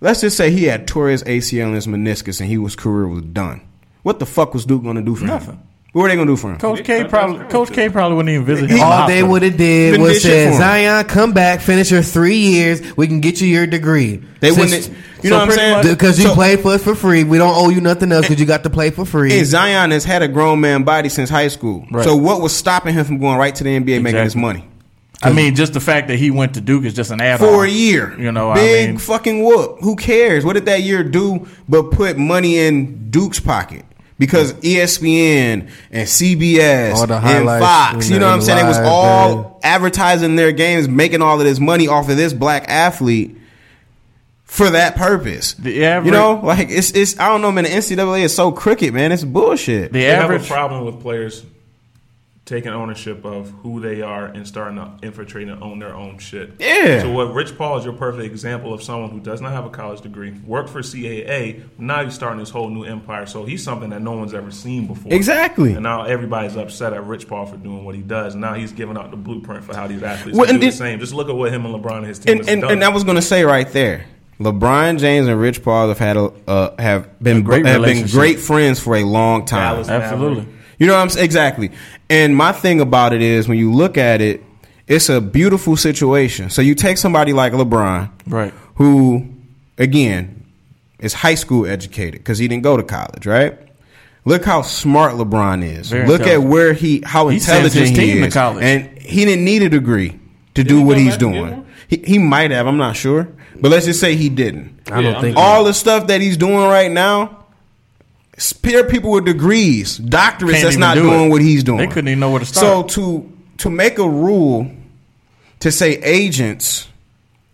let's 0.00 0.20
just 0.20 0.36
say 0.36 0.50
he 0.50 0.64
had 0.64 0.86
tore 0.86 1.08
his 1.08 1.22
ACL 1.24 1.66
and 1.66 1.74
his 1.74 1.86
meniscus 1.86 2.40
and 2.40 2.48
he 2.48 2.58
was 2.58 2.76
career 2.76 3.08
was 3.08 3.22
done, 3.22 3.60
what 4.02 4.18
the 4.18 4.26
fuck 4.26 4.54
was 4.54 4.64
Duke 4.64 4.82
going 4.82 4.96
to 4.96 5.02
do 5.02 5.16
for 5.16 5.26
him? 5.26 5.62
Nothing. 5.88 5.98
What 5.98 6.02
were 6.02 6.08
they 6.08 6.14
going 6.16 6.26
to 6.28 6.32
do 6.32 6.36
for 6.36 6.50
him? 6.52 6.58
Coach 6.58 6.84
K 6.84 7.04
probably 7.04 7.44
Coach 7.46 7.72
K 7.72 7.88
probably 7.88 8.16
wouldn't 8.16 8.32
even 8.34 8.46
visit 8.46 8.64
him. 8.66 8.70
in 8.72 8.76
the 8.76 8.82
All 8.84 9.08
they 9.08 9.22
would 9.22 9.42
have 9.42 9.56
did 9.56 9.92
Been 9.92 10.02
was 10.02 10.12
this 10.14 10.22
shit 10.22 10.30
said, 10.32 10.48
for 10.50 10.54
'em. 10.54 10.58
Zion, 10.60 11.04
come 11.06 11.32
back, 11.32 11.60
finish 11.60 11.90
your 11.90 12.02
three 12.02 12.36
years. 12.36 12.82
We 12.96 13.06
can 13.06 13.20
get 13.20 13.40
you 13.40 13.48
your 13.48 13.66
degree. 13.66 14.22
They 14.40 14.50
Since- 14.50 14.58
wouldn't. 14.88 14.90
You 15.22 15.30
know 15.30 15.38
what 15.38 15.48
I'm 15.48 15.54
saying? 15.54 15.82
Because 15.94 16.18
you 16.20 16.26
So- 16.28 16.34
played 16.34 16.60
for 16.60 16.72
us 16.74 16.82
for 16.82 16.94
free. 16.94 17.24
We 17.24 17.38
don't 17.38 17.54
owe 17.56 17.70
you 17.70 17.80
nothing 17.80 18.12
else 18.12 18.26
because 18.28 18.38
you 18.38 18.46
got 18.46 18.62
to 18.64 18.70
play 18.70 18.90
for 18.90 19.04
free. 19.04 19.36
And 19.36 19.46
Zion 19.46 19.90
has 19.90 20.04
had 20.04 20.22
a 20.22 20.28
grown 20.28 20.60
man 20.60 20.84
body 20.84 21.08
since 21.08 21.28
high 21.30 21.48
school. 21.48 21.84
Right. 21.90 22.04
So 22.04 22.14
what 22.14 22.40
was 22.40 22.54
stopping 22.54 22.94
him 22.94 23.04
from 23.04 23.18
going 23.18 23.36
right 23.36 23.54
to 23.56 23.64
the 23.64 23.70
NBA 23.74 24.00
making 24.00 24.18
his 24.22 24.34
Exactly. 24.34 24.40
money 24.42 24.64
I 25.20 25.32
mean, 25.32 25.56
just 25.56 25.72
the 25.72 25.80
fact 25.80 26.06
that 26.08 26.16
he 26.16 26.30
went 26.30 26.54
to 26.54 26.60
Duke 26.60 26.84
is 26.84 26.94
just 26.94 27.10
an 27.10 27.20
add-on 27.20 27.48
for 27.48 27.64
a 27.64 27.68
year? 27.68 28.14
You 28.20 28.30
know, 28.30 28.54
big 28.54 28.84
I 28.84 28.90
mean, 28.92 28.98
fucking 28.98 29.42
whoop. 29.42 29.78
Who 29.80 29.96
cares? 29.96 30.44
What 30.44 30.52
did 30.52 30.66
that 30.66 30.82
year 30.84 31.02
do 31.02 31.48
but 31.68 31.90
put 31.90 32.16
money 32.16 32.56
in 32.58 33.08
Duke's 33.10 33.40
pocket? 33.40 33.84
Because 34.18 34.52
ESPN 34.54 35.70
and 35.92 36.08
CBS 36.08 36.94
and 37.10 37.46
Fox, 37.62 38.10
you 38.10 38.18
know 38.18 38.26
what 38.26 38.34
I'm 38.34 38.40
saying? 38.40 38.64
It 38.64 38.68
was 38.68 38.76
live, 38.78 38.86
all 38.86 39.60
advertising 39.62 40.34
their 40.34 40.50
games, 40.50 40.88
making 40.88 41.22
all 41.22 41.38
of 41.40 41.46
this 41.46 41.60
money 41.60 41.86
off 41.86 42.08
of 42.08 42.16
this 42.16 42.32
black 42.32 42.64
athlete 42.68 43.36
for 44.44 44.70
that 44.70 44.96
purpose. 44.96 45.52
The 45.54 45.84
average- 45.84 46.06
you 46.06 46.12
know, 46.12 46.40
like 46.42 46.68
it's 46.70 46.90
it's 46.92 47.18
I 47.20 47.28
don't 47.28 47.42
know, 47.42 47.52
man. 47.52 47.64
The 47.64 47.70
NCAA 47.70 48.22
is 48.22 48.34
so 48.34 48.50
crooked, 48.50 48.92
man. 48.92 49.12
It's 49.12 49.22
bullshit. 49.22 49.92
the 49.92 50.00
They 50.00 50.04
have 50.06 50.24
average 50.24 50.44
a 50.46 50.52
problem 50.52 50.84
with 50.84 51.00
players 51.00 51.44
taking 52.48 52.72
ownership 52.72 53.26
of 53.26 53.50
who 53.62 53.78
they 53.78 54.00
are 54.00 54.24
and 54.24 54.48
starting 54.48 54.76
to 54.76 54.90
infiltrate 55.02 55.48
and 55.48 55.62
own 55.62 55.78
their 55.78 55.94
own 55.94 56.16
shit. 56.18 56.52
Yeah. 56.58 57.02
So 57.02 57.12
what 57.12 57.34
Rich 57.34 57.58
Paul 57.58 57.76
is 57.76 57.84
your 57.84 57.92
perfect 57.92 58.24
example 58.24 58.72
of 58.72 58.82
someone 58.82 59.10
who 59.10 59.20
does 59.20 59.42
not 59.42 59.52
have 59.52 59.66
a 59.66 59.70
college 59.70 60.00
degree, 60.00 60.30
worked 60.46 60.70
for 60.70 60.80
CAA, 60.80 61.62
now 61.76 62.02
he's 62.02 62.14
starting 62.14 62.40
this 62.40 62.48
whole 62.48 62.70
new 62.70 62.84
empire. 62.84 63.26
So 63.26 63.44
he's 63.44 63.62
something 63.62 63.90
that 63.90 64.00
no 64.00 64.12
one's 64.12 64.32
ever 64.32 64.50
seen 64.50 64.86
before. 64.86 65.12
Exactly. 65.12 65.74
And 65.74 65.82
now 65.82 66.04
everybody's 66.04 66.56
upset 66.56 66.94
at 66.94 67.04
Rich 67.04 67.28
Paul 67.28 67.44
for 67.44 67.58
doing 67.58 67.84
what 67.84 67.94
he 67.94 68.00
does. 68.00 68.34
Now 68.34 68.54
he's 68.54 68.72
giving 68.72 68.96
out 68.96 69.10
the 69.10 69.18
blueprint 69.18 69.62
for 69.62 69.76
how 69.76 69.86
these 69.86 70.02
athletes 70.02 70.38
Well, 70.38 70.46
can 70.46 70.54
and 70.54 70.62
do 70.62 70.70
the 70.70 70.76
same. 70.76 71.00
Just 71.00 71.12
look 71.12 71.28
at 71.28 71.34
what 71.34 71.52
him 71.52 71.66
and 71.66 71.74
LeBron 71.74 71.98
and 71.98 72.06
his 72.06 72.18
team 72.18 72.32
and, 72.32 72.40
has 72.40 72.48
and, 72.48 72.62
done. 72.62 72.72
and 72.72 72.82
I 72.84 72.88
was 72.88 73.04
going 73.04 73.16
to 73.16 73.22
say 73.22 73.44
right 73.44 73.70
there, 73.70 74.06
LeBron 74.40 74.98
James 74.98 75.28
and 75.28 75.38
Rich 75.38 75.62
Paul 75.62 75.88
have 75.88 75.98
had 75.98 76.16
a 76.16 76.32
uh, 76.46 76.80
have 76.80 77.22
been 77.22 77.42
great 77.42 77.66
have 77.66 77.82
been 77.82 78.06
great 78.06 78.38
friends 78.38 78.80
for 78.80 78.96
a 78.96 79.04
long 79.04 79.44
time. 79.44 79.84
Absolutely. 79.86 80.46
You 80.78 80.86
know 80.86 80.94
what 80.94 81.00
I'm 81.00 81.08
saying? 81.10 81.24
Exactly. 81.24 81.72
And 82.10 82.36
my 82.36 82.52
thing 82.52 82.80
about 82.80 83.12
it 83.12 83.20
is 83.22 83.48
when 83.48 83.58
you 83.58 83.72
look 83.72 83.98
at 83.98 84.20
it, 84.20 84.42
it's 84.86 85.08
a 85.10 85.20
beautiful 85.20 85.76
situation. 85.76 86.48
So 86.50 86.62
you 86.62 86.74
take 86.74 86.96
somebody 86.98 87.32
like 87.32 87.52
LeBron, 87.52 88.10
Right. 88.26 88.54
who 88.76 89.26
again 89.76 90.44
is 90.98 91.12
high 91.14 91.34
school 91.34 91.66
educated 91.66 92.20
because 92.20 92.38
he 92.38 92.48
didn't 92.48 92.62
go 92.62 92.76
to 92.76 92.82
college, 92.82 93.26
right? 93.26 93.56
Look 94.24 94.44
how 94.44 94.62
smart 94.62 95.14
LeBron 95.14 95.62
is. 95.62 95.90
Very 95.90 96.06
Look 96.06 96.22
at 96.22 96.42
where 96.42 96.72
he 96.72 97.02
how 97.04 97.28
He 97.28 97.38
sends 97.38 97.74
intelligent 97.74 97.80
his 97.80 97.90
he 97.90 98.12
team 98.12 98.20
to 98.22 98.26
is, 98.28 98.34
college. 98.34 98.64
and 98.64 98.98
he 98.98 99.24
didn't 99.24 99.44
need 99.44 99.62
a 99.62 99.68
degree 99.68 100.18
to 100.54 100.64
do 100.64 100.78
he 100.78 100.84
what 100.84 100.98
he's 100.98 101.16
back 101.16 101.22
and 101.22 101.32
get 101.34 101.40
doing. 101.50 101.66
He, 101.88 101.96
he 102.04 102.18
might 102.18 102.50
have. 102.50 102.66
I'm 102.66 102.76
not 102.76 102.96
sure, 102.96 103.28
but 103.60 103.70
let's 103.70 103.86
just 103.86 104.00
say 104.00 104.16
he 104.16 104.28
didn't. 104.28 104.80
I 104.90 105.00
don't 105.02 105.04
Yeah, 105.12 105.20
think 105.20 105.36
All 105.36 105.64
the 105.64 105.72
stuff 105.72 106.08
that 106.08 106.20
he's 106.20 106.36
doing 106.36 106.56
right 106.68 106.90
now, 106.90 107.37
spare 108.38 108.84
people 108.84 109.10
with 109.10 109.24
degrees, 109.26 109.98
doctorates 109.98 110.38
Can't 110.38 110.62
that's 110.62 110.64
even 110.68 110.80
not 110.80 110.94
do 110.94 111.02
doing 111.02 111.26
it. 111.26 111.28
what 111.28 111.42
he's 111.42 111.62
doing. 111.64 111.78
They 111.78 111.86
couldn't 111.88 112.08
even 112.08 112.20
know 112.20 112.30
where 112.30 112.40
to 112.40 112.46
start. 112.46 112.62
So 112.62 112.88
start. 112.88 112.90
to 112.90 113.32
to 113.58 113.70
make 113.70 113.98
a 113.98 114.08
rule 114.08 114.70
to 115.60 115.70
say 115.72 115.94
agents 116.02 116.88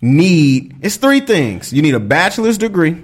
need 0.00 0.76
it's 0.82 0.96
three 0.96 1.20
things. 1.20 1.72
You 1.72 1.82
need 1.82 1.94
a 1.94 2.00
bachelor's 2.00 2.58
degree. 2.58 3.02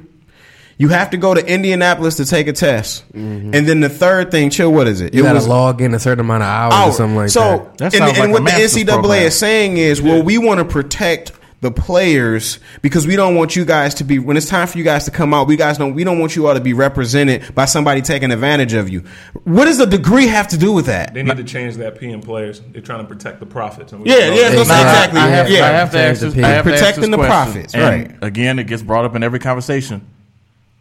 You 0.76 0.88
have 0.88 1.10
to 1.10 1.18
go 1.18 1.34
to 1.34 1.46
Indianapolis 1.46 2.16
to 2.16 2.24
take 2.24 2.46
a 2.46 2.54
test, 2.54 3.04
and 3.12 3.52
then 3.52 3.80
the 3.80 3.90
third 3.90 4.30
thing, 4.30 4.48
chill. 4.48 4.72
What 4.72 4.88
is 4.88 5.02
it? 5.02 5.08
Mm-hmm. 5.08 5.16
you 5.16 5.26
it 5.26 5.32
got 5.34 5.38
to 5.38 5.46
log 5.46 5.82
in 5.82 5.92
a 5.92 5.98
certain 5.98 6.20
amount 6.20 6.42
of 6.42 6.48
hours 6.48 6.72
hour. 6.72 6.88
or 6.88 6.92
something 6.92 7.16
like 7.16 7.28
so, 7.28 7.40
that. 7.40 7.78
That 7.78 7.84
and, 7.84 7.92
sounds 7.94 8.10
and 8.12 8.18
like 8.18 8.30
what 8.30 8.38
the 8.38 8.44
master's 8.44 8.74
NCAA 8.84 8.86
program. 8.88 9.22
is 9.24 9.38
saying 9.38 9.76
is, 9.76 10.00
well, 10.00 10.22
we 10.22 10.38
want 10.38 10.58
to 10.58 10.64
protect 10.64 11.32
the 11.62 11.70
players 11.70 12.58
because 12.80 13.06
we 13.06 13.16
don't 13.16 13.34
want 13.34 13.54
you 13.54 13.66
guys 13.66 13.94
to 13.96 14.04
be 14.04 14.18
when 14.18 14.36
it's 14.38 14.46
time 14.48 14.66
for 14.66 14.78
you 14.78 14.84
guys 14.84 15.04
to 15.04 15.10
come 15.10 15.34
out. 15.34 15.46
We 15.46 15.56
guys 15.56 15.76
don't. 15.76 15.94
We 15.94 16.04
don't 16.04 16.18
want 16.18 16.34
you 16.34 16.46
all 16.46 16.54
to 16.54 16.60
be 16.60 16.72
represented 16.72 17.54
by 17.54 17.66
somebody 17.66 18.00
taking 18.00 18.30
advantage 18.32 18.72
of 18.72 18.88
you. 18.88 19.04
What 19.44 19.66
does 19.66 19.76
the 19.76 19.84
degree 19.86 20.26
have 20.26 20.48
to 20.48 20.56
do 20.58 20.72
with 20.72 20.86
that? 20.86 21.12
They 21.12 21.22
need 21.22 21.36
to 21.36 21.44
change 21.44 21.76
that 21.76 21.98
P 22.00 22.10
in 22.10 22.22
players. 22.22 22.60
They're 22.60 22.80
trying 22.80 23.00
to 23.02 23.08
protect 23.08 23.40
the 23.40 23.46
profits. 23.46 23.92
And 23.92 24.02
we 24.02 24.08
Yeah, 24.10 24.16
yeah, 24.32 24.48
that. 24.50 24.56
that's 24.56 24.68
Now, 24.68 24.74
I- 24.74 24.80
exactly. 24.80 25.20
I, 25.20 25.26
have, 25.28 25.50
yeah. 25.50 25.64
I 25.64 25.68
have 25.68 25.90
to 25.92 25.98
ask 25.98 26.20
the 26.20 26.26
this. 26.26 26.34
P. 26.34 26.42
I 26.44 26.48
have 26.48 26.64
to 26.64 26.72
ask 26.72 26.80
Protecting 26.80 27.02
this 27.02 27.10
the 27.10 27.16
question. 27.26 27.52
profits, 27.52 27.74
And 27.74 27.82
right. 27.82 28.16
Again, 28.22 28.58
it 28.58 28.66
gets 28.66 28.82
brought 28.82 29.04
up 29.04 29.14
in 29.14 29.22
every 29.22 29.38
conversation. 29.38 30.06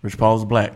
Rich 0.01 0.17
Paul 0.17 0.37
is 0.37 0.45
black. 0.45 0.73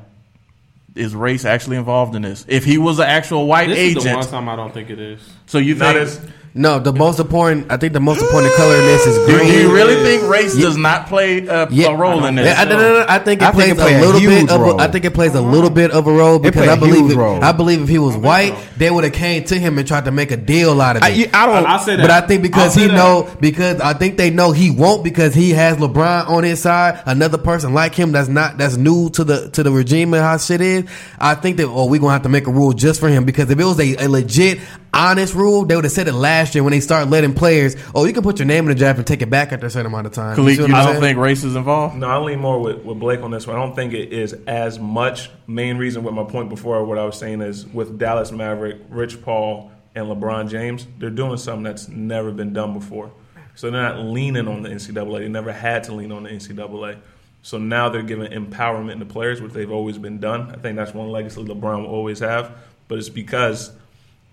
Is 0.95 1.15
race 1.15 1.45
actually 1.45 1.77
involved 1.77 2.13
in 2.13 2.21
this? 2.23 2.45
If 2.49 2.65
he 2.65 2.77
was 2.77 2.99
an 2.99 3.05
actual 3.05 3.47
white 3.47 3.69
This 3.69 3.95
is 3.97 4.03
the 4.03 4.13
one 4.13 4.27
time 4.27 4.49
I 4.49 4.55
don't 4.57 4.73
think 4.73 4.89
it 4.91 4.99
is. 4.99 5.21
so 5.47 5.57
you 5.59 5.73
Not 5.75 5.95
think? 5.95 6.07
as 6.07 6.21
No, 6.55 6.77
the 6.77 6.93
most 6.93 7.19
important. 7.19 7.71
I 7.71 7.77
think 7.77 7.93
the 7.93 7.99
most 7.99 8.21
important 8.21 8.53
color 8.53 8.75
in 8.75 8.81
this 8.81 9.07
is 9.07 9.17
green. 9.25 9.51
do 9.51 9.59
you 9.59 9.73
really 9.73 9.95
think 10.03 10.29
race 10.29 10.55
does 10.55 10.77
not 10.77 11.07
play 11.07 11.47
a, 11.47 11.67
Yeah. 11.71 11.87
a 11.87 11.95
role 11.95 12.23
in 12.25 12.35
this? 12.35 12.45
Yeah, 12.45 12.61
I, 12.61 12.65
no, 12.65 12.77
no, 12.77 12.99
no, 12.99 13.05
I 13.09 13.17
think 13.17 13.41
it 13.41 13.47
I 13.47 13.51
think 13.51 13.55
plays 13.55 13.71
it 13.71 13.77
play 13.77 13.93
a 13.95 13.97
a 13.97 14.01
little 14.05 14.19
huge 14.21 14.47
bit 14.47 14.51
of. 14.51 14.61
A, 14.61 14.75
I 14.83 14.87
think 14.87 15.05
it 15.05 15.15
plays 15.15 15.33
a 15.33 15.41
little 15.41 15.71
bit 15.71 15.89
of 15.89 16.05
a 16.05 16.11
role 16.11 16.37
because 16.37 16.61
play 16.65 16.69
I 16.69 16.75
a 16.75 16.77
believe. 16.79 17.09
It. 17.09 17.17
I 17.17 17.51
believe 17.53 17.81
if 17.81 17.89
he 17.89 17.97
was 17.97 18.15
white, 18.15 18.53
so. 18.53 18.63
they 18.77 18.91
would 18.91 19.03
have 19.03 19.13
came 19.13 19.43
to 19.45 19.57
him 19.57 19.79
and 19.79 19.87
tried 19.87 20.05
to 20.05 20.11
make 20.11 20.29
a 20.29 20.37
deal 20.37 20.79
out 20.79 20.95
of 20.97 21.01
it. 21.01 21.05
I, 21.05 21.09
you- 21.09 21.29
I 21.33 21.45
don't. 21.47 21.65
I, 21.65 21.73
I 21.73 21.77
say 21.79 21.95
that, 21.95 22.03
But 22.03 22.11
I 22.11 22.21
think 22.27 22.43
because 22.43 22.77
I'll 22.77 22.83
he 22.83 22.87
that. 22.87 22.93
know 22.95 23.35
because 23.39 23.81
I 23.81 23.93
think 23.93 24.17
they 24.17 24.29
know 24.29 24.51
he 24.51 24.69
won't 24.69 25.03
because 25.03 25.33
he 25.33 25.51
has 25.51 25.77
LeBron 25.77 26.29
on 26.29 26.43
his 26.43 26.61
side, 26.61 27.01
another 27.07 27.39
person 27.39 27.73
like 27.73 27.95
him 27.95 28.11
that's 28.11 28.29
not 28.29 28.59
that's 28.59 28.77
new 28.77 29.09
to 29.11 29.23
the 29.23 29.49
to 29.49 29.63
the 29.63 29.71
regime 29.71 30.13
and 30.13 30.21
how 30.21 30.37
shit 30.37 30.61
is. 30.61 30.83
I 31.17 31.33
think 31.33 31.57
that 31.57 31.65
oh 31.65 31.85
we 31.87 31.97
gonna 31.97 32.13
have 32.13 32.21
to 32.23 32.29
make 32.29 32.45
a 32.45 32.51
rule 32.51 32.73
just 32.73 32.99
for 32.99 33.09
him 33.09 33.25
because 33.25 33.49
if 33.49 33.59
it 33.59 33.65
was 33.65 33.79
a, 33.79 33.95
a 34.05 34.07
legit 34.07 34.59
honest 34.93 35.33
rule, 35.33 35.65
they 35.65 35.75
would 35.75 35.85
have 35.85 35.91
said 35.91 36.07
it 36.07 36.13
last 36.13 36.55
year 36.55 36.63
when 36.63 36.71
they 36.71 36.79
start 36.79 37.09
letting 37.09 37.33
players. 37.33 37.75
Oh, 37.93 38.05
you 38.05 38.13
can 38.13 38.23
put 38.23 38.39
your 38.39 38.45
name 38.45 38.65
in 38.65 38.69
the 38.69 38.75
draft 38.75 38.97
and 38.97 39.07
take 39.07 39.21
it 39.21 39.29
back 39.29 39.51
after 39.51 39.65
a 39.65 39.69
certain 39.69 39.87
amount 39.87 40.07
of 40.07 40.13
time. 40.13 40.35
Khalid, 40.35 40.55
see 40.55 40.61
you 40.63 40.71
what 40.71 40.75
I'm 40.75 40.93
don't 40.93 41.01
think 41.01 41.17
race 41.17 41.43
is 41.43 41.55
involved? 41.55 41.95
No, 41.95 42.07
I 42.07 42.17
lean 42.19 42.39
more 42.39 42.59
with, 42.59 42.83
with 42.83 42.99
Blake 42.99 43.21
on 43.21 43.31
this 43.31 43.47
one. 43.47 43.55
I 43.55 43.59
don't 43.59 43.75
think 43.75 43.93
it 43.93 44.13
is 44.13 44.33
as 44.47 44.79
much. 44.79 45.29
Main 45.47 45.77
reason 45.77 46.03
with 46.03 46.13
my 46.13 46.23
point 46.23 46.49
before, 46.49 46.83
what 46.85 46.97
I 46.97 47.05
was 47.05 47.17
saying 47.17 47.41
is 47.41 47.65
with 47.67 47.97
Dallas 47.97 48.31
Maverick, 48.31 48.81
Rich 48.89 49.21
Paul, 49.23 49.71
and 49.95 50.07
LeBron 50.07 50.49
James, 50.49 50.87
they're 50.97 51.09
doing 51.09 51.37
something 51.37 51.63
that's 51.63 51.87
never 51.87 52.31
been 52.31 52.53
done 52.53 52.73
before. 52.73 53.11
So 53.55 53.69
they're 53.69 53.81
not 53.81 53.99
leaning 53.99 54.47
on 54.47 54.63
the 54.63 54.69
NCAA. 54.69 55.19
They 55.19 55.27
never 55.27 55.51
had 55.51 55.83
to 55.85 55.93
lean 55.93 56.11
on 56.11 56.23
the 56.23 56.29
NCAA. 56.29 56.99
So 57.43 57.57
now 57.57 57.89
they're 57.89 58.01
giving 58.01 58.31
empowerment 58.31 58.99
to 58.99 59.05
players, 59.05 59.41
which 59.41 59.53
they've 59.53 59.71
always 59.71 59.97
been 59.97 60.19
done. 60.19 60.49
I 60.51 60.57
think 60.57 60.77
that's 60.77 60.93
one 60.93 61.09
legacy 61.09 61.43
LeBron 61.43 61.81
will 61.81 61.93
always 61.93 62.19
have. 62.19 62.55
But 62.87 62.97
it's 62.97 63.09
because 63.09 63.71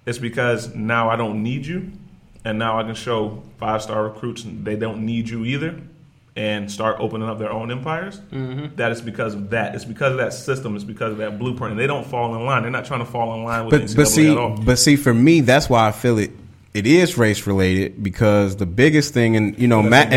it's 0.07 0.19
because 0.19 0.75
now 0.75 1.11
I 1.11 1.17
don't 1.17 1.43
need 1.43 1.67
you, 1.67 1.93
and 2.45 2.59
now 2.59 2.79
I 2.79 2.85
can 2.85 2.95
show 2.95 3.43
five 3.59 3.83
star 3.83 4.05
recruits 4.05 4.45
they 4.47 4.77
don't 4.77 5.05
need 5.05 5.29
you 5.29 5.45
either, 5.45 5.81
and 6.37 6.71
start 6.71 6.97
opening 7.01 7.29
up 7.29 7.39
their 7.39 7.53
own 7.53 7.71
empires. 7.71 8.21
That 8.77 8.93
is 8.93 9.01
because 9.01 9.35
of 9.35 9.51
that. 9.51 9.75
It's 9.75 9.85
because 9.85 10.13
of 10.13 10.19
that 10.19 10.33
system. 10.33 10.75
It's 10.75 10.85
because 10.85 11.13
of 11.13 11.19
that 11.19 11.39
blueprint. 11.39 11.73
And 11.73 11.81
they 11.81 11.87
don't 11.87 12.07
fall 12.07 12.35
in 12.35 12.47
line. 12.47 12.63
They're 12.63 12.71
not 12.71 12.87
trying 12.87 13.01
to 13.01 13.07
fall 13.07 13.35
in 13.35 13.45
line 13.45 13.67
with 13.67 13.73
but 13.73 13.83
NCAA 13.83 13.97
but 13.97 14.09
see, 14.09 14.31
at 14.31 14.39
all. 14.39 14.57
but 14.57 14.79
see, 14.79 14.97
for 14.97 15.13
me, 15.13 15.41
that's 15.41 15.69
why 15.69 15.87
I 15.87 15.93
feel 15.93 16.19
it. 16.19 16.31
It 16.73 16.87
is 16.87 17.19
race 17.19 17.49
related 17.49 18.01
because 18.01 18.55
the 18.57 18.65
biggest 18.65 19.13
thing, 19.13 19.35
and 19.35 19.59
you 19.59 19.67
know, 19.67 19.83
Matt, 19.83 20.13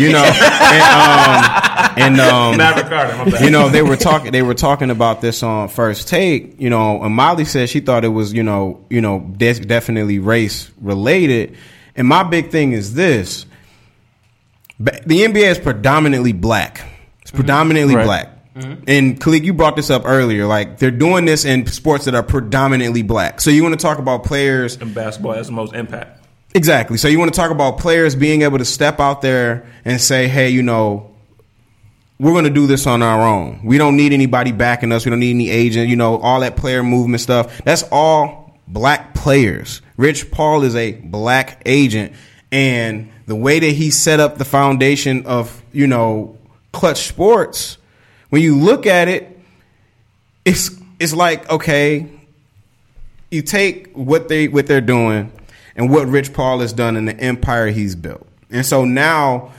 you 0.00 0.10
know, 0.10 0.24
and, 0.24 0.82
um, 0.82 1.71
and 1.96 2.20
um, 2.20 2.56
Maverick 2.56 2.86
Carter, 2.88 3.16
my 3.16 3.30
bad. 3.30 3.44
you 3.44 3.50
know, 3.50 3.68
they 3.68 3.82
were 3.82 3.96
talking. 3.96 4.32
They 4.32 4.42
were 4.42 4.54
talking 4.54 4.90
about 4.90 5.20
this 5.20 5.42
on 5.42 5.68
first 5.68 6.08
take. 6.08 6.60
You 6.60 6.70
know, 6.70 7.02
and 7.02 7.14
Molly 7.14 7.44
said 7.44 7.68
she 7.68 7.80
thought 7.80 8.04
it 8.04 8.08
was, 8.08 8.32
you 8.32 8.42
know, 8.42 8.84
you 8.90 9.00
know, 9.00 9.20
de- 9.36 9.60
definitely 9.60 10.18
race 10.18 10.70
related. 10.80 11.56
And 11.96 12.06
my 12.08 12.22
big 12.22 12.50
thing 12.50 12.72
is 12.72 12.94
this: 12.94 13.46
the 14.78 14.90
NBA 15.22 15.50
is 15.50 15.58
predominantly 15.58 16.32
black. 16.32 16.82
It's 17.22 17.30
predominantly 17.30 17.96
Right. 17.96 18.04
black. 18.04 18.28
And 18.86 19.18
Khalid, 19.18 19.46
you 19.46 19.54
brought 19.54 19.76
this 19.76 19.88
up 19.88 20.02
earlier. 20.04 20.46
Like 20.46 20.78
they're 20.78 20.90
doing 20.90 21.24
this 21.24 21.46
in 21.46 21.66
sports 21.68 22.04
that 22.04 22.14
are 22.14 22.22
predominantly 22.22 23.00
black. 23.02 23.40
So 23.40 23.50
you 23.50 23.62
want 23.62 23.78
to 23.78 23.82
talk 23.82 23.98
about 23.98 24.24
players 24.24 24.76
in 24.76 24.92
basketball 24.92 25.32
has 25.32 25.46
the 25.46 25.54
most 25.54 25.72
impact. 25.74 26.18
Exactly. 26.54 26.98
So 26.98 27.08
you 27.08 27.18
want 27.18 27.32
to 27.32 27.36
talk 27.40 27.50
about 27.50 27.78
players 27.78 28.14
being 28.14 28.42
able 28.42 28.58
to 28.58 28.66
step 28.66 29.00
out 29.00 29.22
there 29.22 29.66
and 29.86 29.98
say, 29.98 30.28
"Hey, 30.28 30.50
you 30.50 30.62
know, 30.62 31.11
we're 32.22 32.30
going 32.30 32.44
to 32.44 32.50
do 32.50 32.68
this 32.68 32.86
on 32.86 33.02
our 33.02 33.26
own. 33.26 33.58
We 33.64 33.78
don't 33.78 33.96
need 33.96 34.12
anybody 34.12 34.52
backing 34.52 34.92
us. 34.92 35.04
We 35.04 35.10
don't 35.10 35.18
need 35.18 35.32
any 35.32 35.50
agent. 35.50 35.88
You 35.88 35.96
know, 35.96 36.18
all 36.18 36.38
that 36.40 36.56
player 36.56 36.84
movement 36.84 37.20
stuff. 37.20 37.60
That's 37.64 37.82
all 37.90 38.60
black 38.68 39.12
players. 39.12 39.82
Rich 39.96 40.30
Paul 40.30 40.62
is 40.62 40.76
a 40.76 40.92
black 40.92 41.62
agent, 41.66 42.12
and 42.52 43.10
the 43.26 43.34
way 43.34 43.58
that 43.58 43.72
he 43.72 43.90
set 43.90 44.20
up 44.20 44.38
the 44.38 44.44
foundation 44.44 45.26
of 45.26 45.64
you 45.72 45.88
know 45.88 46.38
Klutch 46.70 47.08
Sports, 47.08 47.76
when 48.30 48.40
you 48.40 48.56
look 48.56 48.86
at 48.86 49.08
it, 49.08 49.40
it's 50.44 50.70
it's 51.00 51.12
like 51.12 51.50
okay, 51.50 52.08
you 53.32 53.42
take 53.42 53.92
what 53.94 54.28
they 54.28 54.46
what 54.46 54.68
they're 54.68 54.80
doing 54.80 55.32
and 55.74 55.90
what 55.90 56.06
Rich 56.06 56.32
Paul 56.34 56.60
has 56.60 56.72
done 56.72 56.96
and 56.96 57.08
the 57.08 57.18
empire 57.18 57.66
he's 57.66 57.96
built, 57.96 58.24
and 58.48 58.64
so 58.64 58.84
now 58.84 59.52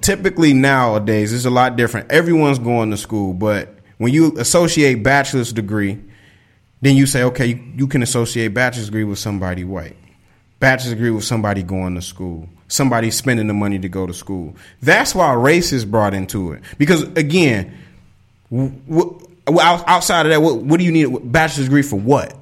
typically 0.00 0.52
nowadays 0.52 1.32
it's 1.32 1.44
a 1.44 1.50
lot 1.50 1.76
different. 1.76 2.10
Everyone's 2.10 2.58
going 2.58 2.90
to 2.90 2.96
school, 2.96 3.32
but 3.34 3.74
when 3.98 4.12
you 4.12 4.36
associate 4.38 5.02
bachelor's 5.02 5.52
degree, 5.52 5.98
then 6.80 6.96
you 6.96 7.06
say, 7.06 7.22
okay, 7.24 7.46
you, 7.46 7.72
you 7.76 7.86
can 7.86 8.02
associate 8.02 8.48
bachelor's 8.48 8.86
degree 8.86 9.04
with 9.04 9.18
somebody 9.18 9.64
white, 9.64 9.96
bachelor's 10.60 10.94
degree 10.94 11.10
with 11.10 11.24
somebody 11.24 11.62
going 11.62 11.94
to 11.94 12.02
school, 12.02 12.48
somebody 12.68 13.10
spending 13.10 13.46
the 13.46 13.54
money 13.54 13.78
to 13.78 13.88
go 13.88 14.06
to 14.06 14.14
school. 14.14 14.54
That's 14.82 15.14
why 15.14 15.32
race 15.34 15.72
is 15.72 15.84
brought 15.84 16.14
into 16.14 16.52
it. 16.52 16.62
Because 16.78 17.02
again, 17.02 17.76
w- 18.50 18.70
w- 18.88 19.28
outside 19.60 20.26
of 20.26 20.32
that, 20.32 20.42
what, 20.42 20.58
what 20.58 20.78
do 20.78 20.84
you 20.84 20.92
need 20.92 21.06
a 21.06 21.20
bachelor's 21.20 21.66
degree 21.66 21.82
for? 21.82 21.98
What? 21.98 22.36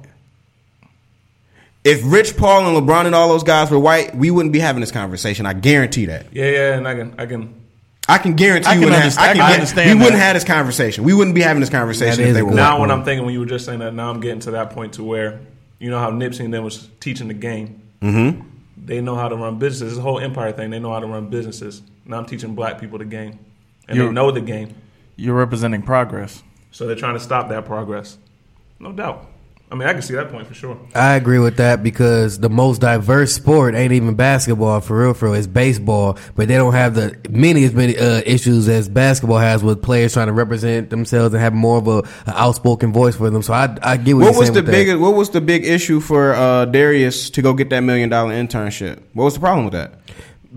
If 1.85 2.01
Rich 2.03 2.35
Paul 2.35 2.65
and 2.75 2.75
LeBron 2.87 3.05
and 3.05 3.13
all 3.15 3.29
those 3.29 3.43
guys 3.43 3.69
were 3.71 3.79
white, 3.79 4.13
we 4.15 4.31
wouldn't 4.31 4.51
be 4.51 4.59
having 4.59 4.81
this 4.81 4.91
conversation. 4.91 5.45
I 5.45 5.53
guarantee 5.53 6.07
that. 6.07 6.25
Yeah, 6.33 6.49
yeah, 6.49 6.73
and 6.77 6.87
I 6.87 6.95
can, 6.95 7.15
I 7.19 7.25
can. 7.27 7.61
I 8.09 8.17
can 8.17 8.33
guarantee 8.35 8.67
I 8.67 8.73
you 8.73 8.79
can 8.81 8.85
wouldn't 8.85 9.01
understand- 9.03 9.37
have, 9.37 9.45
I 9.45 9.47
I 9.47 9.51
can, 9.51 9.59
understand 9.61 9.89
we 9.89 9.93
that. 9.97 10.03
wouldn't 10.03 10.21
have 10.21 10.35
this 10.35 10.43
conversation. 10.43 11.03
We 11.05 11.13
wouldn't 11.13 11.33
be 11.35 11.41
having 11.41 11.59
this 11.61 11.69
conversation 11.69 12.21
That 12.23 12.29
if 12.29 12.33
they 12.35 12.41
were 12.43 12.49
good. 12.49 12.55
Now, 12.57 12.79
when 12.81 12.91
I'm 12.91 13.03
thinking, 13.03 13.25
when 13.25 13.33
you 13.33 13.39
were 13.39 13.45
just 13.47 13.65
saying 13.65 13.79
that, 13.79 13.93
now 13.95 14.09
I'm 14.11 14.19
getting 14.19 14.41
to 14.41 14.51
that 14.51 14.71
point 14.71 14.93
to 14.93 15.03
where 15.03 15.39
you 15.79 15.89
know 15.89 15.99
how 15.99 16.11
Nipsey 16.11 16.41
and 16.45 16.53
them 16.53 16.63
was 16.63 16.87
teaching 16.99 17.27
the 17.29 17.33
game. 17.33 17.81
Mm-hmm. 18.01 18.41
They 18.85 19.01
know 19.01 19.15
how 19.15 19.27
to 19.29 19.35
run 19.35 19.57
businesses. 19.57 19.95
This 19.95 20.03
whole 20.03 20.19
empire 20.19 20.51
thing, 20.51 20.69
they 20.69 20.77
know 20.79 20.91
how 20.93 20.99
to 20.99 21.07
run 21.07 21.29
businesses. 21.29 21.81
Now 22.05 22.17
I'm 22.17 22.25
teaching 22.27 22.53
black 22.53 22.79
people 22.79 22.99
the 22.99 23.05
game, 23.05 23.39
and 23.87 23.95
You're- 23.97 24.09
they 24.09 24.13
know 24.13 24.29
the 24.31 24.41
game. 24.41 24.75
You're 25.15 25.35
representing 25.35 25.81
progress. 25.81 26.43
So 26.71 26.85
they're 26.87 26.95
trying 26.95 27.13
to 27.15 27.19
stop 27.19 27.49
that 27.49 27.65
progress. 27.65 28.17
No 28.79 28.91
doubt. 28.91 29.27
I 29.71 29.73
mean, 29.75 29.87
I 29.87 29.93
can 29.93 30.03
see 30.03 30.13
that 30.13 30.29
point 30.29 30.47
for 30.47 30.53
sure. 30.53 30.77
I 30.93 31.15
agree 31.15 31.39
with 31.39 31.57
that 31.57 31.81
because 31.81 32.37
the 32.39 32.49
most 32.49 32.81
diverse 32.81 33.33
sport 33.33 33.73
ain't 33.73 33.91
even 33.93 34.13
basketball 34.13 34.79
for 34.79 35.01
real, 35.01 35.13
for 35.15 35.25
real. 35.25 35.33
It's 35.33 35.47
baseball, 35.47 36.19
but 36.35 36.47
they 36.47 36.55
don't 36.55 36.73
have 36.73 36.93
the 36.93 37.17
many 37.31 37.63
as 37.63 37.73
many 37.73 37.97
uh, 37.97 38.21
issues 38.25 38.69
as 38.69 38.87
basketball 38.87 39.39
has 39.39 39.63
with 39.63 39.81
players 39.81 40.13
trying 40.13 40.27
to 40.27 40.33
represent 40.33 40.91
themselves 40.91 41.33
and 41.33 41.41
have 41.41 41.53
more 41.53 41.79
of 41.79 41.87
a, 41.87 41.97
a 42.27 42.37
outspoken 42.39 42.93
voice 42.93 43.15
for 43.15 43.31
them. 43.31 43.41
So 43.41 43.53
I, 43.53 43.75
I 43.81 43.97
get 43.97 44.13
what, 44.13 44.19
What 44.19 44.31
you're 44.31 44.39
was 44.39 44.47
saying 44.47 44.53
the 44.53 44.59
with 44.59 44.65
that. 44.67 44.71
big 44.71 44.99
What 44.99 45.15
was 45.15 45.31
the 45.31 45.41
big 45.41 45.65
issue 45.65 45.99
for 45.99 46.33
uh, 46.33 46.65
Darius 46.65 47.31
to 47.31 47.41
go 47.41 47.53
get 47.53 47.71
that 47.71 47.79
million 47.81 48.09
dollar 48.09 48.33
internship? 48.33 49.01
What 49.13 49.23
was 49.25 49.33
the 49.33 49.39
problem 49.39 49.65
with 49.65 49.73
that? 49.73 49.99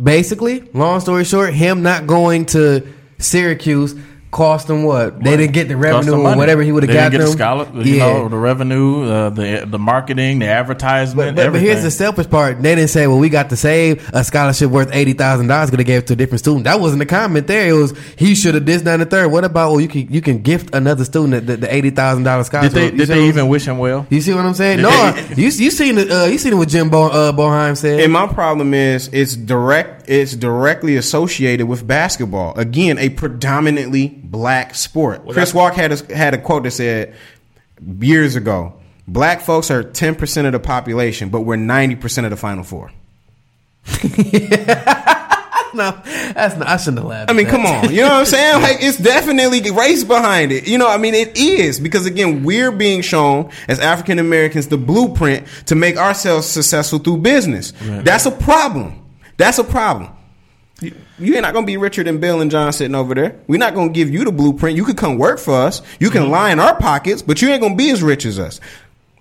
Basically, 0.00 0.60
long 0.74 1.00
story 1.00 1.24
short, 1.24 1.54
him 1.54 1.82
not 1.82 2.06
going 2.06 2.44
to 2.46 2.86
Syracuse 3.18 3.96
cost 4.30 4.66
them 4.66 4.82
what? 4.82 5.22
They 5.22 5.36
didn't 5.36 5.52
get 5.54 5.68
the 5.68 5.76
revenue 5.76 6.12
or 6.14 6.36
whatever 6.36 6.62
he 6.62 6.70
would 6.72 6.82
have 6.82 6.88
They 6.88 6.94
got 6.94 7.10
didn't 7.12 7.36
get 7.36 7.38
them. 7.38 7.64
the 7.64 7.64
scholar, 7.72 7.82
you 7.86 7.98
know, 7.98 8.28
the 8.28 8.36
revenue, 8.36 9.04
uh, 9.10 9.30
the 9.30 9.64
the 9.66 9.78
marketing, 9.78 10.38
the 10.40 10.46
advertisement, 10.48 11.34
But, 11.36 11.44
but, 11.46 11.52
but 11.52 11.60
here's 11.60 11.82
the 11.82 11.90
selfish 11.90 12.28
part. 12.28 12.60
They 12.62 12.74
didn't 12.74 12.90
say, 12.90 13.06
well, 13.06 13.18
we 13.18 13.28
got 13.28 13.48
to 13.50 13.56
save 13.56 14.08
a 14.12 14.22
scholarship 14.24 14.70
worth 14.70 14.90
$80,000 14.90 15.46
because 15.48 15.70
they 15.70 15.84
gave 15.84 16.02
it 16.02 16.06
to 16.08 16.12
a 16.12 16.16
different 16.16 16.40
student. 16.40 16.64
That 16.64 16.80
wasn't 16.80 16.98
the 17.00 17.06
comment 17.06 17.46
there. 17.46 17.68
It 17.68 17.72
was, 17.72 17.98
he 18.16 18.34
should 18.34 18.54
have 18.54 18.66
this, 18.66 18.82
that, 18.82 18.94
and 18.94 19.02
the 19.02 19.06
third. 19.06 19.28
What 19.32 19.44
about, 19.44 19.70
well, 19.72 19.80
you 19.80 19.88
can, 19.88 20.12
you 20.12 20.20
can 20.20 20.42
gift 20.42 20.74
another 20.74 21.04
student 21.04 21.46
the, 21.46 21.56
the 21.56 21.66
$80,000 21.66 22.24
did 22.38 22.44
scholarship. 22.46 22.72
they 22.74 22.90
did 22.90 23.08
they 23.08 23.24
even 23.28 23.48
wish 23.48 23.66
him 23.66 23.78
well? 23.78 24.06
You 24.10 24.20
see 24.20 24.34
what 24.34 24.44
I'm 24.44 24.54
saying? 24.54 24.78
Did 24.78 24.82
No, 24.82 25.12
they- 25.12 25.42
you, 25.42 25.48
you 25.48 25.70
seen 25.70 25.98
it, 25.98 26.10
uh, 26.10 26.24
you 26.24 26.38
seen 26.38 26.52
it 26.52 26.56
what 26.56 26.68
Jim 26.68 26.90
Bo, 26.90 27.04
uh, 27.08 27.32
Boeheim 27.32 27.76
said. 27.76 28.00
And 28.00 28.12
my 28.12 28.26
problem 28.26 28.74
is 28.74 29.08
it's 29.12 29.34
direct. 29.36 29.97
It's 30.08 30.34
directly 30.34 30.96
associated 30.96 31.66
with 31.66 31.86
basketball. 31.86 32.58
Again, 32.58 32.98
a 32.98 33.10
predominantly 33.10 34.08
black 34.08 34.74
sport. 34.74 35.28
Chris 35.28 35.52
Rock 35.52 35.74
had 35.74 35.92
a, 35.92 36.16
had 36.16 36.34
a 36.34 36.38
quote 36.38 36.62
that 36.62 36.70
said 36.70 37.14
years 38.00 38.34
ago, 38.34 38.74
"Black 39.06 39.42
folks 39.42 39.70
are 39.70 39.82
ten 39.82 40.14
percent 40.14 40.46
of 40.46 40.54
the 40.54 40.60
population, 40.60 41.28
but 41.28 41.42
we're 41.42 41.56
ninety 41.56 41.94
percent 41.94 42.24
of 42.24 42.30
the 42.30 42.36
Final 42.36 42.64
Four. 42.64 42.90
no, 45.74 46.00
that's 46.04 46.56
not, 46.56 46.68
I 46.68 46.76
shouldn't 46.76 46.98
have 46.98 47.06
laughed. 47.06 47.30
I 47.30 47.34
mean, 47.34 47.46
come 47.46 47.64
on. 47.66 47.90
You 47.90 48.02
know 48.02 48.08
what 48.08 48.12
I'm 48.12 48.26
saying? 48.26 48.62
Like, 48.68 48.78
it's 48.80 48.98
definitely 48.98 49.60
race 49.70 50.04
behind 50.04 50.52
it. 50.52 50.66
You 50.66 50.78
know, 50.78 50.88
I 50.88 50.96
mean, 50.98 51.14
it 51.14 51.36
is 51.36 51.78
because 51.80 52.06
again, 52.06 52.42
we're 52.42 52.72
being 52.72 53.02
shown 53.02 53.50
as 53.68 53.78
African 53.78 54.18
Americans 54.18 54.68
the 54.68 54.78
blueprint 54.78 55.46
to 55.66 55.74
make 55.74 55.96
ourselves 55.96 56.46
successful 56.46 56.98
through 56.98 57.18
business. 57.18 57.72
That's 57.80 58.26
a 58.26 58.30
problem. 58.30 59.04
That's 59.38 59.58
a 59.58 59.64
problem. 59.64 60.10
You- 60.80 60.94
You're 61.18 61.40
not 61.40 61.52
going 61.54 61.64
to 61.64 61.66
be 61.66 61.76
richer 61.76 62.04
than 62.04 62.18
Bill 62.18 62.40
and 62.40 62.50
John 62.50 62.72
sitting 62.72 62.94
over 62.94 63.14
there. 63.14 63.34
We're 63.48 63.58
not 63.58 63.74
going 63.74 63.88
to 63.88 63.94
give 63.94 64.10
you 64.10 64.24
the 64.24 64.30
blueprint. 64.30 64.76
You 64.76 64.84
could 64.84 64.96
come 64.96 65.16
work 65.18 65.38
for 65.40 65.54
us. 65.54 65.82
You 65.98 66.10
can 66.10 66.30
lie 66.30 66.50
in 66.52 66.60
our 66.60 66.76
pockets, 66.76 67.22
but 67.22 67.40
you 67.42 67.48
ain't 67.48 67.60
going 67.60 67.72
to 67.72 67.76
be 67.78 67.90
as 67.90 68.02
rich 68.02 68.24
as 68.26 68.38
us. 68.38 68.60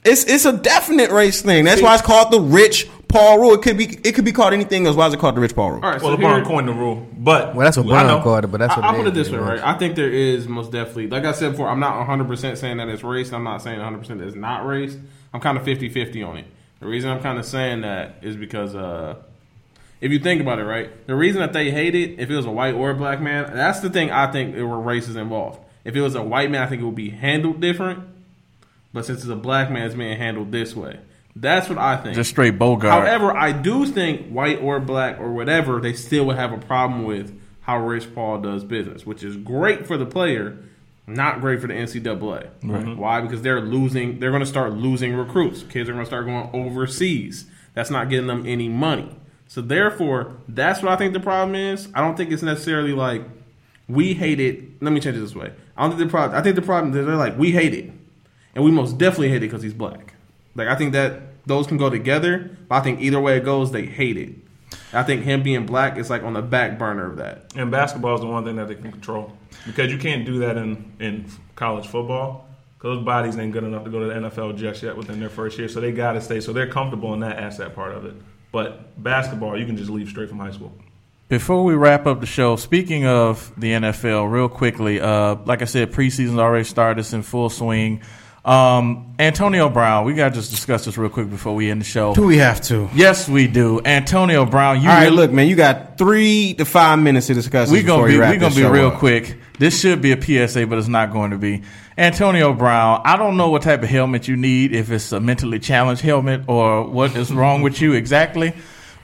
It's 0.03 0.23
it's 0.25 0.45
a 0.45 0.53
definite 0.53 1.09
race 1.11 1.41
thing. 1.41 1.65
That's 1.65 1.81
why 1.81 1.93
it's 1.93 2.03
called 2.03 2.31
the 2.31 2.39
rich 2.39 2.87
Paul 3.09 3.39
rule. 3.39 3.53
It 3.55 3.61
could 3.63 3.77
be 3.77 3.85
it 4.05 4.13
could 4.13 4.23
be 4.23 4.31
called 4.31 4.53
anything 4.53 4.85
else. 4.87 4.95
Why 4.95 5.07
is 5.07 5.13
it 5.13 5.19
called 5.19 5.35
the 5.35 5.41
rich 5.41 5.53
Paul 5.55 5.71
rule? 5.71 5.83
All 5.83 5.91
right, 5.91 6.01
Well, 6.01 6.15
so 6.15 6.21
LeBron 6.21 6.35
here- 6.35 6.45
coined 6.45 6.67
the 6.69 6.73
rule, 6.73 7.05
but 7.17 7.55
Well, 7.55 7.65
that's 7.65 7.75
what 7.75 7.87
I 7.87 7.89
Brown 7.89 8.07
know. 8.07 8.21
called 8.21 8.43
it, 8.45 8.47
but 8.47 8.59
that's 8.59 8.75
what 8.77 8.85
I, 8.85 8.89
I'll 8.89 8.95
put 8.95 9.07
it 9.07 9.13
this 9.15 9.29
way, 9.29 9.39
right? 9.39 9.59
I 9.61 9.73
think 9.77 9.95
there 9.95 10.09
is 10.09 10.47
most 10.47 10.71
definitely, 10.71 11.07
like 11.07 11.25
I 11.25 11.33
said 11.33 11.51
before, 11.51 11.67
I'm 11.67 11.79
not 11.81 12.07
100% 12.07 12.57
saying 12.57 12.77
that 12.77 12.87
it's 12.87 13.03
race. 13.03 13.33
I'm 13.33 13.43
not 13.43 13.61
saying 13.63 13.79
100% 13.79 14.07
that 14.19 14.27
it's 14.27 14.35
not 14.37 14.65
race. 14.65 14.95
I'm 15.33 15.41
kind 15.41 15.57
of 15.57 15.65
50 15.65 15.89
50 15.89 16.23
on 16.23 16.37
it. 16.37 16.45
The 16.79 16.85
reason 16.85 17.09
I'm 17.09 17.19
kind 17.21 17.37
of 17.39 17.45
saying 17.45 17.81
that 17.81 18.17
is 18.21 18.37
because 18.37 18.75
uh, 18.75 19.15
if 19.99 20.11
you 20.11 20.19
think 20.19 20.41
about 20.41 20.59
it, 20.59 20.63
right, 20.63 21.07
the 21.07 21.15
reason 21.15 21.41
that 21.41 21.53
they 21.53 21.71
hate 21.71 21.95
it, 21.95 22.19
if 22.19 22.29
it 22.29 22.35
was 22.35 22.45
a 22.45 22.51
white 22.51 22.73
or 22.73 22.91
a 22.91 22.95
black 22.95 23.19
man, 23.19 23.51
that's 23.53 23.79
the 23.79 23.89
thing 23.89 24.11
I 24.11 24.31
think 24.31 24.55
there 24.55 24.67
were 24.67 24.79
races 24.79 25.15
involved. 25.15 25.59
If 25.83 25.95
it 25.95 26.01
was 26.01 26.15
a 26.15 26.23
white 26.23 26.51
man, 26.51 26.61
I 26.61 26.67
think 26.67 26.81
it 26.81 26.85
would 26.85 26.95
be 26.95 27.09
handled 27.09 27.61
different. 27.61 28.03
But 28.93 29.05
since 29.05 29.19
it's 29.19 29.29
a 29.29 29.35
black 29.35 29.71
man, 29.71 29.85
it's 29.85 29.95
being 29.95 30.17
handled 30.17 30.51
this 30.51 30.75
way. 30.75 30.99
That's 31.35 31.69
what 31.69 31.77
I 31.77 31.97
think. 31.97 32.15
Just 32.15 32.31
straight 32.31 32.57
Bogart. 32.57 32.91
However, 32.91 33.35
I 33.35 33.51
do 33.51 33.85
think 33.85 34.29
white 34.29 34.59
or 34.59 34.79
black 34.79 35.19
or 35.19 35.31
whatever, 35.31 35.79
they 35.79 35.93
still 35.93 36.25
would 36.25 36.35
have 36.35 36.51
a 36.51 36.57
problem 36.57 37.03
with 37.03 37.39
how 37.61 37.79
Rich 37.85 38.15
Paul 38.15 38.39
does 38.39 38.63
business, 38.63 39.05
which 39.05 39.23
is 39.23 39.37
great 39.37 39.85
for 39.85 39.97
the 39.97 40.05
player, 40.05 40.57
not 41.05 41.41
great 41.41 41.61
for 41.61 41.67
the 41.67 41.73
NCAA. 41.73 42.95
Why? 42.97 43.21
Because 43.21 43.41
they're 43.41 43.61
losing. 43.61 44.19
They're 44.19 44.31
going 44.31 44.41
to 44.41 44.47
start 44.47 44.73
losing 44.73 45.15
recruits. 45.15 45.63
Kids 45.63 45.89
are 45.89 45.93
going 45.93 46.05
to 46.05 46.09
start 46.09 46.25
going 46.25 46.49
overseas. 46.53 47.45
That's 47.75 47.91
not 47.91 48.09
getting 48.09 48.27
them 48.27 48.45
any 48.47 48.67
money. 48.67 49.15
So 49.47 49.61
therefore, 49.61 50.37
that's 50.47 50.81
what 50.81 50.91
I 50.91 50.95
think 50.97 51.13
the 51.13 51.19
problem 51.19 51.55
is. 51.55 51.87
I 51.93 52.01
don't 52.01 52.15
think 52.17 52.31
it's 52.31 52.43
necessarily 52.43 52.93
like 52.93 53.23
we 53.87 54.13
hate 54.13 54.39
it. 54.39 54.81
Let 54.81 54.91
me 54.91 54.99
change 54.99 55.15
it 55.17 55.21
this 55.21 55.35
way. 55.35 55.51
I 55.77 55.81
don't 55.87 55.97
think 55.97 56.09
the 56.09 56.11
problem. 56.11 56.37
I 56.37 56.43
think 56.43 56.55
the 56.55 56.61
problem 56.61 56.95
is 56.97 57.05
they're 57.05 57.15
like 57.15 57.37
we 57.37 57.51
hate 57.51 57.73
it, 57.73 57.91
and 58.55 58.63
we 58.63 58.71
most 58.71 58.97
definitely 58.97 59.29
hate 59.29 59.37
it 59.37 59.47
because 59.47 59.63
he's 59.63 59.73
black. 59.73 60.13
Like 60.55 60.67
I 60.67 60.75
think 60.75 60.93
that 60.93 61.21
those 61.45 61.67
can 61.67 61.77
go 61.77 61.89
together. 61.89 62.57
But 62.67 62.75
I 62.75 62.79
think 62.81 62.99
either 62.99 63.19
way 63.21 63.37
it 63.37 63.45
goes, 63.45 63.71
they 63.71 63.85
hate 63.85 64.17
it. 64.17 64.35
I 64.91 65.03
think 65.03 65.23
him 65.23 65.43
being 65.43 65.65
black 65.65 65.97
is 65.97 66.09
like 66.09 66.23
on 66.23 66.33
the 66.33 66.41
back 66.41 66.77
burner 66.77 67.09
of 67.09 67.17
that. 67.17 67.53
And 67.55 67.71
basketball 67.71 68.15
is 68.15 68.21
the 68.21 68.27
one 68.27 68.43
thing 68.43 68.57
that 68.57 68.67
they 68.67 68.75
can 68.75 68.91
control 68.91 69.37
because 69.65 69.91
you 69.91 69.97
can't 69.97 70.25
do 70.25 70.39
that 70.39 70.57
in, 70.57 70.91
in 70.99 71.25
college 71.55 71.87
football. 71.87 72.45
'Cause 72.79 72.97
Those 72.97 73.05
bodies 73.05 73.37
ain't 73.39 73.53
good 73.53 73.63
enough 73.63 73.85
to 73.85 73.89
go 73.89 73.99
to 74.01 74.05
the 74.07 74.13
NFL 74.29 74.53
just 74.57 74.83
yet 74.83 74.95
within 74.95 75.19
their 75.19 75.29
first 75.29 75.57
year, 75.57 75.67
so 75.67 75.79
they 75.81 75.91
got 75.91 76.11
to 76.13 76.21
stay. 76.21 76.39
So 76.39 76.53
they're 76.53 76.67
comfortable 76.67 77.13
in 77.15 77.21
that 77.21 77.37
asset 77.39 77.73
part 77.73 77.93
of 77.93 78.05
it. 78.05 78.13
But 78.51 79.01
basketball, 79.01 79.59
you 79.59 79.65
can 79.65 79.77
just 79.77 79.89
leave 79.89 80.09
straight 80.09 80.29
from 80.29 80.39
high 80.39 80.51
school. 80.51 80.71
Before 81.29 81.63
we 81.65 81.73
wrap 81.75 82.05
up 82.07 82.21
the 82.21 82.25
show, 82.25 82.55
speaking 82.55 83.05
of 83.05 83.51
the 83.57 83.71
NFL, 83.73 84.31
real 84.31 84.47
quickly, 84.47 85.01
uh, 85.01 85.35
like 85.45 85.61
I 85.61 85.65
said, 85.65 85.91
preseason's 85.91 86.37
already 86.39 86.63
started. 86.63 87.01
It's 87.01 87.11
in 87.11 87.21
full 87.21 87.49
swing. 87.49 88.01
Um, 88.45 89.13
Antonio 89.19 89.67
Brown, 89.67 90.05
we 90.05 90.13
got 90.13 90.29
to 90.29 90.35
just 90.35 90.51
discuss 90.51 90.85
this 90.85 90.97
real 90.97 91.09
quick 91.09 91.29
before 91.29 91.53
we 91.53 91.69
end 91.69 91.81
the 91.81 91.85
show. 91.85 92.15
Do 92.15 92.25
we 92.25 92.37
have 92.37 92.61
to? 92.61 92.89
Yes, 92.95 93.27
we 93.27 93.45
do. 93.47 93.81
Antonio 93.83 94.45
Brown, 94.45 94.81
you 94.81 94.87
All 94.89 94.95
right, 94.95 95.03
really- 95.05 95.15
look, 95.17 95.31
man, 95.33 95.49
you 95.49 95.57
got 95.57 95.97
three 95.97 96.53
to 96.53 96.63
five 96.63 96.97
minutes 96.99 97.27
to 97.27 97.33
discuss. 97.33 97.69
we 97.69 97.79
this 97.79 97.87
gonna 97.87 97.97
before 98.03 98.07
be 98.07 98.13
you 98.13 98.19
wrap 98.21 98.31
we 98.31 98.37
gonna 98.37 98.49
this 98.51 98.55
be 98.55 98.61
show 98.63 98.71
real 98.71 98.87
up. 98.87 98.99
quick. 98.99 99.37
This 99.59 99.79
should 99.79 100.01
be 100.01 100.11
a 100.11 100.21
PSA, 100.21 100.67
but 100.67 100.77
it's 100.77 100.87
not 100.87 101.11
going 101.11 101.31
to 101.31 101.37
be. 101.37 101.63
Antonio 101.97 102.53
Brown, 102.53 103.01
I 103.03 103.17
don't 103.17 103.37
know 103.37 103.49
what 103.49 103.63
type 103.63 103.81
of 103.81 103.89
helmet 103.89 104.27
you 104.27 104.37
need, 104.37 104.73
if 104.73 104.91
it's 104.91 105.11
a 105.11 105.19
mentally 105.19 105.57
challenged 105.57 106.01
helmet 106.01 106.43
or 106.47 106.83
what 106.83 107.15
is 107.15 107.33
wrong 107.33 107.63
with 107.63 107.81
you 107.81 107.93
exactly. 107.93 108.53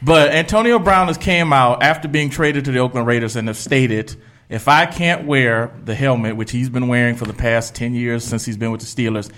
But 0.01 0.31
Antonio 0.31 0.79
Brown 0.79 1.07
has 1.07 1.17
came 1.17 1.53
out 1.53 1.81
after 1.81 2.07
being 2.07 2.29
traded 2.29 2.65
to 2.65 2.71
the 2.71 2.79
Oakland 2.79 3.07
Raiders 3.07 3.35
and 3.35 3.47
have 3.47 3.57
stated, 3.57 4.15
if 4.49 4.67
I 4.67 4.85
can't 4.85 5.25
wear 5.25 5.71
the 5.83 5.95
helmet, 5.95 6.35
which 6.35 6.51
he's 6.51 6.69
been 6.69 6.87
wearing 6.87 7.15
for 7.15 7.25
the 7.25 7.33
past 7.33 7.73
ten 7.73 7.95
years 7.95 8.23
since 8.23 8.45
he's 8.45 8.57
been 8.57 8.71
with 8.71 8.81
the 8.81 8.85
Steelers, 8.85 9.31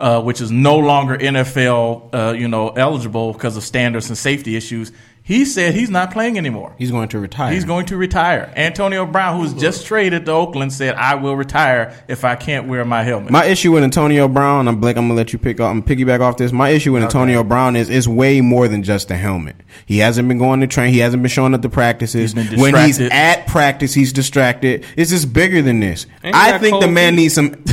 uh, 0.00 0.20
which 0.22 0.40
is 0.40 0.50
no 0.50 0.78
longer 0.78 1.16
NFL, 1.16 2.14
uh, 2.14 2.32
you 2.32 2.48
know, 2.48 2.70
eligible 2.70 3.32
because 3.32 3.56
of 3.56 3.62
standards 3.62 4.08
and 4.08 4.18
safety 4.18 4.56
issues. 4.56 4.90
He 5.26 5.44
said 5.44 5.74
he's 5.74 5.90
not 5.90 6.12
playing 6.12 6.38
anymore. 6.38 6.76
He's 6.78 6.92
going 6.92 7.08
to 7.08 7.18
retire. 7.18 7.52
He's 7.52 7.64
going 7.64 7.86
to 7.86 7.96
retire. 7.96 8.52
Antonio 8.54 9.04
Brown, 9.04 9.40
who's 9.40 9.54
just 9.54 9.84
traded 9.84 10.24
to 10.26 10.30
Oakland, 10.30 10.72
said, 10.72 10.94
"I 10.94 11.16
will 11.16 11.34
retire 11.34 11.92
if 12.06 12.24
I 12.24 12.36
can't 12.36 12.68
wear 12.68 12.84
my 12.84 13.02
helmet." 13.02 13.32
My 13.32 13.44
issue 13.44 13.72
with 13.72 13.82
Antonio 13.82 14.28
Brown, 14.28 14.68
I'm 14.68 14.78
Blake. 14.78 14.96
I'm 14.96 15.08
gonna 15.08 15.14
let 15.14 15.32
you 15.32 15.40
pick 15.40 15.58
up. 15.58 15.68
I'm 15.68 15.82
piggyback 15.82 16.20
off 16.20 16.36
this. 16.36 16.52
My 16.52 16.68
issue 16.68 16.92
with 16.92 17.02
Antonio 17.02 17.42
Brown 17.42 17.74
is 17.74 17.90
it's 17.90 18.06
way 18.06 18.40
more 18.40 18.68
than 18.68 18.84
just 18.84 19.08
the 19.08 19.16
helmet. 19.16 19.56
He 19.84 19.98
hasn't 19.98 20.28
been 20.28 20.38
going 20.38 20.60
to 20.60 20.68
train. 20.68 20.92
He 20.92 21.00
hasn't 21.00 21.24
been 21.24 21.30
showing 21.30 21.54
up 21.54 21.62
to 21.62 21.68
practices. 21.68 22.32
He's 22.32 22.48
been 22.48 22.60
when 22.60 22.76
he's 22.86 23.00
at 23.00 23.48
practice, 23.48 23.94
he's 23.94 24.12
distracted. 24.12 24.86
It's 24.96 25.10
just 25.10 25.32
bigger 25.32 25.60
than 25.60 25.80
this. 25.80 26.06
I 26.22 26.56
think 26.58 26.80
the 26.80 26.86
man 26.86 27.14
feet? 27.14 27.22
needs 27.22 27.34
some. 27.34 27.46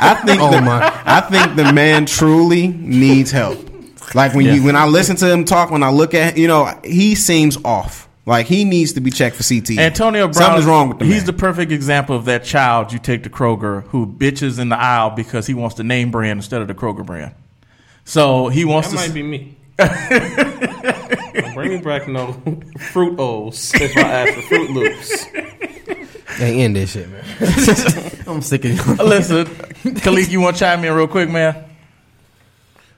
I 0.00 0.22
think. 0.24 0.40
Oh 0.40 0.50
the, 0.50 0.62
my. 0.62 1.02
I 1.04 1.20
think 1.20 1.54
the 1.54 1.70
man 1.74 2.06
truly 2.06 2.68
needs 2.68 3.30
help. 3.30 3.75
Like 4.14 4.34
when 4.34 4.46
you 4.46 4.62
when 4.62 4.76
I 4.76 4.86
listen 4.86 5.16
to 5.16 5.30
him 5.30 5.44
talk, 5.44 5.70
when 5.70 5.82
I 5.82 5.90
look 5.90 6.14
at 6.14 6.36
you 6.36 6.46
know, 6.48 6.78
he 6.84 7.14
seems 7.14 7.56
off. 7.64 8.08
Like 8.24 8.46
he 8.46 8.64
needs 8.64 8.94
to 8.94 9.00
be 9.00 9.10
checked 9.12 9.36
for 9.36 9.42
CT. 9.44 9.78
Antonio 9.78 10.24
Brown, 10.26 10.34
something's 10.34 10.66
wrong 10.66 10.88
with 10.88 10.98
the 10.98 11.04
He's 11.04 11.18
man. 11.18 11.26
the 11.26 11.32
perfect 11.34 11.70
example 11.70 12.16
of 12.16 12.24
that 12.24 12.42
child 12.44 12.92
you 12.92 12.98
take 12.98 13.22
to 13.22 13.30
Kroger 13.30 13.84
who 13.88 14.04
bitches 14.06 14.58
in 14.58 14.68
the 14.68 14.76
aisle 14.78 15.10
because 15.10 15.46
he 15.46 15.54
wants 15.54 15.76
the 15.76 15.84
name 15.84 16.10
brand 16.10 16.38
instead 16.38 16.60
of 16.60 16.66
the 16.66 16.74
Kroger 16.74 17.06
brand. 17.06 17.34
So 18.04 18.48
he 18.48 18.64
wants 18.64 18.90
That 18.90 18.96
to. 18.98 19.08
might 19.08 19.14
be 19.14 19.22
me. 19.22 19.56
Bring 21.54 21.70
me 21.70 21.78
back 21.78 22.08
no 22.08 22.32
fruit 22.92 23.18
O's 23.20 23.72
if 23.74 23.96
I 23.96 24.00
ask 24.00 24.34
for 24.34 24.40
Froot 24.42 24.70
Loops. 24.74 25.24
Hey, 26.36 26.60
end 26.62 26.76
this 26.76 26.92
shit, 26.92 27.08
man. 27.08 27.24
I'm 28.26 28.42
sick 28.42 28.64
of 28.64 28.72
you. 28.72 28.94
Listen, 29.04 29.46
Khalid, 30.00 30.28
you 30.28 30.40
want 30.40 30.56
to 30.56 30.60
chime 30.60 30.84
in 30.84 30.92
real 30.92 31.06
quick, 31.08 31.30
man? 31.30 31.64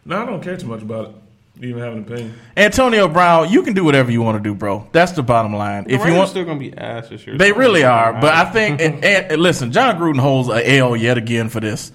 No, 0.09 0.23
I 0.23 0.25
don't 0.27 0.43
care 0.43 0.57
too 0.57 0.67
much 0.67 0.83
about 0.83 1.11
it. 1.11 1.15
You 1.61 1.69
even 1.71 1.83
have 1.83 1.93
an 1.93 2.01
opinion. 2.01 2.35
Antonio 2.57 3.09
Brown, 3.09 3.51
you 3.51 3.63
can 3.63 3.75
do 3.75 3.85
whatever 3.85 4.11
you 4.11 4.23
want 4.23 4.43
to 4.43 4.43
do, 4.43 4.55
bro. 4.55 4.89
That's 4.93 5.13
the 5.13 5.23
bottom 5.23 5.55
line. 5.55 5.85
The 5.85 5.91
if 5.91 5.99
you 6.01 6.05
Raiders 6.05 6.19
want, 6.19 6.31
still 6.31 6.45
gonna 6.45 6.59
be 6.61 6.77
ass 6.77 7.09
this 7.09 7.27
year. 7.27 7.37
They 7.37 7.53
really 7.53 7.85
are, 7.85 8.13
but 8.15 8.33
I 8.33 8.45
think. 8.47 8.81
And, 8.89 9.05
and- 9.05 9.41
listen, 9.43 9.71
Jon 9.73 9.97
Gruden 9.99 10.19
holds 10.21 10.49
a 10.49 10.79
L 10.79 10.97
yet 10.97 11.19
again 11.19 11.49
for 11.49 11.61
this. 11.61 11.93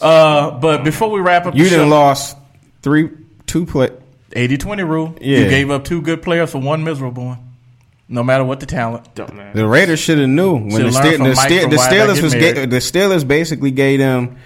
Uh, 0.00 0.50
but 0.58 0.84
before 0.84 1.10
we 1.10 1.20
wrap 1.20 1.46
up, 1.46 1.54
you 1.54 1.64
the 1.64 1.70
didn't 1.70 1.90
lost 1.90 2.36
three, 2.82 3.08
two 3.46 3.64
play. 3.66 3.90
80-20 4.30 4.88
rule. 4.88 5.16
Yeah. 5.20 5.38
You 5.38 5.48
gave 5.48 5.70
up 5.70 5.84
two 5.84 6.02
good 6.02 6.20
players 6.20 6.50
for 6.50 6.58
one 6.58 6.82
miserable 6.82 7.24
one. 7.24 7.38
No 8.08 8.24
matter 8.24 8.42
what 8.44 8.58
the 8.60 8.66
talent. 8.66 9.14
Dumbass. 9.14 9.54
The 9.54 9.66
Raiders 9.66 10.00
should 10.00 10.18
have 10.18 10.28
knew 10.28 10.54
when 10.56 10.70
Should've 10.72 10.92
the, 10.92 11.14
Ste- 11.14 11.18
the, 11.18 11.34
Ste- 11.36 11.70
the 11.70 11.76
Steelers 11.76 12.20
was 12.22 12.34
ga- 12.34 12.66
the 12.66 12.76
Steelers 12.78 13.26
basically 13.26 13.70
gave 13.70 14.00
them 14.00 14.36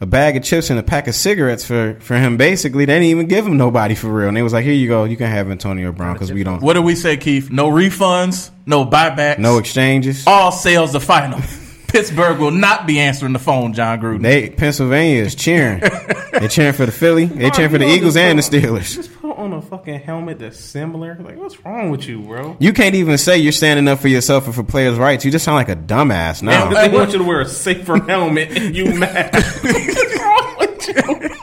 a 0.00 0.06
bag 0.06 0.36
of 0.36 0.42
chips 0.42 0.70
and 0.70 0.78
a 0.78 0.82
pack 0.82 1.06
of 1.08 1.14
cigarettes 1.14 1.64
for, 1.64 1.96
for 2.00 2.16
him. 2.16 2.36
Basically, 2.36 2.84
they 2.84 2.94
didn't 2.94 3.08
even 3.08 3.26
give 3.26 3.46
him 3.46 3.56
nobody 3.56 3.94
for 3.94 4.08
real, 4.08 4.28
and 4.28 4.36
they 4.36 4.42
was 4.42 4.52
like, 4.52 4.64
"Here 4.64 4.74
you 4.74 4.88
go, 4.88 5.04
you 5.04 5.16
can 5.16 5.30
have 5.30 5.50
Antonio 5.50 5.92
Brown 5.92 6.14
because 6.14 6.32
we 6.32 6.44
don't 6.44 6.62
What 6.62 6.74
do 6.74 6.82
we 6.82 6.94
say, 6.94 7.16
Keith? 7.16 7.50
No 7.50 7.68
refunds, 7.68 8.50
no 8.66 8.84
buybacks, 8.84 9.38
no 9.38 9.58
exchanges." 9.58 10.26
all 10.26 10.52
sales 10.52 10.94
are 10.94 11.00
final. 11.00 11.40
Pittsburgh 11.88 12.40
will 12.40 12.50
not 12.50 12.88
be 12.88 12.98
answering 12.98 13.32
the 13.32 13.38
phone, 13.38 13.72
Jon 13.72 14.00
Gruden. 14.00 14.22
They 14.22 14.50
Pennsylvania 14.50 15.22
is 15.22 15.36
cheering. 15.36 15.78
they 16.32 16.48
cheering 16.48 16.72
for 16.72 16.86
the 16.86 16.92
Philly. 16.92 17.26
They 17.26 17.50
cheering 17.50 17.70
for 17.70 17.78
the 17.78 17.86
Eagles 17.86 18.16
and 18.16 18.36
the 18.36 18.42
Steelers. 18.42 19.08
Just 19.34 19.36
put 19.36 19.42
on 19.44 19.52
a 19.52 19.62
fucking 19.62 20.00
helmet 20.00 20.38
that's 20.38 20.58
similar. 20.60 21.16
Like, 21.20 21.36
what's 21.36 21.64
wrong 21.64 21.90
with 21.90 22.06
you, 22.06 22.20
bro? 22.20 22.56
You 22.60 22.72
can't 22.72 22.94
even 22.94 23.18
say 23.18 23.38
you're 23.38 23.52
standing 23.52 23.88
up 23.88 23.98
for 24.00 24.08
yourself 24.08 24.46
and 24.46 24.54
for 24.54 24.62
players' 24.62 24.98
rights. 24.98 25.24
You 25.24 25.30
just 25.30 25.44
sound 25.44 25.56
like 25.56 25.68
a 25.68 25.76
dumbass 25.76 26.42
now. 26.42 26.68
Because 26.68 26.86
they 26.88 26.96
want 26.96 27.12
you 27.12 27.18
to 27.18 27.24
wear 27.24 27.40
a 27.40 27.48
safer 27.48 27.98
helmet 28.04 28.56
and 28.56 28.74
you 28.76 28.94
mad. 28.94 29.34
what's 29.60 30.18
wrong 30.18 30.56
with 30.58 30.88
you? 30.88 31.36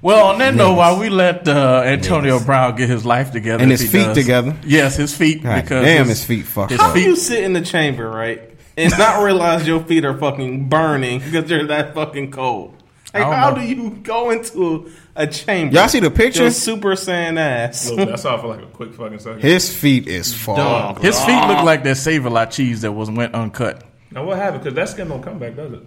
Well, 0.00 0.28
on 0.28 0.38
that 0.38 0.54
note, 0.54 0.74
while 0.76 0.98
we 1.00 1.08
let 1.08 1.48
uh, 1.48 1.82
Antonio 1.84 2.38
Brown 2.38 2.76
get 2.76 2.88
his 2.88 3.04
life 3.04 3.32
together 3.32 3.60
And 3.62 3.70
his 3.70 3.82
feet 3.90 4.04
does- 4.04 4.16
together. 4.16 4.56
yes, 4.64 4.94
his 4.96 5.14
feet 5.16 5.42
God 5.42 5.62
because 5.62 5.84
damn, 5.84 6.06
his 6.06 6.24
feet 6.24 6.44
fucked 6.46 6.70
his 6.70 6.78
up. 6.80 6.86
How 6.88 6.94
do 6.94 7.00
you 7.00 7.16
sit 7.16 7.42
in 7.42 7.52
the 7.52 7.60
chamber, 7.62 8.08
right, 8.08 8.40
and 8.76 8.96
not 8.96 9.24
realize 9.24 9.66
your 9.66 9.82
feet 9.82 10.04
are 10.04 10.16
fucking 10.16 10.68
burning 10.68 11.18
because 11.18 11.46
they're 11.48 11.66
that 11.66 11.94
fucking 11.94 12.30
cold? 12.30 12.76
Like, 13.12 13.24
how 13.24 13.50
know. 13.50 13.56
do 13.56 13.62
you 13.66 13.90
go 13.90 14.30
into 14.30 14.92
a 15.18 15.26
chamber? 15.26 15.74
Y'all 15.74 15.88
see 15.88 16.00
the 16.00 16.10
picture? 16.10 16.42
Your 16.42 16.50
super 16.50 16.92
saiyan 16.92 17.38
ass. 17.38 17.88
A 17.88 17.90
little 17.90 18.06
bit. 18.06 18.14
I 18.14 18.16
saw 18.16 18.36
it 18.36 18.40
for 18.40 18.46
like 18.46 18.62
a 18.62 18.66
quick 18.66 18.94
fucking 18.94 19.18
second. 19.18 19.42
His 19.42 19.74
feet 19.74 20.06
is 20.08 20.32
fucked. 20.34 21.02
His 21.02 21.18
feet 21.24 21.46
look 21.48 21.64
like 21.64 21.82
that 21.84 21.96
Save 21.96 22.24
a 22.24 22.30
Lot 22.30 22.50
cheese 22.52 22.80
that 22.82 22.92
was 22.92 23.10
went 23.10 23.34
uncut. 23.34 23.84
Now 24.10 24.24
what 24.24 24.38
happened? 24.38 24.62
Because 24.64 24.74
that 24.76 24.88
skin 24.88 25.08
don't 25.08 25.22
come 25.22 25.38
back, 25.38 25.54
does 25.56 25.72
it? 25.72 25.80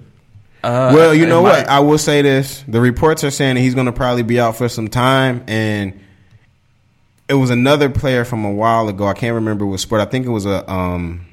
Uh, 0.64 0.92
well, 0.94 1.16
you 1.16 1.24
it 1.24 1.28
know 1.30 1.42
might- 1.42 1.60
what? 1.62 1.68
I 1.70 1.80
will 1.80 1.98
say 1.98 2.22
this: 2.22 2.64
the 2.68 2.80
reports 2.80 3.24
are 3.24 3.32
saying 3.32 3.56
that 3.56 3.62
he's 3.62 3.74
going 3.74 3.88
to 3.88 3.92
probably 3.92 4.22
be 4.22 4.40
out 4.40 4.56
for 4.58 4.70
some 4.70 4.90
time, 4.90 5.44
and 5.48 6.00
it 7.28 7.34
was 7.34 7.50
another 7.50 7.90
player 7.90 8.24
from 8.26 8.46
a 8.46 8.52
while 8.52 8.88
ago. 8.88 9.08
I 9.08 9.14
can't 9.14 9.34
remember 9.36 9.66
what 9.66 9.80
sport. 9.80 10.02
I 10.02 10.06
think 10.06 10.28
it 10.28 10.30
was 10.30 10.46
a 10.46 10.70
um, 10.72 11.26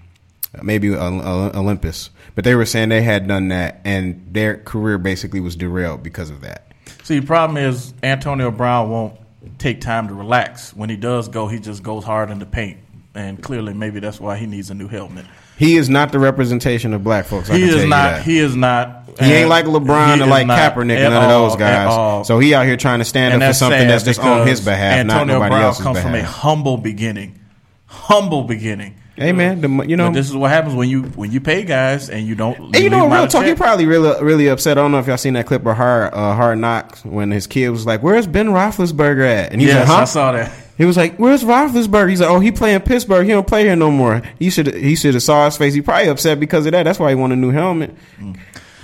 maybe 0.62 0.88
a, 0.88 0.98
a- 0.98 1.50
Olympus, 1.58 2.08
but 2.36 2.44
they 2.44 2.54
were 2.54 2.64
saying 2.64 2.88
they 2.88 3.02
had 3.02 3.28
done 3.28 3.48
that, 3.48 3.82
and 3.84 4.26
their 4.32 4.56
career 4.56 4.96
basically 4.96 5.40
was 5.40 5.56
derailed 5.56 6.02
because 6.02 6.30
of 6.30 6.40
that. 6.40 6.67
See, 7.02 7.18
the 7.20 7.26
problem 7.26 7.56
is 7.56 7.94
Antonio 8.02 8.50
Brown 8.50 8.90
won't 8.90 9.18
take 9.58 9.80
time 9.80 10.08
to 10.08 10.14
relax. 10.14 10.74
When 10.74 10.90
he 10.90 10.96
does 10.96 11.28
go, 11.28 11.48
he 11.48 11.58
just 11.58 11.82
goes 11.82 12.04
hard 12.04 12.30
in 12.30 12.38
the 12.38 12.46
paint, 12.46 12.78
and 13.14 13.42
clearly, 13.42 13.74
maybe 13.74 14.00
that's 14.00 14.20
why 14.20 14.36
he 14.36 14.46
needs 14.46 14.70
a 14.70 14.74
new 14.74 14.88
helmet. 14.88 15.26
He 15.56 15.76
is 15.76 15.88
not 15.88 16.12
the 16.12 16.18
representation 16.20 16.94
of 16.94 17.02
black 17.02 17.24
folks. 17.26 17.50
I 17.50 17.54
He 17.54 17.60
can 17.60 17.68
tell 17.68 17.78
is 17.78 17.84
you 17.84 17.90
not. 17.90 18.10
that. 18.12 18.22
He 18.22 18.38
is 18.38 18.54
not. 18.54 19.04
He 19.18 19.32
ain't 19.32 19.48
like 19.48 19.64
LeBron 19.64 20.22
or 20.22 20.26
like 20.26 20.46
Kaepernick 20.46 20.96
and 20.96 21.12
none 21.12 21.24
of 21.24 21.28
those 21.30 21.56
guys. 21.56 22.26
So 22.28 22.38
he 22.38 22.54
out 22.54 22.64
here 22.66 22.76
trying 22.76 23.00
to 23.00 23.04
stand 23.04 23.34
And 23.34 23.42
up 23.42 23.50
for 23.50 23.54
something 23.54 23.88
that's 23.88 24.04
just 24.04 24.20
on 24.20 24.46
his 24.46 24.60
behalf, 24.60 24.98
Antonio 24.98 25.24
not 25.24 25.32
nobody 25.32 25.50
Brown 25.50 25.62
else's 25.64 25.82
comes 25.82 26.00
from 26.00 26.14
a 26.14 26.22
humble 26.22 26.76
beginning. 26.76 27.40
Humble 27.86 28.44
beginning. 28.44 28.94
Hey 29.18 29.32
man, 29.32 29.60
the, 29.60 29.86
you 29.86 29.96
know, 29.96 30.08
But 30.08 30.14
this 30.14 30.28
is 30.28 30.36
what 30.36 30.50
happens 30.50 30.74
when 30.74 30.88
you 30.88 31.02
when 31.02 31.32
you 31.32 31.40
pay 31.40 31.64
guys 31.64 32.08
and 32.08 32.26
you 32.26 32.34
don't. 32.34 32.56
And 32.58 32.74
you 32.76 32.82
leave 32.82 32.90
know, 32.92 33.08
real 33.10 33.26
talk, 33.26 33.44
he 33.44 33.54
probably 33.54 33.86
really, 33.86 34.22
really 34.22 34.46
upset. 34.48 34.78
I 34.78 34.82
don't 34.82 34.92
know 34.92 34.98
if 35.00 35.06
y'all 35.08 35.16
seen 35.16 35.34
that 35.34 35.46
clip 35.46 35.66
of 35.66 35.76
Hard, 35.76 36.14
uh, 36.14 36.34
Hard 36.34 36.58
Knocks 36.58 37.04
when 37.04 37.30
his 37.30 37.46
kid 37.46 37.70
was 37.70 37.84
like, 37.84 38.02
"Where's 38.02 38.26
Ben 38.26 38.48
Roethlisberger 38.48 39.26
at?" 39.26 39.52
And 39.52 39.60
he 39.60 39.66
Yes, 39.66 39.80
was 39.80 39.88
like, 39.88 40.02
I 40.02 40.04
saw 40.04 40.32
that. 40.32 40.52
He 40.76 40.84
was 40.84 40.96
like, 40.96 41.16
"Where's 41.16 41.42
Roethlisberger?" 41.42 42.08
He's 42.08 42.20
like, 42.20 42.30
"Oh, 42.30 42.38
he 42.38 42.52
playing 42.52 42.80
Pittsburgh. 42.82 43.26
He 43.26 43.32
don't 43.32 43.46
play 43.46 43.64
here 43.64 43.74
no 43.74 43.90
more." 43.90 44.22
He 44.38 44.50
should, 44.50 44.72
he 44.72 44.94
should 44.94 45.14
have 45.14 45.22
saw 45.24 45.46
his 45.46 45.56
face. 45.56 45.74
He 45.74 45.82
probably 45.82 46.08
upset 46.08 46.38
because 46.38 46.66
of 46.66 46.72
that. 46.72 46.84
That's 46.84 47.00
why 47.00 47.08
he 47.08 47.16
want 47.16 47.32
a 47.32 47.36
new 47.36 47.50
helmet. 47.50 47.96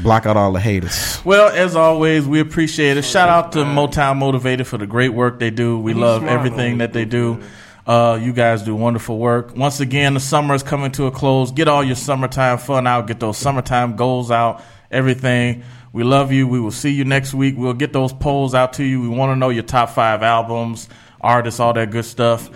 Block 0.01 0.27
out 0.27 0.37
all 0.37 0.51
the 0.53 0.59
haters. 0.59 1.21
Well, 1.25 1.51
as 1.51 1.77
always, 1.77 2.27
we 2.27 2.41
appreciate 2.41 2.97
it. 2.97 3.03
Shout 3.05 3.29
out 3.29 3.53
to 3.53 3.59
Motown 3.61 4.17
Motivated 4.17 4.67
for 4.67 4.77
the 4.77 4.89
great 4.89 5.11
work 5.11 5.39
they 5.39 5.51
do. 5.51 5.79
We 5.79 5.95
love 5.95 6.25
everything 6.25 6.79
that 6.79 6.93
they 6.93 7.05
do. 7.05 7.41
Uh, 7.87 8.19
you 8.21 8.33
guys 8.33 8.63
do 8.63 8.75
wonderful 8.75 9.19
work. 9.19 9.55
Once 9.57 9.81
again, 9.81 10.15
the 10.15 10.21
summer 10.21 10.55
is 10.55 10.63
coming 10.63 10.91
to 10.93 11.07
a 11.07 11.11
close. 11.11 11.51
Get 11.53 11.69
all 11.69 11.85
your 11.85 11.97
summertime 11.97 12.59
fun 12.59 12.87
out. 12.87 13.07
Get 13.07 13.21
those 13.21 13.37
summertime 13.37 13.97
goals 13.97 14.31
out. 14.31 14.63
Everything. 14.91 15.65
We 15.93 16.03
love 16.03 16.33
you. 16.33 16.49
We 16.49 16.61
will 16.61 16.71
see 16.71 16.91
you 16.91 17.05
next 17.05 17.35
week. 17.35 17.57
We'll 17.59 17.75
get 17.75 17.93
those 17.93 18.13
polls 18.13 18.55
out 18.55 18.75
to 18.75 18.85
you. 18.85 19.01
We 19.03 19.09
want 19.09 19.33
to 19.33 19.37
know 19.37 19.51
your 19.51 19.63
top 19.65 19.91
five 19.91 20.23
albums, 20.23 20.89
artists, 21.21 21.61
all 21.61 21.73
that 21.75 21.91
good 21.91 22.05
stuff. 22.07 22.49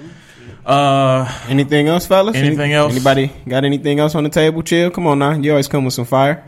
Uh, 0.65 1.31
Anything 1.49 1.89
else, 1.89 2.07
fellas? 2.07 2.35
Anything 2.37 2.61
Any- 2.73 2.75
else? 2.75 2.93
Anybody 2.93 3.31
got 3.47 3.65
anything 3.65 4.01
else 4.01 4.15
on 4.15 4.25
the 4.25 4.31
table? 4.31 4.63
Chill. 4.63 4.91
Come 4.91 5.07
on 5.07 5.19
now. 5.19 5.33
You 5.33 5.51
always 5.53 5.69
come 5.69 5.85
with 5.85 5.95
some 5.95 6.05
fire. 6.05 6.45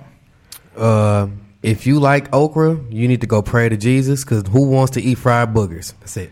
Uh, 0.77 1.29
if 1.63 1.87
you 1.87 2.01
like 2.01 2.33
okra, 2.35 2.79
you 2.91 3.09
need 3.09 3.21
to 3.21 3.27
go 3.27 3.43
pray 3.43 3.69
to 3.69 3.77
Jesus 3.77 4.25
because 4.25 4.45
who 4.49 4.69
wants 4.69 4.93
to 4.93 5.03
eat 5.03 5.19
fried 5.19 5.53
boogers? 5.55 5.93
That's 6.01 6.17
it. 6.17 6.31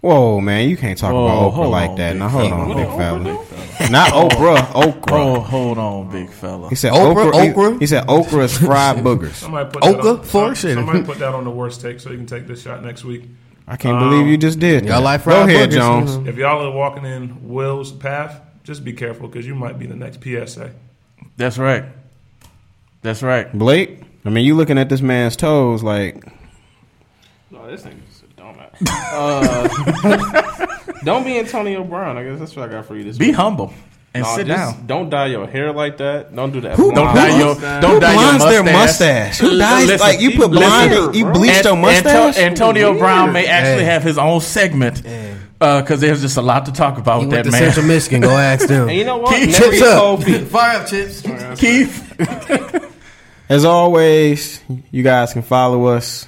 Whoa, 0.00 0.40
man, 0.40 0.68
you 0.70 0.76
can't 0.78 0.98
talk 0.98 1.12
Whoa, 1.12 1.26
about 1.26 1.52
Oprah 1.54 1.70
like 1.70 1.90
on, 1.90 1.96
that. 1.96 2.10
big 2.12 2.18
Now 2.20 2.28
hold 2.28 2.48
fella. 2.48 2.60
on, 2.62 2.68
What 2.68 2.76
big 2.78 2.88
fella. 2.88 3.90
Not 3.90 4.12
Oprah, 4.12 4.74
okra. 4.74 5.12
oh, 5.14 5.40
hold 5.40 5.78
on, 5.78 6.10
big 6.10 6.30
fella. 6.30 6.68
He 6.70 6.74
said 6.74 6.92
Oprah. 6.92 7.32
okra. 7.50 7.72
he- 7.74 7.78
He, 7.80 7.86
said 7.86 8.04
okra 8.08 8.44
is 8.44 8.56
fried 8.56 8.96
boogers. 9.04 9.34
Somebody 9.34 9.70
put 9.70 9.82
that 9.82 9.98
on, 10.06 10.22
for 10.22 10.54
shit. 10.54 10.74
Somebody 10.74 11.02
put 11.02 11.18
that 11.20 11.34
on 11.34 11.44
the 11.44 11.50
worst 11.50 11.80
take, 11.82 12.00
so 12.00 12.10
you 12.10 12.16
can 12.16 12.26
take 12.26 12.46
this 12.46 12.62
shot 12.62 12.82
next 12.82 13.04
week. 13.04 13.24
I 13.68 13.76
can't 13.76 13.98
believe 14.00 14.26
you 14.26 14.36
just 14.36 14.58
did. 14.58 14.84
Y'all 14.84 14.94
that. 14.96 15.00
like 15.02 15.24
Go 15.24 15.42
ahead, 15.42 15.70
boogers? 15.70 15.74
Jones. 15.74 16.16
Mhm. 16.16 16.26
If 16.28 16.36
y'all 16.36 16.64
are 16.66 16.70
walking 16.72 17.04
in 17.04 17.48
Will's 17.48 17.92
path, 17.92 18.40
just 18.64 18.84
be 18.84 18.92
careful 18.94 19.28
because 19.28 19.46
you 19.46 19.54
might 19.54 19.78
be 19.78 19.86
the 19.86 19.96
next 19.96 20.20
PSA. 20.22 20.70
That's 21.36 21.56
right. 21.58 21.84
That's 23.02 23.22
right. 23.22 23.52
Blake. 23.52 24.02
I 24.24 24.30
mean, 24.30 24.44
you 24.44 24.54
looking 24.56 24.76
at 24.78 24.88
this 24.88 25.00
man's 25.00 25.36
toes 25.36 25.82
like 25.82 26.24
No, 27.50 27.66
this 27.70 27.82
nigga's 27.82 28.09
a. 28.80 28.90
Uh, 29.12 30.66
don't 31.04 31.24
be 31.24 31.38
Antonio 31.38 31.84
Brown. 31.84 32.16
I 32.18 32.24
guess 32.24 32.38
that's 32.38 32.56
what 32.56 32.68
I 32.68 32.72
got 32.72 32.86
for 32.86 32.96
you 32.96 33.04
this 33.04 33.18
Be 33.18 33.26
week. 33.28 33.34
humble 33.36 33.72
and 34.14 34.24
No, 34.24 34.36
sit 34.36 34.46
just 34.46 34.76
down. 34.76 34.86
Don't 34.86 35.10
dye 35.10 35.26
your 35.26 35.46
hair 35.46 35.72
like 35.72 35.98
that. 35.98 36.34
Don't 36.34 36.52
do 36.52 36.60
that. 36.62 36.76
Who- 36.76 36.92
Don't 36.92 37.14
dye 37.14 37.36
your 37.38 37.54
mustache. 37.54 37.82
don't 37.82 38.00
dye 38.00 38.12
your 38.12 38.20
blondes 38.22 38.44
mustache. 38.44 38.64
their 38.64 38.72
mustache? 38.72 39.38
Who 39.38 39.58
dyes 39.58 39.86
Listen, 39.86 40.06
like 40.08 40.20
you 40.20 40.30
put 40.32 40.50
listen, 40.50 40.88
blonde? 40.90 41.14
You 41.16 41.24
bro. 41.24 41.32
bleached 41.34 41.64
your 41.64 41.74
An- 41.74 41.80
mustache? 41.80 42.36
Anto- 42.38 42.40
Antonio 42.40 42.98
Brown 42.98 43.32
may 43.32 43.46
actually 43.46 43.84
Hey. 43.84 43.90
have 43.92 44.02
his 44.02 44.18
own 44.18 44.40
segment 44.40 45.02
because 45.58 46.00
there's 46.00 46.22
just 46.22 46.36
a 46.38 46.42
lot 46.42 46.66
to 46.66 46.72
talk 46.72 46.98
about 46.98 47.20
He 47.20 47.26
with 47.26 47.34
went 47.34 47.44
that 47.44 47.50
to 47.50 47.56
man. 47.56 47.72
Central 47.72 47.86
Michigan. 47.86 48.20
Go 48.22 48.30
ask 48.30 48.66
them. 48.66 48.88
And 48.88 48.96
you 48.98 49.04
know 49.04 49.18
what? 49.18 49.34
Keep 49.36 49.50
Never 49.50 49.64
chips 49.64 49.76
eat 49.76 49.82
up. 49.82 49.98
cold 50.00 50.24
feet. 50.24 50.40
Fire 50.48 50.78
up, 50.80 50.86
chips. 50.86 51.22
Keith, 51.60 52.86
As 53.48 53.64
always, 53.64 54.62
you 54.90 55.02
guys 55.02 55.32
can 55.32 55.42
follow 55.42 55.86
us 55.86 56.26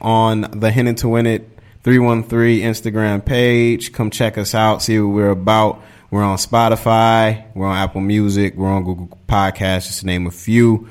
on 0.00 0.42
the 0.58 0.70
Henning 0.70 0.96
to 0.96 1.08
Win 1.08 1.24
It 1.26 1.48
313 1.84 2.62
Instagram 2.64 3.24
page. 3.24 3.92
Come 3.92 4.10
check 4.10 4.38
us 4.38 4.54
out, 4.54 4.82
see 4.82 4.98
what 4.98 5.14
we're 5.14 5.30
about. 5.30 5.82
We're 6.10 6.22
on 6.22 6.38
Spotify, 6.38 7.44
we're 7.54 7.66
on 7.66 7.76
Apple 7.76 8.00
Music, 8.00 8.54
we're 8.54 8.70
on 8.70 8.84
Google 8.84 9.18
Podcasts, 9.28 9.86
just 9.86 10.00
to 10.00 10.06
name 10.06 10.26
a 10.26 10.30
few. 10.30 10.88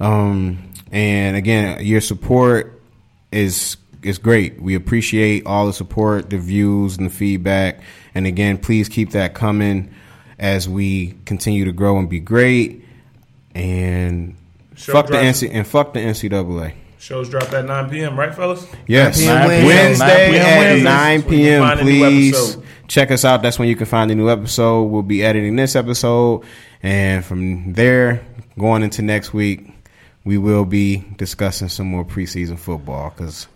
Um, 0.00 0.70
and 0.92 1.36
again, 1.36 1.84
your 1.84 2.00
support 2.00 2.82
is 3.32 3.76
is 4.02 4.18
great. 4.18 4.60
We 4.60 4.74
appreciate 4.74 5.46
all 5.46 5.66
the 5.66 5.72
support, 5.72 6.28
the 6.28 6.38
views, 6.38 6.98
and 6.98 7.06
the 7.06 7.10
feedback. 7.10 7.80
And 8.14 8.26
again, 8.26 8.58
please 8.58 8.88
keep 8.90 9.12
that 9.12 9.34
coming 9.34 9.94
as 10.38 10.68
we 10.68 11.14
continue 11.24 11.64
to 11.64 11.72
grow 11.72 11.98
and 11.98 12.08
be 12.08 12.20
great. 12.20 12.84
And 13.54 14.36
Show 14.76 14.92
fuck 14.92 15.06
the 15.06 15.14
NC 15.14 15.50
and 15.52 15.66
fuck 15.66 15.94
the 15.94 16.00
NCAA. 16.00 16.74
Shows 17.04 17.28
drop 17.28 17.52
at 17.52 17.66
9 17.66 17.90
p.m. 17.90 18.18
Right, 18.18 18.34
fellas? 18.34 18.66
Yes, 18.86 19.20
9 19.20 19.50
p.m. 19.50 19.66
Wednesday 19.66 20.32
9 20.32 20.32
p.m. 20.32 20.82
at 20.82 20.82
9 20.82 21.20
That's 21.20 21.28
when 21.28 21.38
you 21.38 21.44
p.m. 21.44 21.60
find 21.60 21.80
a 21.80 21.84
new 21.84 21.98
Please 22.00 22.56
check 22.88 23.10
us 23.10 23.26
out. 23.26 23.42
That's 23.42 23.58
when 23.58 23.68
you 23.68 23.76
can 23.76 23.84
find 23.84 24.10
the 24.10 24.14
new 24.14 24.30
episode. 24.30 24.84
We'll 24.84 25.02
be 25.02 25.22
editing 25.22 25.54
this 25.54 25.76
episode, 25.76 26.46
and 26.82 27.22
from 27.22 27.74
there, 27.74 28.24
going 28.58 28.82
into 28.82 29.02
next 29.02 29.34
week, 29.34 29.70
we 30.24 30.38
will 30.38 30.64
be 30.64 31.04
discussing 31.18 31.68
some 31.68 31.88
more 31.88 32.06
preseason 32.06 32.58
football 32.58 33.10
because 33.10 33.48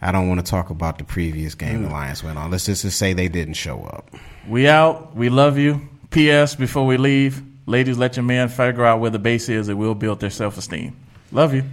I 0.00 0.12
don't 0.12 0.28
want 0.28 0.46
to 0.46 0.48
talk 0.48 0.70
about 0.70 0.98
the 0.98 1.04
previous 1.04 1.56
game 1.56 1.82
the 1.82 1.88
mm. 1.88 1.92
Lions 1.92 2.22
went 2.22 2.38
on. 2.38 2.52
Let's 2.52 2.66
just, 2.66 2.82
just 2.82 3.00
say 3.00 3.14
they 3.14 3.26
didn't 3.26 3.54
show 3.54 3.82
up. 3.82 4.14
We 4.46 4.68
out. 4.68 5.16
We 5.16 5.28
love 5.28 5.58
you. 5.58 5.80
P.S. 6.10 6.54
Before 6.54 6.86
we 6.86 6.98
leave, 6.98 7.42
ladies, 7.66 7.98
let 7.98 8.14
your 8.14 8.22
man 8.22 8.48
figure 8.48 8.84
out 8.84 9.00
where 9.00 9.10
the 9.10 9.18
base 9.18 9.48
is. 9.48 9.68
It 9.68 9.74
will 9.74 9.96
build 9.96 10.20
their 10.20 10.30
self 10.30 10.56
esteem. 10.56 10.96
Love 11.32 11.52
you. 11.52 11.64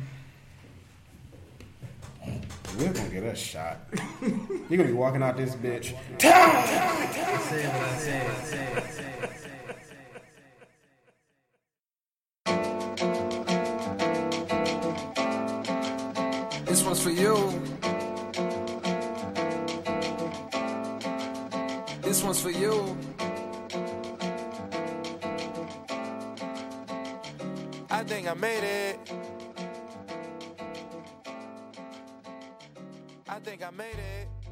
We're 2.78 2.92
gonna 2.92 3.10
get 3.10 3.24
us 3.24 3.38
shot. 3.38 3.78
You're 4.22 4.78
gonna 4.78 4.86
be 4.86 4.94
walking 4.94 5.22
out 5.22 5.38
this 5.38 5.56
bitch. 5.56 5.94
This 16.66 16.84
one's 16.84 17.00
for 17.00 17.12
you. 17.12 17.62
This 22.02 22.24
one's 22.24 22.42
for 22.42 22.50
you. 22.50 22.98
I 27.92 28.04
think 28.04 28.28
I 28.28 28.34
made 28.34 28.64
it. 28.64 29.23
Think 33.44 33.62
I 33.62 33.72
made 33.72 34.00
it. 34.00 34.43